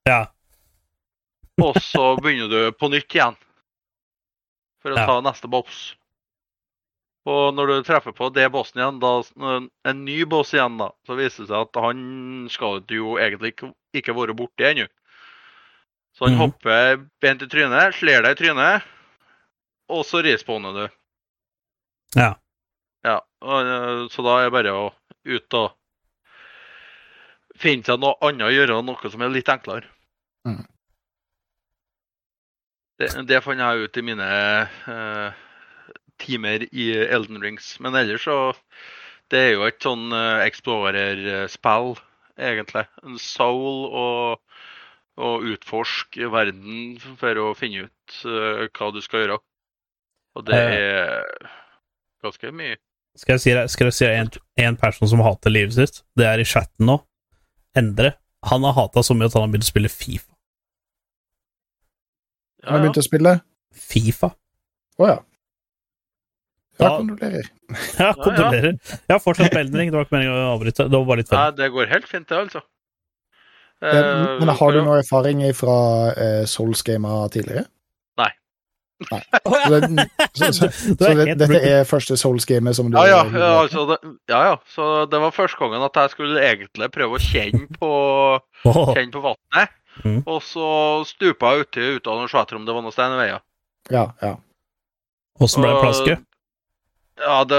Ja. 0.06 0.26
Og 1.62 1.78
så 1.82 2.12
begynner 2.22 2.50
du 2.50 2.76
på 2.78 2.90
nytt 2.92 3.14
igjen. 3.14 3.38
For 4.82 4.94
å 4.94 5.06
ta 5.06 5.18
neste 5.22 5.50
boss. 5.50 5.92
Og 7.30 7.52
når 7.54 7.68
du 7.70 7.74
treffer 7.86 8.10
på 8.16 8.30
det 8.34 8.48
bossen 8.50 8.80
igjen, 8.80 8.96
da, 9.02 9.10
en 9.86 10.00
ny 10.04 10.24
boss 10.26 10.50
igjen, 10.56 10.74
da, 10.80 10.88
så 11.06 11.14
viser 11.18 11.44
det 11.44 11.52
seg 11.52 11.68
at 11.68 11.78
han 11.84 12.00
skal 12.50 12.80
jo 12.90 13.12
egentlig 13.22 13.52
ikke, 13.54 13.70
ikke 13.94 14.14
være 14.16 14.34
borte 14.34 14.66
ennå. 14.72 14.88
Så 16.18 16.26
han 16.26 16.34
Mhm. 16.34 16.40
hopper 16.42 16.96
bent 17.22 17.42
i 17.42 17.46
trynet, 17.48 17.94
slår 17.94 18.22
deg 18.26 18.34
i 18.34 18.40
trynet, 18.42 18.82
og 19.88 20.02
så 20.04 20.22
respawner 20.26 20.72
du. 20.74 20.88
Ja. 22.18 22.34
Ja, 23.04 23.20
og, 23.40 23.64
øh, 23.66 24.08
så 24.10 24.22
da 24.26 24.34
er 24.40 24.44
det 24.50 24.52
bare 24.52 24.74
å 24.74 24.92
ut 25.24 25.54
og 25.54 25.72
finne 27.56 27.84
seg 27.86 27.98
noe 28.02 28.18
annet 28.20 28.48
å 28.48 28.52
gjøre, 28.52 28.82
noe 28.84 29.10
som 29.10 29.22
er 29.22 29.28
litt 29.32 29.48
enklere. 29.48 29.86
Mm. 30.46 30.66
Det, 32.98 33.08
det 33.26 33.40
fant 33.42 33.58
jeg 33.58 33.86
ut 33.88 33.96
i 33.96 34.02
mine 34.02 34.28
eh, 34.28 35.32
timer 36.22 36.64
i 36.70 36.88
Elden 37.04 37.42
Rings. 37.42 37.74
Men 37.82 37.94
ellers 37.98 38.24
så 38.28 38.38
Det 39.32 39.38
er 39.40 39.50
jo 39.54 39.62
et 39.64 39.78
sånn 39.80 40.10
uh, 40.12 40.42
explorer-spill, 40.44 41.94
egentlig. 42.36 42.82
En 43.06 43.14
soul 43.22 43.86
og, 43.88 44.40
og 45.16 45.46
utforske 45.54 46.28
verden 46.32 46.98
for 47.20 47.40
å 47.40 47.46
finne 47.56 47.86
ut 47.86 48.18
eh, 48.28 48.66
hva 48.76 48.90
du 48.92 49.00
skal 49.04 49.22
gjøre. 49.24 49.38
Og 50.36 50.44
det 50.48 50.58
Eh. 50.58 50.74
er 50.76 51.48
ganske 52.24 52.52
mye. 52.52 52.76
Skal 53.16 53.34
jeg 53.38 53.40
si 53.44 53.52
deg 53.56 53.68
skal 53.72 53.88
jeg 53.90 53.96
si 53.96 54.04
deg 54.08 54.18
en, 54.20 54.30
en 54.68 54.76
person 54.80 55.08
som 55.08 55.20
hater 55.24 55.52
livet 55.52 55.74
sitt? 55.76 56.02
Det 56.16 56.24
er 56.28 56.40
i 56.40 56.46
chatten 56.48 56.86
nå. 56.88 56.98
Endre. 57.76 58.14
Han 58.48 58.64
har 58.68 58.76
hata 58.76 59.02
så 59.04 59.16
mye 59.16 59.28
at 59.28 59.34
han 59.36 59.46
har 59.46 59.52
begynt 59.52 59.64
å 59.68 59.72
spille 59.72 59.88
Fifa. 59.92 60.32
han 62.64 62.72
Har 62.76 62.84
begynt 62.84 63.00
å 63.00 63.04
spille? 63.04 63.34
Fifa? 63.72 64.32
Å 65.00 65.08
ja. 65.08 65.18
Ja, 66.82 66.96
kondolerer. 66.96 67.48
Ja, 67.98 68.12
kontrollerer. 68.16 68.76
Jeg 68.90 69.12
har 69.12 69.20
fortsatt 69.22 69.52
på 69.52 69.60
Elden 69.60 69.78
Ring. 69.80 69.90
Det 69.92 69.98
var 69.98 70.06
ikke 70.06 70.16
meningen 70.16 70.34
å 70.34 70.52
avbryte. 70.54 70.86
Det 70.88 70.96
var 70.98 71.08
bare 71.10 71.22
litt 71.22 71.32
Nei, 71.32 71.42
feil. 71.42 71.56
det 71.60 71.68
går 71.74 71.90
helt 71.92 72.08
fint, 72.08 72.28
det, 72.28 72.38
altså. 72.46 72.62
Eh, 73.82 74.38
Men 74.40 74.52
har 74.56 74.72
du 74.72 74.80
noe 74.86 75.00
erfaring 75.02 75.42
fra 75.58 75.76
uh, 76.14 76.42
Souls-gamer 76.48 77.28
tidligere? 77.34 77.66
Nei. 78.20 78.30
Nei. 79.10 79.20
Så, 79.68 79.80
det, 79.82 80.06
så, 80.34 80.48
så, 80.52 80.68
så 80.72 81.12
det, 81.18 81.34
dette 81.40 81.60
er 81.66 81.84
første 81.86 82.16
Souls 82.16 82.46
Gamer 82.48 82.74
som 82.76 82.88
du 82.90 82.96
Ja, 82.96 83.04
ja, 83.10 83.20
ja, 83.34 83.50
altså, 83.60 83.84
det, 83.90 83.98
ja, 84.30 84.40
ja. 84.48 84.56
Så 84.74 84.88
det 85.10 85.20
var 85.22 85.34
første 85.34 85.58
gangen 85.60 85.84
at 85.84 85.98
jeg 85.98 86.14
skulle 86.14 86.42
egentlig 86.42 86.88
prøve 86.94 87.18
å 87.18 87.22
kjenne 87.22 87.66
på, 87.76 87.92
kjenne 88.64 89.12
på 89.12 89.22
vannet. 89.26 89.74
Mm. 90.06 90.22
Og 90.24 90.38
så 90.46 90.66
stupa 91.06 91.52
jeg 91.52 91.66
uti 91.66 91.88
uten 91.98 92.24
å 92.24 92.30
se 92.30 92.40
etter 92.40 92.58
om 92.58 92.66
det 92.66 92.74
var 92.74 92.84
noe 92.86 92.94
stein 92.94 93.14
i 93.14 93.20
veien. 93.20 93.44
Ja, 93.92 94.06
ja. 94.22 94.36
Åssen 95.42 95.64
ble 95.64 95.74
det 95.74 95.82
plasket? 95.82 96.28
Ja, 97.16 97.44
det, 97.44 97.56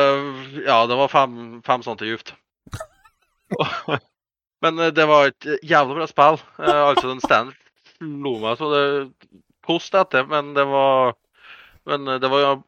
ja, 0.66 0.86
det 0.88 0.96
var 0.96 1.08
fem, 1.08 1.62
fem 1.66 1.84
centi 1.84 2.06
dypt. 2.06 2.34
Men 4.62 4.80
eh, 4.80 4.88
det 4.96 5.06
var 5.10 5.28
et 5.30 5.48
jævlig 5.64 5.98
bra 6.00 6.08
spill. 6.10 6.40
Eh, 6.60 6.82
altså, 6.90 7.10
den 7.12 7.22
standen 7.24 7.56
slo 7.98 8.36
meg 8.42 8.58
så 8.60 8.70
det 8.74 8.84
kost 9.66 9.96
etter, 9.96 10.26
men 10.28 10.52
det 10.58 10.66
var 10.68 11.14
Men 11.88 12.08
eh, 12.08 12.20
det 12.22 12.30
var 12.32 12.62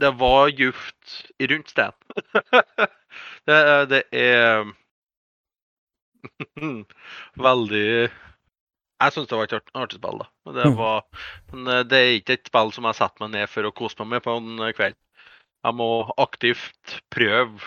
Det 0.00 0.10
var 0.20 0.48
djupt 0.48 1.16
rundt 1.40 1.70
steinen. 1.70 1.94
det, 3.48 3.58
det 3.90 4.02
er 4.12 4.64
veldig 7.46 7.86
Jeg 9.00 9.12
syns 9.12 9.28
det 9.28 9.36
var 9.38 9.48
et 9.50 9.72
artig 9.76 9.98
spill, 10.00 10.20
da. 10.22 10.26
Det, 10.56 10.66
Mm. 10.70 10.76
var, 10.78 11.02
men 11.52 11.88
det 11.90 11.98
er 12.00 12.14
ikke 12.18 12.36
et 12.38 12.48
spill 12.48 12.72
som 12.72 12.84
jeg 12.88 12.96
setter 13.00 13.24
meg 13.26 13.34
ned 13.36 13.50
for 13.52 13.68
å 13.68 13.74
kose 13.76 13.98
meg 14.00 14.08
med 14.16 14.24
på 14.24 14.36
en 14.40 14.62
kveld. 14.78 14.96
Jeg 15.66 15.74
må 15.74 15.90
aktivt 16.22 17.00
prøve 17.10 17.58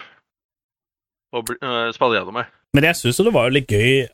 å 1.36 1.42
bli, 1.44 1.58
eh, 1.60 1.90
spille 1.96 2.16
gjennom 2.16 2.40
det. 2.40 2.46
Men 2.78 2.86
jeg 2.86 3.00
syns 3.00 3.18
jo 3.20 3.26
det 3.26 3.34
var 3.34 3.48
jo 3.50 3.56
litt 3.56 3.72
gøy 3.74 4.06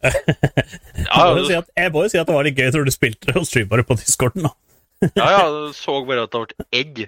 Jeg 1.03 1.33
må 1.35 1.41
si 1.43 1.57
at, 1.57 1.67
jeg 1.75 1.91
må 1.91 2.05
jo 2.05 2.11
si 2.13 2.19
at 2.21 2.29
det 2.29 2.35
var 2.37 2.47
litt 2.47 2.59
gøy 2.59 2.69
når 2.71 2.87
du 2.87 2.93
spilte 2.93 3.35
og 3.35 3.47
streama 3.49 3.81
det 3.81 3.85
på 3.89 3.97
discorden. 3.99 4.47
da. 4.47 4.53
ja, 5.19 5.27
ja, 5.27 5.43
jeg 5.43 5.75
så 5.77 5.97
bare 6.07 6.23
at 6.25 6.33
det 6.33 6.41
ble 6.45 6.65
egg. 6.79 7.03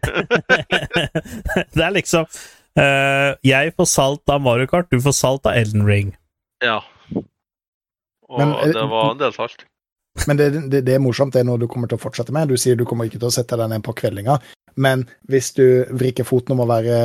det 1.78 1.86
er 1.86 1.96
liksom 1.96 2.28
uh, 2.28 3.32
Jeg 3.48 3.74
får 3.80 3.90
salt 3.90 4.34
av 4.34 4.44
Mario 4.44 4.68
Kart, 4.70 4.92
du 4.92 5.00
får 5.02 5.16
salt 5.16 5.48
av 5.48 5.58
Elden 5.58 5.88
Ring. 5.88 6.14
Ja. 6.64 6.82
Og 8.28 8.38
Men, 8.42 8.54
eh, 8.60 8.76
det 8.76 8.86
var 8.92 9.14
en 9.16 9.24
del 9.24 9.34
salt. 9.34 9.64
Men 10.28 10.40
det, 10.40 10.50
det, 10.68 10.84
det 10.84 10.98
er 10.98 11.02
morsomt, 11.02 11.32
det 11.34 11.46
er 11.46 11.48
noe 11.48 11.62
du 11.62 11.68
kommer 11.72 11.88
til 11.88 12.00
å 12.00 12.02
fortsette 12.02 12.34
med. 12.36 12.52
Du 12.52 12.60
sier 12.60 12.76
du 12.76 12.84
kommer 12.90 13.08
ikke 13.08 13.22
til 13.22 13.30
å 13.30 13.34
sette 13.34 13.56
deg 13.60 13.72
ned 13.72 13.86
på 13.86 13.96
kveldinga, 13.96 14.36
men 14.78 15.06
hvis 15.32 15.52
du 15.58 15.64
vrikker 15.98 16.28
foten 16.28 16.54
om 16.56 16.62
å 16.64 16.70
være, 16.70 16.98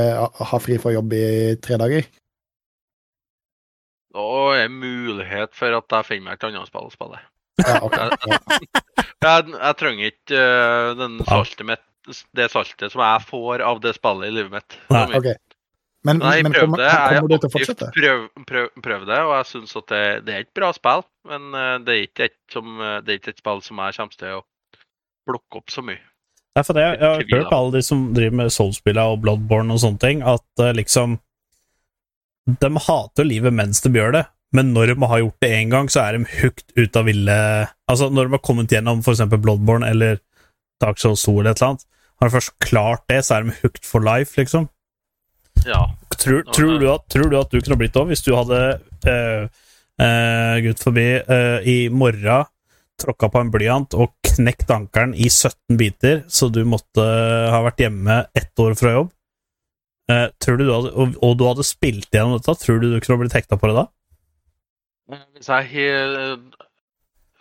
ha 0.52 0.58
fri 0.62 0.76
fra 0.82 0.92
jobb 0.94 1.14
i 1.16 1.24
tre 1.64 1.78
dager 1.80 2.04
Da 4.12 4.24
er 4.58 4.66
det 4.66 4.74
mulighet 4.76 5.54
for 5.56 5.72
at 5.78 5.94
jeg 5.96 6.08
finner 6.10 6.26
meg 6.30 6.36
et 6.40 6.44
annet 6.50 6.68
spill 6.68 6.88
å 6.90 6.92
spille. 6.92 7.20
ja, 7.62 7.78
okay. 7.84 8.10
Jeg, 9.22 9.52
jeg 9.54 9.76
trenger 9.78 10.08
ikke 10.10 10.38
uh, 10.42 10.92
den 10.98 11.20
saltet 11.28 11.66
mitt, 11.68 11.82
det 12.34 12.48
saltet 12.50 12.90
som 12.90 13.02
jeg 13.04 13.22
får 13.28 13.62
av 13.62 13.78
det 13.84 13.92
spillet 13.94 14.26
i 14.32 14.34
livet 14.34 14.50
mitt. 14.56 14.76
Nei, 14.90 15.02
Det 15.04 15.04
er 15.04 15.12
mye. 15.12 15.20
ok. 15.22 15.48
Men, 16.02 16.18
Nei, 16.18 16.32
jeg 16.40 16.46
men 16.48 16.56
prøvde. 16.56 16.86
kommer, 16.90 17.12
kommer 17.14 17.30
du 17.30 17.36
til 17.36 17.46
å 17.46 17.52
fortsette? 17.54 17.88
prøv, 17.94 18.24
prøv, 18.48 18.64
prøv 18.82 19.04
det, 19.06 19.20
og 19.22 19.36
jeg 19.36 19.46
syns 19.52 19.76
at 19.78 19.86
det, 19.92 20.00
det 20.26 20.34
er 20.34 20.42
et 20.42 20.50
bra 20.58 20.72
spill. 20.74 21.04
Men 21.30 21.46
eh, 21.54 21.76
det 21.86 21.94
er 21.94 22.02
ikke 22.08 22.26
et, 22.26 22.34
som, 22.50 22.72
eh, 22.82 22.96
det 23.06 23.14
er 23.14 23.20
ikke 23.20 23.34
et 23.36 23.42
spill 23.44 23.62
som 23.62 23.78
jeg 23.84 23.96
kommer 24.00 24.18
til 24.24 24.40
å 24.40 24.42
plukke 25.30 25.60
opp 25.62 25.70
så 25.70 25.84
mye. 25.86 26.02
Nei, 26.52 26.64
for 26.66 26.76
det, 26.76 26.84
jeg 26.84 27.00
har 27.00 27.22
hørt 27.32 27.54
alle 27.56 27.78
de 27.78 27.80
som 27.84 28.10
driver 28.12 28.42
med 28.42 28.52
Soulspilla 28.52 29.06
og 29.08 29.22
Bloodborne 29.22 29.72
og 29.72 29.80
sånne 29.80 30.02
ting, 30.02 30.20
at 30.20 30.44
uh, 30.60 30.72
liksom 30.76 31.16
De 32.60 32.70
hater 32.88 33.24
livet 33.24 33.54
mens 33.54 33.80
de 33.80 33.92
gjør 33.94 34.16
det, 34.18 34.24
men 34.52 34.74
når 34.74 34.92
de 34.92 35.08
har 35.08 35.22
gjort 35.22 35.44
det 35.44 35.52
én 35.56 35.72
gang, 35.72 35.88
så 35.88 36.02
er 36.02 36.18
de 36.18 36.28
hooked 36.42 36.76
ut 36.76 36.98
av 36.98 37.08
ville 37.08 37.38
Altså, 37.88 38.10
når 38.10 38.28
de 38.28 38.36
har 38.36 38.44
kommet 38.44 38.74
gjennom 38.74 39.00
eksempel 39.00 39.40
Bloodborne 39.40 39.88
eller 39.88 40.20
Dark 40.82 41.00
Souls 41.00 41.24
2 41.24 41.38
eller 41.38 41.54
et 41.54 41.62
eller 41.62 41.72
annet, 41.72 41.86
har 42.20 42.28
de 42.28 42.36
først 42.36 42.54
klart 42.60 43.04
det, 43.08 43.22
så 43.24 43.36
er 43.36 43.46
de 43.46 43.56
hooked 43.62 43.86
for 43.86 44.04
life, 44.04 44.36
liksom. 44.36 44.68
Ja. 45.64 45.86
Tror, 46.18 46.42
tror, 46.52 46.78
du 46.78 46.86
at, 46.90 47.06
tror 47.10 47.30
du 47.30 47.36
at 47.38 47.50
du 47.50 47.60
kunne 47.60 47.78
blitt 47.80 47.94
det 47.96 48.04
hvis 48.10 48.24
du 48.26 48.32
hadde 48.34 48.58
uh, 49.06 49.46
Gud 50.62 50.82
forbi 50.82 51.06
uh, 51.26 51.64
i 51.66 51.88
morgen 51.90 52.46
tråkka 53.02 53.30
på 53.32 53.42
en 53.42 53.50
blyant 53.52 53.96
og 53.98 54.12
knekt 54.36 54.70
ankelen 54.72 55.14
i 55.14 55.28
17 55.30 55.78
biter, 55.80 56.22
så 56.28 56.48
du 56.52 56.62
måtte 56.68 57.04
ha 57.52 57.60
vært 57.64 57.82
hjemme 57.84 58.22
ett 58.38 58.62
år 58.62 58.76
fra 58.78 58.96
jobb? 58.96 59.12
Eh, 60.10 60.28
du 60.44 60.56
du 60.58 60.72
hadde, 60.72 60.92
og 60.96 61.38
du 61.38 61.46
hadde 61.46 61.66
spilt 61.66 62.10
gjennom 62.12 62.38
dette, 62.38 62.56
tror 62.60 62.82
du 62.82 62.90
du 62.90 63.00
kunne 63.00 63.22
blitt 63.22 63.36
hekta 63.38 63.58
på 63.60 63.70
det 63.70 63.78
da? 63.78 63.86
Hvis 65.36 65.48
jeg 65.50 65.68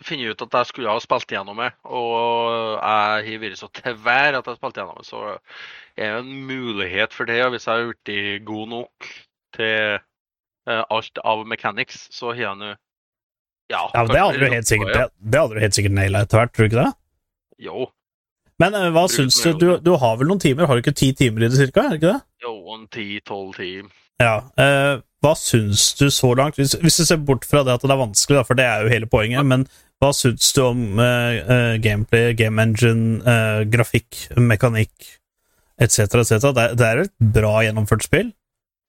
finner 0.02 0.32
ut 0.32 0.44
at 0.44 0.56
jeg 0.58 0.70
skulle 0.70 0.92
ha 0.92 1.02
spilt 1.02 1.32
gjennom 1.32 1.60
det, 1.62 1.72
og 1.88 2.78
jeg 2.78 3.34
har 3.34 3.42
vært 3.42 3.60
så 3.60 3.68
til 3.74 3.98
vær 4.04 4.38
at 4.38 4.46
jeg 4.46 4.54
har 4.54 4.60
spilt 4.60 4.80
gjennom 4.80 4.98
det, 5.00 5.08
så 5.08 5.22
er 5.96 6.16
det 6.16 6.22
en 6.22 6.32
mulighet 6.48 7.14
for 7.16 7.28
det. 7.28 7.40
Hvis 7.54 7.68
jeg 7.68 7.74
har 7.74 7.92
blitt 7.92 8.46
god 8.48 8.72
nok 8.72 9.10
til 9.56 9.98
eh, 9.98 10.82
alt 10.82 11.22
av 11.24 11.44
mechanics, 11.48 12.06
så 12.14 12.32
har 12.32 12.42
jeg 12.46 12.60
nå 12.62 12.72
Ja, 13.70 13.86
Ja, 13.94 14.02
men 14.02 14.12
Det 14.12 14.20
hadde 14.20 14.38
du 14.40 14.54
helt 14.56 14.68
sikkert, 14.68 14.92
det, 14.94 15.08
det 15.32 15.40
hadde 15.40 15.54
du 15.54 15.60
helt 15.60 15.76
sikkert 15.78 15.94
naila 15.96 16.24
etter 16.26 16.40
hvert, 16.42 16.52
tror 16.54 16.66
du 16.66 16.70
ikke 16.70 16.82
det? 16.84 16.92
Jo. 17.62 17.86
Men 18.60 18.74
eh, 18.78 18.90
hva 18.94 19.06
syns 19.10 19.38
du, 19.42 19.52
du? 19.58 19.68
Du 19.82 19.94
har 20.02 20.18
vel 20.20 20.28
noen 20.28 20.42
timer? 20.42 20.68
Har 20.68 20.76
du 20.76 20.82
ikke 20.84 20.94
ti 20.98 21.12
timer 21.16 21.46
i 21.46 21.48
det, 21.48 21.58
cirka? 21.60 21.86
Er 21.86 21.94
det 21.94 22.00
ikke 22.02 22.12
det? 22.12 22.20
Jo, 22.44 22.52
en 22.74 22.84
ti-tolv 22.92 23.54
timer. 23.56 23.94
Ja. 24.22 24.34
Eh, 24.60 25.00
hva 25.22 25.32
syns 25.38 25.92
du 25.98 26.08
så 26.10 26.32
langt, 26.38 26.58
hvis, 26.58 26.74
hvis 26.82 26.98
du 27.00 27.06
ser 27.06 27.22
bort 27.22 27.46
fra 27.48 27.62
det 27.66 27.76
at 27.76 27.86
det 27.86 27.94
er 27.94 28.02
vanskelig, 28.02 28.40
da, 28.40 28.44
for 28.46 28.58
det 28.58 28.66
er 28.66 28.84
jo 28.84 28.92
hele 28.92 29.08
poenget, 29.10 29.46
men 29.46 29.64
hva 30.02 30.10
syns 30.18 30.50
du 30.56 30.62
om 30.66 30.98
eh, 30.98 31.40
eh, 31.40 31.74
gameplay, 31.82 32.32
game 32.38 32.58
engine, 32.62 33.20
eh, 33.22 33.62
grafikk, 33.70 34.24
mekanikk 34.36 35.12
etc., 35.82 36.18
etc.? 36.22 36.50
Det, 36.58 36.68
det 36.78 36.88
er 36.88 37.04
et 37.06 37.14
bra 37.34 37.60
gjennomført 37.62 38.06
spill? 38.06 38.32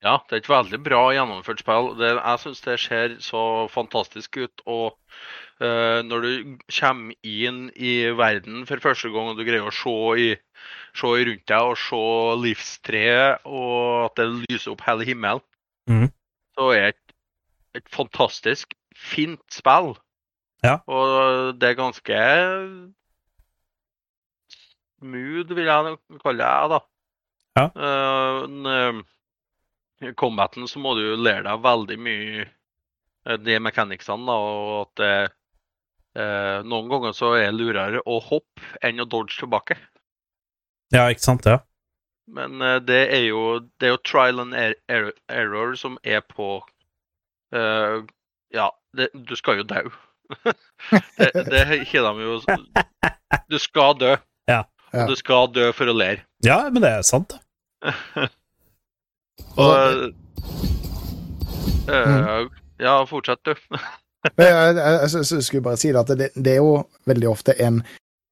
Ja, 0.04 0.18
det 0.28 0.36
er 0.36 0.42
et 0.42 0.50
veldig 0.52 0.80
bra 0.84 1.02
gjennomført 1.16 1.62
spill. 1.64 1.94
Det, 1.96 2.10
jeg 2.18 2.40
syns 2.42 2.62
det 2.66 2.76
ser 2.84 3.14
så 3.24 3.44
fantastisk 3.72 4.36
ut. 4.42 4.64
Og 4.68 4.98
uh, 5.64 6.00
når 6.04 6.26
du 6.26 6.58
kommer 6.68 7.16
inn 7.24 7.70
i 7.76 7.94
verden 8.12 8.66
for 8.68 8.84
første 8.84 9.14
gang, 9.14 9.32
og 9.32 9.40
du 9.40 9.46
greier 9.48 9.70
å 9.70 9.72
se, 9.72 9.96
i, 10.20 10.28
se 11.00 11.12
rundt 11.30 11.46
deg 11.48 11.70
og 11.70 11.80
se 11.80 12.02
livstreet, 12.44 13.48
og 13.48 14.10
at 14.10 14.20
det 14.20 14.28
lyser 14.42 14.74
opp 14.74 14.84
hele 14.90 15.08
himmelen, 15.08 15.46
mm. 15.88 16.10
så 16.60 16.68
er 16.76 16.90
det 16.90 16.98
et, 16.98 17.16
et 17.80 17.96
fantastisk 17.96 18.76
fint 19.14 19.44
spill. 19.56 19.94
Ja. 20.68 20.82
Og 20.92 21.56
det 21.60 21.72
er 21.72 21.80
ganske 21.80 22.20
smooth, 25.00 25.56
vil 25.56 25.72
jeg 25.72 25.98
kalle 26.20 26.44
det, 26.44 26.76
da. 26.76 26.84
Ja. 27.54 27.66
Uh, 27.72 28.44
en, 28.50 29.04
combaten 30.20 30.68
så 30.68 30.80
må 30.84 30.94
du 30.98 31.04
jo 31.06 31.16
lære 31.20 31.46
deg 31.48 31.62
veldig 31.64 31.98
mye 32.04 32.44
eh, 32.46 33.38
de 33.40 33.60
mechanicsene, 33.64 34.26
da, 34.28 34.36
og 34.38 34.74
at 34.82 35.02
det 35.02 35.12
eh, 36.22 36.60
Noen 36.68 36.90
ganger 36.92 37.16
så 37.18 37.34
er 37.40 37.48
det 37.52 37.58
lurere 37.60 38.02
å 38.06 38.20
hoppe 38.22 38.62
enn 38.86 39.02
å 39.02 39.08
dodge 39.10 39.40
tilbake. 39.40 39.78
Ja, 40.94 41.08
ikke 41.10 41.26
sant? 41.26 41.48
Ja. 41.50 41.62
Men 42.28 42.62
eh, 42.62 42.78
det 42.86 43.02
er 43.16 43.26
jo 43.30 43.44
det 43.82 43.90
er 43.90 43.96
jo 43.96 44.02
trial 44.06 44.44
and 44.44 44.54
er- 44.56 44.78
error, 44.88 45.14
error 45.28 45.74
som 45.80 45.98
er 46.04 46.22
på 46.28 46.58
eh, 47.56 48.04
Ja, 48.54 48.70
det, 48.96 49.10
du 49.14 49.34
skal 49.40 49.62
jo 49.64 49.66
dø. 49.68 49.82
det 51.18 51.32
det 51.52 51.64
har 51.68 52.14
de 52.14 52.24
jo 52.24 52.38
Du 53.50 53.58
skal 53.60 53.98
dø. 54.00 54.14
Ja. 54.50 54.64
Ja. 54.94 55.08
Og 55.08 55.10
du 55.10 55.16
skal 55.18 55.50
dø 55.50 55.72
for 55.74 55.90
å 55.90 55.96
lære. 55.98 56.22
ja, 56.46 56.70
men 56.70 56.84
det 56.86 56.92
er 56.94 57.02
sant. 57.08 57.34
Og 59.58 60.14
eh, 61.90 62.46
Ja, 62.84 62.96
fortsett, 63.10 63.44
du. 63.46 63.56
Men 64.38 64.48
Jeg, 64.48 64.56
jeg, 64.56 64.76
jeg, 64.78 65.10
jeg, 65.14 65.26
jeg 65.36 65.44
skulle 65.44 65.66
bare 65.66 65.80
si 65.82 65.92
det, 65.92 66.00
at 66.00 66.18
det, 66.20 66.30
det 66.36 66.56
er 66.56 66.62
jo 66.64 66.78
veldig 67.10 67.30
ofte 67.30 67.56
en 67.64 67.82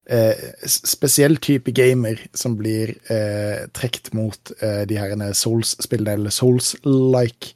eh, 0.08 0.38
spesiell 0.66 1.36
type 1.42 1.72
gamer 1.76 2.20
som 2.34 2.56
blir 2.58 2.94
eh, 3.12 3.66
trukket 3.76 4.12
mot 4.16 4.54
eh, 4.60 4.82
de 4.88 4.98
her 4.98 5.12
Souls-spillene, 5.36 6.16
eller 6.16 6.34
Souls-like. 6.34 7.52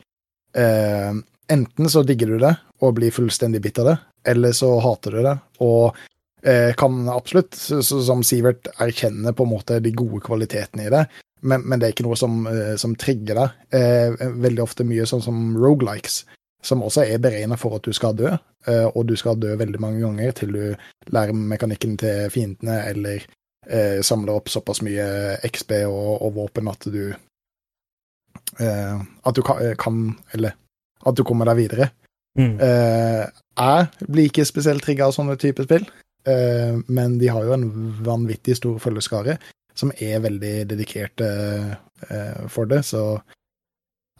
Eh, 0.56 1.16
enten 1.52 1.90
så 1.90 2.02
digger 2.06 2.34
du 2.34 2.38
det 2.42 2.54
og 2.84 2.98
blir 2.98 3.14
fullstendig 3.14 3.62
bitt 3.64 3.80
av 3.80 3.92
det, 3.92 3.96
eller 4.32 4.52
så 4.56 4.74
hater 4.84 5.16
du 5.16 5.22
det 5.24 5.36
og 5.64 5.96
eh, 6.44 6.74
kan 6.76 7.06
absolutt, 7.12 7.54
så, 7.56 7.80
så, 7.82 8.02
som 8.04 8.24
Sivert, 8.26 8.68
erkjenne 8.82 9.32
på 9.32 9.46
en 9.46 9.52
måte 9.54 9.80
de 9.80 9.94
gode 9.96 10.20
kvalitetene 10.26 10.88
i 10.88 10.92
det. 10.92 11.06
Men, 11.46 11.62
men 11.64 11.80
det 11.80 11.88
er 11.88 11.94
ikke 11.94 12.06
noe 12.06 12.18
som, 12.18 12.40
eh, 12.50 12.74
som 12.80 12.96
trigger 12.98 13.38
deg. 13.38 13.60
Eh, 13.78 14.26
veldig 14.42 14.64
ofte 14.64 14.86
mye 14.88 15.06
sånn 15.08 15.24
som 15.24 15.54
rogelikes 15.60 16.24
som 16.66 16.82
også 16.82 17.04
er 17.06 17.22
beregna 17.22 17.58
for 17.60 17.76
at 17.76 17.86
du 17.86 17.94
skal 17.94 18.16
dø, 18.18 18.32
eh, 18.66 18.86
og 18.86 19.06
du 19.08 19.14
skal 19.18 19.38
dø 19.40 19.54
veldig 19.58 19.80
mange 19.82 20.02
ganger 20.02 20.34
til 20.40 20.54
du 20.56 20.62
lærer 21.14 21.36
mekanikken 21.36 21.96
til 22.00 22.30
fiendene 22.32 22.80
eller 22.90 23.22
eh, 23.68 24.00
samler 24.06 24.38
opp 24.38 24.50
såpass 24.52 24.82
mye 24.86 25.06
XB 25.46 25.78
og, 25.86 26.22
og 26.26 26.34
våpen 26.40 26.70
at 26.72 26.88
du 26.90 27.02
eh, 28.60 28.96
At 29.24 29.36
du 29.36 29.42
kan, 29.42 29.62
kan 29.78 30.00
Eller 30.34 30.56
at 31.06 31.14
du 31.14 31.22
kommer 31.22 31.46
deg 31.46 31.60
videre. 31.60 31.90
Mm. 32.38 32.56
Eh, 32.58 33.26
jeg 33.56 34.08
blir 34.10 34.26
ikke 34.26 34.44
spesielt 34.48 34.82
trigga 34.82 35.06
av 35.06 35.12
sånne 35.14 35.36
typer 35.38 35.68
spill, 35.68 35.84
men 36.90 37.12
de 37.20 37.28
har 37.30 37.44
jo 37.46 37.52
en 37.54 37.68
vanvittig 38.02 38.56
stor 38.58 38.80
følgeskare. 38.82 39.36
Som 39.78 39.92
er 40.00 40.22
veldig 40.24 40.54
dedikerte 40.70 41.26
eh, 42.08 42.46
for 42.52 42.68
det, 42.70 42.82
så 42.88 43.02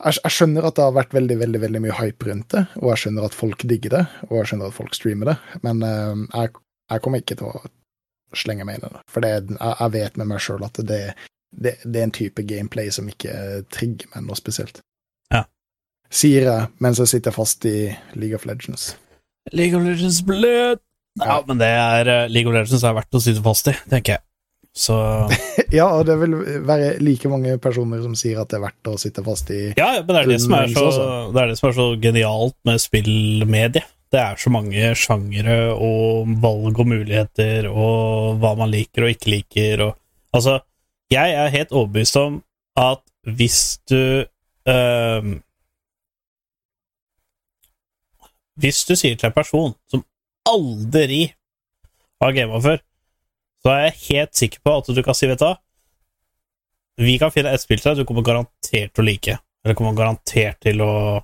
jeg, 0.05 0.19
jeg 0.19 0.33
skjønner 0.35 0.67
at 0.69 0.77
det 0.77 0.85
har 0.85 0.97
vært 0.97 1.15
veldig 1.17 1.39
veldig, 1.41 1.63
veldig 1.63 1.83
mye 1.87 1.97
hype 1.97 2.29
rundt 2.29 2.51
det, 2.53 2.67
og 2.83 2.91
jeg 2.93 3.05
skjønner 3.05 3.29
at 3.29 3.37
folk 3.37 3.65
digger 3.69 3.97
det, 3.97 4.05
og 4.29 4.37
jeg 4.41 4.51
skjønner 4.51 4.71
at 4.71 4.77
folk 4.77 4.97
streamer 4.97 5.33
det, 5.33 5.37
men 5.65 5.83
eh, 5.87 6.27
jeg, 6.35 6.53
jeg 6.93 7.05
kommer 7.05 7.25
ikke 7.25 7.39
til 7.41 7.51
å 7.51 7.65
slenge 8.37 8.67
meg 8.69 8.79
inn 8.79 8.89
i 8.89 8.93
det. 8.93 9.03
For 9.11 9.25
det, 9.25 9.33
jeg, 9.33 9.57
jeg 9.57 9.95
vet 9.97 10.21
med 10.21 10.31
meg 10.33 10.43
sjøl 10.45 10.67
at 10.67 10.81
det, 10.91 11.01
det, 11.57 11.77
det 11.85 12.01
er 12.01 12.09
en 12.09 12.17
type 12.19 12.45
gameplay 12.49 12.93
som 12.93 13.09
ikke 13.09 13.63
trigger 13.73 14.13
meg 14.13 14.27
noe 14.27 14.39
spesielt. 14.39 14.83
Ja. 15.33 15.47
Sier 16.13 16.49
jeg 16.51 16.71
mens 16.85 17.01
jeg 17.03 17.15
sitter 17.15 17.35
fast 17.35 17.65
i 17.69 17.95
League 18.19 18.37
of 18.37 18.47
Legends. 18.49 18.95
League 19.55 19.79
of 19.79 19.87
Legends 19.87 20.21
blød! 20.27 20.83
Ja, 21.23 21.41
men 21.49 21.61
det 21.63 21.71
er 21.73 22.13
eh, 22.13 22.29
League 22.29 22.51
of 22.51 22.57
Legends 22.57 22.85
er 22.85 22.97
verdt 22.99 23.17
å 23.17 23.23
sitte 23.25 23.45
fast 23.45 23.71
i, 23.73 23.77
tenker 23.89 24.19
jeg. 24.19 24.26
Så 24.77 24.95
Ja, 25.79 25.89
og 25.89 26.05
det 26.09 26.19
vil 26.21 26.37
være 26.69 26.97
like 27.01 27.31
mange 27.33 27.57
personer 27.63 28.03
som 28.05 28.15
sier 28.19 28.43
at 28.43 28.53
det 28.53 28.59
er 28.59 28.67
verdt 28.67 28.91
å 28.93 28.97
sitte 29.01 29.25
fast 29.25 29.51
i 29.55 29.61
Ja, 29.79 30.03
men 30.03 30.13
det 30.13 30.23
er 30.23 30.33
det 30.35 30.41
som 30.45 30.57
er 30.59 30.73
så, 30.75 30.89
det 31.33 31.43
er 31.43 31.53
det 31.53 31.59
som 31.61 31.71
er 31.71 31.77
så 31.79 31.87
genialt 32.03 32.57
med 32.69 32.83
spillmedie. 32.83 33.85
Det 34.13 34.21
er 34.23 34.37
så 34.39 34.53
mange 34.55 34.91
sjangere 34.95 35.73
og 35.73 36.29
valg 36.43 36.79
og 36.79 36.91
muligheter 36.93 37.71
og 37.73 38.37
hva 38.43 38.53
man 38.61 38.71
liker 38.71 39.07
og 39.07 39.17
ikke 39.17 39.33
liker 39.39 39.89
og 39.91 39.95
Altså, 40.37 40.59
jeg 41.09 41.33
er 41.33 41.49
helt 41.49 41.71
overbevist 41.73 42.17
om 42.21 42.43
at 42.77 43.01
hvis 43.25 43.79
du 43.91 44.25
øh, 44.69 45.25
Hvis 48.57 48.85
du 48.85 48.95
sier 48.97 49.17
til 49.17 49.27
en 49.31 49.33
person 49.37 49.75
som 49.91 50.05
aldri 50.49 51.33
har 52.23 52.33
gama 52.33 52.61
før, 52.65 52.79
så 53.67 53.73
er 53.73 53.89
jeg 53.89 53.97
helt 54.05 54.37
sikker 54.39 54.61
på 54.63 54.73
at 54.79 54.89
du 54.95 55.01
kan 55.03 55.17
si, 55.19 55.27
vet 55.27 55.41
du 55.43 57.03
Vi 57.03 57.17
kan 57.19 57.33
finne 57.35 57.51
et 57.51 57.61
spill 57.61 57.81
til 57.83 57.91
deg 57.91 58.05
du 58.05 58.09
kommer 58.09 58.23
garantert 58.23 58.93
til 58.95 59.03
å 59.03 59.07
like. 59.07 59.35
Eller 59.65 59.75
kommer 59.75 59.97
garantert 59.99 60.61
til 60.63 60.81
å, 60.85 61.19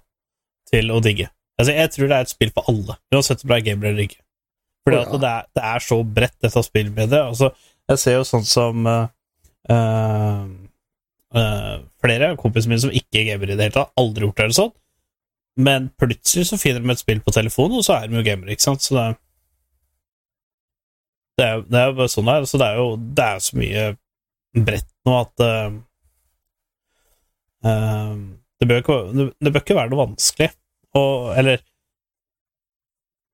til 0.67 0.91
å 0.91 0.99
digge. 1.01 1.29
Altså, 1.61 1.77
jeg 1.77 1.93
tror 1.95 2.11
det 2.11 2.17
er 2.17 2.27
et 2.27 2.33
spill 2.33 2.51
for 2.51 2.67
alle, 2.73 2.97
uansett 3.15 3.45
om 3.45 3.53
det 3.53 3.61
er 3.61 3.67
gamer 3.69 3.93
eller 3.93 4.09
ikke. 4.09 4.19
Fordi 4.83 4.99
at 4.99 5.15
ja. 5.15 5.21
det, 5.23 5.31
er, 5.31 5.47
det 5.55 5.65
er 5.71 5.87
så 5.87 5.99
bredt, 6.03 6.39
dette 6.43 6.65
spillmediet. 6.67 7.23
Altså, 7.23 7.53
jeg 7.93 8.03
ser 8.03 8.19
jo 8.19 8.27
sånn 8.27 8.47
som 8.49 8.91
uh, 8.91 9.07
uh, 9.71 10.43
flere 12.03 12.33
av 12.33 12.41
kompisene 12.43 12.75
mine 12.75 12.83
som 12.83 12.99
ikke 12.99 13.23
gamer 13.31 13.53
i 13.53 13.55
det 13.55 13.69
hele 13.69 13.77
tatt, 13.77 13.95
aldri 14.03 14.27
gjort 14.27 14.39
det 14.41 14.49
eller 14.49 14.59
sånn, 14.59 14.75
men 15.63 15.93
plutselig 16.01 16.51
så 16.51 16.59
finner 16.59 16.83
de 16.83 16.91
et 16.91 17.03
spill 17.03 17.23
på 17.23 17.35
telefonen, 17.39 17.79
og 17.79 17.87
så 17.87 18.01
er 18.01 18.05
de 18.09 18.19
jo 18.19 18.27
gamere, 18.27 18.51
ikke 18.55 18.67
sant? 18.67 18.83
Så 18.83 18.91
det, 18.97 19.07
det 21.39 21.47
er 21.49 21.63
det 21.65 21.81
er 21.81 21.97
bare 21.97 22.13
sånn 22.13 22.29
det 22.29 22.37
er. 22.37 22.47
Så 22.49 22.61
det 22.61 22.69
er 22.69 22.81
jo 22.81 22.89
det 23.01 23.27
er 23.27 23.43
så 23.43 23.59
mye 23.59 23.85
bredt 24.53 24.89
nå 25.09 25.19
at 25.19 25.45
uh, 25.47 25.73
det, 28.61 28.69
bør 28.69 28.83
ikke, 28.83 28.99
det, 29.17 29.29
det 29.41 29.53
bør 29.53 29.65
ikke 29.65 29.79
være 29.79 29.93
noe 29.93 30.03
vanskelig. 30.07 30.51
Og, 30.99 31.31
eller 31.41 31.63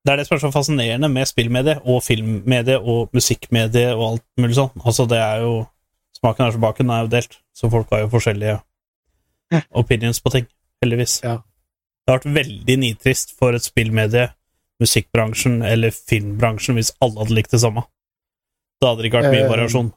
Det 0.07 0.13
er 0.13 0.21
det 0.21 0.29
som 0.29 0.37
er 0.37 0.45
så 0.45 0.53
fascinerende 0.55 1.09
med 1.11 1.27
spillmedie 1.29 1.75
og 1.83 1.99
filmmedie 2.07 2.79
og 2.79 3.11
musikkmedie 3.13 3.91
og 3.97 4.05
alt 4.13 4.27
mulig 4.41 4.57
sånn. 4.57 4.71
Altså, 4.85 5.09
det 5.11 5.19
er 5.19 5.43
jo 5.45 5.59
Smaken 6.19 6.49
er 6.49 6.55
så 6.55 6.59
baken 6.59 6.89
er 6.91 7.05
jo 7.05 7.11
delt, 7.13 7.37
så 7.55 7.69
folk 7.71 7.93
har 7.95 8.01
jo 8.03 8.09
forskjellige 8.11 8.57
opinions 9.79 10.19
på 10.19 10.33
ting, 10.35 10.49
heldigvis. 10.83 11.21
Ja. 11.23 11.37
Det 12.03 12.11
har 12.11 12.19
vært 12.19 12.35
veldig 12.41 12.77
nitrist 12.83 13.37
for 13.39 13.55
et 13.55 13.63
spillmedie, 13.63 14.25
musikkbransjen 14.83 15.63
eller 15.67 15.95
filmbransjen 15.95 16.79
hvis 16.79 16.93
alle 17.05 17.23
hadde 17.23 17.37
likt 17.39 17.55
det 17.55 17.63
samme. 17.65 17.85
Da 18.79 18.93
hadde 18.93 19.03
det 19.03 19.11
ikke 19.11 19.23
vært 19.23 19.35
mye 19.35 19.47
Eh, 19.47 19.53
variasjon. 19.53 19.89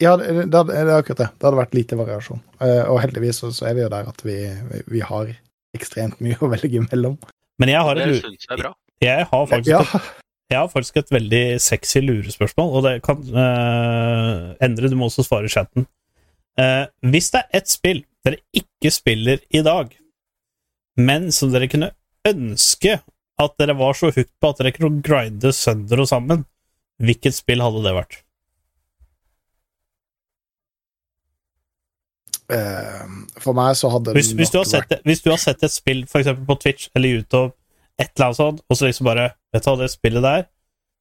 Ja, 0.00 0.14
det, 0.16 0.46
det, 0.48 0.62
det 0.70 0.78
er 0.80 0.94
akkurat 0.96 1.20
det. 1.20 1.28
Det 1.36 1.46
hadde 1.46 1.60
vært 1.60 1.76
lite 1.76 1.98
variasjon. 2.00 2.40
Eh, 2.64 2.82
og 2.88 3.02
heldigvis 3.04 3.42
så, 3.42 3.52
så 3.54 3.68
er 3.70 3.76
vi 3.76 3.84
jo 3.84 3.92
der 3.92 4.08
at 4.10 4.24
vi, 4.24 4.38
vi, 4.70 4.80
vi 4.96 5.04
har 5.04 5.30
ekstremt 5.76 6.18
mye 6.24 6.38
å 6.40 6.48
velge 6.50 6.82
mellom. 6.88 7.18
Men 7.60 7.74
jeg 7.74 7.84
har, 7.86 8.00
et, 8.00 8.24
jeg 8.48 8.72
jeg 9.04 9.28
har 9.30 9.46
faktisk 9.50 9.70
Ja, 9.70 9.84
et 9.84 10.26
Jeg 10.50 10.58
har 10.58 10.70
faktisk 10.72 10.96
et 10.98 11.12
veldig 11.14 11.44
sexy 11.62 12.00
lurespørsmål, 12.02 12.70
og 12.74 12.86
det 12.88 12.96
kan 13.06 13.20
eh, 13.22 14.46
endre. 14.66 14.88
Du 14.90 14.96
må 14.98 15.06
også 15.06 15.22
svare 15.22 15.46
i 15.46 15.52
chatten. 15.52 15.86
Eh, 16.58 16.86
hvis 17.12 17.30
det 17.30 17.44
er 17.44 17.60
ett 17.60 17.70
spill 17.70 18.02
dere 18.26 18.40
ikke 18.52 18.90
spiller 18.92 19.38
i 19.54 19.62
dag, 19.64 19.92
men 20.98 21.30
som 21.32 21.52
dere 21.54 21.70
kunne 21.70 21.92
ønske 22.26 22.98
at 23.40 23.54
dere 23.60 23.76
var 23.78 23.96
så 23.96 24.10
hooked 24.10 24.32
på 24.40 24.50
at 24.50 24.60
dere 24.60 24.74
kunne 24.76 25.02
grinde 25.04 25.52
sønder 25.56 26.02
og 26.02 26.10
sammen, 26.10 26.44
hvilket 27.00 27.36
spill 27.36 27.62
hadde 27.64 27.84
det 27.84 27.96
vært? 27.96 28.20
eh, 32.50 33.06
for 33.40 33.56
meg 33.56 33.74
så 33.78 33.90
hadde 33.92 34.14
Hvis, 34.16 34.32
det 34.32 34.40
hvis, 34.40 34.52
du 34.52 34.60
har 34.60 34.66
nok 34.66 34.72
sett, 34.72 34.94
hvis 35.06 35.22
du 35.24 35.30
har 35.32 35.40
sett 35.42 35.66
et 35.66 35.74
spill 35.74 36.06
for 36.10 36.22
eksempel 36.22 36.46
på 36.48 36.58
Twitch 36.62 36.88
eller 36.94 37.16
YouTube, 37.16 37.52
et 38.00 38.10
eller 38.14 38.30
annet 38.30 38.40
sånt, 38.40 38.64
og 38.68 38.78
så 38.78 38.88
liksom 38.88 39.10
bare 39.10 39.30
Vet 39.50 39.64
du 39.66 39.70
hva, 39.70 39.78
det 39.80 39.90
spillet 39.90 40.22
der, 40.22 40.42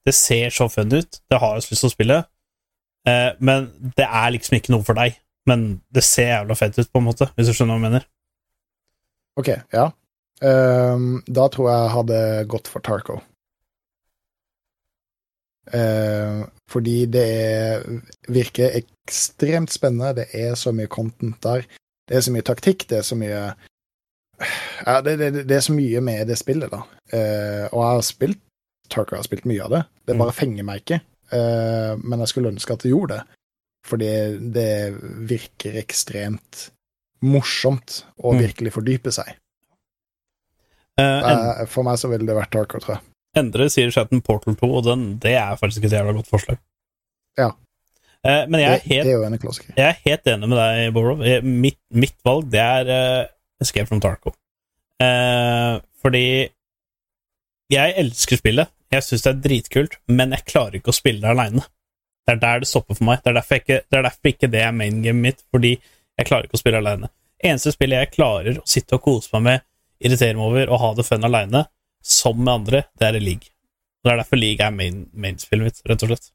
det 0.07 0.14
ser 0.18 0.49
så 0.49 0.66
fun 0.74 0.90
ut, 0.90 1.20
det 1.30 1.38
har 1.38 1.52
jeg 1.53 1.68
lyst 1.70 1.84
til 1.84 1.86
å 1.86 1.94
spille, 1.94 2.16
eh, 3.06 3.28
men 3.45 3.68
det 3.94 4.07
er 4.07 4.32
liksom 4.34 4.56
ikke 4.57 4.74
noe 4.74 4.82
for 4.88 4.98
deg. 4.98 5.20
Men 5.45 5.68
det 5.94 6.02
ser 6.02 6.32
jævla 6.32 6.57
fett 6.57 6.80
ut, 6.80 6.90
på 6.90 6.98
en 6.98 7.06
måte, 7.06 7.28
hvis 7.38 7.52
du 7.52 7.53
skjønner 7.53 7.76
hva 7.76 7.78
jeg 7.78 7.86
mener. 7.86 8.07
Ok, 9.38 9.52
ja. 9.76 9.86
Ehm, 10.41 11.22
da 11.28 11.48
tror 11.52 11.70
jeg 11.70 11.80
jeg 11.84 11.95
hadde 11.98 12.20
gått 12.48 12.68
for 12.72 12.80
Tarco. 12.86 13.20
Uh, 15.70 16.48
fordi 16.72 17.03
det 17.14 17.24
er, 17.30 17.84
virker 18.34 18.74
ekstremt 18.80 19.70
spennende. 19.74 20.16
Det 20.24 20.28
er 20.34 20.56
så 20.57 20.72
mye 20.74 20.90
content 20.90 21.38
der. 21.45 21.66
Det 22.10 22.18
er 22.18 22.24
så 22.26 22.32
mye 22.34 22.45
taktikk, 22.48 22.88
det 22.90 22.98
er 23.03 23.06
så 23.06 23.18
mye 23.20 23.41
Ja, 24.88 24.95
det, 25.06 25.18
det, 25.20 25.44
det 25.49 25.57
er 25.60 25.61
så 25.61 25.76
mye 25.76 25.99
med 26.02 26.26
det 26.32 26.40
spillet, 26.40 26.72
da. 26.72 26.80
Uh, 27.14 27.66
og 27.70 27.82
jeg 27.84 27.90
har 27.91 28.06
spilt 28.07 28.40
Tarco, 28.90 29.18
har 29.20 29.28
spilt 29.28 29.45
mye 29.45 29.61
av 29.68 29.70
det. 29.76 29.84
Det 30.07 30.16
Mm. 30.16 30.22
bare 30.24 30.34
fenger 30.34 30.66
meg 30.66 30.82
ikke. 30.82 31.02
Uh, 31.30 31.94
men 32.02 32.24
jeg 32.24 32.32
skulle 32.32 32.49
ønske 32.56 32.74
at 32.74 32.82
det 32.82 32.90
gjorde 32.90 33.20
det. 33.20 33.44
Fordi 33.86 34.10
det 34.56 34.72
virker 35.30 35.78
ekstremt 35.84 36.70
morsomt 37.22 38.06
å 38.24 38.34
Mm. 38.34 38.40
virkelig 38.41 38.74
fordype 38.74 39.11
seg. 39.14 39.36
Eh, 40.99 41.63
For 41.71 41.88
meg 41.88 41.99
så 42.01 42.09
ville 42.11 42.27
det 42.27 42.35
vært 42.38 42.51
Tarko, 42.55 42.81
tror 42.84 42.97
jeg. 42.97 43.05
Endre 43.39 43.69
sier 43.71 43.91
chatten 43.93 44.23
Portal 44.26 44.57
2, 44.59 44.69
og 44.80 44.85
den, 44.88 45.09
det 45.21 45.35
er 45.38 45.57
faktisk 45.59 45.85
et 45.85 45.95
jævla 45.95 46.15
godt 46.17 46.30
forslag. 46.31 46.59
Ja. 47.39 47.51
Uh, 48.19 48.43
men 48.51 48.59
jeg 48.59 48.73
er 48.73 48.81
helt 48.84 49.05
det 49.07 49.13
er 49.13 49.15
jo 49.15 49.23
en. 49.23 49.35
Jeg 49.77 49.85
er 49.85 49.99
helt 50.03 50.26
enig 50.27 50.49
med 50.51 50.59
deg, 50.59 50.93
Borov. 50.95 51.21
Mitt, 51.45 51.80
mitt 51.95 52.17
valg, 52.27 52.49
det 52.51 52.59
er 52.59 52.89
uh, 52.91 53.30
Escape 53.63 53.88
from 53.88 54.01
Tarco. 54.03 54.34
Uh, 54.99 55.80
fordi 56.01 56.49
jeg 57.71 57.95
elsker 58.01 58.41
spillet. 58.41 58.73
Jeg 58.89 59.05
syns 59.05 59.23
det 59.23 59.31
er 59.31 59.41
dritkult, 59.43 59.99
men 60.09 60.34
jeg 60.34 60.47
klarer 60.49 60.80
ikke 60.80 60.91
å 60.91 60.97
spille 60.97 61.21
det 61.21 61.30
aleine. 61.30 61.63
Det 62.26 62.35
er 62.35 62.41
der 62.41 62.63
det 62.63 62.69
stopper 62.69 62.97
for 62.97 63.05
meg. 63.07 63.21
Det 63.23 63.31
er 63.31 63.38
derfor 63.38 63.61
ikke 63.61 63.80
det 63.85 63.97
er, 63.99 64.05
derfor 64.09 64.31
ikke 64.34 64.49
det 64.51 64.63
er 64.65 64.76
main 64.76 64.99
gamet 65.05 65.26
mitt, 65.27 65.43
fordi 65.53 65.76
jeg 65.77 66.27
klarer 66.27 66.49
ikke 66.49 66.57
å 66.57 66.61
spille 66.63 66.81
aleine. 66.81 67.11
Eneste 67.39 67.71
spillet 67.71 68.01
jeg 68.01 68.15
klarer 68.17 68.59
å 68.59 68.65
sitte 68.67 68.97
og 68.97 69.05
kose 69.05 69.31
meg 69.38 69.45
med, 69.45 69.65
irritere 70.03 70.35
meg 70.38 70.45
over 70.47 70.71
og 70.73 70.80
ha 70.84 70.89
det 70.97 71.05
fun 71.07 71.27
aleine, 71.27 71.65
som 72.01 72.38
med 72.39 72.53
andre, 72.53 72.84
det 72.99 73.07
er 73.09 73.17
i 73.19 73.23
League. 73.23 73.51
Det 74.03 74.11
er 74.13 74.21
derfor 74.21 74.39
League 74.39 74.63
er 74.65 74.71
main- 74.71 75.07
main-spillet 75.13 75.67
mitt, 75.69 75.81
rett 75.89 76.03
og 76.05 76.13
slett. 76.13 76.30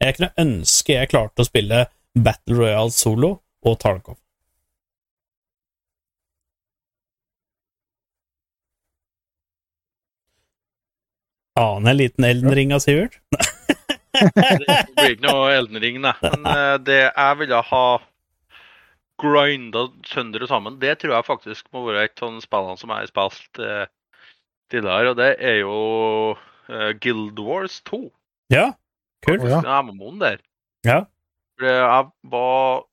Jeg 0.00 0.14
kunne 0.16 0.30
ønske 0.44 0.94
jeg 0.94 1.10
klarte 1.10 1.42
å 1.42 1.48
spille 1.48 1.86
Battle 2.14 2.54
Royale 2.60 2.94
solo 2.94 3.32
og 3.66 3.78
Tarkov. 3.82 4.18
Aner 11.58 11.90
en 11.90 11.96
liten 11.96 12.24
Elden 12.24 12.54
Ring 12.54 12.74
av 12.74 12.78
Sivert? 12.78 13.18
Det 14.18 14.32
blir 14.96 15.12
ikke 15.14 15.26
noe 15.28 15.50
Elden 15.54 15.78
Ring, 15.82 15.98
nei. 16.02 16.14
Men 16.24 16.46
eh, 16.50 16.76
det 16.82 16.96
jeg 17.04 17.36
ville 17.38 17.58
ha 17.70 17.82
grinda 19.18 19.86
sønder 20.06 20.44
og 20.46 20.50
sammen, 20.50 20.80
det 20.80 20.98
tror 21.00 21.16
jeg 21.16 21.26
faktisk 21.26 21.70
må 21.74 21.84
være 21.88 22.08
et 22.08 22.22
av 22.22 22.40
spillene 22.44 22.80
som 22.80 22.92
jeg 22.92 23.04
har 23.04 23.10
spilt 23.10 23.62
eh, 23.64 23.86
tidligere, 24.70 25.12
og 25.12 25.18
det 25.18 25.30
er 25.38 25.60
jo 25.62 25.78
eh, 26.70 26.92
Guild 27.02 27.40
Wars 27.42 27.80
2. 27.90 28.02
Ja, 28.54 28.70
kult. 29.26 29.44
Ja. 29.48 29.80
MMO-en 29.82 30.20
der. 30.22 30.42
Ja. 30.86 31.02
Jeg 31.58 32.10
var 32.30 32.84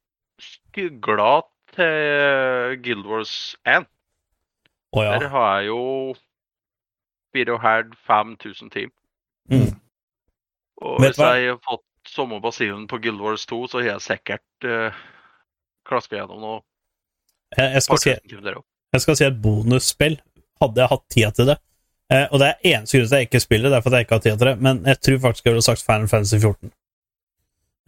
skugla 0.42 1.42
til 1.76 2.80
Guild 2.84 3.06
Wars 3.06 3.56
1. 3.68 3.86
Å 4.96 5.04
Der 5.04 5.28
har 5.30 5.50
jeg 5.60 5.68
jo 5.70 6.16
4,5-5000 7.36 8.72
team. 8.72 8.92
Mm. 9.52 9.76
Og 10.82 11.02
Vet 11.04 11.14
hvis 11.14 11.20
jeg 11.20 11.52
har 11.52 11.60
fått 11.64 11.84
samme 12.10 12.40
basillen 12.42 12.88
på 12.88 13.00
Guild 13.04 13.22
Wars 13.22 13.46
2, 13.46 13.68
så 13.68 13.82
har 13.82 13.96
jeg 13.96 14.06
sikkert 14.06 14.68
uh, 14.68 15.04
klaska 15.88 16.18
gjennom 16.20 16.42
noe. 16.42 16.64
Jeg, 17.56 17.72
jeg, 17.78 17.84
skal 17.86 18.02
si, 18.02 18.16
jeg 18.16 19.04
skal 19.04 19.18
si 19.20 19.28
et 19.28 19.38
bonusspill. 19.42 20.18
Hadde 20.64 20.82
jeg 20.82 20.92
hatt 20.92 21.06
tida 21.14 21.32
til 21.36 21.50
det. 21.52 21.58
Eh, 22.14 22.26
og 22.30 22.42
det 22.42 22.50
er 22.52 22.68
eneste 22.76 22.98
grunn 23.00 23.08
til 23.08 23.16
at 23.16 23.22
jeg 23.24 23.30
ikke 23.30 23.42
spiller, 23.42 23.72
det 23.72 23.78
er 23.80 23.86
fordi 23.86 24.00
jeg 24.02 24.06
ikke 24.06 24.18
har 24.18 24.24
tida 24.26 24.38
til 24.38 24.50
det, 24.52 24.56
men 24.62 24.82
jeg 24.86 25.00
tror 25.02 25.22
faktisk 25.24 25.48
jeg 25.48 25.56
ville 25.56 25.66
sagt 25.66 25.86
Final 25.86 26.12
Fantasy 26.12 26.38
14. 26.38 26.70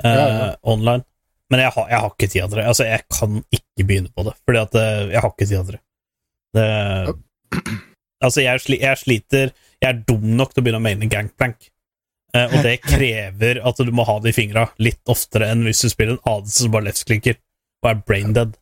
Eh, 0.03 0.15
Ja, 0.17 0.25
ja. 0.27 0.47
Online. 0.63 1.05
Men 1.49 1.61
jeg 1.63 1.71
har, 1.75 1.85
jeg 1.89 2.03
har 2.03 2.11
ikke 2.11 2.27
tida 2.27 2.47
til 2.47 2.59
det. 2.59 2.65
Altså, 2.67 2.87
jeg 2.87 3.03
kan 3.13 3.37
ikke 3.55 3.85
begynne 3.87 4.11
på 4.11 4.25
det, 4.27 4.33
fordi 4.43 4.59
at 4.65 4.75
eh, 4.81 5.03
jeg 5.13 5.23
har 5.23 5.31
ikke 5.31 5.47
tida 5.47 5.63
til 5.63 5.77
det. 5.77 5.83
det 6.57 6.67
altså, 8.25 8.41
jeg, 8.43 8.63
sli, 8.65 8.81
jeg 8.83 8.99
sliter 8.99 9.53
Jeg 9.81 9.87
er 9.89 10.01
dum 10.09 10.25
nok 10.35 10.53
til 10.53 10.61
å 10.61 10.65
begynne 10.65 10.81
å 10.81 10.87
maine 10.87 11.09
gangplank. 11.11 11.69
Eh, 12.35 12.47
og 12.51 12.65
det 12.65 12.79
krever 12.91 13.61
at 13.63 13.79
du 13.79 13.93
må 13.95 14.05
ha 14.09 14.17
det 14.23 14.33
i 14.33 14.37
fingra 14.41 14.67
litt 14.81 15.01
oftere 15.13 15.51
enn 15.53 15.63
hvis 15.67 15.85
du 15.85 15.91
spiller 15.93 16.17
en 16.17 16.25
adelse 16.33 16.65
som 16.65 16.73
bare 16.73 16.89
left-klikker 16.89 17.37
og 17.87 17.93
er 17.95 18.01
brain 18.07 18.33
dead. 18.35 18.57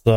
Så 0.00 0.14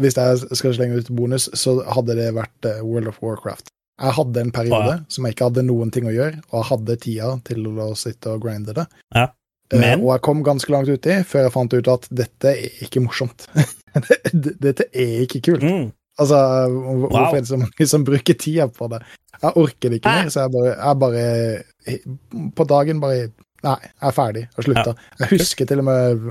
Hvis 0.00 0.16
jeg 0.18 0.56
skal 0.58 0.74
slenge 0.76 1.00
ut 1.00 1.10
bonus, 1.16 1.48
så 1.56 1.76
hadde 1.94 2.16
det 2.18 2.30
vært 2.36 2.66
eh, 2.68 2.80
World 2.84 3.10
of 3.12 3.20
Warcraft. 3.22 3.70
Jeg 4.00 4.16
hadde 4.16 4.40
en 4.40 4.52
periode 4.54 4.94
ja. 4.94 4.98
som 5.12 5.26
jeg 5.28 5.36
ikke 5.36 5.50
hadde 5.50 5.66
noen 5.68 5.92
ting 5.92 6.08
å 6.08 6.14
gjøre, 6.14 6.40
og 6.48 6.56
jeg 6.56 6.68
hadde 6.70 6.96
tida 7.04 7.30
til 7.44 7.68
å 7.68 7.90
sitte 8.00 8.32
og 8.32 8.42
grinde 8.46 8.74
det. 8.76 8.86
Ja. 9.14 9.26
Eh, 9.70 9.78
Men- 9.78 10.00
og 10.00 10.14
jeg 10.14 10.24
kom 10.26 10.42
ganske 10.42 10.72
langt 10.72 10.88
uti 10.88 11.20
før 11.28 11.44
jeg 11.46 11.52
fant 11.54 11.74
ut 11.76 11.88
at 11.92 12.08
dette 12.10 12.54
er 12.56 12.84
ikke 12.86 13.04
morsomt. 13.04 13.46
Dette 14.64 14.86
er 14.94 15.24
ikke 15.26 15.40
kult. 15.50 15.62
mm, 15.66 15.88
Altså, 16.20 16.36
Wow. 16.68 17.08
hvorfor 17.08 17.36
er 17.36 17.40
det 17.40 17.48
så 17.48 17.56
mange 17.56 17.86
som 17.88 18.04
bruker 18.04 18.34
tida 18.34 18.66
på 18.68 18.88
det? 18.92 19.00
Jeg 19.42 19.52
orker 19.56 19.88
det 19.88 20.00
ikke 20.00 20.12
mer, 20.12 20.28
så 20.30 20.42
jeg 20.44 20.50
bare, 20.52 20.74
jeg 20.76 20.98
bare 21.00 22.50
På 22.56 22.64
dagen 22.68 23.00
bare 23.00 23.30
Nei, 23.66 23.76
jeg 23.84 24.06
er 24.08 24.16
ferdig 24.16 24.44
og 24.56 24.66
slutta. 24.66 24.94
Jeg 25.20 25.30
husker 25.34 25.68
til 25.68 25.82
og 25.82 25.88
med 25.88 26.24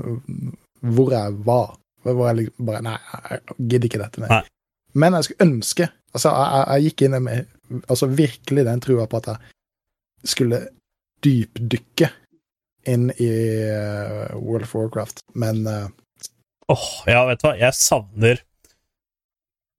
hvor 0.96 1.14
jeg 1.14 1.38
var. 1.46 1.76
Hvor 2.02 2.26
jeg 2.30 2.38
liksom 2.40 2.66
bare 2.66 2.82
Nei, 2.86 2.96
jeg 3.30 3.56
gidder 3.58 3.88
ikke 3.90 4.02
dette 4.02 4.22
mer. 4.22 4.34
Nei. 4.34 4.42
Men 5.00 5.14
jeg 5.18 5.28
skulle 5.28 5.46
ønske 5.46 5.90
Altså, 6.10 6.32
jeg, 6.34 6.50
jeg, 6.50 6.66
jeg 6.66 6.86
gikk 6.88 7.02
inn 7.06 7.16
med 7.22 7.84
altså 7.86 8.08
virkelig 8.10 8.64
den 8.66 8.80
trua 8.82 9.04
på 9.06 9.20
at 9.20 9.28
jeg 9.30 10.32
skulle 10.32 10.58
dypdykke 11.22 12.08
inn 12.90 13.10
i 13.20 13.28
eh, 13.68 14.32
World 14.34 14.66
of 14.66 14.74
Warcraft, 14.74 15.22
men 15.38 15.66
eh, 15.70 15.86
Åh, 16.70 16.88
ja, 17.10 17.24
vet 17.26 17.42
du 17.42 17.48
hva? 17.48 17.54
Jeg 17.58 17.74
savner 17.78 18.42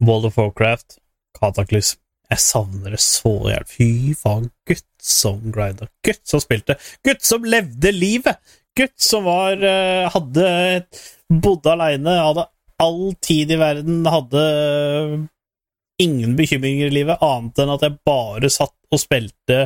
World 0.03 0.28
of 0.28 0.40
Warcraft, 0.40 0.98
Kataklysm. 1.40 1.99
Jeg 2.32 2.44
savner 2.44 2.95
det 2.95 2.99
så 3.03 3.32
jævlig. 3.48 3.68
Fy 3.72 3.88
faen, 4.19 4.49
gutt 4.68 4.88
som 5.02 5.41
grinda. 5.52 5.88
Gutt 6.06 6.22
som 6.28 6.41
spilte. 6.44 6.78
Gutt 7.06 7.26
som 7.26 7.45
levde 7.45 7.91
livet! 7.95 8.38
Gutt 8.78 8.95
som 9.03 9.26
var 9.28 9.60
eh, 9.68 10.07
Hadde 10.14 10.48
Bodde 11.32 11.73
aleine, 11.73 12.14
hadde 12.23 12.45
all 12.82 13.14
tid 13.23 13.52
i 13.52 13.57
verden, 13.60 14.06
hadde 14.10 14.41
ingen 16.02 16.34
bekymringer 16.36 16.90
i 16.90 16.95
livet, 16.95 17.22
annet 17.23 17.61
enn 17.61 17.73
at 17.76 17.84
jeg 17.86 17.99
bare 18.07 18.49
satt 18.52 18.73
og 18.91 18.99
spilte 18.99 19.60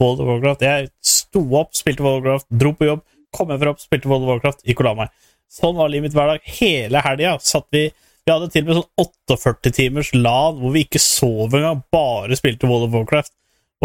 World 0.00 0.22
of 0.22 0.30
Warcraft. 0.30 0.64
Jeg 0.64 0.90
sto 1.04 1.42
opp, 1.58 1.74
spilte 1.76 2.04
World 2.04 2.22
of 2.22 2.28
Warcraft, 2.28 2.48
dro 2.62 2.72
på 2.76 2.88
jobb, 2.88 3.02
kom 3.36 3.50
hjem 3.50 3.60
fra 3.60 3.72
jobb, 3.72 3.82
spilte 3.82 4.12
World 4.12 4.24
of 4.24 4.32
Warcraft, 4.34 4.62
gikk 4.68 4.84
og 4.84 4.88
la 4.88 4.94
meg. 5.02 5.26
Sånn 5.50 5.76
var 5.76 5.90
livet 5.90 6.08
mitt 6.08 6.16
hver 6.16 6.30
dag. 6.30 6.46
Hele 6.60 7.02
helga 7.04 7.34
satt 7.42 7.68
vi 7.74 7.90
Vi 8.28 8.30
hadde 8.30 8.50
til 8.52 8.62
og 8.62 8.68
med 8.68 8.76
sånn 8.76 9.04
48 9.34 9.70
timers 9.74 10.10
LAN 10.14 10.58
hvor 10.60 10.74
vi 10.74 10.84
ikke 10.84 11.00
sov 11.02 11.54
engang, 11.56 11.80
bare 11.90 12.36
spilte 12.38 12.68
World 12.70 12.86
of 12.90 12.98
Warcraft 12.98 13.32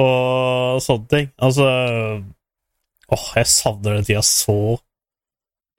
og 0.01 0.81
sånne 0.83 1.11
ting. 1.11 1.29
Altså 1.43 1.67
Åh, 3.05 3.25
jeg 3.37 3.47
savner 3.51 3.99
den 3.99 4.07
tida 4.07 4.23
så 4.25 4.79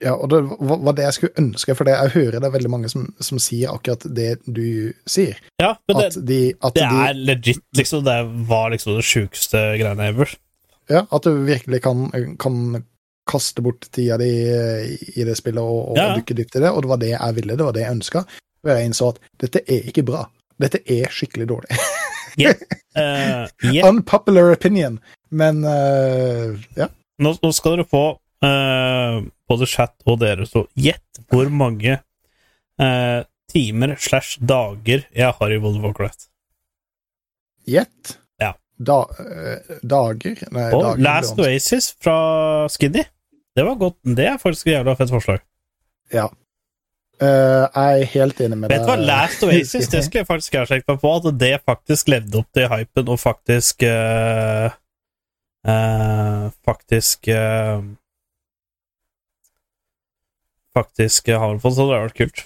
Ja, 0.03 0.13
og 0.13 0.29
det 0.31 0.39
var 0.47 0.93
det 0.95 1.07
jeg 1.07 1.15
skulle 1.17 1.41
ønske, 1.41 1.75
for 1.75 1.89
jeg 1.89 2.13
hører 2.13 2.37
det 2.37 2.47
er 2.47 2.53
veldig 2.53 2.69
mange 2.71 2.89
som, 2.91 3.07
som 3.19 3.39
sier 3.41 3.73
akkurat 3.73 4.05
det 4.15 4.37
du 4.45 4.93
sier. 5.09 5.39
Ja, 5.59 5.73
men 5.89 5.97
det, 5.97 6.11
At 6.11 6.19
de, 6.29 6.41
at 6.53 6.77
det 6.77 6.83
de 6.85 6.99
er 7.07 7.17
legit, 7.31 7.63
liksom. 7.75 8.03
Det 8.05 8.17
var 8.47 8.69
liksom 8.75 8.93
det 8.99 9.07
sjukeste 9.09 9.63
greiene 9.81 10.11
ever. 10.13 10.35
Ja, 10.87 11.01
at 11.09 11.25
du 11.25 11.41
virkelig 11.47 11.81
kan, 11.83 12.05
kan 12.39 12.83
kaste 13.27 13.65
bort 13.65 13.89
tida 13.91 14.19
di 14.21 14.29
i 15.17 15.25
det 15.27 15.35
spillet 15.35 15.65
og, 15.65 15.91
og 15.91 15.97
Ja, 15.99 16.13
dukke 16.15 16.37
dypt 16.37 16.55
i 16.55 16.63
det, 16.63 16.69
og 16.71 16.85
det 16.85 16.93
var 16.93 17.01
det 17.01 17.11
jeg 17.15 17.39
ville, 17.41 17.57
det 17.57 17.65
var 17.67 17.75
det 17.75 17.83
jeg 17.87 17.97
ønska. 17.97 18.23
Og 18.63 18.71
jeg 18.71 18.85
innså 18.87 19.09
at 19.15 19.19
dette 19.41 19.65
er 19.65 19.89
ikke 19.89 20.05
bra. 20.07 20.27
Dette 20.61 20.85
er 20.85 21.09
skikkelig 21.13 21.49
dårlig. 21.49 21.77
Eh, 22.37 23.47
yeah. 23.73 23.89
Unpopular 23.89 24.51
opinion, 24.53 24.99
men 25.29 25.63
uh, 25.65 26.53
ja. 26.77 26.87
nå, 27.17 27.33
nå 27.41 27.51
skal 27.55 27.77
dere 27.77 27.87
få 27.89 28.03
uh, 28.45 29.25
både 29.49 29.69
chat 29.69 29.95
og 30.05 30.19
dere 30.21 30.45
så 30.49 30.65
gjett 30.77 31.21
hvor 31.31 31.49
mange 31.53 31.97
eh, 32.81 33.19
timer 33.51 33.95
slash 33.99 34.39
dager 34.39 35.05
jeg 35.15 35.35
har 35.39 35.53
i 35.53 35.59
World 35.59 35.79
of 35.79 35.89
Warcraft. 35.89 36.27
Gjett. 37.67 38.17
Ja. 38.39 38.53
Da, 38.77 39.01
eh, 39.19 39.77
dager 39.83 40.43
Nei, 40.51 40.67
Og 40.71 40.83
dager 40.83 41.03
Last 41.03 41.39
Oasis 41.39 41.93
fra 41.99 42.67
Skinny. 42.71 43.03
Det 43.57 43.65
var 43.65 43.79
godt. 43.79 43.97
Det 44.03 44.27
er 44.29 44.37
faktisk 44.41 44.67
et 44.67 44.77
jævla 44.77 44.95
fett 44.99 45.11
forslag. 45.11 45.41
Ja. 46.13 46.27
Eh, 47.17 47.63
jeg 47.73 48.01
er 48.03 48.09
helt 48.11 48.41
enig 48.45 48.57
med 48.61 48.69
Vet 48.69 48.83
du 48.83 48.91
hva, 48.91 48.95
Last 49.01 49.41
Oasis 49.41 49.87
det 49.89 50.03
skulle 50.05 50.21
jeg 50.21 50.27
faktisk 50.29 50.57
ha 50.59 50.67
sjekket 50.69 50.91
meg 50.91 50.99
på, 51.01 51.13
at 51.17 51.39
det 51.41 51.55
faktisk 51.65 52.11
levde 52.13 52.43
opp 52.43 52.49
til 52.53 52.67
hypen 52.69 53.07
og 53.09 53.17
faktisk 53.17 53.85
uh, 53.89 54.75
uh, 55.65 56.43
Faktisk 56.67 57.31
Faktisk 60.77 61.31
har 61.33 61.55
det 61.55 61.63
fått, 61.63 61.73
så 61.73 61.87
det 61.87 61.95
har 61.95 62.05
vært 62.05 62.19
kult. 62.19 62.43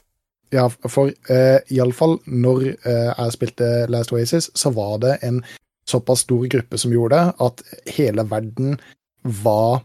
Ja, 0.56 0.70
for 0.72 1.12
uh, 1.12 1.60
iallfall 1.68 2.16
når 2.32 2.70
jeg 2.72 3.36
spilte 3.36 3.68
Last 3.92 4.16
Oasis, 4.16 4.48
så 4.56 4.72
var 4.72 5.02
det 5.04 5.18
en 5.28 5.42
såpass 5.90 6.24
stor 6.24 6.46
gruppe 6.54 6.80
som 6.80 6.96
gjorde 6.96 7.20
det, 7.20 7.36
at 7.44 7.92
hele 7.98 8.24
verden 8.32 8.78
var 9.44 9.82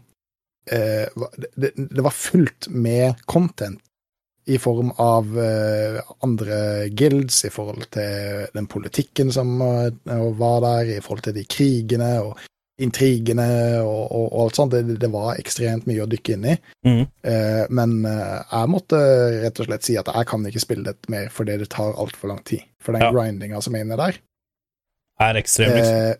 var- 0.67 1.35
det, 1.55 1.69
det 1.75 2.03
var 2.03 2.11
fullt 2.11 2.67
med 2.67 3.19
content 3.25 3.79
i 4.47 4.57
form 4.61 4.91
av 5.03 5.33
eh, 5.39 5.97
andre 6.23 6.57
guilds, 6.95 7.41
i 7.45 7.51
forhold 7.51 7.89
til 7.91 8.45
den 8.55 8.67
politikken 8.71 9.31
som 9.35 9.57
eh, 9.61 9.89
var 10.39 10.61
der, 10.63 10.93
i 10.97 11.01
forhold 11.03 11.25
til 11.27 11.35
de 11.35 11.43
krigene 11.51 12.11
og 12.23 12.37
intrigene 12.79 13.47
og, 13.81 14.03
og, 14.13 14.25
og 14.27 14.37
alt 14.45 14.59
sånt. 14.59 14.75
Det, 14.75 14.99
det 15.01 15.09
var 15.11 15.39
ekstremt 15.41 15.87
mye 15.89 16.03
å 16.05 16.09
dykke 16.11 16.35
inn 16.37 16.45
i. 16.51 16.55
Mm. 16.85 17.01
Eh, 17.31 17.63
men 17.73 17.97
jeg 18.05 18.69
måtte 18.71 18.99
rett 19.41 19.59
og 19.63 19.67
slett 19.69 19.87
si 19.89 19.97
at 19.99 20.11
jeg 20.13 20.29
kan 20.29 20.45
ikke 20.47 20.61
spille 20.63 20.85
dette 20.85 21.11
mer 21.11 21.27
fordi 21.33 21.57
det 21.63 21.71
tar 21.73 21.97
altfor 21.97 22.31
lang 22.35 22.43
tid. 22.47 22.63
For 22.83 22.93
den 22.95 23.03
Ja. 23.07 23.11
grindinga 23.11 23.59
som 23.65 23.75
er 23.75 23.83
inne 23.87 23.97
der, 23.99 24.21
Er 25.19 25.33
ekstremt, 25.41 25.73
liksom. 25.73 26.19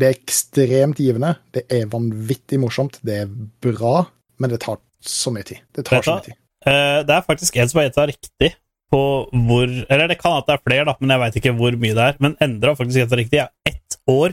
det 0.00 0.06
er 0.08 0.14
ekstremt 0.16 0.96
givende. 1.04 1.34
Det 1.52 1.66
er 1.68 1.86
vanvittig 1.92 2.56
morsomt. 2.62 2.96
Det 3.04 3.18
er 3.26 3.32
bra, 3.60 4.06
men 4.40 4.50
det 4.50 4.62
tar 4.64 4.80
så 5.04 5.30
mye 5.34 5.44
tid. 5.44 5.60
Det 5.76 5.84
tar 5.84 6.00
Dette, 6.00 6.08
så 6.08 6.14
mye 6.16 6.24
tid. 6.30 6.37
Eh, 6.66 7.00
det 7.06 7.14
er 7.14 7.26
faktisk 7.26 7.56
en 7.56 7.68
som 7.70 7.78
har 7.80 7.86
gjetta 7.88 8.10
riktig 8.10 8.50
på 8.88 9.00
hvor 9.28 9.68
Eller 9.68 10.08
det 10.08 10.18
kan 10.18 10.38
at 10.38 10.46
det 10.48 10.54
er 10.56 10.64
flere, 10.64 10.84
da, 10.88 10.94
men 10.98 11.10
jeg 11.12 11.20
veit 11.22 11.36
ikke 11.40 11.56
hvor 11.58 11.72
mye 11.80 11.96
det 11.96 12.04
er. 12.06 12.14
Men 12.24 12.32
Endre 12.44 12.68
har 12.72 12.78
faktisk 12.78 12.98
gjetta 13.02 13.20
riktig. 13.20 13.36
Jeg 13.40 13.48
har 13.48 13.54
ett 13.68 13.92
år 14.08 14.30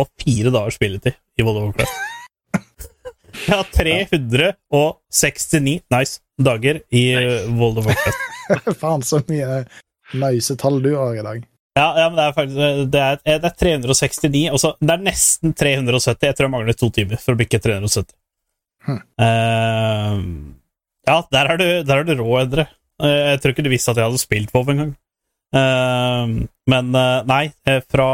og 0.00 0.06
fire 0.20 0.50
dagers 0.50 0.76
spilletid 0.78 1.14
i 1.38 1.42
World 1.46 1.58
of 1.60 1.64
Warcraft. 1.70 1.96
Jeg 3.44 3.56
har 3.58 3.66
369 3.74 5.80
nice 5.90 6.14
dager 6.38 6.74
i 6.90 7.14
nice. 7.14 7.50
World 7.58 7.78
of 7.80 7.86
Warcraft. 7.88 8.20
Faen, 8.82 9.02
så 9.06 9.16
mye 9.28 9.48
nice 10.20 10.52
tall 10.60 10.76
du 10.84 10.92
har 10.96 11.12
i 11.18 11.24
dag. 11.24 11.38
Ja, 11.74 11.88
ja, 11.98 12.06
men 12.06 12.16
det 12.20 12.24
er 12.24 12.34
faktisk 12.36 12.58
Det 12.92 13.00
er, 13.02 13.16
det 13.26 13.48
er 13.48 13.54
369, 13.58 14.50
også, 14.54 14.68
Det 14.78 14.92
er 14.94 15.00
nesten 15.02 15.50
370. 15.58 16.28
Jeg 16.28 16.34
tror 16.36 16.46
jeg 16.46 16.54
mangler 16.54 16.76
to 16.78 16.88
timer 16.94 17.18
for 17.22 17.30
å 17.34 17.40
bikke 17.40 17.58
370. 17.58 18.14
Hm. 18.84 19.00
Eh, 19.26 20.14
ja, 21.06 21.16
der 21.32 21.50
er 21.52 21.60
du, 21.60 21.66
der 21.86 22.00
er 22.02 22.04
du 22.08 22.14
rå, 22.22 22.38
Endre. 22.42 22.66
Eh, 23.02 23.20
jeg 23.34 23.40
tror 23.42 23.54
ikke 23.54 23.64
du 23.66 23.72
visste 23.72 23.90
at 23.92 23.98
jeg 24.00 24.06
hadde 24.08 24.22
spilt 24.22 24.54
WoW 24.54 24.70
engang. 24.74 24.94
Uh, 25.54 26.46
men 26.66 26.88
eh, 26.98 27.20
nei, 27.30 27.44
eh, 27.70 27.78
fra 27.86 28.06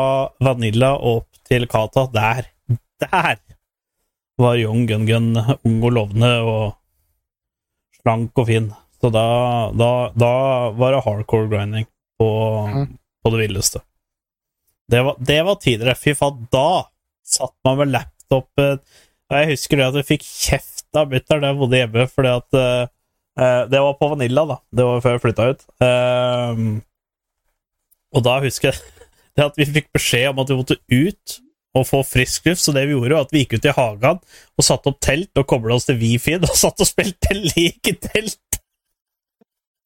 Vanilla 0.44 0.90
og 0.98 1.22
opp 1.22 1.38
til 1.48 1.64
Kata, 1.70 2.02
der 2.12 2.50
Der 3.00 3.38
var 4.40 4.58
Young 4.60 4.82
Gun 4.88 5.06
Gun 5.08 5.30
ung 5.40 5.78
og 5.88 5.92
lovende 5.96 6.30
og 6.44 6.74
slank 8.00 8.36
og 8.40 8.46
fin. 8.50 8.68
Så 9.00 9.08
da, 9.12 9.24
da, 9.72 9.90
da 10.20 10.32
var 10.76 10.92
det 10.96 11.02
hardcore 11.06 11.48
grinding 11.48 11.86
på, 12.20 12.28
Mhm. 12.68 12.98
på 13.24 13.32
det 13.32 13.40
villeste. 13.46 13.80
Det 14.90 15.00
var, 15.06 15.16
det 15.18 15.40
var 15.46 15.56
tidligere. 15.62 15.96
Fy 15.96 16.12
faen, 16.18 16.46
da 16.52 16.84
satt 17.24 17.54
man 17.64 17.78
med 17.78 17.92
laptop 17.94 18.48
eh, 18.58 18.76
Jeg 19.30 19.52
husker 19.54 19.76
det 19.78 19.86
at 19.86 19.94
jeg 20.00 20.08
fikk 20.12 20.24
kjeft 20.28 20.69
av 20.98 21.10
mutter'n 21.10 21.42
da 21.42 21.50
jeg 21.50 21.58
bodde 21.60 21.82
hjemme, 21.82 22.06
fordi 22.10 22.32
at 22.32 22.58
eh, 22.60 23.62
Det 23.70 23.82
var 23.82 23.98
på 23.98 24.08
Vanilla, 24.10 24.46
da. 24.48 24.56
Det 24.74 24.86
var 24.88 25.04
før 25.04 25.16
jeg 25.16 25.22
flytta 25.24 25.50
ut. 25.52 25.62
Uh, 25.80 26.80
og 28.10 28.24
da 28.26 28.40
husker 28.44 28.72
jeg 28.72 29.06
det 29.38 29.46
at 29.46 29.60
vi 29.60 29.68
fikk 29.68 29.88
beskjed 29.94 30.32
om 30.32 30.42
at 30.42 30.50
vi 30.50 30.58
måtte 30.58 30.80
ut 30.90 31.40
og 31.78 31.86
få 31.86 32.00
frisk 32.02 32.48
luft, 32.50 32.64
så 32.64 32.74
det 32.74 32.86
vi 32.88 32.96
gjorde, 32.96 33.14
var 33.14 33.28
at 33.28 33.34
vi 33.34 33.44
gikk 33.44 33.58
ut 33.58 33.68
i 33.70 33.74
hagen 33.76 34.18
og 34.18 34.66
satte 34.66 34.90
opp 34.90 34.98
telt 35.06 35.38
og 35.38 35.46
kobla 35.50 35.76
oss 35.76 35.86
til 35.86 36.00
Wifi-en 36.00 36.46
og 36.48 36.56
satt 36.64 36.82
og 36.82 36.88
spilte 36.88 37.36
lek 37.36 37.92
i 37.92 37.96
telt. 38.08 38.40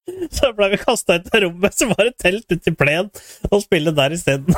Så 0.36 0.50
ble 0.56 0.68
vi 0.74 0.80
kasta 0.82 1.16
ut 1.16 1.30
av 1.32 1.40
rommet, 1.46 1.72
så 1.72 1.86
var 1.88 2.02
det 2.04 2.18
telt 2.20 2.44
ute 2.52 2.68
i 2.68 2.76
plen, 2.76 3.06
og 3.48 3.62
spille 3.62 3.92
der 3.96 4.12
isteden. 4.12 4.52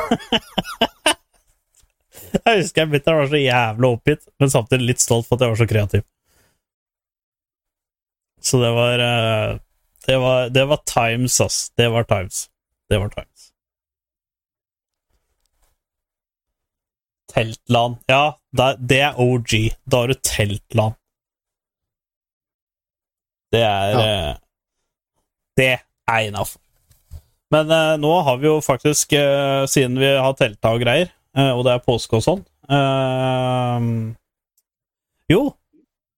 jeg 2.35 2.65
husker 2.65 2.83
jeg 2.83 2.91
mutter'n 2.91 3.21
var 3.21 3.31
så 3.31 3.39
jævla 3.39 3.91
oppgitt, 3.95 4.25
men 4.43 4.51
samtidig 4.51 4.89
litt 4.89 5.05
stolt 5.05 5.29
for 5.29 5.39
at 5.39 5.47
jeg 5.47 5.53
var 5.55 5.61
så 5.61 5.69
kreativ. 5.71 6.03
Så 8.47 8.61
det 8.63 8.71
var 8.77 9.03
eh, 9.03 9.57
Det 10.07 10.19
var, 10.23 10.49
det 10.55 10.65
var 10.71 10.79
times, 10.87 11.41
ass. 11.43 11.71
Det 11.77 11.89
var 11.91 12.05
times. 12.07 12.45
Det 12.89 12.99
var 13.03 13.09
times. 13.11 13.49
Teltland. 17.33 17.97
Ja, 18.07 18.39
det, 18.79 19.01
er 19.01 19.19
OG. 19.21 19.51
Da 19.85 20.05
har 20.05 20.13
du 20.13 20.15
teltland. 20.25 20.95
Det 23.53 23.63
er 23.63 23.91
Ja. 23.97 24.05
eh, 24.31 24.37
Det 25.57 25.73
er 26.09 26.19
innafor. 26.29 26.61
Men 27.51 27.71
eh, 27.71 27.97
nå 27.99 28.13
har 28.27 28.37
vi 28.37 28.47
jo 28.47 28.61
faktisk, 28.61 29.13
eh, 29.13 29.67
siden 29.67 29.99
vi 29.99 30.07
har 30.17 30.33
telta 30.35 30.73
og 30.75 30.81
greier, 30.83 31.11
eh, 31.37 31.51
og 31.55 31.65
det 31.65 31.73
er 31.73 31.79
påske 31.87 32.17
og 32.19 32.23
sånn 32.25 32.43
eh, 32.69 33.87
Jo, 35.31 35.55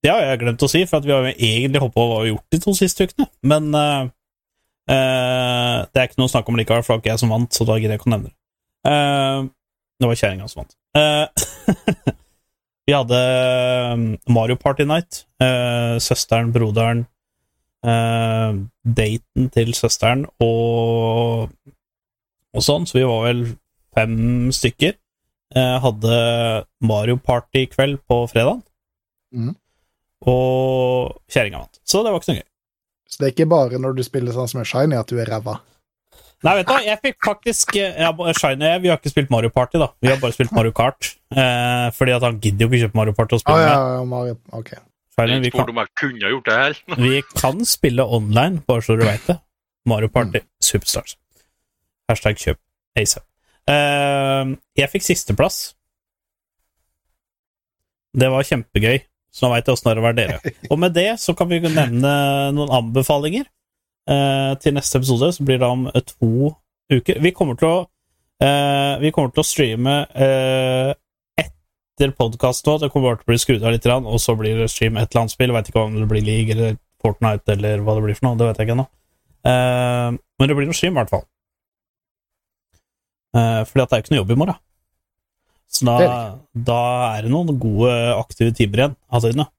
det 0.08 0.14
har 0.14 0.24
jeg 0.24 0.40
glemt 0.40 0.62
å 0.64 0.70
si, 0.72 0.80
for 0.88 1.04
vi 1.04 1.12
har 1.12 1.26
jo 1.26 1.34
egentlig 1.34 1.82
hoppa 1.82 2.00
over 2.00 2.14
hva 2.14 2.20
vi 2.22 2.30
har 2.30 2.32
gjort 2.32 2.54
de 2.54 2.60
to 2.64 2.72
siste 2.78 3.04
ukene. 3.04 3.26
Men 3.50 3.66
uh, 3.76 4.06
uh, 4.88 5.76
det 5.84 6.00
er 6.00 6.08
ikke 6.08 6.22
noe 6.22 6.32
snakk 6.32 6.48
om 6.48 6.56
likevel, 6.56 6.84
for 6.86 6.94
det 6.94 6.96
var 6.96 7.02
ikke 7.02 7.12
jeg 7.12 7.22
som 7.24 7.34
vant, 7.34 7.50
så 7.52 7.66
da 7.68 7.76
gidder 7.76 7.94
jeg 7.94 8.00
ikke 8.00 8.08
å 8.08 8.12
nevne 8.14 8.30
det. 8.30 8.36
Uh, 8.88 9.50
det 9.98 10.08
var 10.08 10.20
kjerringa 10.22 10.48
som 10.48 10.62
vant. 10.62 10.72
Vi 12.88 12.94
hadde 12.96 13.20
Mario 14.32 14.56
Party 14.56 14.86
Night. 14.88 15.26
Søsteren, 16.00 16.54
broderen, 16.54 17.02
daten 17.82 19.50
til 19.52 19.74
søsteren 19.76 20.22
og, 20.40 21.50
og 22.56 22.64
sånn, 22.64 22.86
så 22.88 22.96
vi 22.96 23.04
var 23.10 23.26
vel 23.26 23.42
fem 23.98 24.16
stykker. 24.56 24.96
Hadde 25.84 26.22
Mario 26.80 27.18
Party-kveld 27.20 28.00
på 28.08 28.22
fredag. 28.32 28.62
Mhm. 29.36 29.52
Og 30.26 31.18
kjerringa 31.30 31.62
vant. 31.62 31.80
Så 31.86 32.02
det 32.02 32.12
var 32.12 32.22
ikke 32.22 32.32
så 32.32 32.38
gøy. 32.38 32.46
Så 33.08 33.20
det 33.20 33.26
er 33.28 33.34
ikke 33.36 33.50
bare 33.50 33.80
når 33.80 33.96
du 33.96 34.04
spiller 34.04 34.34
sånn 34.34 34.50
som 34.50 34.60
er 34.62 34.68
shiny 34.68 34.98
at 34.98 35.10
du 35.10 35.20
er 35.20 35.30
ræva. 35.30 35.60
Nei, 36.46 36.52
vet 36.60 36.68
du 36.68 36.70
hva, 36.70 36.82
jeg 36.86 37.00
fikk 37.02 37.16
faktisk 37.26 37.72
eh, 37.80 37.96
ja, 37.98 38.12
Shiny, 38.14 38.62
og 38.62 38.68
jeg, 38.68 38.82
vi 38.84 38.90
har 38.92 39.00
ikke 39.00 39.10
spilt 39.10 39.32
Mario 39.32 39.50
Party, 39.50 39.78
da. 39.82 39.88
Vi 39.98 40.10
har 40.10 40.20
bare 40.22 40.36
spilt 40.36 40.52
Mario 40.54 40.70
Kart. 40.76 41.16
Eh, 41.34 41.88
fordi 41.96 42.14
at 42.14 42.22
han 42.22 42.38
gidder 42.38 42.66
jo 42.66 42.68
ikke 42.70 42.84
kjøpe 42.84 42.98
Mario 43.00 43.14
Party 43.16 43.34
og 43.34 43.42
spille 43.42 43.64
ja, 43.64 43.72
med. 43.72 43.94
ja, 43.96 44.04
Mario. 44.12 44.36
Ok. 44.54 44.70
Shiny, 45.18 45.40
vi, 45.42 45.50
kan, 45.50 45.72
om 45.72 45.80
jeg 45.82 45.90
kunne 45.98 46.30
gjort 46.34 46.46
det 46.46 46.58
her. 46.60 46.78
vi 47.08 47.22
kan 47.34 47.64
spille 47.66 48.06
online, 48.06 48.62
bare 48.70 48.86
så 48.86 48.94
du 48.94 49.02
veit 49.02 49.26
det. 49.26 49.40
Mario 49.88 50.12
Party 50.14 50.44
Superstars. 50.62 51.16
Hashtag 52.08 52.38
kjøp 52.38 52.62
ASAP. 53.02 53.26
Eh, 53.74 54.54
jeg 54.78 54.92
fikk 54.94 55.08
sisteplass. 55.08 55.58
Det 58.18 58.30
var 58.30 58.46
kjempegøy, 58.46 59.02
så 59.32 59.46
nå 59.46 59.52
veit 59.52 59.68
jeg 59.68 59.76
åssen 59.76 59.88
det 59.88 59.92
er 59.94 60.00
å 60.00 60.06
være 60.06 60.18
dere. 60.18 60.52
Og 60.72 60.80
med 60.80 60.94
det 60.96 61.10
så 61.22 61.34
kan 61.38 61.50
vi 61.50 61.60
nevne 61.64 62.12
noen 62.56 62.72
anbefalinger 62.80 63.44
eh, 63.44 64.52
til 64.62 64.76
neste 64.76 65.00
episode, 65.00 65.30
som 65.36 65.48
blir 65.48 65.60
da 65.62 65.70
om 65.74 65.86
eh, 65.92 66.04
to 66.14 66.54
uker. 66.92 67.20
Vi 67.24 67.34
kommer 67.36 67.58
til 67.60 67.68
å, 67.68 67.78
eh, 68.44 68.94
vi 69.02 69.12
kommer 69.14 69.34
til 69.34 69.44
å 69.44 69.46
streame 69.46 69.96
eh, 70.16 70.92
etter 71.44 72.14
podkast 72.16 72.66
nå. 72.68 72.78
Det 72.82 72.90
kommer 72.92 73.10
bare 73.10 73.22
til 73.22 73.28
å 73.28 73.32
bli 73.32 73.40
skrudd 73.44 73.66
av 73.66 73.74
litt, 73.74 73.88
og 73.98 74.20
så 74.22 74.36
blir 74.38 74.62
det 74.62 74.70
stream 74.72 74.96
et 74.96 75.10
eller 75.10 75.26
annet 75.26 75.36
spill. 75.36 75.54
Vet 75.56 75.72
ikke 75.72 75.86
om 75.86 75.98
det 75.98 76.08
blir 76.10 76.24
League 76.24 76.56
eller 76.56 76.78
Fortnite 77.02 77.54
eller 77.54 77.82
hva 77.84 77.94
det 77.98 78.06
blir 78.06 78.18
for 78.18 78.28
noe. 78.28 78.38
Det 78.40 78.48
vet 78.48 78.62
jeg 78.62 78.68
ikke 78.68 78.78
ennå. 78.78 78.88
Eh, 79.48 80.14
men 80.38 80.50
det 80.50 80.56
blir 80.56 80.70
noe 80.70 80.78
stream, 80.78 80.96
i 80.96 81.02
hvert 81.02 81.12
fall. 81.12 81.26
Eh, 83.36 83.62
fordi 83.68 83.84
at 83.84 83.90
det 83.90 83.96
er 83.96 84.00
jo 84.00 84.06
ikke 84.06 84.14
noe 84.14 84.22
jobb 84.22 84.34
i 84.34 84.40
morgen. 84.42 84.62
Så 85.68 85.84
da, 85.84 85.94
Det 86.00 86.08
er 86.08 86.34
da 86.68 86.82
er 87.18 87.26
det 87.26 87.32
noen 87.32 87.58
gode 87.60 87.92
aktive 88.16 88.54
timer 88.56 88.82
igjen 88.82 88.98
av 89.12 89.24
tiden, 89.24 89.44
ja. 89.44 89.52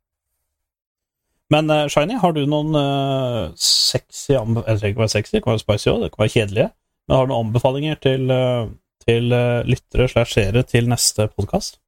Men 1.53 1.69
uh, 1.73 1.87
Shiny, 1.89 2.17
har 2.21 2.33
du 2.35 2.43
noen 2.45 2.75
uh, 2.77 3.49
sexy 3.57 4.35
anbefalinger, 4.37 4.69
Jeg 4.69 4.81
trenger 4.81 4.93
ikke 4.93 5.03
være 5.03 5.13
sexy, 5.15 5.33
det 5.35 5.43
kan 5.45 5.55
være 5.55 5.63
spicy 5.63 5.89
òg, 5.89 6.03
det 6.03 6.11
kan 6.13 6.23
være 6.23 6.33
kjedelige. 6.35 6.69
Men 7.07 7.17
har 7.17 7.25
du 7.25 7.31
noen 7.33 7.47
anbefalinger 7.47 8.01
til, 8.05 8.33
uh, 8.33 8.69
til 9.05 9.33
lyttere 9.69 10.09
slash 10.11 10.37
seere 10.37 10.65
til 10.69 10.89
neste 10.91 11.29
podkast? 11.33 11.79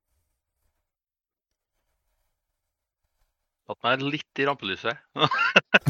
Satt 3.69 3.85
meg 3.85 4.01
litt 4.17 4.41
i 4.41 4.49
rampelyset. 4.49 4.97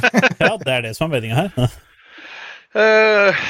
Ja, 0.44 0.56
det 0.60 0.76
er 0.76 0.84
det 0.88 0.96
som 0.98 1.08
er 1.08 1.16
meninga 1.20 1.46
her. 1.46 1.80
Uh, 2.72 3.48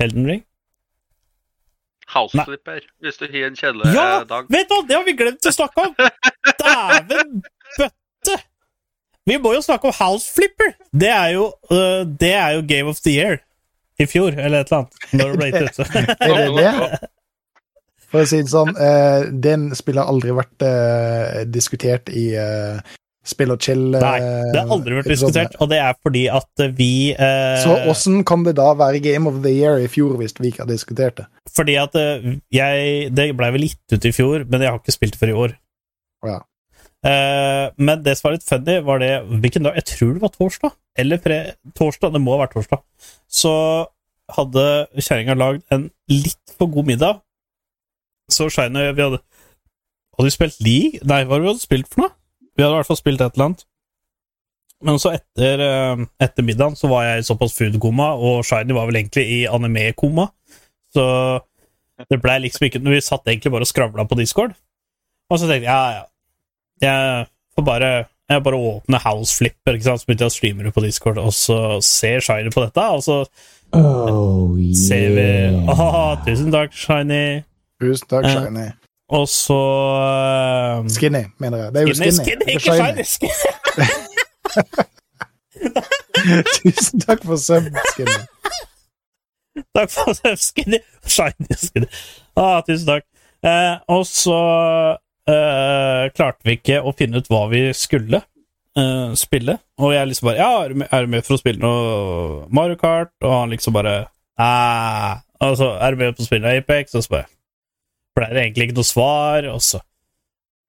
Elden 0.00 0.26
Ring? 0.28 0.42
Houseflipper, 2.14 2.84
hvis 3.02 3.18
du 3.18 3.26
har 3.26 3.48
en 3.48 3.56
kjedelig 3.58 3.94
Ja! 3.94 4.08
dag. 4.28 4.46
Vet 4.52 4.68
du 4.70 4.74
hva, 4.76 4.82
det 4.86 4.96
har 4.98 5.06
vi 5.06 5.14
glemt 5.18 5.48
å 5.48 5.52
snakke 5.54 5.88
om! 5.88 5.96
Dæven 6.60 7.40
bøtte! 7.78 8.36
Vi 9.26 9.38
må 9.42 9.56
jo 9.56 9.62
snakke 9.64 9.90
om 9.90 9.96
House 9.98 10.30
Flipper! 10.34 10.76
Det 10.94 11.10
er 11.10 11.32
jo, 11.34 11.48
uh, 11.72 12.04
det 12.06 12.32
er 12.38 12.56
jo 12.58 12.64
Game 12.68 12.92
of 12.92 13.00
the 13.02 13.16
Year 13.16 13.40
i 13.98 14.06
fjor, 14.06 14.36
eller 14.36 14.62
et 14.62 14.70
eller 14.70 14.84
annet. 14.84 14.98
Når 15.16 15.32
det 15.32 15.38
ble 15.40 15.48
gitt 15.50 15.80
ut. 15.80 15.94
Er 16.26 16.34
det 16.36 16.50
det? 16.60 17.10
For 18.06 18.22
å 18.22 18.28
si 18.28 18.38
det 18.44 18.52
sånn, 18.52 18.70
uh, 18.78 19.26
den 19.32 19.70
spillet 19.74 20.04
har 20.04 20.12
aldri 20.12 20.36
vært 20.36 20.62
uh, 20.62 21.42
diskutert 21.50 22.12
i 22.14 22.28
eh, 22.38 22.94
Spill 23.26 23.50
og 23.50 23.58
chill. 23.64 23.80
eh, 23.98 24.00
Nei, 24.04 24.18
det 24.54 24.60
har 24.62 24.68
aldri 24.76 24.94
vært 24.94 25.08
episodene. 25.08 25.32
diskutert, 25.34 25.56
og 25.60 25.70
det 25.72 25.78
er 25.82 25.94
fordi 26.06 26.24
at 26.30 26.62
vi 26.78 26.90
eh, 27.12 27.56
Så 27.64 27.74
åssen 27.90 28.20
kan 28.28 28.44
det 28.46 28.54
da 28.58 28.68
være 28.78 29.00
Game 29.02 29.26
of 29.26 29.40
the 29.42 29.50
Year 29.50 29.80
i 29.82 29.88
fjor 29.90 30.14
hvis 30.20 30.36
vi 30.38 30.52
ikke 30.52 30.62
har 30.62 30.70
diskutert 30.70 31.16
det? 31.18 31.26
Fordi 31.56 31.74
at 31.82 31.96
eh, 31.98 32.36
jeg 32.54 33.08
Det 33.16 33.30
blei 33.36 33.50
vel 33.56 33.66
gitt 33.66 33.96
ut 33.96 34.04
i 34.06 34.12
fjor, 34.14 34.44
men 34.48 34.62
jeg 34.62 34.70
har 34.70 34.78
ikke 34.78 34.94
spilt 34.94 35.16
det 35.16 35.22
før 35.24 35.32
i 35.32 35.40
år. 35.46 35.56
Ja. 36.30 36.38
Eh, 37.06 37.66
men 37.78 38.02
det 38.06 38.16
som 38.18 38.28
var 38.28 38.36
litt 38.38 38.46
funny, 38.46 38.78
var 38.86 38.98
det 39.02 39.10
Hvilken 39.42 39.66
dag? 39.66 39.74
Jeg 39.82 39.88
tror 39.92 40.14
det 40.14 40.22
var 40.22 40.34
torsdag. 40.38 40.72
Eller 40.98 41.18
fre, 41.22 41.36
torsdag. 41.76 42.14
Det 42.14 42.22
må 42.22 42.36
ha 42.36 42.44
vært 42.46 42.54
torsdag. 42.56 42.82
Så 43.28 43.52
hadde 44.36 44.62
kjerringa 44.98 45.36
lagd 45.38 45.62
en 45.74 45.90
litt 46.10 46.54
for 46.58 46.70
god 46.72 46.88
middag. 46.88 47.20
Så 48.30 48.48
Shine 48.50 48.88
Vi 48.96 49.02
hadde 49.04 49.20
Hadde 50.16 50.30
vi 50.30 50.32
spilt 50.34 50.56
League? 50.64 51.02
Nei, 51.04 51.20
hva 51.28 51.36
hadde 51.36 51.52
vi 51.58 51.60
spilt 51.66 51.90
for 51.92 52.06
noe? 52.06 52.14
Vi 52.56 52.64
hadde 52.64 52.74
i 52.74 52.78
hvert 52.80 52.88
fall 52.88 53.00
spilt 53.00 53.20
et 53.20 53.36
eller 53.36 53.50
annet. 53.50 53.66
Men 54.84 54.98
så 55.00 55.14
etter, 55.16 55.62
eh, 55.64 56.04
etter 56.20 56.44
middagen 56.44 56.76
så 56.76 56.88
var 56.90 57.06
jeg 57.06 57.22
i 57.22 57.28
såpass 57.28 57.54
food-koma, 57.56 58.10
og 58.16 58.44
Shiny 58.44 58.76
var 58.76 58.88
vel 58.88 59.00
egentlig 59.00 59.24
i 59.38 59.38
anime-koma. 59.48 60.28
Så 60.92 61.06
det 62.10 62.20
blei 62.20 62.38
liksom 62.44 62.66
ikke 62.66 62.82
Vi 62.84 63.00
satt 63.00 63.24
egentlig 63.24 63.52
bare 63.52 63.64
og 63.64 63.70
skravla 63.70 64.04
på 64.08 64.18
Discord. 64.18 64.52
Og 65.30 65.40
så 65.40 65.48
tenkte 65.48 65.64
jeg 65.64 65.72
ja, 65.72 65.96
ja. 65.96 66.04
Jeg 66.80 67.26
får 67.56 67.64
bare 67.64 67.90
jeg 68.28 68.42
bare 68.42 68.58
åpner 68.58 68.98
House 68.98 69.36
Flipper, 69.38 69.76
ikke 69.76 69.86
sant? 69.86 70.00
så 70.00 70.06
begynte 70.08 70.26
jeg 70.26 70.32
å 70.32 70.34
streame 70.34 70.64
det 70.66 70.72
på 70.74 70.82
Discord, 70.82 71.18
og 71.22 71.30
så 71.34 71.78
ser 71.84 72.24
Shiny 72.26 72.50
på 72.50 72.64
dette, 72.64 72.82
og 72.82 73.04
så 73.06 73.20
Oh 73.74 74.56
ser 74.74 75.12
vi 75.14 75.28
Å, 75.66 75.74
oh, 75.74 76.10
tusen 76.26 76.50
takk, 76.54 76.74
Shiny. 76.74 77.42
Tusen 77.82 78.10
takk, 78.10 78.26
Eh, 78.26 78.34
Shiny. 78.34 78.66
Og 79.08 79.28
så 79.30 79.56
eh, 80.02 80.88
Skinny, 80.90 81.24
mener 81.38 81.58
jeg. 81.64 81.74
Det 81.74 81.82
er 81.82 81.86
jo 81.86 81.94
Skinny, 81.94 82.10
skinny. 82.10 82.24
skinny, 82.24 82.44
ikke 82.56 82.74
Shiny! 82.74 83.04
Tusen 86.56 87.00
takk 87.04 87.22
for 87.24 87.38
sub, 87.40 87.68
Skinny. 87.92 88.18
Takk 89.76 89.90
for 89.94 90.36
Skinny. 90.36 90.80
Shiny 91.06 91.58
Skinny. 91.60 91.86
Ah, 92.36 92.60
tusen 92.66 92.86
takk. 92.90 93.06
Eh, 93.46 93.76
og 93.92 94.02
så 94.08 94.38
eh, 95.30 96.08
klarte 96.16 96.42
vi 96.48 96.56
ikke 96.58 96.80
å 96.82 96.92
finne 96.96 97.20
ut 97.22 97.30
hva 97.30 97.44
vi 97.52 97.68
skulle 97.76 98.20
eh, 98.76 99.14
spille. 99.18 99.58
Og 99.78 99.94
jeg 99.94 100.10
liksom 100.10 100.32
bare 100.32 100.40
Ja, 100.40 100.50
er 100.64 100.74
du 100.74 100.82
med, 100.82 100.90
er 100.90 101.06
du 101.06 101.14
med 101.14 101.26
for 101.26 101.36
å 101.36 101.40
spille 101.40 101.62
noe 101.62 102.42
Mario 102.50 102.78
Kart? 102.80 103.14
Og 103.22 103.32
han 103.32 103.54
liksom 103.54 103.76
bare 103.76 103.96
Æh. 104.40 105.22
Og 105.46 105.56
så 105.60 105.70
er 105.84 105.92
du 105.94 106.00
med 106.00 106.16
på 106.16 106.24
å 106.24 106.28
spille 106.28 106.56
Apex? 106.58 106.96
Og 106.96 107.04
så 107.04 107.12
bare 107.12 107.28
ble 108.16 108.28
det 108.32 108.42
egentlig 108.42 108.68
ikke 108.68 108.78
noe 108.80 108.88
svar, 108.88 109.48
og 109.52 109.62
så 109.64 109.80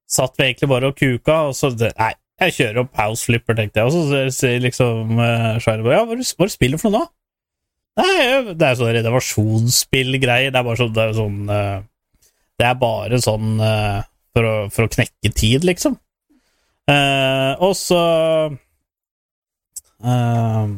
satt 0.07 0.37
vi 0.39 0.47
egentlig 0.47 0.71
bare 0.71 0.91
og 0.91 0.97
kuka, 0.97 1.41
og 1.49 1.55
så 1.57 1.71
det, 1.75 1.91
Nei, 1.99 2.13
jeg 2.43 2.55
kjører 2.57 2.83
opp 2.83 2.99
House 2.99 3.27
Flipper, 3.27 3.57
tenkte 3.57 3.81
jeg, 3.81 3.89
og 3.89 3.93
så 3.95 4.25
sier 4.35 4.61
liksom 4.63 5.17
uh, 5.19 5.55
Shiny 5.63 5.83
bare 5.85 5.97
Ja, 5.97 6.03
hva 6.07 6.17
hva 6.21 6.49
spiller 6.53 6.77
du 6.77 6.83
for 6.83 6.93
noe 6.93 7.07
nå? 7.07 7.13
Nei, 7.97 8.53
det 8.53 8.61
er 8.61 8.75
sånn 8.77 8.93
renovasjonsspillgreier. 8.93 10.51
Det 10.53 10.59
er 10.59 10.65
bare 10.67 10.77
sånn 10.77 10.93
Det 10.93 11.01
er, 11.03 11.15
sånn, 11.17 11.39
uh, 11.49 11.79
det 12.61 12.67
er 12.67 12.75
bare 12.77 13.21
sånn 13.23 13.55
uh, 13.57 14.03
for, 14.37 14.45
å, 14.45 14.53
for 14.73 14.85
å 14.85 14.91
knekke 14.93 15.31
tid, 15.33 15.65
liksom. 15.65 15.97
Uh, 16.87 17.57
og 17.65 17.73
så 17.75 18.03
uh, 20.05 20.69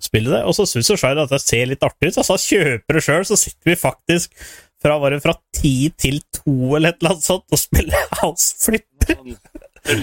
spiller 0.00 0.36
det, 0.38 0.44
og 0.46 0.54
så 0.54 0.68
syns 0.70 0.92
Shire 0.94 1.26
at 1.26 1.34
det 1.34 1.42
ser 1.42 1.66
litt 1.68 1.82
artig 1.84 2.12
ut, 2.12 2.20
så 2.20 2.24
han 2.30 2.44
kjøper 2.46 2.98
det 2.98 3.04
sjøl, 3.04 3.26
så 3.26 3.36
sitter 3.42 3.72
vi 3.72 3.76
faktisk 3.82 4.46
fra, 4.82 4.98
var 5.02 5.14
det 5.14 5.22
fra 5.24 5.34
ti 5.54 5.90
til 5.98 6.20
to 6.34 6.76
eller 6.76 6.92
et 6.92 7.00
eller 7.00 7.16
annet 7.16 7.26
sånt 7.26 7.46
og 7.54 7.60
spille 7.60 8.04
House 8.20 8.54
Flipper. 8.62 9.18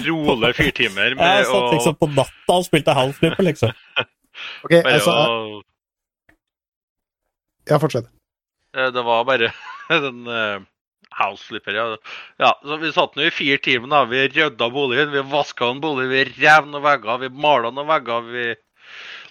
Rolig 0.06 0.50
fyrtimer 0.56 1.12
Jeg 1.12 1.18
med 1.20 1.46
satt 1.46 1.72
liksom 1.76 1.96
på 2.00 2.10
natta 2.16 2.58
og 2.58 2.66
spilte 2.66 2.96
House 2.96 3.18
Flipper, 3.20 3.48
liksom. 3.52 3.72
Ok, 4.66 4.74
altså, 4.84 5.12
å 5.16 5.62
ja, 7.66 7.78
fortsett. 7.82 8.06
Eh, 8.76 8.92
Det 8.92 9.02
var 9.02 9.24
bare 9.24 9.52
den 10.06 10.26
uh, 10.28 10.60
House 11.16 11.44
Flipper, 11.44 11.74
ja. 11.74 11.96
ja 12.38 12.52
så 12.62 12.76
vi 12.76 12.92
satt 12.92 13.16
nå 13.16 13.26
i 13.26 13.32
fire 13.34 13.58
timer. 13.62 13.88
da. 13.88 14.04
Vi 14.10 14.28
rydda 14.28 14.70
boligen, 14.70 15.10
vi 15.14 15.24
vaska 15.32 15.70
en 15.70 15.80
bolig, 15.80 16.08
vi 16.12 16.24
rev 16.36 16.68
noen 16.68 16.84
vegger, 16.84 17.18
vi 17.24 17.32
mala 17.32 17.72
noen 17.72 17.88
vegger. 17.90 18.30
Vi 18.30 18.46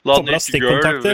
la 0.09 0.19
nytt 0.25 0.59
gulv. 0.65 1.07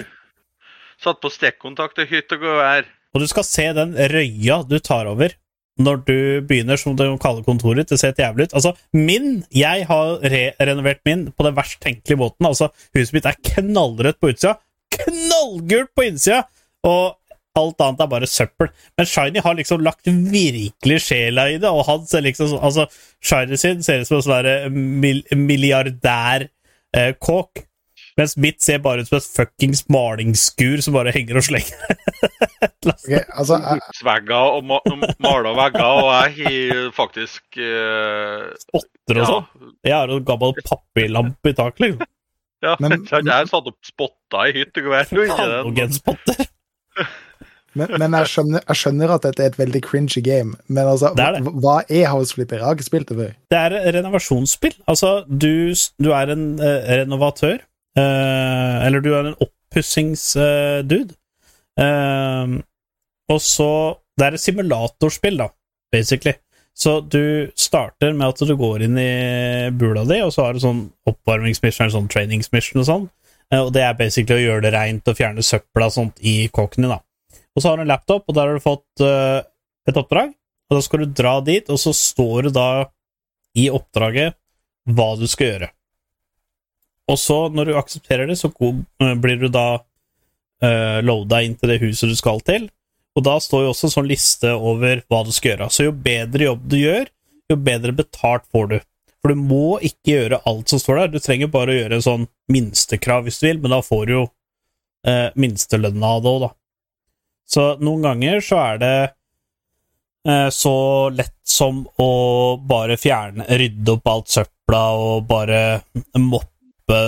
Satt 1.02 1.22
på 1.22 1.32
stikkontakter, 1.34 2.06
hytt 2.10 2.34
og 2.36 2.44
gevær. 2.46 2.90
Og 3.14 3.24
du 3.24 3.28
skal 3.28 3.48
se 3.48 3.68
den 3.76 3.96
røya 3.96 4.62
du 4.68 4.80
tar 4.80 5.10
over 5.12 5.36
når 5.82 6.02
du 6.06 6.18
begynner, 6.48 6.78
som 6.78 6.96
du 6.96 7.18
kaller 7.22 7.44
kontoret. 7.46 7.90
Det 7.90 8.00
ser 8.00 8.12
helt 8.12 8.20
jævlig 8.20 8.50
ut. 8.50 8.56
Altså, 8.60 8.74
min 8.94 9.46
Jeg 9.56 9.86
har 9.88 10.20
re-renovert 10.34 11.00
min 11.06 11.32
på 11.32 11.46
den 11.48 11.56
verst 11.56 11.80
tenkelige 11.82 12.20
måten. 12.20 12.46
Altså, 12.46 12.70
huset 12.96 13.14
mitt 13.14 13.26
er 13.26 13.40
knallrødt 13.54 14.20
på 14.22 14.34
utsida, 14.34 14.54
knallgult 14.92 15.90
på 15.96 16.02
innsida, 16.10 16.44
og 16.84 17.18
alt 17.56 17.82
annet 17.84 18.02
er 18.04 18.10
bare 18.12 18.28
søppel. 18.30 18.68
Men 18.98 19.06
Shiny 19.06 19.40
har 19.44 19.54
liksom 19.58 19.84
lagt 19.84 20.08
virkelig 20.08 21.02
sjela 21.08 21.50
i 21.52 21.58
det, 21.60 21.70
og 21.70 21.86
han 21.88 22.08
ser 22.08 22.22
liksom 22.28 22.48
sånn 22.54 22.64
Altså, 22.64 22.86
Shiny 23.24 23.56
sin 23.60 23.84
ser 23.84 24.00
ut 24.02 24.08
som 24.08 24.18
en 24.22 24.28
sånn 24.28 25.46
milliardær-kåk. 25.48 27.52
Mens 28.22 28.38
mitt 28.38 28.62
ser 28.64 28.80
bare 28.86 29.02
ut 29.04 29.10
som 29.10 29.18
et 29.20 29.28
fuckings 29.36 29.84
malingsskur 29.92 30.82
som 30.86 30.96
bare 30.98 31.14
henger 31.16 31.42
og 31.42 31.48
slenger. 31.50 31.76
Ok, 32.82 33.10
altså, 33.38 33.58
jeg, 33.62 34.24
og 34.34 34.64
ma 34.66 34.78
mala 35.22 35.52
vegger, 35.58 35.84
og 35.86 36.08
jeg 36.10 36.48
har 36.48 36.88
faktisk 36.98 37.58
uh... 37.62 38.48
Spotter 38.64 39.18
og 39.18 39.22
ja, 39.22 39.28
sånn. 39.30 39.72
Jeg 39.86 39.96
har 39.98 40.14
en 40.16 40.26
gammel 40.26 40.54
papirlampe 40.66 41.54
i 41.54 41.58
taket, 41.58 41.84
liksom. 41.86 42.10
ja, 42.66 42.76
Men- 42.82 43.06
jeg 43.06 43.30
har 43.30 43.50
satt 43.50 43.70
opp 43.70 43.78
spotter 43.86 44.50
i 44.50 44.56
hytt 44.60 44.78
og 44.82 44.90
gevær. 44.90 45.06
men, 47.78 47.94
men 48.02 48.18
jeg, 48.18 48.30
skjønner, 48.34 48.66
jeg 48.68 48.82
skjønner 48.82 49.14
at 49.18 49.26
dette 49.30 49.46
er 49.46 49.54
et 49.54 49.60
veldig 49.62 49.82
cringy 49.86 50.22
game, 50.26 50.58
men 50.68 50.84
altså, 50.86 51.14
Det 51.18 51.26
er 51.28 51.38
det. 51.38 51.54
hva- 51.64 51.86
er 51.88 52.10
House 52.14 52.38
Flipper? 52.38 52.62
Jeg 52.62 52.68
har 52.70 52.78
ikke 52.78 52.90
spilt 52.90 53.14
det 53.14 53.20
før. 53.22 53.34
Det 53.54 53.62
er 53.66 53.78
renovasjonsspill. 53.98 54.78
Altså, 54.92 55.14
du, 55.30 55.54
du 56.02 56.10
er 56.18 56.34
en 56.34 56.48
uh, 56.62 56.80
renovatør. 57.02 57.62
Eh, 57.98 58.76
eller 58.86 59.04
du 59.04 59.12
er 59.14 59.32
en 59.32 59.42
oppussingsdude. 59.42 61.16
Uh, 61.80 62.60
og 63.32 63.40
så 63.40 63.72
Det 64.20 64.26
er 64.28 64.36
et 64.36 64.44
simulatorspill, 64.44 65.38
da, 65.40 65.48
basically. 65.94 66.36
Så 66.78 67.00
du 67.02 67.50
starter 67.58 68.14
med 68.14 68.28
at 68.28 68.44
du 68.48 68.54
går 68.60 68.84
inn 68.86 68.98
i 69.00 69.70
bula 69.74 70.04
di, 70.06 70.20
og 70.22 70.34
så 70.36 70.46
har 70.46 70.54
du 70.54 70.62
sånn 70.62 70.84
oppvarmingsmission 71.10 71.94
sånn 71.94 72.10
trainingsmission 72.12 72.84
og 72.84 72.88
sånn. 72.88 73.08
Eh, 73.52 73.60
og 73.60 73.72
det 73.76 73.84
er 73.86 73.98
basically 74.00 74.40
å 74.40 74.46
gjøre 74.50 74.66
det 74.68 74.74
reint 74.76 75.10
og 75.12 75.18
fjerne 75.18 75.46
søpla 75.46 75.90
og 75.90 75.96
sånt 75.96 76.22
i 76.22 76.36
kåken 76.54 76.86
din, 76.86 76.94
da. 76.94 77.02
Og 77.56 77.64
så 77.64 77.72
har 77.72 77.80
du 77.80 77.86
en 77.86 77.92
laptop, 77.92 78.24
og 78.28 78.38
der 78.38 78.48
har 78.48 78.60
du 78.60 78.64
fått 78.64 79.04
eh, 79.04 79.42
et 79.90 80.00
oppdrag. 80.00 80.32
Og 80.72 80.78
da 80.78 80.84
skal 80.86 81.04
du 81.04 81.16
dra 81.20 81.36
dit, 81.44 81.68
og 81.68 81.80
så 81.82 81.92
står 81.96 82.48
det 82.48 82.56
da 82.56 82.70
i 83.60 83.68
oppdraget 83.74 84.38
hva 84.92 85.10
du 85.20 85.28
skal 85.28 85.50
gjøre. 85.50 85.72
Og 87.12 87.20
så, 87.20 87.38
når 87.52 87.70
du 87.70 87.80
aksepterer 87.80 88.30
det, 88.30 88.38
så 88.40 88.52
eh, 88.52 89.16
blir 89.20 89.42
du 89.42 89.50
da 89.52 89.82
uh, 89.82 91.00
loada 91.04 91.42
inn 91.44 91.58
til 91.60 91.74
det 91.74 91.82
huset 91.82 92.12
du 92.12 92.16
skal 92.16 92.40
til. 92.48 92.70
Og 93.18 93.26
da 93.28 93.36
står 93.44 93.66
jo 93.66 93.74
også 93.74 93.90
en 93.90 93.96
sånn 93.98 94.08
liste 94.08 94.54
over 94.56 95.04
hva 95.12 95.24
du 95.28 95.34
skal 95.36 95.54
gjøre. 95.54 95.68
Så 95.74 95.90
jo 95.90 95.96
bedre 95.96 96.48
jobb 96.48 96.64
du 96.72 96.78
gjør, 96.80 97.10
jo 97.52 97.58
bedre 97.60 97.96
betalt 97.98 98.48
får 98.54 98.70
du. 98.72 98.78
For 99.22 99.34
du 99.34 99.42
må 99.42 99.78
ikke 99.86 100.16
gjøre 100.16 100.42
alt 100.50 100.72
som 100.72 100.80
står 100.82 101.02
der. 101.02 101.12
Du 101.12 101.20
trenger 101.22 101.52
bare 101.52 101.74
å 101.74 101.80
gjøre 101.82 102.00
en 102.00 102.06
sånn 102.06 102.30
minstekrav 102.52 103.28
hvis 103.28 103.42
du 103.42 103.50
vil, 103.50 103.60
men 103.62 103.76
da 103.76 103.82
får 103.86 104.06
du 104.08 104.14
jo 104.16 104.24
uh, 104.26 105.28
minstelønna 105.36 106.16
av 106.16 106.24
det 106.24 106.32
òg, 106.32 106.46
da. 106.48 106.52
Så 107.52 107.66
noen 107.84 108.08
ganger 108.08 108.40
så 108.46 108.62
er 108.62 108.78
det 108.80 108.96
eh, 110.30 110.48
så 110.56 110.76
lett 111.12 111.36
som 111.44 111.82
å 112.00 112.12
bare 112.64 112.96
fjerne, 112.96 113.44
rydde 113.60 113.98
opp 113.98 114.08
alt 114.08 114.32
søpla 114.32 114.84
og 114.96 115.26
bare 115.28 115.60
moppe 116.16 116.51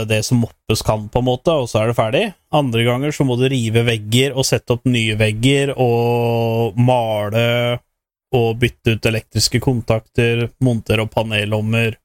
det 0.10 0.20
som 0.28 0.42
moppes 0.44 0.82
kan, 0.86 1.08
på 1.12 1.22
en 1.22 1.28
måte, 1.28 1.54
og 1.64 1.70
så 1.72 1.82
er 1.82 1.90
det 1.92 1.98
ferdig. 1.98 2.24
Andre 2.56 2.84
ganger 2.88 3.16
så 3.16 3.26
må 3.28 3.38
du 3.40 3.48
rive 3.52 3.84
vegger 3.88 4.36
og 4.38 4.46
sette 4.48 4.76
opp 4.76 4.86
nye 4.90 5.16
vegger 5.20 5.74
og 5.78 6.78
male 6.80 7.48
og 8.34 8.56
bytte 8.62 8.96
ut 8.96 9.06
elektriske 9.12 9.60
kontakter, 9.62 10.48
montere 10.66 11.06
opp 11.06 11.14
panellommer, 11.14 12.00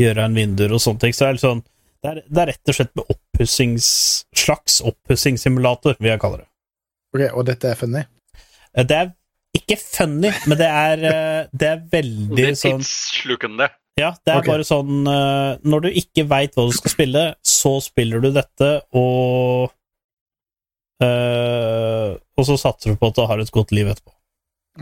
gjøre 0.00 0.26
en 0.26 0.36
vinduer 0.36 0.74
og 0.76 0.82
sånne 0.82 1.06
ting. 1.06 1.14
Så 1.16 1.24
det 1.24 1.28
er, 1.30 1.36
litt 1.38 1.44
sånn, 1.46 1.62
det 2.04 2.10
er, 2.10 2.20
det 2.28 2.42
er 2.42 2.50
rett 2.52 2.72
og 2.72 2.78
slett 2.78 2.92
med 2.98 3.14
oppussings, 3.16 3.86
slags 4.36 4.80
oppussingssimulator, 4.84 5.96
vil 6.00 6.12
jeg 6.12 6.22
kalle 6.24 6.42
det. 6.42 6.48
Ok, 7.14 7.22
Og 7.30 7.46
dette 7.48 7.70
er 7.70 7.78
funny? 7.78 8.02
Eh, 8.74 8.84
Det 8.84 8.98
er 8.98 9.12
ikke 9.54 9.78
funny, 9.80 10.32
men 10.50 10.58
det 10.58 10.68
er, 10.68 11.04
eh, 11.08 11.46
det 11.54 11.68
er 11.70 11.82
veldig 11.92 12.36
Det 12.36 12.48
er 12.50 12.60
sånn 12.60 12.82
tidsslukende. 12.82 13.70
Ja, 13.94 14.10
det 14.26 14.32
er 14.32 14.40
okay. 14.40 14.50
bare 14.50 14.64
sånn 14.66 15.06
eh, 15.06 15.60
Når 15.70 15.84
du 15.84 15.88
ikke 16.00 16.24
veit 16.26 16.56
hva 16.56 16.64
du 16.66 16.74
skal 16.74 16.90
spille, 16.90 17.22
så 17.46 17.76
spiller 17.84 18.24
du 18.24 18.32
dette, 18.34 18.70
og 18.98 19.70
øh, 21.04 22.16
Og 22.34 22.48
så 22.48 22.58
satser 22.58 22.90
du 22.90 22.98
på 22.98 23.12
at 23.12 23.20
du 23.20 23.22
har 23.30 23.38
et 23.38 23.54
godt 23.54 23.70
liv 23.76 23.92
etterpå. 23.92 24.10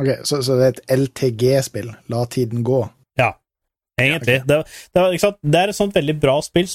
Ok, 0.01 0.11
Så, 0.25 0.41
så 0.41 0.57
det 0.57 0.65
er 0.65 0.73
et 0.79 0.85
LTG-spill? 0.97 1.93
La 2.09 2.25
tiden 2.33 2.65
gå? 2.65 2.81
Ja, 3.21 3.35
Egentlig. 4.01 4.41
Det, 4.49 4.65
det, 4.95 5.03
var, 5.03 5.37
det 5.43 5.61
er 5.61 5.69
et 5.69 5.77
sånt 5.77 5.95
veldig 5.95 6.17
bra 6.21 6.39
spill. 6.43 6.69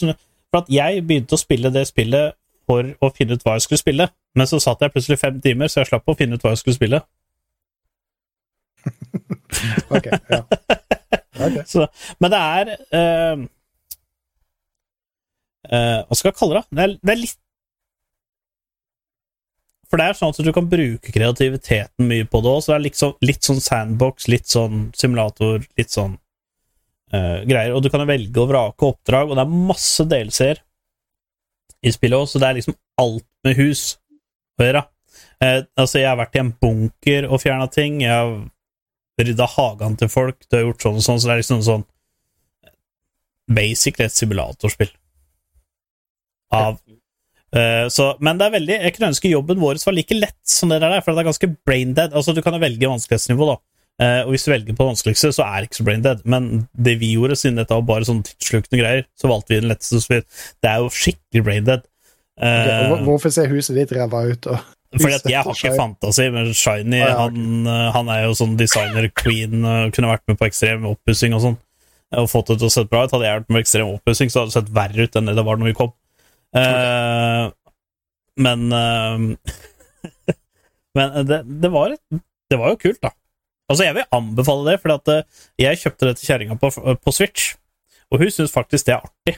For 0.52 0.62
at 0.62 0.70
jeg 0.72 1.02
begynte 1.08 1.36
å 1.36 1.42
spille 1.42 1.74
det 1.74 1.88
spillet 1.90 2.38
for 2.68 2.94
å 3.02 3.10
finne 3.16 3.38
ut 3.38 3.44
hva 3.46 3.56
jeg 3.58 3.66
skulle 3.66 3.82
spille, 3.82 4.10
men 4.36 4.50
så 4.50 4.60
satt 4.62 4.84
jeg 4.84 4.94
plutselig 4.94 5.20
fem 5.22 5.40
timer, 5.42 5.72
så 5.72 5.82
jeg 5.82 5.90
slapp 5.92 6.12
å 6.12 6.18
finne 6.20 6.36
ut 6.36 6.44
hva 6.44 6.54
jeg 6.54 6.64
skulle 6.64 6.78
spille. 6.78 7.02
Ok, 9.96 10.06
ja. 10.30 10.42
Ok. 11.38 11.58
Så, 11.70 11.88
men 12.24 12.34
det 12.34 12.40
er 12.42 12.72
uh, 12.74 13.44
uh, 15.72 16.00
Hva 16.08 16.18
skal 16.18 16.32
jeg 16.32 16.38
kalle 16.40 16.60
det? 16.60 16.64
Det 16.70 16.86
er, 16.86 16.96
det 17.02 17.14
er 17.14 17.22
litt 17.22 17.40
For 19.88 20.02
det 20.02 20.08
er 20.08 20.20
sånn 20.20 20.34
at 20.34 20.42
du 20.48 20.54
kan 20.56 20.70
bruke 20.72 21.14
kreativiteten 21.16 22.10
mye 22.10 22.28
på 22.28 22.42
det 22.44 22.54
òg, 22.54 22.64
så 22.64 22.74
det 22.74 22.92
er 22.92 23.02
sånn, 23.02 23.14
litt 23.24 23.48
sånn 23.48 23.62
sandbox, 23.64 24.28
litt 24.32 24.50
sånn 24.52 24.90
simulator, 24.98 25.64
litt 25.80 25.94
sånn 25.96 26.18
uh, 27.14 27.40
greier. 27.48 27.72
Og 27.72 27.86
du 27.86 27.92
kan 27.94 28.04
velge 28.10 28.44
og 28.44 28.52
vrake 28.52 28.90
oppdrag, 28.90 29.32
og 29.32 29.40
det 29.40 29.46
er 29.46 29.62
masse 29.72 30.04
delseere 30.12 30.60
i 31.88 31.94
spillet 31.94 32.20
òg, 32.20 32.28
så 32.28 32.42
det 32.42 32.50
er 32.50 32.60
liksom 32.60 32.76
alt 33.00 33.28
med 33.48 33.56
hus 33.62 33.86
å 34.60 34.68
gjøre. 34.68 34.84
Altså, 35.40 36.02
jeg 36.02 36.10
har 36.10 36.18
vært 36.20 36.36
i 36.36 36.42
en 36.42 36.52
bunker 36.58 37.28
og 37.30 37.42
fjerna 37.44 37.68
ting. 37.72 38.02
Jeg 38.02 38.12
har 38.12 38.32
rydda 39.26 39.48
hagen 39.56 39.96
til 39.98 40.10
folk, 40.14 40.38
du 40.50 40.58
har 40.58 40.66
gjort 40.68 40.84
sånn 40.86 41.00
og 41.00 41.06
sånn, 41.06 41.20
så 41.22 41.28
det 41.30 41.34
er 41.38 41.42
liksom 41.44 41.64
sånn 41.66 41.86
Basically 43.48 44.06
et 44.06 44.16
simulatorspill. 44.18 44.92
Av 46.54 46.78
Uh, 47.56 47.88
så, 47.88 48.10
Men 48.20 48.36
det 48.36 48.44
er 48.44 48.52
veldig 48.58 48.76
Jeg 48.76 48.94
kunne 48.98 49.08
ønske 49.14 49.30
jobben 49.32 49.62
vår 49.62 49.78
var 49.80 49.96
like 49.96 50.16
lett 50.20 50.36
som 50.52 50.68
det 50.68 50.82
der, 50.84 50.98
for 51.00 51.16
det 51.16 51.22
er 51.24 51.30
ganske 51.30 51.48
brain 51.66 51.94
dead. 51.96 52.12
Altså, 52.12 52.34
du 52.36 52.42
kan 52.44 52.58
velge 52.60 52.90
vanskelighetsnivå, 52.92 53.46
da. 53.48 53.56
Uh, 54.04 54.26
og 54.28 54.34
hvis 54.34 54.44
du 54.44 54.52
velger 54.52 54.76
på 54.76 54.84
det 54.84 54.90
vanskeligste, 54.92 55.30
så 55.32 55.46
er 55.48 55.62
det 55.64 55.70
ikke 55.70 55.80
så 55.80 55.86
brain 55.88 56.04
dead. 56.04 56.26
Men 56.28 56.50
det 56.76 56.98
vi 57.00 57.14
gjorde, 57.16 57.38
siden 57.40 57.56
dette 57.62 57.72
var 57.74 57.86
bare 57.88 58.06
sånn 58.10 58.20
tidsslukende 58.28 58.82
greier, 58.82 59.06
så 59.16 59.32
valgte 59.32 59.56
vi 59.56 59.62
den 59.62 59.72
letteste. 59.72 60.20
Det 60.60 60.70
er 60.74 60.84
jo 60.84 60.92
skikkelig 60.92 61.46
brain 61.48 61.70
dead. 61.72 61.88
Ok, 61.88 62.44
og 62.44 62.68
Eh, 62.68 62.90
hvor- 62.92 63.06
Hvorfor 63.08 63.32
ser 63.34 63.48
huset 63.48 63.80
ditt 63.80 63.96
ræva 63.96 64.26
ut? 64.28 64.48
Og 64.52 64.60
fordi 64.96 65.16
at 65.18 65.26
jeg 65.28 65.44
har 65.44 65.58
ikke 65.58 65.76
fantasi, 65.76 66.30
men 66.32 66.52
Shiny 66.56 67.02
han, 67.04 67.68
han 67.96 68.12
er 68.14 68.22
jo 68.24 68.36
sånn 68.40 68.56
designer-queen, 68.60 69.66
kunne 69.96 70.12
vært 70.14 70.24
med 70.32 70.40
på 70.40 70.48
ekstrem 70.48 70.86
oppussing 70.88 71.36
og 71.36 71.44
sånn, 71.44 71.58
og 72.16 72.30
fått 72.32 72.54
det 72.54 72.60
til 72.62 72.70
å 72.70 72.74
se 72.78 72.86
bra 72.88 73.04
ut. 73.04 73.12
Hadde 73.12 73.28
jeg 73.28 73.42
vært 73.42 73.50
med 73.50 73.58
på 73.60 73.64
ekstrem 73.66 73.92
oppussing, 73.98 74.32
så 74.32 74.42
hadde 74.42 74.54
det 74.54 74.58
sett 74.60 74.74
verre 74.78 75.08
ut 75.08 75.20
enn 75.20 75.28
det 75.28 75.36
det 75.36 75.46
var 75.50 75.60
når 75.60 75.72
vi 75.72 75.78
kom. 75.82 75.92
Uh, 76.56 77.52
men 78.40 78.68
uh, 78.72 79.26
Men 80.98 81.28
det, 81.28 81.42
det, 81.46 81.70
var, 81.70 81.94
et- 81.94 82.22
det 82.50 82.58
var 82.58 82.74
jo 82.74 82.80
kult, 82.82 83.02
da. 83.04 83.12
Altså, 83.68 83.84
jeg 83.84 83.98
vil 83.98 84.08
anbefale 84.16 84.72
det, 84.72 84.78
for 84.82 85.12
eh, 85.12 85.24
jeg 85.60 85.80
kjøpte 85.82 86.08
det 86.08 86.14
til 86.18 86.30
kjerringa 86.32 86.56
på, 86.62 86.72
på 87.04 87.14
Switch, 87.14 87.52
og 88.08 88.22
hun 88.24 88.32
syns 88.32 88.54
faktisk 88.54 88.88
det 88.88 88.96
er 88.96 89.04
artig. 89.04 89.36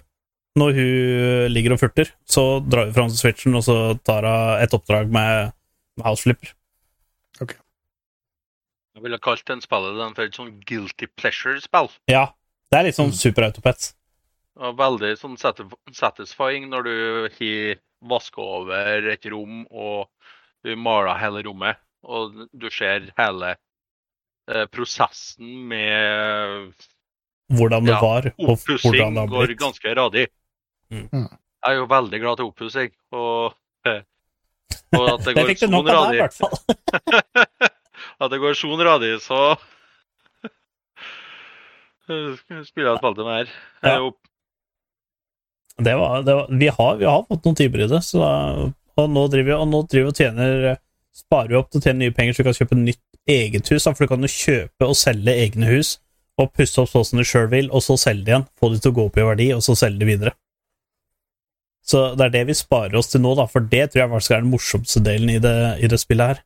Når 0.60 0.74
hun 0.76 1.52
ligger 1.54 1.76
og 1.76 1.80
furter, 1.82 2.10
så 2.28 2.44
drar 2.66 2.90
hun 2.90 2.96
fram 2.96 3.12
switchen, 3.14 3.56
og 3.56 3.64
så 3.68 3.76
tar 4.08 4.26
hun 4.28 4.64
et 4.66 4.74
oppdrag 4.76 5.12
med, 5.14 5.54
med 6.00 6.08
House 6.10 6.26
Flipper. 6.28 6.56
Jeg 9.00 9.06
ville 9.06 9.20
kalt 9.24 9.46
den 9.48 9.62
spillet 9.64 9.96
den 9.96 10.16
for 10.18 10.28
et 10.28 10.36
sånn 10.36 10.50
guilty 10.68 11.08
pleasure-spill. 11.20 11.88
Ja, 12.12 12.26
det 12.74 12.80
er 12.82 12.88
litt 12.90 12.98
sånn 12.98 13.14
Super 13.16 13.46
Autopets. 13.48 13.94
Og 14.60 14.76
veldig 14.76 15.14
sånn 15.22 15.38
satisfying 15.40 16.66
når 16.68 16.88
du 16.90 16.96
har 17.38 17.80
vaska 18.12 18.44
over 18.44 19.08
et 19.14 19.28
rom 19.32 19.62
og 19.72 20.10
du 20.68 20.74
maler 20.76 21.16
hele 21.22 21.46
rommet, 21.48 21.80
og 22.04 22.36
du 22.52 22.68
ser 22.74 23.08
hele 23.20 23.54
eh, 24.52 24.66
prosessen 24.74 25.48
med 25.72 26.74
Hvordan 27.56 27.88
det 27.88 27.96
Ja, 27.96 28.02
var, 28.04 28.28
og 28.36 28.60
hvordan 28.68 29.16
det 29.16 29.24
har 29.24 29.32
går 29.32 29.48
blitt. 29.48 29.60
ganske 29.64 29.96
radig. 29.96 30.28
Mm. 30.90 31.28
Jeg 31.30 31.74
er 31.74 31.78
jo 31.78 31.90
veldig 31.92 32.20
glad 32.22 32.40
til 32.40 32.50
oppussing, 32.50 32.94
og, 33.14 33.56
og 34.98 35.04
at 35.14 35.26
det 35.26 35.36
Det 35.36 35.44
går 35.44 35.54
du 35.60 35.68
nok 35.74 35.92
av 35.94 36.08
der, 36.08 36.14
i 36.14 36.24
hvert 36.24 36.40
fall. 36.40 36.56
At 38.20 38.32
det 38.32 38.40
går 38.42 38.56
sånn 38.56 38.82
radig, 38.84 39.14
så 39.24 39.56
spiller 42.08 42.90
jeg 42.90 42.96
et 42.96 43.00
spilte 43.00 43.28
mer. 43.28 43.52
Ja. 43.84 43.96
Det 45.80 45.96
var, 45.96 46.24
det 46.28 46.36
var, 46.36 46.52
vi, 46.52 46.68
har, 46.68 46.98
vi 47.00 47.08
har 47.08 47.24
fått 47.28 47.48
noen 47.48 47.56
timer 47.60 47.86
i 47.86 47.90
det, 47.92 48.02
så 48.04 48.28
og 49.00 49.08
nå 49.14 49.26
driver 49.32 49.48
vi 49.48 49.56
og 49.56 49.70
nå 49.72 49.82
driver 49.88 50.12
og 50.12 50.20
tjener 50.20 50.78
Sparer 51.16 51.52
vi 51.52 51.58
opp 51.60 51.70
til 51.72 51.82
å 51.82 51.84
tjene 51.84 52.04
nye 52.04 52.16
penger, 52.16 52.36
så 52.36 52.42
vi 52.42 52.48
kan 52.48 52.56
kjøpe 52.56 52.78
nytt 52.80 53.02
eget 53.30 53.70
hus. 53.74 53.88
For 53.88 54.06
du 54.06 54.12
kan 54.12 54.24
jo 54.24 54.30
kjøpe 54.32 54.88
og 54.88 54.96
selge 54.96 55.34
egne 55.36 55.68
hus, 55.68 55.98
og 56.40 56.54
pusse 56.56 56.80
opp 56.80 56.92
sånn 56.94 57.08
som 57.10 57.20
du 57.20 57.26
sjøl 57.28 57.50
vil, 57.52 57.68
og 57.76 57.84
så 57.84 57.98
selge 58.00 58.24
det 58.28 58.32
igjen. 58.32 58.46
Få 58.60 58.70
det 58.72 58.80
til 58.84 58.94
å 58.94 58.96
gå 58.96 59.08
opp 59.10 59.18
i 59.20 59.26
verdi, 59.28 59.48
og 59.56 59.64
så 59.66 59.76
selge 59.76 60.00
det 60.04 60.08
videre. 60.08 60.34
Så 61.90 62.04
det 62.18 62.28
er 62.28 62.36
det 62.36 62.46
vi 62.52 62.58
sparer 62.58 63.00
oss 63.00 63.10
til 63.10 63.24
nå, 63.24 63.34
da, 63.40 63.48
for 63.50 63.66
det 63.66 63.88
tror 63.90 64.04
jeg 64.04 64.12
faktisk 64.12 64.36
er 64.36 64.44
den 64.44 64.54
morsomste 64.54 65.02
delen 65.02 65.32
i 65.34 65.40
det, 65.42 65.58
i 65.82 65.90
det 65.90 65.98
spillet 66.02 66.34
her. 66.34 66.44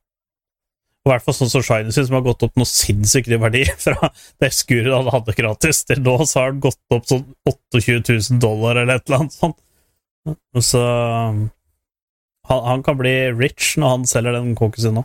I 1.03 1.11
hvert 1.11 1.25
fall 1.25 1.35
sånn 1.35 1.51
som 1.51 1.63
Shiny 1.67 1.91
sin, 1.91 2.05
som 2.07 2.15
har 2.15 2.23
gått 2.23 2.45
opp 2.45 2.55
noe 2.55 2.69
sinnssykt 2.69 3.27
i 3.27 3.39
verdi 3.41 3.65
fra 3.85 4.07
det 4.39 4.53
skuret 4.55 4.93
han 4.93 5.11
hadde 5.11 5.35
gratis, 5.35 5.83
til 5.89 5.99
nå 6.05 6.15
så 6.23 6.45
har 6.45 6.53
den 6.53 6.63
gått 6.63 6.95
opp 6.95 7.09
sånn 7.09 7.25
28 7.49 8.15
000 8.31 8.39
dollar 8.43 8.79
eller 8.79 9.01
et 9.01 9.09
eller 9.09 9.25
annet 9.25 9.35
sånt. 9.35 9.59
Så 10.63 10.79
han, 12.47 12.63
han 12.69 12.83
kan 12.87 12.99
bli 12.99 13.15
rich 13.35 13.73
når 13.75 13.97
han 13.97 14.07
selger 14.07 14.39
den 14.39 14.55
kåken 14.55 14.85
sin 14.85 14.95
nå. 15.01 15.03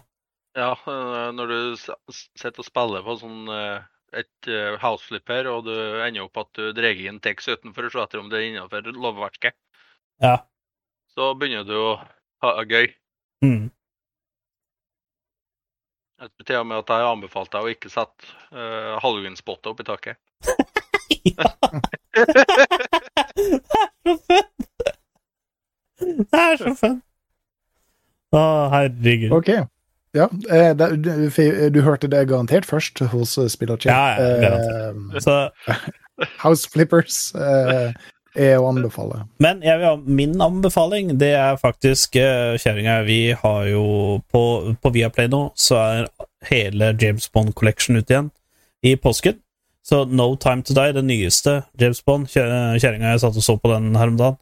Ja, 0.58 0.72
eh, 0.74 1.28
når 1.34 1.50
du 1.50 1.58
sitter 1.78 2.62
og 2.62 2.66
spiller 2.66 3.02
på 3.06 3.18
sånn 3.18 3.50
eh, 3.50 3.82
et 4.22 4.48
eh, 4.50 4.78
houseflipper, 4.80 5.50
og 5.50 5.66
du 5.66 5.74
ender 5.74 6.24
opp 6.24 6.38
at 6.44 6.50
du 6.58 6.70
drar 6.76 7.02
inn 7.02 7.20
TX 7.22 7.50
utenfor 7.58 7.90
og 7.90 8.04
etter 8.04 8.22
om 8.22 8.30
det 8.30 8.40
er 8.40 8.46
innenfor 8.52 8.86
lovverket, 8.94 9.58
Ja. 10.22 10.36
så 11.14 11.34
begynner 11.38 11.64
du 11.66 11.74
å 11.78 11.90
ha 12.42 12.54
det 12.58 12.70
gøy. 12.74 12.86
Mm. 13.44 13.68
Jeg 16.18 16.30
tror 16.34 16.44
til 16.48 16.56
og 16.58 16.66
med 16.66 16.80
at 16.80 16.88
jeg 16.90 17.06
anbefalte 17.06 17.14
anbefalt 17.14 17.52
deg 17.54 17.62
å 17.62 17.72
ikke 17.74 17.90
sette 17.92 18.32
uh, 18.50 18.98
halloween-spottet 19.02 19.70
opp 19.70 19.80
i 19.82 19.86
taket. 19.86 20.16
så 24.02 24.16
fett! 24.26 24.50
Det 25.98 26.40
er 26.42 26.56
så 26.58 26.74
fett! 26.78 27.02
Å, 28.34 28.40
herregud. 28.74 29.32
OK. 29.38 29.50
Ja, 30.16 30.26
eh, 30.50 30.72
det, 30.76 30.88
du, 31.04 31.10
du 31.72 31.80
hørte 31.84 32.08
det 32.10 32.26
garantert 32.30 32.66
først 32.68 33.00
hos 33.12 33.36
eh, 33.40 33.48
Spillerchat. 33.52 33.92
Ja, 33.92 34.18
ja, 34.18 34.36
garantert. 34.42 35.14
Eh, 35.14 35.20
Så, 35.22 35.34
House 36.42 36.68
Flippers 36.72 37.34
eh, 37.38 37.92
er 38.38 38.56
å 38.60 38.68
anbefale. 38.70 39.24
men 39.42 39.60
jeg 39.66 39.78
vil 39.80 39.86
ha 39.88 39.96
min 40.20 40.34
anbefaling. 40.40 41.12
Det 41.18 41.32
er 41.36 41.56
faktisk 41.60 42.16
uh, 42.16 42.56
Kjerringa, 42.60 43.02
vi 43.06 43.32
har 43.32 43.66
jo 43.70 43.84
På, 44.32 44.74
på 44.82 44.92
Viaplay 44.94 45.28
nå, 45.28 45.52
så 45.58 45.76
er 45.82 46.08
hele 46.50 46.92
James 47.00 47.26
Bond 47.34 47.54
Collection 47.58 47.96
ute 47.98 48.12
igjen 48.14 48.30
i 48.86 48.94
påsken. 48.96 49.40
Så 49.88 50.04
No 50.06 50.34
Time 50.36 50.62
To 50.62 50.74
Die, 50.76 50.92
den 50.92 51.06
nyeste 51.08 51.62
James 51.80 52.02
Bond. 52.04 52.28
Kjer- 52.28 52.76
Kjerringa 52.78 53.14
jeg 53.14 53.20
satt 53.24 53.36
og 53.40 53.42
så 53.46 53.56
på 53.58 53.70
den 53.72 53.94
her 53.96 54.12
om 54.12 54.18
dagen. 54.20 54.36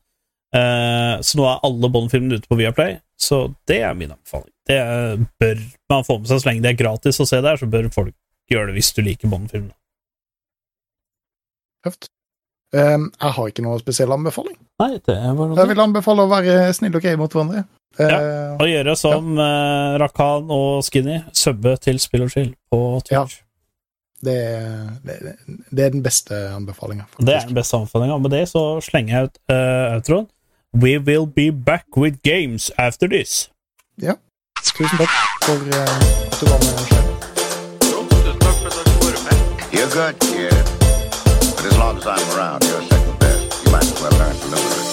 Eh, 0.57 1.15
så 1.27 1.39
nå 1.39 1.45
er 1.51 1.63
alle 1.67 1.89
Bond-filmene 1.93 2.39
ute 2.41 2.49
på 2.51 2.57
Viaplay, 2.59 2.97
så 3.21 3.47
det 3.69 3.81
er 3.85 3.95
min 3.99 4.11
anbefaling. 4.15 4.51
Det 4.67 4.77
er- 4.83 5.25
bør 5.41 5.61
man 5.93 6.05
få 6.07 6.19
med 6.19 6.29
seg 6.31 6.41
så 6.43 6.49
lenge 6.51 6.63
det 6.65 6.71
er 6.75 6.79
gratis 6.85 7.21
å 7.23 7.27
se 7.29 7.41
der, 7.45 7.57
så 7.61 7.67
bør 7.71 7.89
folk 7.95 8.15
gjøre 8.51 8.71
det 8.71 8.77
hvis 8.79 8.93
du 8.97 9.03
liker 9.07 9.29
Bond-filmene. 9.31 9.75
Tøft. 11.87 12.09
Eh, 12.77 12.99
jeg 12.99 13.33
har 13.39 13.49
ikke 13.51 13.65
noen 13.65 13.81
spesiell 13.81 14.13
anbefaling. 14.13 14.57
Nei, 14.83 14.93
det 14.99 15.17
var 15.17 15.41
noe. 15.41 15.57
Jeg 15.57 15.73
vil 15.73 15.83
anbefale 15.87 16.27
å 16.27 16.31
være 16.31 16.57
snill 16.77 16.99
og 16.99 17.05
greie 17.05 17.19
mot 17.21 17.33
hverandre. 17.33 17.65
Ja, 17.97 18.19
og 18.61 18.69
gjøre 18.69 18.93
som 19.01 19.39
eh, 19.41 19.95
Rakan 20.03 20.51
og 20.53 20.83
Skinny, 20.85 21.23
subbe 21.33 21.77
til 21.81 21.97
Spill 22.03 22.27
og 22.27 22.33
Chill 22.35 22.51
på 22.69 22.81
Twitch. 23.07 23.39
Ja. 23.41 23.43
det, 24.27 24.37
det, 25.07 25.17
det 25.71 25.85
er 25.87 25.95
den 25.95 26.03
beste 26.05 26.37
anbefalinga. 26.53 27.07
Det 27.17 27.33
er 27.39 27.49
den 27.49 27.57
beste 27.57 27.81
anbefalinga. 27.81 28.19
Med 28.21 28.37
det 28.37 28.45
så 28.53 28.67
slenger 28.85 29.17
jeg 29.17 29.31
ut 29.31 29.41
uh, 29.53 29.95
outroen. 29.97 30.29
We 30.77 30.99
will 31.01 31.25
be 31.27 31.49
back 31.53 31.97
with 31.97 32.21
games 32.23 32.71
after 32.77 33.09
this. 33.09 33.49
Ja. 34.03 34.19
Tusen 34.61 34.99
takk 35.01 35.17
for 35.47 35.57
uh, 35.57 35.81
at 35.81 36.41
du 36.41 36.47
var 36.53 36.61
med. 36.61 36.75
You're 39.73 39.91
good, 39.93 40.21
kid. 40.21 40.66
I'm 42.09 42.39
around, 42.39 42.63
you're 42.63 42.83
second 42.83 43.19
best. 43.19 43.65
You 43.65 43.73
might 43.73 43.83
as 43.83 44.01
well 44.01 44.13
learn 44.13 44.37
to 44.37 44.47
live 44.47 44.81
it. 44.81 44.86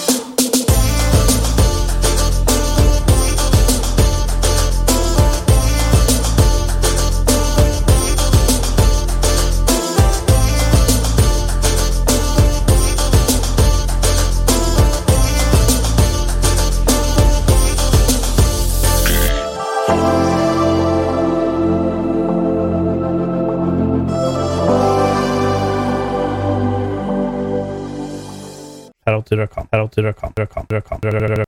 Her 29.05 29.21
til 29.21 29.37
Rakan. 29.39 29.67
Her 29.71 29.87
til 29.87 30.05
røkan. 30.07 30.31
Røkan. 30.39 30.65
Røkan. 30.71 30.99
Rakan. 31.03 31.39